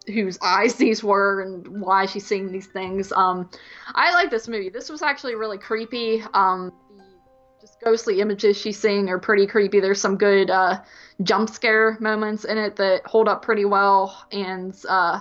whose 0.07 0.39
eyes 0.43 0.75
these 0.75 1.03
were 1.03 1.43
and 1.43 1.81
why 1.81 2.07
she's 2.07 2.27
seeing 2.27 2.51
these 2.51 2.67
things. 2.67 3.13
Um, 3.13 3.49
i 3.95 4.13
like 4.13 4.31
this 4.31 4.49
movie. 4.49 4.69
This 4.69 4.91
was 4.91 5.03
actually 5.03 5.35
really 5.35 5.59
creepy. 5.59 6.23
Um, 6.35 6.73
ghostly 7.85 8.21
images 8.21 8.57
she's 8.57 8.79
seeing 8.79 9.09
are 9.09 9.19
pretty 9.19 9.47
creepy 9.47 9.81
there's 9.81 10.01
some 10.01 10.17
good 10.17 10.51
uh, 10.51 10.81
jump 11.23 11.49
scare 11.49 11.97
moments 12.01 12.45
in 12.45 12.59
it 12.59 12.77
that 12.77 13.07
hold 13.07 13.29
up 13.29 13.43
pretty 13.43 13.65
well 13.65 14.27
and 14.33 14.75
uh, 14.89 15.21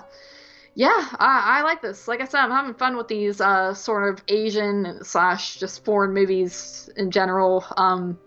yeah, 0.76 1.08
I, 1.20 1.60
I 1.60 1.62
like 1.62 1.82
this. 1.82 2.08
Like 2.08 2.22
I 2.22 2.26
said, 2.26 2.40
I'm 2.42 2.52
having 2.52 2.74
fun 2.74 2.98
with 2.98 3.08
these 3.08 3.40
uh, 3.40 3.74
sort 3.74 4.12
of 4.12 4.24
Asian 4.28 5.04
slash 5.04 5.58
just 5.58 5.86
foreign 5.86 6.14
movies 6.14 6.90
in 6.98 7.12
general. 7.12 7.64
Um, 7.78 8.18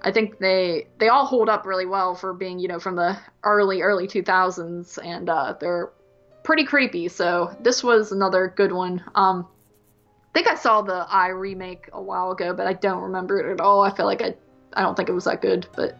I 0.00 0.10
think 0.10 0.38
they 0.38 0.88
they 0.98 1.08
all 1.08 1.26
hold 1.26 1.48
up 1.48 1.66
really 1.66 1.86
well 1.86 2.14
for 2.14 2.32
being 2.32 2.58
you 2.58 2.68
know 2.68 2.80
from 2.80 2.96
the 2.96 3.18
early 3.44 3.82
early 3.82 4.08
2000s, 4.08 4.98
and 5.04 5.28
uh, 5.28 5.54
they're 5.60 5.90
pretty 6.44 6.64
creepy. 6.64 7.08
So 7.08 7.54
this 7.60 7.84
was 7.84 8.10
another 8.10 8.52
good 8.56 8.72
one. 8.72 9.04
Um, 9.14 9.46
think 10.32 10.48
I 10.48 10.54
saw 10.54 10.82
the 10.82 11.06
Eye 11.08 11.28
remake 11.28 11.88
a 11.92 12.02
while 12.02 12.32
ago, 12.32 12.54
but 12.54 12.66
I 12.66 12.72
don't 12.72 13.02
remember 13.02 13.38
it 13.38 13.52
at 13.52 13.60
all. 13.60 13.82
I 13.82 13.94
feel 13.94 14.06
like 14.06 14.22
I 14.22 14.34
I 14.74 14.82
don't 14.82 14.96
think 14.96 15.08
it 15.08 15.12
was 15.12 15.24
that 15.24 15.42
good. 15.42 15.66
But 15.76 15.98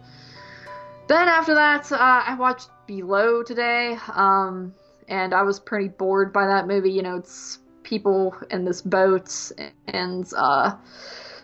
then 1.07 1.27
after 1.27 1.53
that, 1.53 1.91
uh, 1.91 1.97
I 2.25 2.35
watched 2.35 2.69
Below 2.87 3.43
today. 3.43 3.97
Um, 4.13 4.73
and 5.07 5.33
I 5.33 5.43
was 5.43 5.59
pretty 5.59 5.89
bored 5.89 6.33
by 6.33 6.47
that 6.47 6.67
movie. 6.67 6.91
You 6.91 7.03
know, 7.03 7.17
it's 7.17 7.59
people 7.83 8.35
in 8.49 8.65
this 8.65 8.81
boat 8.81 9.51
and 9.87 10.31
uh, 10.35 10.75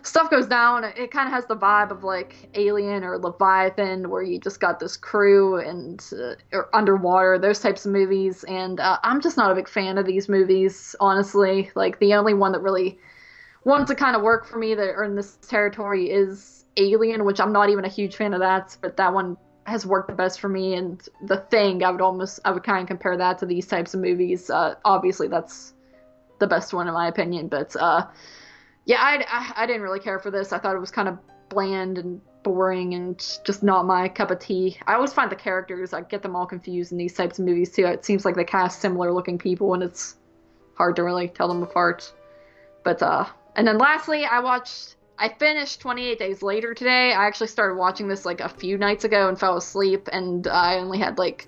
stuff 0.02 0.30
goes 0.30 0.46
down. 0.46 0.84
It 0.84 1.10
kind 1.10 1.26
of 1.26 1.32
has 1.32 1.46
the 1.46 1.56
vibe 1.56 1.90
of 1.90 2.04
like 2.04 2.48
Alien 2.54 3.04
or 3.04 3.18
Leviathan, 3.18 4.08
where 4.10 4.22
you 4.22 4.38
just 4.38 4.60
got 4.60 4.80
this 4.80 4.96
crew 4.96 5.58
and 5.58 6.04
uh, 6.12 6.34
or 6.52 6.68
underwater, 6.74 7.38
those 7.38 7.60
types 7.60 7.86
of 7.86 7.92
movies. 7.92 8.44
And 8.44 8.80
uh, 8.80 8.98
I'm 9.02 9.20
just 9.20 9.36
not 9.36 9.50
a 9.50 9.54
big 9.54 9.68
fan 9.68 9.98
of 9.98 10.06
these 10.06 10.28
movies, 10.28 10.94
honestly. 11.00 11.70
Like 11.74 11.98
the 12.00 12.14
only 12.14 12.34
one 12.34 12.52
that 12.52 12.60
really 12.60 12.98
wanted 13.64 13.86
to 13.88 13.94
kind 13.94 14.16
of 14.16 14.22
work 14.22 14.46
for 14.46 14.58
me 14.58 14.74
that 14.74 14.88
are 14.88 15.04
in 15.04 15.16
this 15.16 15.36
territory 15.46 16.10
is 16.10 16.64
Alien, 16.76 17.24
which 17.24 17.40
I'm 17.40 17.52
not 17.52 17.68
even 17.68 17.84
a 17.84 17.88
huge 17.88 18.16
fan 18.16 18.32
of 18.32 18.40
that, 18.40 18.76
but 18.80 18.96
that 18.96 19.12
one 19.12 19.36
has 19.66 19.86
worked 19.86 20.08
the 20.08 20.14
best 20.14 20.40
for 20.40 20.48
me 20.48 20.74
and 20.74 21.08
the 21.26 21.36
thing 21.50 21.84
i 21.84 21.90
would 21.90 22.00
almost 22.00 22.40
i 22.44 22.50
would 22.50 22.64
kind 22.64 22.82
of 22.82 22.88
compare 22.88 23.16
that 23.16 23.38
to 23.38 23.46
these 23.46 23.66
types 23.66 23.94
of 23.94 24.00
movies 24.00 24.50
uh, 24.50 24.74
obviously 24.84 25.28
that's 25.28 25.74
the 26.40 26.46
best 26.46 26.72
one 26.72 26.88
in 26.88 26.94
my 26.94 27.06
opinion 27.06 27.46
but 27.46 27.76
uh, 27.76 28.06
yeah 28.84 29.00
I, 29.00 29.24
I, 29.28 29.62
I 29.62 29.66
didn't 29.66 29.82
really 29.82 30.00
care 30.00 30.18
for 30.18 30.30
this 30.30 30.52
i 30.52 30.58
thought 30.58 30.76
it 30.76 30.80
was 30.80 30.90
kind 30.90 31.08
of 31.08 31.18
bland 31.48 31.98
and 31.98 32.20
boring 32.42 32.94
and 32.94 33.18
just 33.44 33.62
not 33.62 33.84
my 33.84 34.08
cup 34.08 34.30
of 34.30 34.38
tea 34.38 34.78
i 34.86 34.94
always 34.94 35.12
find 35.12 35.30
the 35.30 35.36
characters 35.36 35.92
i 35.92 36.00
get 36.00 36.22
them 36.22 36.34
all 36.34 36.46
confused 36.46 36.92
in 36.92 36.98
these 36.98 37.14
types 37.14 37.38
of 37.38 37.44
movies 37.44 37.70
too 37.72 37.84
it 37.84 38.04
seems 38.04 38.24
like 38.24 38.34
they 38.34 38.44
cast 38.44 38.80
similar 38.80 39.12
looking 39.12 39.38
people 39.38 39.74
and 39.74 39.82
it's 39.82 40.16
hard 40.76 40.96
to 40.96 41.02
really 41.02 41.28
tell 41.28 41.48
them 41.48 41.62
apart 41.62 42.12
but 42.84 43.02
uh 43.02 43.26
and 43.56 43.66
then 43.66 43.76
lastly 43.76 44.24
i 44.24 44.40
watched 44.40 44.96
I 45.20 45.28
finished 45.28 45.80
28 45.82 46.18
Days 46.18 46.42
Later 46.42 46.72
today. 46.72 47.12
I 47.12 47.26
actually 47.26 47.48
started 47.48 47.74
watching 47.74 48.08
this 48.08 48.24
like 48.24 48.40
a 48.40 48.48
few 48.48 48.78
nights 48.78 49.04
ago 49.04 49.28
and 49.28 49.38
fell 49.38 49.58
asleep, 49.58 50.08
and 50.10 50.46
I 50.46 50.78
only 50.78 50.98
had 50.98 51.18
like 51.18 51.46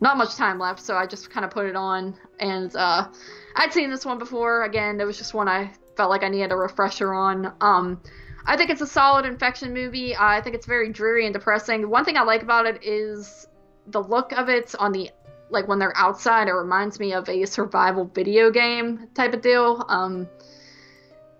not 0.00 0.16
much 0.16 0.36
time 0.36 0.58
left, 0.58 0.80
so 0.80 0.96
I 0.96 1.06
just 1.06 1.30
kind 1.30 1.44
of 1.44 1.50
put 1.50 1.66
it 1.66 1.76
on. 1.76 2.16
And 2.38 2.74
uh, 2.74 3.08
I'd 3.56 3.74
seen 3.74 3.90
this 3.90 4.06
one 4.06 4.18
before. 4.18 4.64
Again, 4.64 4.98
it 4.98 5.04
was 5.04 5.18
just 5.18 5.34
one 5.34 5.48
I 5.48 5.70
felt 6.00 6.08
like 6.08 6.22
I 6.22 6.28
needed 6.28 6.50
a 6.50 6.56
refresher 6.56 7.12
on. 7.12 7.52
Um, 7.60 8.00
I 8.46 8.56
think 8.56 8.70
it's 8.70 8.80
a 8.80 8.86
solid 8.86 9.26
infection 9.26 9.74
movie. 9.74 10.16
I 10.16 10.40
think 10.40 10.54
it's 10.54 10.64
very 10.64 10.88
dreary 10.88 11.26
and 11.26 11.34
depressing. 11.34 11.90
One 11.90 12.06
thing 12.06 12.16
I 12.16 12.22
like 12.22 12.42
about 12.42 12.64
it 12.64 12.82
is 12.82 13.46
the 13.88 14.02
look 14.02 14.32
of 14.32 14.48
it 14.48 14.74
on 14.78 14.92
the 14.92 15.10
like 15.50 15.68
when 15.68 15.78
they're 15.78 15.94
outside. 15.94 16.48
It 16.48 16.52
reminds 16.52 16.98
me 16.98 17.12
of 17.12 17.28
a 17.28 17.44
survival 17.44 18.06
video 18.06 18.50
game 18.50 19.08
type 19.14 19.34
of 19.34 19.42
deal. 19.42 19.84
Um, 19.90 20.26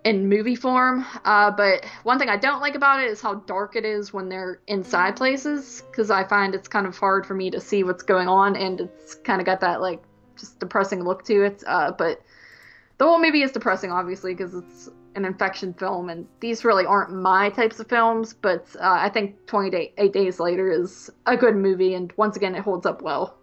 in 0.03 0.29
movie 0.29 0.55
form. 0.55 1.07
Uh, 1.25 1.49
but 1.49 1.83
one 2.03 2.19
thing 2.19 2.29
I 2.29 2.37
don't 2.37 2.61
like 2.61 2.75
about 2.75 3.01
it 3.01 3.09
is 3.09 3.19
how 3.19 3.33
dark 3.33 3.75
it 3.75 3.85
is 3.85 4.13
when 4.13 4.29
they're 4.29 4.59
inside 4.67 5.15
places, 5.15 5.83
because 5.89 6.11
I 6.11 6.23
find 6.23 6.53
it's 6.53 6.67
kind 6.67 6.85
of 6.85 6.95
hard 6.95 7.25
for 7.25 7.33
me 7.33 7.49
to 7.49 7.59
see 7.59 7.83
what's 7.83 8.03
going 8.03 8.27
on, 8.27 8.55
and 8.55 8.81
it's 8.81 9.15
kind 9.15 9.41
of 9.41 9.47
got 9.47 9.59
that 9.61 9.81
like 9.81 10.03
just 10.37 10.59
depressing 10.59 11.03
look 11.03 11.25
to 11.25 11.45
it. 11.45 11.63
Uh, 11.65 11.91
but 11.91 12.21
the 13.01 13.07
whole 13.07 13.19
movie 13.19 13.41
is 13.41 13.51
depressing, 13.51 13.91
obviously, 13.91 14.35
because 14.35 14.53
it's 14.53 14.87
an 15.15 15.25
infection 15.25 15.73
film, 15.73 16.07
and 16.11 16.27
these 16.39 16.63
really 16.63 16.85
aren't 16.85 17.11
my 17.11 17.49
types 17.49 17.79
of 17.79 17.89
films. 17.89 18.31
But 18.31 18.67
uh, 18.79 18.91
I 18.91 19.09
think 19.09 19.47
28 19.47 20.13
Days 20.13 20.39
Later 20.39 20.69
is 20.71 21.09
a 21.25 21.35
good 21.35 21.55
movie, 21.55 21.95
and 21.95 22.13
once 22.15 22.37
again, 22.37 22.53
it 22.53 22.61
holds 22.61 22.85
up 22.85 23.01
well, 23.01 23.39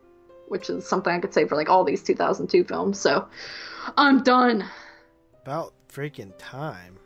which 0.47 0.71
is 0.71 0.89
something 0.89 1.13
I 1.13 1.19
could 1.19 1.35
say 1.35 1.45
for 1.45 1.57
like 1.57 1.69
all 1.69 1.83
these 1.83 2.05
2002 2.05 2.63
films. 2.63 3.01
So 3.01 3.27
I'm 3.97 4.23
done. 4.23 4.65
About 5.43 5.75
freaking 5.89 6.33
time. 6.39 6.97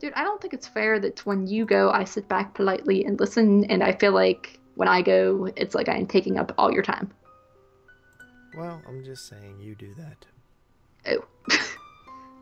Dude, 0.00 0.14
I 0.14 0.24
don't 0.24 0.40
think 0.40 0.54
it's 0.54 0.66
fair 0.66 0.98
that 1.00 1.26
when 1.26 1.46
you 1.46 1.66
go, 1.66 1.90
I 1.90 2.04
sit 2.04 2.30
back 2.30 2.54
politely 2.54 3.04
and 3.04 3.20
listen, 3.20 3.64
and 3.64 3.82
I 3.82 3.92
feel 3.92 4.12
like 4.12 4.58
when 4.76 4.88
I 4.88 5.02
go, 5.02 5.50
it's 5.54 5.74
like 5.74 5.90
I'm 5.90 6.06
taking 6.06 6.38
up 6.38 6.54
all 6.56 6.72
your 6.72 6.82
time. 6.82 7.12
Well, 8.56 8.80
I'm 8.88 9.04
just 9.04 9.28
saying 9.28 9.60
you 9.60 9.74
do 9.74 9.92
that. 9.98 10.24
Oh. 11.06 11.24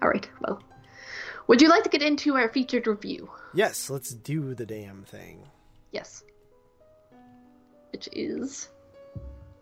all 0.02 0.08
right, 0.08 0.28
well. 0.40 0.62
Would 1.48 1.60
you 1.60 1.68
like 1.68 1.82
to 1.84 1.90
get 1.90 2.02
into 2.02 2.36
our 2.36 2.48
featured 2.48 2.86
review? 2.86 3.30
Yes, 3.52 3.90
let's 3.90 4.14
do 4.14 4.54
the 4.54 4.64
damn 4.64 5.02
thing. 5.02 5.48
Yes. 5.90 6.22
Which 7.92 8.08
is. 8.12 8.68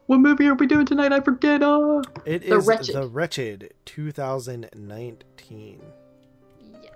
What 0.07 0.19
movie 0.19 0.47
are 0.47 0.55
we 0.55 0.67
doing 0.67 0.87
tonight? 0.87 1.13
I 1.13 1.21
forget. 1.21 1.63
Uh... 1.63 2.03
It 2.25 2.49
The 2.49 2.57
is 2.57 2.67
Wretched. 2.67 2.95
The 2.95 3.07
Wretched 3.09 3.75
2019. 3.87 5.83
Yes. 6.83 6.93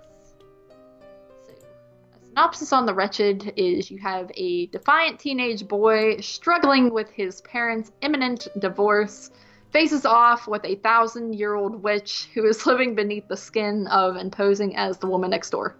So, 1.47 1.53
a 1.53 2.25
synopsis 2.27 2.73
on 2.73 2.85
The 2.85 2.93
Wretched 2.93 3.53
is 3.55 3.89
you 3.89 3.97
have 3.99 4.31
a 4.35 4.67
defiant 4.67 5.19
teenage 5.19 5.67
boy 5.67 6.19
struggling 6.19 6.93
with 6.93 7.09
his 7.09 7.41
parents' 7.41 7.91
imminent 8.01 8.47
divorce, 8.59 9.31
faces 9.75 10.05
off 10.05 10.47
with 10.47 10.63
a 10.63 10.75
thousand 10.75 11.35
year 11.35 11.53
old 11.53 11.83
witch 11.83 12.29
who 12.33 12.45
is 12.45 12.65
living 12.71 12.95
beneath 12.95 13.27
the 13.27 13.35
skin 13.35 13.87
of 13.87 14.15
and 14.15 14.31
posing 14.31 14.73
as 14.77 14.97
the 14.99 15.05
woman 15.05 15.29
next 15.29 15.49
door. 15.49 15.75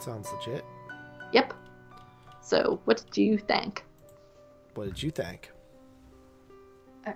Sounds 0.00 0.28
legit. 0.32 0.64
Yep. 1.32 1.54
So, 2.40 2.80
what 2.86 3.04
did 3.04 3.16
you 3.16 3.38
think? 3.38 3.84
What 4.74 4.86
did 4.86 5.00
you 5.00 5.12
think? 5.12 5.52
I 7.06 7.14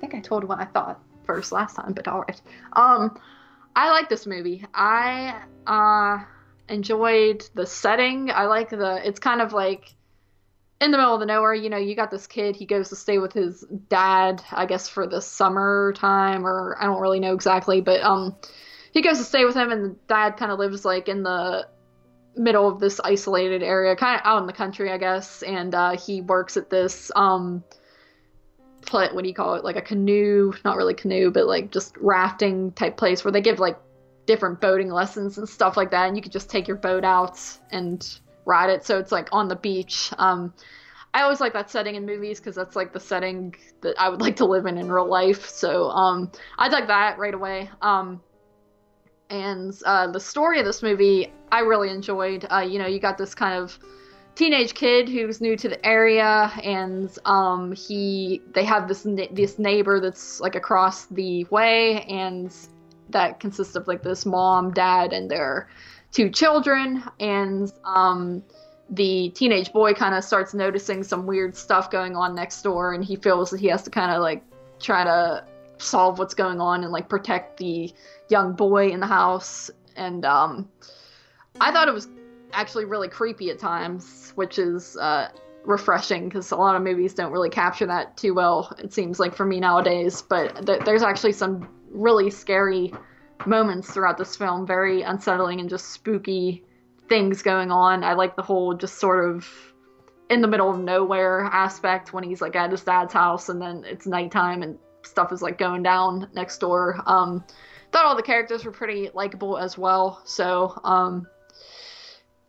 think 0.00 0.14
I 0.14 0.20
told 0.20 0.44
what 0.44 0.58
I 0.58 0.64
thought 0.64 1.02
first 1.24 1.52
last 1.52 1.76
time, 1.76 1.92
but 1.92 2.08
all 2.08 2.22
right. 2.22 2.40
Um, 2.72 3.20
I 3.76 3.90
like 3.90 4.08
this 4.08 4.26
movie. 4.26 4.64
I 4.72 5.42
uh 5.66 6.24
enjoyed 6.70 7.44
the 7.52 7.66
setting. 7.66 8.30
I 8.30 8.46
like 8.46 8.70
the. 8.70 9.06
It's 9.06 9.18
kind 9.18 9.42
of 9.42 9.52
like 9.52 9.94
in 10.80 10.92
the 10.92 10.98
middle 10.98 11.14
of 11.14 11.20
the 11.20 11.26
nowhere, 11.26 11.54
you 11.54 11.70
know, 11.70 11.76
you 11.76 11.96
got 11.96 12.10
this 12.10 12.26
kid, 12.26 12.54
he 12.54 12.64
goes 12.64 12.88
to 12.90 12.96
stay 12.96 13.18
with 13.18 13.32
his 13.32 13.64
dad, 13.88 14.42
I 14.52 14.66
guess 14.66 14.88
for 14.88 15.06
the 15.06 15.20
summer 15.20 15.92
time 15.96 16.46
or 16.46 16.76
I 16.80 16.86
don't 16.86 17.00
really 17.00 17.20
know 17.20 17.34
exactly, 17.34 17.80
but 17.80 18.00
um 18.02 18.36
he 18.92 19.02
goes 19.02 19.18
to 19.18 19.24
stay 19.24 19.44
with 19.44 19.56
him 19.56 19.70
and 19.70 19.84
the 19.84 19.96
dad 20.06 20.36
kind 20.36 20.50
of 20.52 20.58
lives 20.58 20.84
like 20.84 21.08
in 21.08 21.22
the 21.22 21.66
middle 22.36 22.68
of 22.68 22.78
this 22.78 23.00
isolated 23.02 23.62
area, 23.62 23.96
kind 23.96 24.20
of 24.20 24.26
out 24.26 24.40
in 24.40 24.46
the 24.46 24.52
country, 24.52 24.92
I 24.92 24.98
guess, 24.98 25.42
and 25.42 25.74
uh 25.74 25.96
he 25.96 26.20
works 26.20 26.56
at 26.56 26.70
this 26.70 27.10
um 27.16 27.64
what 28.90 29.22
do 29.22 29.28
you 29.28 29.34
call 29.34 29.54
it? 29.54 29.64
Like 29.64 29.76
a 29.76 29.82
canoe, 29.82 30.52
not 30.64 30.76
really 30.76 30.94
canoe, 30.94 31.30
but 31.30 31.46
like 31.46 31.70
just 31.70 31.94
rafting 31.98 32.72
type 32.72 32.96
place 32.96 33.22
where 33.22 33.32
they 33.32 33.42
give 33.42 33.58
like 33.58 33.78
different 34.26 34.60
boating 34.60 34.90
lessons 34.90 35.38
and 35.38 35.48
stuff 35.48 35.76
like 35.76 35.90
that 35.90 36.06
and 36.06 36.16
you 36.16 36.22
could 36.22 36.32
just 36.32 36.50
take 36.50 36.68
your 36.68 36.76
boat 36.76 37.02
out 37.02 37.40
and 37.72 38.20
ride 38.48 38.70
it. 38.70 38.84
So 38.84 38.98
it's 38.98 39.12
like 39.12 39.28
on 39.30 39.46
the 39.46 39.56
beach. 39.56 40.10
Um, 40.18 40.52
I 41.14 41.22
always 41.22 41.40
like 41.40 41.52
that 41.52 41.70
setting 41.70 41.94
in 41.94 42.04
movies 42.04 42.40
because 42.40 42.56
that's 42.56 42.74
like 42.74 42.92
the 42.92 43.00
setting 43.00 43.54
that 43.82 43.94
I 43.98 44.08
would 44.08 44.20
like 44.20 44.36
to 44.36 44.44
live 44.44 44.66
in 44.66 44.78
in 44.78 44.90
real 44.90 45.08
life. 45.08 45.48
So 45.48 45.90
um, 45.90 46.32
I 46.58 46.68
dug 46.68 46.88
that 46.88 47.18
right 47.18 47.34
away. 47.34 47.70
Um, 47.80 48.20
and 49.30 49.74
uh, 49.84 50.10
the 50.10 50.20
story 50.20 50.58
of 50.58 50.64
this 50.64 50.82
movie, 50.82 51.32
I 51.52 51.60
really 51.60 51.90
enjoyed. 51.90 52.46
Uh, 52.50 52.60
you 52.60 52.78
know, 52.78 52.86
you 52.86 52.98
got 52.98 53.18
this 53.18 53.34
kind 53.34 53.54
of 53.62 53.78
teenage 54.34 54.74
kid 54.74 55.08
who's 55.08 55.40
new 55.40 55.56
to 55.56 55.68
the 55.68 55.84
area, 55.84 56.50
and 56.62 57.10
um, 57.26 57.72
he 57.72 58.40
they 58.54 58.64
have 58.64 58.88
this 58.88 59.06
this 59.32 59.58
neighbor 59.58 60.00
that's 60.00 60.40
like 60.40 60.54
across 60.54 61.06
the 61.06 61.44
way, 61.50 62.02
and 62.02 62.54
that 63.10 63.40
consists 63.40 63.76
of 63.76 63.86
like 63.86 64.02
this 64.02 64.24
mom, 64.24 64.72
dad, 64.72 65.12
and 65.12 65.30
their 65.30 65.68
two 66.12 66.30
children, 66.30 67.02
and 67.20 67.72
um, 67.84 68.42
the 68.90 69.30
teenage 69.30 69.72
boy 69.72 69.92
kind 69.92 70.14
of 70.14 70.24
starts 70.24 70.54
noticing 70.54 71.02
some 71.02 71.26
weird 71.26 71.56
stuff 71.56 71.90
going 71.90 72.16
on 72.16 72.34
next 72.34 72.62
door, 72.62 72.94
and 72.94 73.04
he 73.04 73.16
feels 73.16 73.50
that 73.50 73.60
he 73.60 73.66
has 73.68 73.82
to 73.82 73.90
kind 73.90 74.12
of 74.12 74.22
like 74.22 74.42
try 74.80 75.04
to 75.04 75.44
solve 75.78 76.18
what's 76.18 76.34
going 76.34 76.60
on 76.60 76.82
and 76.82 76.92
like 76.92 77.08
protect 77.08 77.58
the 77.58 77.92
young 78.28 78.52
boy 78.54 78.88
in 78.88 79.00
the 79.00 79.06
house. 79.06 79.70
And 79.96 80.24
um, 80.24 80.68
I 81.60 81.72
thought 81.72 81.88
it 81.88 81.94
was 81.94 82.08
actually 82.52 82.84
really 82.84 83.08
creepy 83.08 83.50
at 83.50 83.58
times, 83.58 84.32
which 84.34 84.58
is 84.58 84.96
uh, 84.96 85.28
refreshing 85.64 86.28
because 86.28 86.50
a 86.50 86.56
lot 86.56 86.74
of 86.74 86.82
movies 86.82 87.14
don't 87.14 87.32
really 87.32 87.50
capture 87.50 87.86
that 87.86 88.16
too 88.16 88.34
well. 88.34 88.74
It 88.78 88.92
seems 88.92 89.20
like 89.20 89.34
for 89.34 89.44
me 89.44 89.60
nowadays, 89.60 90.22
but 90.22 90.66
th- 90.66 90.80
there's 90.84 91.02
actually 91.02 91.32
some 91.32 91.68
really 91.90 92.30
scary 92.30 92.92
moments 93.46 93.90
throughout 93.90 94.18
this 94.18 94.36
film, 94.36 94.66
very 94.66 95.02
unsettling 95.02 95.60
and 95.60 95.68
just 95.68 95.90
spooky 95.90 96.64
things 97.08 97.42
going 97.42 97.70
on. 97.70 98.04
I 98.04 98.14
like 98.14 98.36
the 98.36 98.42
whole 98.42 98.74
just 98.74 98.98
sort 98.98 99.28
of 99.28 99.48
in 100.30 100.42
the 100.42 100.48
middle 100.48 100.70
of 100.70 100.78
nowhere 100.78 101.44
aspect 101.44 102.12
when 102.12 102.24
he's 102.24 102.40
like 102.40 102.54
at 102.54 102.70
his 102.70 102.82
dad's 102.82 103.12
house 103.12 103.48
and 103.48 103.60
then 103.60 103.84
it's 103.86 104.06
nighttime 104.06 104.62
and 104.62 104.78
stuff 105.02 105.32
is 105.32 105.40
like 105.40 105.58
going 105.58 105.82
down 105.82 106.28
next 106.34 106.58
door. 106.58 107.00
Um, 107.06 107.44
thought 107.92 108.04
all 108.04 108.16
the 108.16 108.22
characters 108.22 108.64
were 108.64 108.72
pretty 108.72 109.10
likable 109.14 109.56
as 109.56 109.78
well. 109.78 110.20
So, 110.24 110.78
um, 110.84 111.26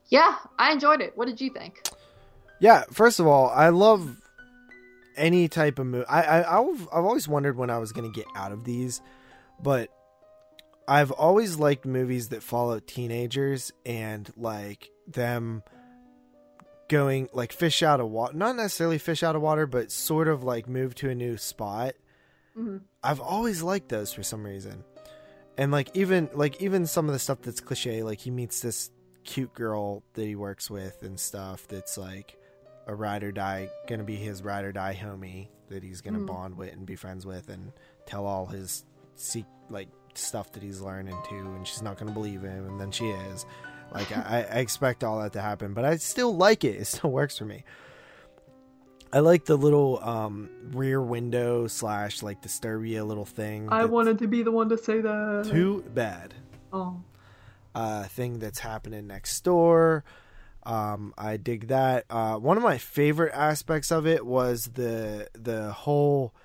yeah, 0.07 0.35
I 0.57 0.71
enjoyed 0.71 1.01
it. 1.01 1.13
What 1.15 1.27
did 1.27 1.39
you 1.39 1.51
think? 1.51 1.81
Yeah, 2.59 2.83
first 2.91 3.19
of 3.19 3.27
all, 3.27 3.49
I 3.49 3.69
love 3.69 4.17
any 5.15 5.47
type 5.47 5.79
of 5.79 5.85
movie. 5.85 6.05
I, 6.07 6.41
I 6.41 6.59
I've, 6.59 6.81
I've 6.91 7.05
always 7.05 7.27
wondered 7.27 7.55
when 7.55 7.69
I 7.69 7.77
was 7.77 7.91
gonna 7.91 8.09
get 8.09 8.25
out 8.35 8.51
of 8.51 8.65
these, 8.65 9.01
but 9.61 9.89
I've 10.89 11.11
always 11.11 11.57
liked 11.57 11.85
movies 11.85 12.29
that 12.29 12.41
follow 12.41 12.79
teenagers 12.79 13.71
and 13.85 14.27
like 14.35 14.89
them 15.07 15.61
going 16.87 17.29
like 17.31 17.53
fish 17.53 17.83
out 17.83 17.99
of 17.99 18.09
water, 18.09 18.35
not 18.35 18.55
necessarily 18.55 18.97
fish 18.97 19.21
out 19.21 19.35
of 19.35 19.43
water, 19.43 19.67
but 19.67 19.91
sort 19.91 20.27
of 20.27 20.43
like 20.43 20.67
move 20.67 20.95
to 20.95 21.09
a 21.11 21.15
new 21.15 21.37
spot. 21.37 21.93
Mm-hmm. 22.57 22.77
I've 23.03 23.19
always 23.19 23.61
liked 23.61 23.89
those 23.89 24.11
for 24.11 24.23
some 24.23 24.43
reason. 24.43 24.83
And 25.59 25.71
like 25.71 25.95
even 25.95 26.27
like 26.33 26.59
even 26.59 26.87
some 26.87 27.05
of 27.05 27.13
the 27.13 27.19
stuff 27.19 27.43
that's 27.43 27.61
cliche, 27.61 28.01
like 28.01 28.19
he 28.19 28.31
meets 28.31 28.61
this 28.61 28.89
cute 29.23 29.53
girl 29.53 30.01
that 30.13 30.25
he 30.25 30.35
works 30.35 30.71
with 30.71 31.03
and 31.03 31.19
stuff 31.19 31.67
that's 31.67 31.99
like 31.99 32.35
a 32.87 32.95
ride 32.95 33.23
or 33.23 33.31
die 33.31 33.69
gonna 33.87 34.03
be 34.03 34.15
his 34.15 34.41
ride 34.41 34.65
or 34.65 34.71
die 34.71 34.97
homie 34.99 35.49
that 35.67 35.83
he's 35.83 36.01
gonna 36.01 36.17
mm-hmm. 36.17 36.25
bond 36.25 36.57
with 36.57 36.73
and 36.73 36.87
be 36.87 36.95
friends 36.95 37.27
with 37.27 37.47
and 37.49 37.73
tell 38.07 38.25
all 38.25 38.47
his 38.47 38.85
seek 39.13 39.45
like 39.69 39.89
stuff 40.17 40.51
that 40.53 40.63
he's 40.63 40.81
learning 40.81 41.17
too, 41.27 41.53
and 41.55 41.67
she's 41.67 41.81
not 41.81 41.97
gonna 41.97 42.11
believe 42.11 42.41
him, 42.41 42.67
and 42.67 42.79
then 42.79 42.91
she 42.91 43.09
is. 43.09 43.45
Like 43.91 44.15
I, 44.15 44.45
I 44.51 44.59
expect 44.59 45.03
all 45.03 45.19
that 45.21 45.33
to 45.33 45.41
happen, 45.41 45.73
but 45.73 45.85
I 45.85 45.97
still 45.97 46.35
like 46.35 46.63
it. 46.63 46.75
It 46.75 46.85
still 46.85 47.11
works 47.11 47.37
for 47.37 47.45
me. 47.45 47.63
I 49.11 49.19
like 49.19 49.45
the 49.45 49.57
little 49.57 49.99
um, 50.03 50.49
rear 50.71 51.01
window 51.01 51.65
slash 51.67 52.21
like 52.21 52.41
Disturbia 52.41 53.05
little 53.05 53.25
thing. 53.25 53.67
I 53.71 53.85
wanted 53.85 54.19
to 54.19 54.27
be 54.27 54.43
the 54.43 54.51
one 54.51 54.69
to 54.69 54.77
say 54.77 55.01
that. 55.01 55.47
Too 55.49 55.83
bad. 55.93 56.35
Oh. 56.71 57.01
Uh, 57.73 58.03
thing 58.03 58.39
that's 58.39 58.59
happening 58.59 59.07
next 59.07 59.43
door. 59.43 60.03
Um, 60.63 61.13
I 61.17 61.37
dig 61.37 61.69
that. 61.69 62.05
Uh, 62.09 62.35
one 62.35 62.57
of 62.57 62.63
my 62.63 62.77
favorite 62.77 63.33
aspects 63.33 63.91
of 63.91 64.05
it 64.05 64.25
was 64.25 64.65
the 64.73 65.29
the 65.33 65.71
whole 65.71 66.35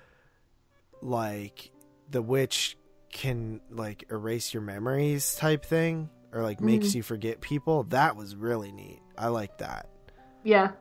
like 1.02 1.70
the 2.08 2.22
witch 2.22 2.78
can 3.14 3.60
like 3.70 4.04
erase 4.10 4.52
your 4.52 4.62
memories 4.62 5.36
type 5.36 5.64
thing 5.64 6.10
or 6.32 6.42
like 6.42 6.58
mm-hmm. 6.58 6.66
makes 6.66 6.94
you 6.94 7.02
forget 7.02 7.40
people. 7.40 7.84
That 7.84 8.16
was 8.16 8.36
really 8.36 8.72
neat. 8.72 9.00
I 9.16 9.28
like 9.28 9.56
that. 9.58 9.88
Yeah. 10.42 10.72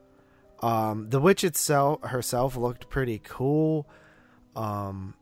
Um, 0.59 1.09
the 1.09 1.21
witch 1.21 1.43
itself 1.43 2.03
herself 2.03 2.57
looked 2.57 2.89
pretty 2.89 3.21
cool. 3.23 3.87
Um, 4.55 5.13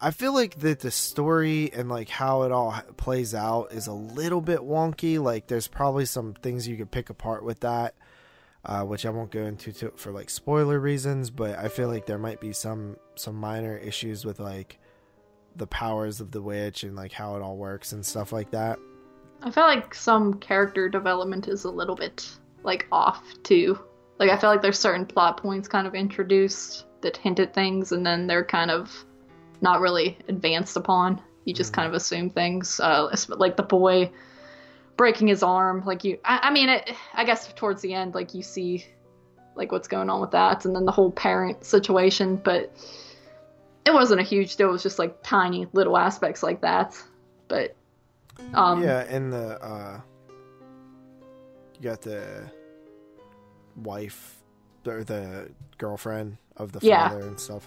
I 0.00 0.12
feel 0.12 0.32
like 0.32 0.60
that 0.60 0.80
the 0.80 0.92
story 0.92 1.72
and 1.72 1.88
like 1.88 2.08
how 2.08 2.42
it 2.44 2.52
all 2.52 2.72
plays 2.96 3.34
out 3.34 3.72
is 3.72 3.88
a 3.88 3.92
little 3.92 4.40
bit 4.40 4.60
wonky. 4.60 5.20
Like 5.20 5.48
there's 5.48 5.66
probably 5.66 6.04
some 6.04 6.34
things 6.34 6.68
you 6.68 6.76
could 6.76 6.92
pick 6.92 7.10
apart 7.10 7.42
with 7.42 7.60
that, 7.60 7.96
uh, 8.64 8.84
which 8.84 9.04
I 9.04 9.10
won't 9.10 9.32
go 9.32 9.42
into 9.42 9.72
to, 9.72 9.90
for 9.96 10.12
like 10.12 10.30
spoiler 10.30 10.78
reasons. 10.78 11.30
But 11.30 11.58
I 11.58 11.68
feel 11.68 11.88
like 11.88 12.06
there 12.06 12.18
might 12.18 12.40
be 12.40 12.52
some 12.52 12.98
some 13.16 13.34
minor 13.34 13.76
issues 13.76 14.24
with 14.24 14.38
like 14.38 14.78
the 15.58 15.66
powers 15.66 16.20
of 16.20 16.30
the 16.30 16.42
witch 16.42 16.84
and 16.84 16.96
like 16.96 17.12
how 17.12 17.36
it 17.36 17.42
all 17.42 17.56
works 17.56 17.92
and 17.92 18.04
stuff 18.04 18.32
like 18.32 18.50
that. 18.50 18.78
I 19.42 19.50
felt 19.50 19.68
like 19.68 19.94
some 19.94 20.34
character 20.34 20.88
development 20.88 21.48
is 21.48 21.64
a 21.64 21.70
little 21.70 21.94
bit 21.94 22.28
like 22.62 22.86
off 22.90 23.22
too. 23.42 23.78
Like 24.18 24.30
I 24.30 24.38
felt 24.38 24.54
like 24.54 24.62
there's 24.62 24.78
certain 24.78 25.06
plot 25.06 25.36
points 25.36 25.68
kind 25.68 25.86
of 25.86 25.94
introduced 25.94 26.86
that 27.02 27.16
hint 27.16 27.38
at 27.38 27.54
things 27.54 27.92
and 27.92 28.04
then 28.04 28.26
they're 28.26 28.44
kind 28.44 28.70
of 28.70 29.04
not 29.60 29.80
really 29.80 30.18
advanced 30.28 30.76
upon. 30.76 31.20
You 31.44 31.54
just 31.54 31.72
mm 31.72 31.76
kind 31.76 31.88
of 31.88 31.94
assume 31.94 32.30
things. 32.30 32.80
Uh, 32.80 33.14
like 33.28 33.56
the 33.56 33.62
boy 33.62 34.10
breaking 34.98 35.28
his 35.28 35.42
arm. 35.42 35.82
Like 35.86 36.04
you, 36.04 36.18
I, 36.24 36.40
I 36.44 36.50
mean, 36.50 36.68
it, 36.68 36.90
I 37.14 37.24
guess 37.24 37.50
towards 37.54 37.80
the 37.80 37.94
end, 37.94 38.14
like 38.14 38.34
you 38.34 38.42
see 38.42 38.84
like 39.54 39.72
what's 39.72 39.88
going 39.88 40.10
on 40.10 40.20
with 40.20 40.32
that, 40.32 40.66
and 40.66 40.76
then 40.76 40.84
the 40.84 40.92
whole 40.92 41.10
parent 41.10 41.64
situation. 41.64 42.36
But 42.36 42.76
it 43.88 43.94
wasn't 43.94 44.20
a 44.20 44.24
huge 44.24 44.56
deal. 44.56 44.68
It 44.68 44.72
was 44.72 44.82
just 44.82 44.98
like 44.98 45.22
tiny 45.22 45.66
little 45.72 45.96
aspects 45.96 46.42
like 46.42 46.60
that. 46.60 47.02
But 47.48 47.74
um, 48.52 48.82
yeah, 48.82 49.00
and 49.08 49.32
the 49.32 49.58
uh, 49.64 50.00
you 51.74 51.82
got 51.82 52.02
the 52.02 52.50
wife 53.76 54.36
or 54.86 55.04
the 55.04 55.50
girlfriend 55.78 56.36
of 56.58 56.72
the 56.72 56.80
yeah. 56.82 57.08
father 57.08 57.22
and 57.22 57.40
stuff. 57.40 57.66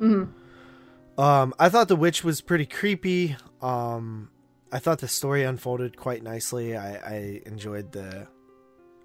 Mm-hmm. 0.00 1.20
Um, 1.20 1.54
I 1.58 1.68
thought 1.68 1.88
the 1.88 1.96
witch 1.96 2.22
was 2.22 2.40
pretty 2.40 2.66
creepy. 2.66 3.36
Um, 3.60 4.30
I 4.70 4.78
thought 4.78 5.00
the 5.00 5.08
story 5.08 5.42
unfolded 5.42 5.96
quite 5.96 6.22
nicely. 6.22 6.76
I, 6.76 6.94
I 6.96 7.42
enjoyed 7.44 7.90
the 7.90 8.28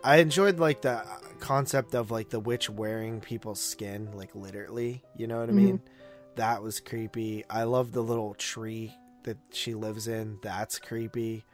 I 0.04 0.18
enjoyed 0.18 0.60
like 0.60 0.82
the 0.82 1.04
concept 1.40 1.96
of 1.96 2.12
like 2.12 2.30
the 2.30 2.40
witch 2.40 2.70
wearing 2.70 3.20
people's 3.20 3.60
skin, 3.62 4.12
like 4.14 4.36
literally. 4.36 5.02
You 5.18 5.26
know 5.26 5.40
what 5.40 5.50
I 5.50 5.54
mm-hmm. 5.54 5.78
That 6.41 6.63
was 6.63 6.80
creepy. 6.80 7.45
I 7.51 7.65
love 7.65 7.91
the 7.91 8.01
little 8.01 8.34
tree 8.34 8.95
that 9.26 9.38
she 9.51 9.76
lives 9.76 10.07
in. 10.07 10.39
That's 10.41 10.80
creepy. 10.80 11.45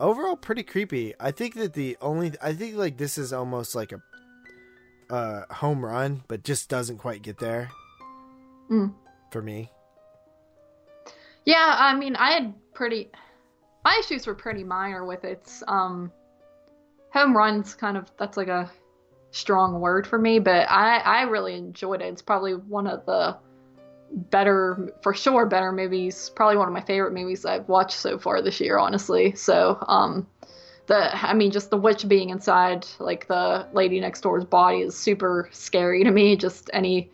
Overall, 0.00 0.34
pretty 0.34 0.64
creepy. 0.64 1.14
I 1.20 1.30
think 1.30 1.54
that 1.54 1.74
the 1.74 1.96
only 2.00 2.32
I 2.42 2.52
think 2.52 2.74
like 2.74 2.96
this 2.96 3.18
is 3.18 3.32
almost 3.32 3.76
like 3.76 3.92
a 3.92 4.02
uh, 5.14 5.44
home 5.54 5.84
run, 5.84 6.24
but 6.26 6.42
just 6.42 6.68
doesn't 6.68 6.98
quite 6.98 7.22
get 7.22 7.38
there 7.38 7.70
mm. 8.68 8.92
for 9.30 9.40
me. 9.40 9.70
Yeah, 11.44 11.76
I 11.78 11.94
mean, 11.94 12.16
I 12.16 12.32
had 12.32 12.54
pretty 12.74 13.10
my 13.84 13.96
issues 14.00 14.26
were 14.26 14.34
pretty 14.34 14.64
minor 14.64 15.04
with 15.04 15.22
it. 15.22 15.48
Um, 15.68 16.10
home 17.12 17.36
runs 17.36 17.74
kind 17.74 17.96
of 17.96 18.10
that's 18.18 18.36
like 18.36 18.48
a 18.48 18.72
strong 19.30 19.78
word 19.78 20.04
for 20.04 20.18
me, 20.18 20.40
but 20.40 20.68
I 20.68 20.98
I 20.98 21.22
really 21.22 21.54
enjoyed 21.54 22.02
it. 22.02 22.06
It's 22.06 22.22
probably 22.22 22.56
one 22.56 22.88
of 22.88 23.06
the 23.06 23.38
better 24.12 24.92
for 25.02 25.14
sure 25.14 25.46
better 25.46 25.70
movies 25.70 26.30
probably 26.34 26.56
one 26.56 26.66
of 26.66 26.74
my 26.74 26.80
favorite 26.80 27.12
movies 27.12 27.44
i've 27.44 27.68
watched 27.68 27.96
so 27.96 28.18
far 28.18 28.42
this 28.42 28.60
year 28.60 28.76
honestly 28.76 29.34
so 29.34 29.78
um 29.86 30.26
the 30.90 31.28
I 31.28 31.34
mean, 31.34 31.52
just 31.52 31.70
the 31.70 31.76
witch 31.76 32.06
being 32.08 32.30
inside 32.30 32.84
like 32.98 33.28
the 33.28 33.66
lady 33.72 34.00
next 34.00 34.22
door's 34.22 34.44
body 34.44 34.80
is 34.80 34.98
super 34.98 35.48
scary 35.52 36.02
to 36.02 36.10
me. 36.10 36.34
Just 36.34 36.68
any 36.72 37.10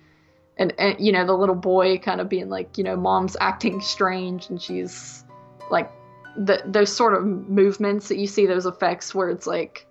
and, 0.56 0.72
and 0.78 0.98
you 0.98 1.12
know 1.12 1.26
the 1.26 1.34
little 1.34 1.54
boy 1.54 1.98
kind 1.98 2.22
of 2.22 2.28
being 2.28 2.48
like 2.48 2.78
you 2.78 2.84
know 2.84 2.96
mom's 2.96 3.36
acting 3.38 3.82
strange 3.82 4.48
and 4.48 4.60
she's 4.60 5.24
like 5.70 5.92
the 6.38 6.62
those 6.64 6.90
sort 6.90 7.12
of 7.12 7.26
movements 7.26 8.08
that 8.08 8.16
you 8.16 8.26
see 8.26 8.46
those 8.46 8.64
effects 8.64 9.14
where 9.14 9.28
it's 9.28 9.46
like 9.46 9.86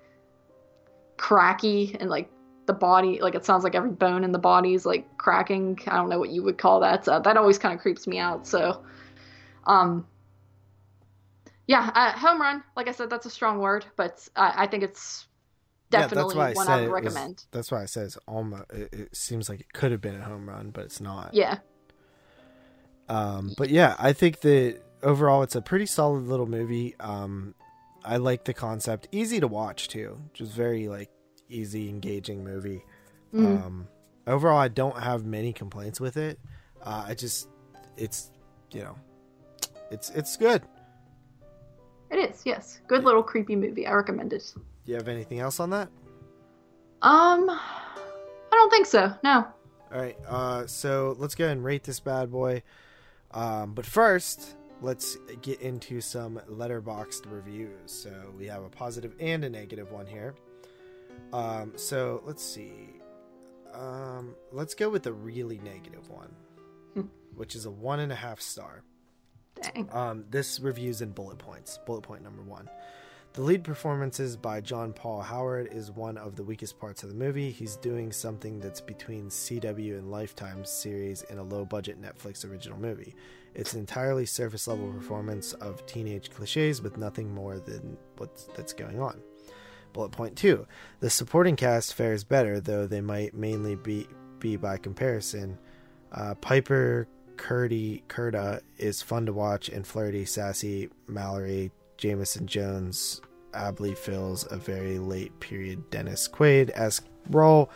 cracky 1.18 1.96
and 2.00 2.10
like 2.10 2.28
the 2.66 2.74
body 2.74 3.20
like 3.22 3.36
it 3.36 3.46
sounds 3.46 3.64
like 3.64 3.76
every 3.76 3.92
bone 3.92 4.24
in 4.24 4.32
the 4.32 4.40
body 4.40 4.74
is 4.74 4.86
like 4.86 5.18
cracking. 5.18 5.80
I 5.88 5.96
don't 5.96 6.10
know 6.10 6.20
what 6.20 6.30
you 6.30 6.44
would 6.44 6.58
call 6.58 6.80
that. 6.82 7.06
So 7.06 7.20
that 7.20 7.38
always 7.38 7.58
kind 7.58 7.74
of 7.74 7.82
creeps 7.82 8.08
me 8.08 8.20
out 8.20 8.48
so 8.48 8.84
um 9.68 10.06
yeah 11.68 11.92
uh, 11.96 12.12
home 12.12 12.40
run 12.40 12.64
like 12.76 12.88
i 12.88 12.92
said 12.92 13.10
that's 13.10 13.26
a 13.26 13.30
strong 13.30 13.60
word 13.60 13.86
but 13.96 14.28
uh, 14.36 14.52
i 14.56 14.68
think 14.68 14.84
it's 14.84 15.28
definitely 15.90 16.36
yeah, 16.36 16.54
one 16.54 16.68
i 16.68 16.82
would 16.82 16.92
recommend 16.92 17.36
was, 17.36 17.48
that's 17.52 17.72
why 17.72 17.82
i 17.82 17.86
said 17.86 18.06
it's 18.06 18.18
almost 18.28 18.64
it, 18.72 18.94
it 18.94 19.16
seems 19.16 19.50
like 19.50 19.60
it 19.60 19.74
could 19.74 19.92
have 19.92 20.02
been 20.02 20.16
a 20.16 20.24
home 20.24 20.48
run 20.48 20.70
but 20.72 20.86
it's 20.86 21.00
not. 21.02 21.34
Yeah. 21.34 21.60
Um 23.08 23.54
but 23.56 23.70
yeah 23.70 23.96
i 24.00 24.14
think 24.14 24.42
that 24.42 24.82
overall 25.04 25.44
it's 25.44 25.56
a 25.56 25.62
pretty 25.62 25.86
solid 25.86 26.24
little 26.24 26.48
movie. 26.48 26.96
Um 27.00 27.54
i 28.04 28.18
like 28.18 28.46
the 28.46 28.54
concept. 28.54 29.08
Easy 29.12 29.40
to 29.40 29.48
watch 29.48 29.88
too 29.88 30.20
just 30.34 30.52
very 30.52 30.88
like 30.88 31.10
easy, 31.50 31.90
engaging 31.90 32.44
movie. 32.44 32.84
Mm. 33.34 33.66
Um, 33.66 33.88
overall, 34.28 34.58
I 34.58 34.68
don't 34.68 34.98
have 34.98 35.26
many 35.26 35.54
complaints 35.54 36.00
with 36.00 36.18
it. 36.18 36.40
Uh, 36.82 37.06
I 37.08 37.14
just, 37.14 37.50
it's, 37.98 38.32
you 38.72 38.82
know, 38.82 38.96
it's 39.92 40.10
it's 40.12 40.38
good. 40.38 40.62
It 42.12 42.18
is, 42.18 42.42
yes, 42.46 42.82
good 42.88 43.04
little 43.04 43.24
creepy 43.24 43.56
movie. 43.56 43.88
I 43.88 43.94
recommend 43.94 44.34
it. 44.34 44.54
Do 44.56 44.92
you 44.92 44.96
have 44.96 45.08
anything 45.08 45.40
else 45.40 45.60
on 45.60 45.72
that? 45.72 45.90
Um, 47.02 47.50
I 47.50 48.52
don't 48.52 48.70
think 48.70 48.86
so. 48.86 49.14
No. 49.24 49.48
All 49.92 50.02
right. 50.02 50.18
Uh, 50.28 50.66
so 50.68 51.16
let's 51.20 51.36
go 51.36 51.48
and 51.48 51.64
rate 51.64 51.84
this 51.84 52.00
bad 52.00 52.32
boy. 52.32 52.64
Um, 53.32 53.74
but 53.74 53.86
first, 53.86 54.56
let's 54.82 55.18
get 55.42 55.62
into 55.62 56.02
some 56.02 56.40
Letterboxd 56.50 57.32
reviews. 57.32 57.92
So 57.92 58.12
we 58.38 58.46
have 58.48 58.64
a 58.64 58.70
positive 58.70 59.14
and 59.20 59.44
a 59.44 59.50
negative 59.50 59.92
one 59.92 60.08
here. 60.08 60.36
Um, 61.34 61.74
so 61.76 62.22
let's 62.26 62.44
see. 62.44 62.96
Um, 63.74 64.36
let's 64.52 64.74
go 64.74 64.90
with 64.90 65.04
the 65.04 65.14
really 65.14 65.60
negative 65.60 66.10
one, 66.10 66.34
hmm. 66.94 67.02
which 67.36 67.56
is 67.56 67.66
a 67.66 67.72
one 67.72 68.00
and 68.00 68.12
a 68.12 68.16
half 68.16 68.40
star. 68.40 68.84
Dang. 69.62 69.90
Um, 69.92 70.26
this 70.30 70.60
review's 70.60 71.02
in 71.02 71.12
bullet 71.12 71.38
points. 71.38 71.80
Bullet 71.86 72.02
point 72.02 72.24
number 72.24 72.42
one. 72.42 72.70
The 73.36 73.42
lead 73.42 73.66
performances 73.66 74.38
by 74.38 74.62
John 74.62 74.94
Paul 74.94 75.22
Howard 75.22 75.68
is 75.74 75.92
one 75.92 76.18
of 76.18 76.38
the 76.38 76.44
weakest 76.44 76.80
parts 76.80 77.04
of 77.04 77.10
the 77.10 77.16
movie. 77.16 77.52
He's 77.52 77.76
doing 77.76 78.14
something 78.14 78.62
that's 78.62 78.80
between 78.80 79.28
CW 79.28 79.98
and 79.98 80.10
Lifetime 80.10 80.64
series 80.64 81.24
in 81.24 81.38
a 81.38 81.44
low 81.44 81.66
budget 81.66 82.02
Netflix 82.02 82.50
original 82.50 82.80
movie. 82.80 83.14
It's 83.54 83.74
an 83.74 83.82
entirely 83.82 84.26
surface 84.26 84.70
level 84.70 84.88
performance 84.94 85.52
of 85.52 85.86
teenage 85.86 86.30
cliches 86.30 86.82
with 86.82 86.98
nothing 86.98 87.30
more 87.30 87.60
than 87.60 87.98
what's 88.16 88.46
that's 88.56 88.72
going 88.72 89.02
on. 89.02 89.22
Bullet 89.96 90.12
point 90.12 90.36
two: 90.36 90.68
the 91.00 91.10
supporting 91.10 91.56
cast 91.56 91.94
fares 91.94 92.26
better, 92.26 92.60
though 92.60 92.86
they 92.86 93.00
might 93.00 93.34
mainly 93.34 93.76
be 93.76 94.08
be 94.40 94.58
by 94.58 94.76
comparison. 94.76 95.58
Uh, 96.12 96.36
Piper 96.36 97.08
Curdy 97.38 98.04
Curda 98.10 98.60
is 98.78 99.02
fun 99.02 99.26
to 99.26 99.32
watch 99.32 99.70
and 99.70 99.88
flirty, 99.88 100.26
sassy. 100.26 100.90
Mallory 101.08 101.72
Jamison 101.96 102.46
Jones 102.46 103.22
ably 103.54 103.96
fills 103.96 104.46
a 104.52 104.58
very 104.58 105.00
late 105.00 105.40
period 105.40 105.90
Dennis 105.92 106.28
Quaid 106.28 106.72
esque 106.76 107.06
role. 107.30 107.72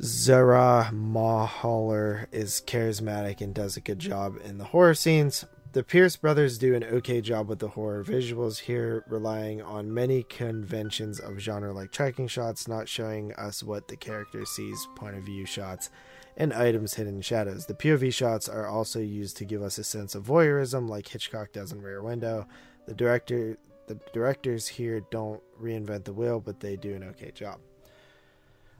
Zarah 0.00 0.90
Mahaller 0.94 2.26
is 2.30 2.62
charismatic 2.64 3.40
and 3.40 3.52
does 3.52 3.76
a 3.76 3.80
good 3.80 3.98
job 3.98 4.38
in 4.44 4.58
the 4.58 4.64
horror 4.64 4.94
scenes. 4.94 5.44
The 5.72 5.84
Pierce 5.84 6.16
brothers 6.16 6.56
do 6.56 6.74
an 6.74 6.82
okay 6.82 7.20
job 7.20 7.46
with 7.46 7.58
the 7.58 7.68
horror 7.68 8.02
visuals 8.02 8.60
here, 8.60 9.04
relying 9.06 9.60
on 9.60 9.92
many 9.92 10.22
conventions 10.22 11.20
of 11.20 11.38
genre 11.38 11.74
like 11.74 11.92
tracking 11.92 12.26
shots, 12.26 12.66
not 12.66 12.88
showing 12.88 13.34
us 13.34 13.62
what 13.62 13.86
the 13.86 13.96
character 13.96 14.46
sees, 14.46 14.88
point 14.96 15.16
of 15.16 15.24
view 15.24 15.44
shots, 15.44 15.90
and 16.38 16.54
items 16.54 16.94
hidden 16.94 17.16
in 17.16 17.20
shadows. 17.20 17.66
The 17.66 17.74
POV 17.74 18.14
shots 18.14 18.48
are 18.48 18.66
also 18.66 18.98
used 18.98 19.36
to 19.36 19.44
give 19.44 19.60
us 19.60 19.76
a 19.76 19.84
sense 19.84 20.14
of 20.14 20.24
voyeurism, 20.24 20.88
like 20.88 21.06
Hitchcock 21.06 21.52
does 21.52 21.70
in 21.70 21.82
Rear 21.82 22.02
Window. 22.02 22.48
The 22.86 22.94
director, 22.94 23.58
the 23.88 24.00
directors 24.14 24.68
here 24.68 25.02
don't 25.10 25.42
reinvent 25.60 26.04
the 26.04 26.14
wheel, 26.14 26.40
but 26.40 26.60
they 26.60 26.76
do 26.76 26.94
an 26.94 27.04
okay 27.04 27.30
job. 27.30 27.60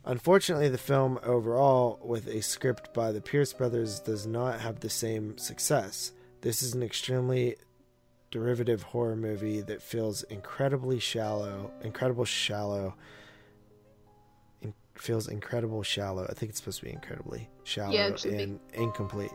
Unfortunately, 0.06 0.70
the 0.70 0.78
film 0.78 1.20
overall, 1.23 2.01
with 2.02 2.28
a 2.28 2.40
script 2.40 2.94
by 2.94 3.12
the 3.12 3.20
Pierce 3.20 3.52
brothers, 3.52 4.01
does 4.01 4.27
not 4.27 4.60
have 4.60 4.81
the 4.81 4.89
same 4.89 5.36
success. 5.36 6.12
This 6.40 6.62
is 6.62 6.74
an 6.74 6.82
extremely 6.82 7.56
derivative 8.31 8.82
horror 8.82 9.16
movie 9.16 9.60
that 9.62 9.82
feels 9.82 10.23
incredibly 10.24 10.98
shallow, 10.98 11.70
incredible 11.82 12.24
shallow. 12.24 12.94
In, 14.62 14.74
feels 14.94 15.28
incredible 15.28 15.82
shallow. 15.82 16.27
I 16.28 16.35
think 16.35 16.51
it's 16.51 16.60
supposed 16.60 16.81
to 16.81 16.85
be 16.85 16.93
incredibly 16.93 17.48
shallow 17.65 17.93
yeah, 17.93 18.16
and 18.24 18.60
be. 18.70 18.78
incomplete, 18.78 19.32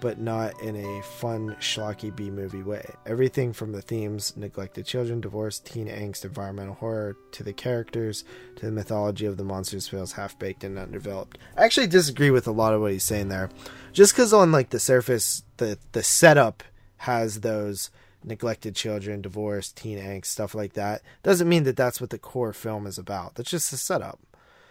but 0.00 0.18
not 0.18 0.60
in 0.62 0.76
a 0.76 1.02
fun, 1.02 1.56
schlocky 1.60 2.14
B 2.14 2.30
movie 2.30 2.62
way. 2.62 2.88
Everything 3.04 3.52
from 3.52 3.72
the 3.72 3.82
themes 3.82 4.34
neglected 4.36 4.86
children, 4.86 5.20
divorce, 5.20 5.58
teen 5.58 5.88
angst, 5.88 6.24
environmental 6.24 6.74
horror, 6.74 7.16
to 7.32 7.42
the 7.42 7.52
characters, 7.52 8.24
to 8.56 8.66
the 8.66 8.72
mythology 8.72 9.26
of 9.26 9.36
the 9.36 9.44
monsters 9.44 9.88
feels 9.88 10.12
half 10.12 10.38
baked 10.38 10.64
and 10.64 10.78
undeveloped. 10.78 11.38
I 11.56 11.64
actually 11.64 11.88
disagree 11.88 12.30
with 12.30 12.46
a 12.46 12.52
lot 12.52 12.74
of 12.74 12.80
what 12.80 12.92
he's 12.92 13.04
saying 13.04 13.28
there 13.28 13.50
just 13.92 14.14
because 14.14 14.32
on 14.32 14.52
like 14.52 14.70
the 14.70 14.78
surface 14.78 15.42
the 15.58 15.78
the 15.92 16.02
setup 16.02 16.62
has 16.98 17.40
those 17.40 17.90
neglected 18.24 18.74
children 18.74 19.20
divorce 19.22 19.70
teen 19.72 19.98
angst 19.98 20.26
stuff 20.26 20.54
like 20.54 20.72
that 20.72 21.02
doesn't 21.22 21.48
mean 21.48 21.62
that 21.64 21.76
that's 21.76 22.00
what 22.00 22.10
the 22.10 22.18
core 22.18 22.52
film 22.52 22.86
is 22.86 22.98
about. 22.98 23.34
That's 23.34 23.50
just 23.50 23.70
the 23.70 23.76
setup. 23.76 24.18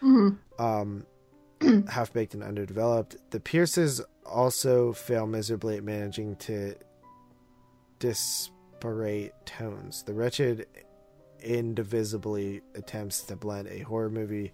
Mm-hmm. 0.02 0.62
um 0.62 1.06
half 1.90 2.12
baked 2.12 2.34
and 2.34 2.44
underdeveloped. 2.44 3.16
The 3.32 3.40
pierces 3.40 4.02
also 4.26 4.92
fail 4.92 5.26
miserably 5.26 5.78
at 5.78 5.84
managing 5.84 6.36
two 6.36 6.76
disparate 8.00 9.34
tones. 9.46 10.04
The 10.04 10.14
wretched 10.14 10.68
indivisibly 11.40 12.62
attempts 12.74 13.22
to 13.24 13.36
blend 13.36 13.68
a 13.68 13.80
horror 13.80 14.10
movie 14.10 14.52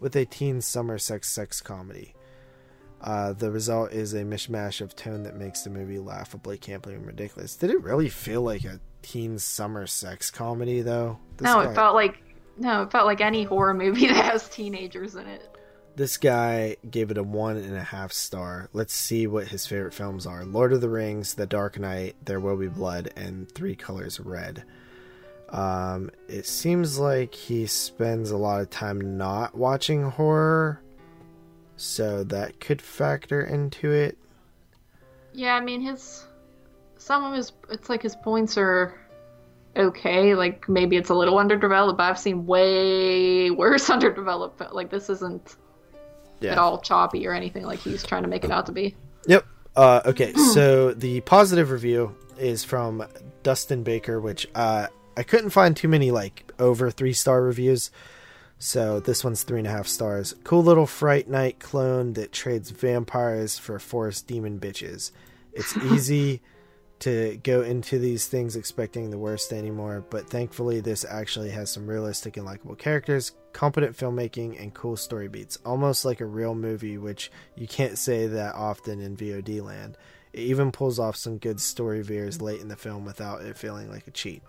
with 0.00 0.16
a 0.16 0.24
teen 0.24 0.60
summer 0.60 0.98
sex 0.98 1.28
sex 1.28 1.60
comedy 1.60 2.14
uh, 3.02 3.32
the 3.32 3.50
result 3.50 3.92
is 3.92 4.12
a 4.12 4.22
mishmash 4.22 4.80
of 4.80 4.94
tone 4.94 5.22
that 5.22 5.34
makes 5.34 5.62
the 5.62 5.70
movie 5.70 5.98
laughably 5.98 6.58
campy 6.58 6.88
and 6.88 7.06
ridiculous. 7.06 7.56
Did 7.56 7.70
it 7.70 7.82
really 7.82 8.08
feel 8.08 8.42
like 8.42 8.64
a 8.64 8.80
teen 9.02 9.38
summer 9.38 9.86
sex 9.86 10.30
comedy 10.30 10.82
though? 10.82 11.18
This 11.38 11.46
no, 11.46 11.62
guy... 11.62 11.70
it 11.70 11.74
felt 11.74 11.94
like 11.94 12.22
no, 12.58 12.82
it 12.82 12.92
felt 12.92 13.06
like 13.06 13.22
any 13.22 13.44
horror 13.44 13.72
movie 13.72 14.06
that 14.08 14.24
has 14.24 14.48
teenagers 14.48 15.14
in 15.14 15.26
it. 15.26 15.56
This 15.96 16.18
guy 16.18 16.76
gave 16.88 17.10
it 17.10 17.18
a 17.18 17.22
one 17.22 17.56
and 17.56 17.74
a 17.74 17.82
half 17.82 18.12
star. 18.12 18.68
Let's 18.72 18.94
see 18.94 19.26
what 19.26 19.48
his 19.48 19.66
favorite 19.66 19.94
films 19.94 20.26
are: 20.26 20.44
Lord 20.44 20.72
of 20.74 20.82
the 20.82 20.88
Rings, 20.90 21.34
The 21.34 21.46
Dark 21.46 21.78
Knight, 21.78 22.16
There 22.24 22.40
Will 22.40 22.56
Be 22.56 22.68
Blood, 22.68 23.12
and 23.16 23.50
Three 23.50 23.76
Colors 23.76 24.20
Red. 24.20 24.64
Um, 25.48 26.10
it 26.28 26.46
seems 26.46 26.98
like 26.98 27.34
he 27.34 27.66
spends 27.66 28.30
a 28.30 28.36
lot 28.36 28.60
of 28.60 28.70
time 28.70 29.16
not 29.16 29.56
watching 29.56 30.04
horror 30.04 30.80
so 31.80 32.24
that 32.24 32.60
could 32.60 32.82
factor 32.82 33.40
into 33.40 33.90
it. 33.90 34.18
Yeah, 35.32 35.54
I 35.54 35.60
mean 35.60 35.80
his 35.80 36.26
some 36.98 37.24
of 37.24 37.34
his 37.34 37.52
it's 37.70 37.88
like 37.88 38.02
his 38.02 38.14
points 38.16 38.58
are 38.58 38.98
okay. 39.76 40.34
Like 40.34 40.68
maybe 40.68 40.96
it's 40.96 41.10
a 41.10 41.14
little 41.14 41.38
underdeveloped, 41.38 41.96
but 41.96 42.04
I've 42.04 42.18
seen 42.18 42.46
way 42.46 43.50
worse 43.50 43.88
underdeveloped. 43.90 44.60
Like 44.72 44.90
this 44.90 45.08
isn't 45.08 45.56
yeah. 46.40 46.52
at 46.52 46.58
all 46.58 46.80
choppy 46.80 47.26
or 47.26 47.32
anything 47.32 47.64
like 47.64 47.78
he's 47.78 48.02
trying 48.02 48.22
to 48.22 48.28
make 48.28 48.44
it 48.44 48.50
out 48.50 48.66
to 48.66 48.72
be. 48.72 48.94
Yep. 49.26 49.46
Uh, 49.74 50.02
okay, 50.06 50.32
so 50.54 50.92
the 50.92 51.20
positive 51.22 51.70
review 51.70 52.14
is 52.38 52.64
from 52.64 53.06
Dustin 53.42 53.82
Baker, 53.82 54.20
which 54.20 54.46
uh, 54.54 54.88
I 55.16 55.22
couldn't 55.22 55.50
find 55.50 55.76
too 55.76 55.88
many 55.88 56.10
like 56.10 56.50
over 56.58 56.90
three 56.90 57.12
star 57.12 57.42
reviews. 57.42 57.90
So 58.62 59.00
this 59.00 59.24
one's 59.24 59.42
three 59.42 59.58
and 59.58 59.66
a 59.66 59.70
half 59.70 59.86
stars. 59.86 60.34
Cool 60.44 60.62
little 60.62 60.86
Fright 60.86 61.26
Night 61.28 61.58
clone 61.58 62.12
that 62.12 62.30
trades 62.30 62.68
vampires 62.70 63.58
for 63.58 63.78
forest 63.78 64.26
demon 64.26 64.60
bitches. 64.60 65.12
It's 65.54 65.74
easy 65.92 66.42
to 66.98 67.40
go 67.42 67.62
into 67.62 67.98
these 67.98 68.26
things 68.26 68.56
expecting 68.56 69.08
the 69.08 69.16
worst 69.16 69.54
anymore, 69.54 70.04
but 70.10 70.28
thankfully 70.28 70.80
this 70.80 71.06
actually 71.08 71.48
has 71.48 71.70
some 71.70 71.86
realistic 71.86 72.36
and 72.36 72.44
likable 72.44 72.74
characters, 72.74 73.32
competent 73.54 73.96
filmmaking, 73.96 74.60
and 74.60 74.74
cool 74.74 74.98
story 74.98 75.26
beats. 75.26 75.56
Almost 75.64 76.04
like 76.04 76.20
a 76.20 76.26
real 76.26 76.54
movie, 76.54 76.98
which 76.98 77.32
you 77.56 77.66
can't 77.66 77.96
say 77.96 78.26
that 78.26 78.54
often 78.54 79.00
in 79.00 79.16
VOD 79.16 79.62
land. 79.64 79.96
It 80.34 80.40
even 80.40 80.70
pulls 80.70 80.98
off 80.98 81.16
some 81.16 81.38
good 81.38 81.62
story 81.62 82.02
veers 82.02 82.42
late 82.42 82.60
in 82.60 82.68
the 82.68 82.76
film 82.76 83.06
without 83.06 83.40
it 83.40 83.56
feeling 83.56 83.90
like 83.90 84.06
a 84.06 84.10
cheat. 84.10 84.42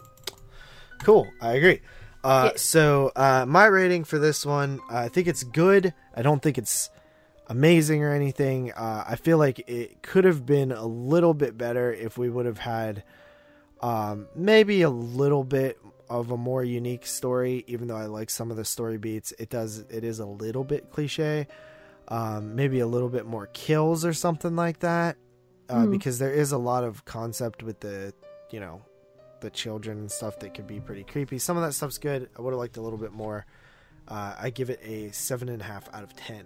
Cool. 0.99 1.31
I 1.41 1.53
agree. 1.53 1.79
Uh, 2.23 2.49
Yeah. 2.51 2.57
So 2.57 3.11
uh, 3.15 3.45
my 3.47 3.65
rating 3.65 4.03
for 4.03 4.19
this 4.19 4.45
one, 4.45 4.79
I 4.89 5.07
think 5.09 5.27
it's 5.27 5.43
good. 5.43 5.93
I 6.15 6.21
don't 6.21 6.41
think 6.41 6.57
it's 6.57 6.89
amazing 7.47 8.03
or 8.03 8.13
anything. 8.13 8.71
Uh, 8.71 9.03
I 9.07 9.15
feel 9.15 9.37
like 9.37 9.59
it 9.67 10.01
could 10.03 10.23
have 10.25 10.45
been 10.45 10.71
a 10.71 10.85
little 10.85 11.33
bit 11.33 11.57
better 11.57 11.91
if 11.93 12.17
we 12.17 12.29
would 12.29 12.45
have 12.45 12.59
had 12.59 13.03
um, 13.81 14.27
maybe 14.35 14.81
a 14.83 14.89
little 14.89 15.43
bit 15.43 15.79
of 16.09 16.29
a 16.31 16.37
more 16.37 16.63
unique 16.63 17.05
story. 17.05 17.63
Even 17.67 17.87
though 17.87 17.97
I 17.97 18.05
like 18.05 18.29
some 18.29 18.51
of 18.51 18.57
the 18.57 18.65
story 18.65 18.97
beats, 18.97 19.33
it 19.39 19.49
does 19.49 19.79
it 19.89 20.03
is 20.03 20.19
a 20.19 20.25
little 20.25 20.63
bit 20.63 20.91
cliche. 20.91 21.47
Um, 22.07 22.55
maybe 22.55 22.79
a 22.79 22.87
little 22.87 23.09
bit 23.09 23.25
more 23.25 23.47
kills 23.53 24.03
or 24.05 24.11
something 24.13 24.55
like 24.55 24.79
that, 24.79 25.15
uh, 25.69 25.77
Mhm. 25.85 25.91
because 25.91 26.19
there 26.19 26.31
is 26.33 26.51
a 26.51 26.57
lot 26.57 26.83
of 26.83 27.05
concept 27.05 27.63
with 27.63 27.79
the 27.79 28.13
you 28.49 28.59
know 28.59 28.81
the 29.41 29.49
children 29.49 29.97
and 29.97 30.11
stuff 30.11 30.39
that 30.39 30.53
could 30.53 30.67
be 30.67 30.79
pretty 30.79 31.03
creepy. 31.03 31.37
Some 31.37 31.57
of 31.57 31.63
that 31.63 31.73
stuff's 31.73 31.97
good. 31.97 32.29
I 32.37 32.41
would 32.41 32.51
have 32.51 32.59
liked 32.59 32.77
a 32.77 32.81
little 32.81 32.99
bit 32.99 33.11
more. 33.11 33.45
Uh, 34.07 34.35
I 34.39 34.49
give 34.49 34.69
it 34.69 34.79
a 34.83 35.11
seven 35.11 35.49
and 35.49 35.61
a 35.61 35.65
half 35.65 35.93
out 35.93 36.03
of 36.03 36.15
ten. 36.15 36.45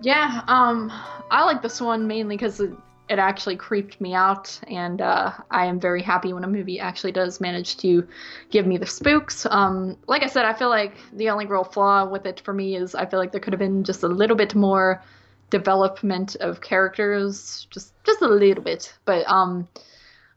Yeah, 0.00 0.42
um, 0.48 0.92
I 1.30 1.44
like 1.44 1.62
this 1.62 1.80
one 1.80 2.06
mainly 2.06 2.36
because 2.36 2.60
it, 2.60 2.72
it 3.08 3.18
actually 3.18 3.56
creeped 3.56 4.00
me 4.00 4.14
out, 4.14 4.58
and 4.66 5.00
uh, 5.00 5.32
I 5.50 5.66
am 5.66 5.78
very 5.78 6.02
happy 6.02 6.32
when 6.32 6.42
a 6.42 6.48
movie 6.48 6.80
actually 6.80 7.12
does 7.12 7.40
manage 7.40 7.76
to 7.78 8.06
give 8.50 8.66
me 8.66 8.76
the 8.76 8.86
spooks. 8.86 9.46
Um, 9.50 9.96
like 10.06 10.22
I 10.22 10.26
said, 10.26 10.44
I 10.44 10.52
feel 10.52 10.68
like 10.68 10.96
the 11.12 11.30
only 11.30 11.46
real 11.46 11.64
flaw 11.64 12.06
with 12.06 12.26
it 12.26 12.40
for 12.40 12.52
me 12.52 12.76
is 12.76 12.94
I 12.94 13.06
feel 13.06 13.18
like 13.18 13.30
there 13.32 13.40
could 13.40 13.52
have 13.52 13.60
been 13.60 13.84
just 13.84 14.02
a 14.02 14.08
little 14.08 14.36
bit 14.36 14.54
more 14.54 15.02
development 15.50 16.34
of 16.36 16.60
characters, 16.60 17.66
just 17.70 17.92
just 18.04 18.20
a 18.20 18.26
little 18.26 18.64
bit. 18.64 18.92
But 19.04 19.24
um, 19.30 19.68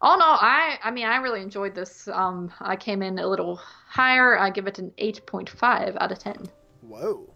all 0.02 0.16
in 0.16 0.22
all, 0.22 0.38
I 0.40 0.78
I 0.84 0.92
mean 0.92 1.06
I 1.06 1.18
really 1.18 1.42
enjoyed 1.42 1.76
this. 1.76 2.08
Um, 2.08 2.52
I 2.60 2.76
came 2.76 3.02
in 3.02 3.20
a 3.20 3.28
little 3.28 3.56
higher. 3.88 4.38
I 4.38 4.50
give 4.50 4.68
it 4.68 4.80
an 4.80 4.92
eight 4.98 5.26
point 5.26 5.50
five 5.50 5.96
out 6.00 6.12
of 6.12 6.20
ten. 6.20 6.48
Whoa. 6.82 7.28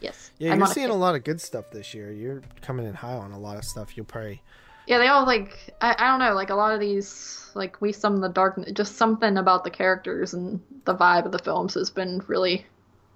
Yes. 0.00 0.30
Yeah, 0.38 0.52
I'm 0.52 0.58
you're 0.58 0.66
seeing 0.68 0.86
kick. 0.88 0.94
a 0.94 0.98
lot 0.98 1.14
of 1.14 1.24
good 1.24 1.40
stuff 1.40 1.70
this 1.70 1.94
year. 1.94 2.12
You're 2.12 2.42
coming 2.60 2.86
in 2.86 2.94
high 2.94 3.14
on 3.14 3.32
a 3.32 3.38
lot 3.38 3.56
of 3.56 3.64
stuff. 3.64 3.96
You'll 3.96 4.06
probably 4.06 4.42
Yeah, 4.86 4.98
they 4.98 5.08
all 5.08 5.26
like 5.26 5.74
I, 5.80 5.96
I 5.98 6.10
don't 6.10 6.20
know, 6.20 6.34
like 6.34 6.50
a 6.50 6.54
lot 6.54 6.74
of 6.74 6.80
these 6.80 7.50
like 7.54 7.80
we 7.80 7.92
some 7.92 8.16
in 8.16 8.20
the 8.20 8.28
dark 8.28 8.60
just 8.74 8.96
something 8.96 9.36
about 9.38 9.64
the 9.64 9.70
characters 9.70 10.34
and 10.34 10.60
the 10.84 10.94
vibe 10.94 11.24
of 11.24 11.32
the 11.32 11.38
films 11.38 11.74
has 11.74 11.90
been 11.90 12.22
really 12.26 12.66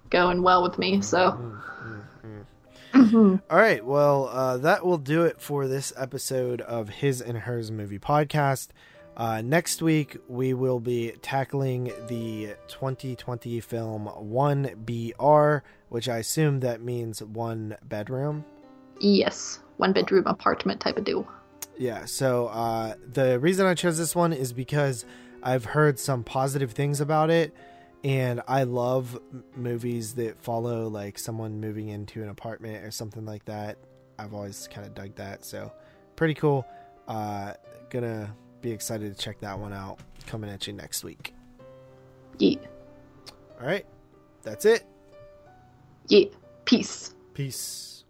going 0.09 0.41
well 0.41 0.63
with 0.63 0.77
me. 0.77 1.01
So 1.01 1.31
mm, 1.31 1.61
mm, 1.83 2.03
mm, 2.25 2.45
Mhm. 2.93 3.41
All 3.49 3.57
right. 3.57 3.85
Well, 3.85 4.27
uh, 4.31 4.57
that 4.57 4.85
will 4.85 4.97
do 4.97 5.23
it 5.23 5.41
for 5.41 5.67
this 5.67 5.93
episode 5.97 6.61
of 6.61 6.89
His 6.89 7.21
and 7.21 7.37
Hers 7.39 7.71
Movie 7.71 7.99
Podcast. 7.99 8.69
Uh, 9.17 9.41
next 9.41 9.81
week, 9.81 10.17
we 10.27 10.53
will 10.53 10.79
be 10.79 11.11
tackling 11.21 11.91
the 12.07 12.55
2020 12.67 13.59
film 13.59 14.09
1BR, 14.17 15.61
which 15.89 16.07
I 16.09 16.17
assume 16.17 16.59
that 16.61 16.81
means 16.81 17.21
one 17.21 17.77
bedroom. 17.83 18.45
yes, 18.99 19.59
one 19.77 19.93
bedroom 19.93 20.27
apartment 20.27 20.79
type 20.79 20.95
of 20.97 21.03
deal. 21.03 21.27
Yeah, 21.77 22.05
so 22.05 22.47
uh, 22.47 22.93
the 23.11 23.39
reason 23.39 23.65
I 23.65 23.73
chose 23.73 23.97
this 23.97 24.15
one 24.15 24.31
is 24.31 24.53
because 24.53 25.05
I've 25.41 25.65
heard 25.65 25.97
some 25.97 26.23
positive 26.23 26.71
things 26.73 27.01
about 27.01 27.31
it, 27.31 27.51
and 28.03 28.41
I 28.47 28.63
love 28.63 29.19
movies 29.55 30.15
that 30.15 30.41
follow 30.41 30.87
like 30.87 31.17
someone 31.19 31.59
moving 31.59 31.89
into 31.89 32.21
an 32.23 32.29
apartment 32.29 32.83
or 32.83 32.91
something 32.91 33.25
like 33.25 33.45
that. 33.45 33.77
I've 34.17 34.33
always 34.33 34.67
kind 34.67 34.85
of 34.85 34.93
dug 34.93 35.15
that, 35.15 35.43
so 35.45 35.71
pretty 36.15 36.33
cool. 36.35 36.65
Uh, 37.07 37.53
gonna 37.89 38.35
be 38.61 38.71
excited 38.71 39.15
to 39.15 39.21
check 39.23 39.39
that 39.41 39.57
one 39.57 39.73
out. 39.73 39.99
Coming 40.27 40.49
at 40.49 40.67
you 40.67 40.73
next 40.73 41.03
week. 41.03 41.33
Yeah, 42.37 42.57
All 43.59 43.67
right, 43.67 43.85
that's 44.43 44.65
it. 44.65 44.85
yeah. 46.07 46.25
Peace. 46.65 47.13
Peace. 47.33 48.00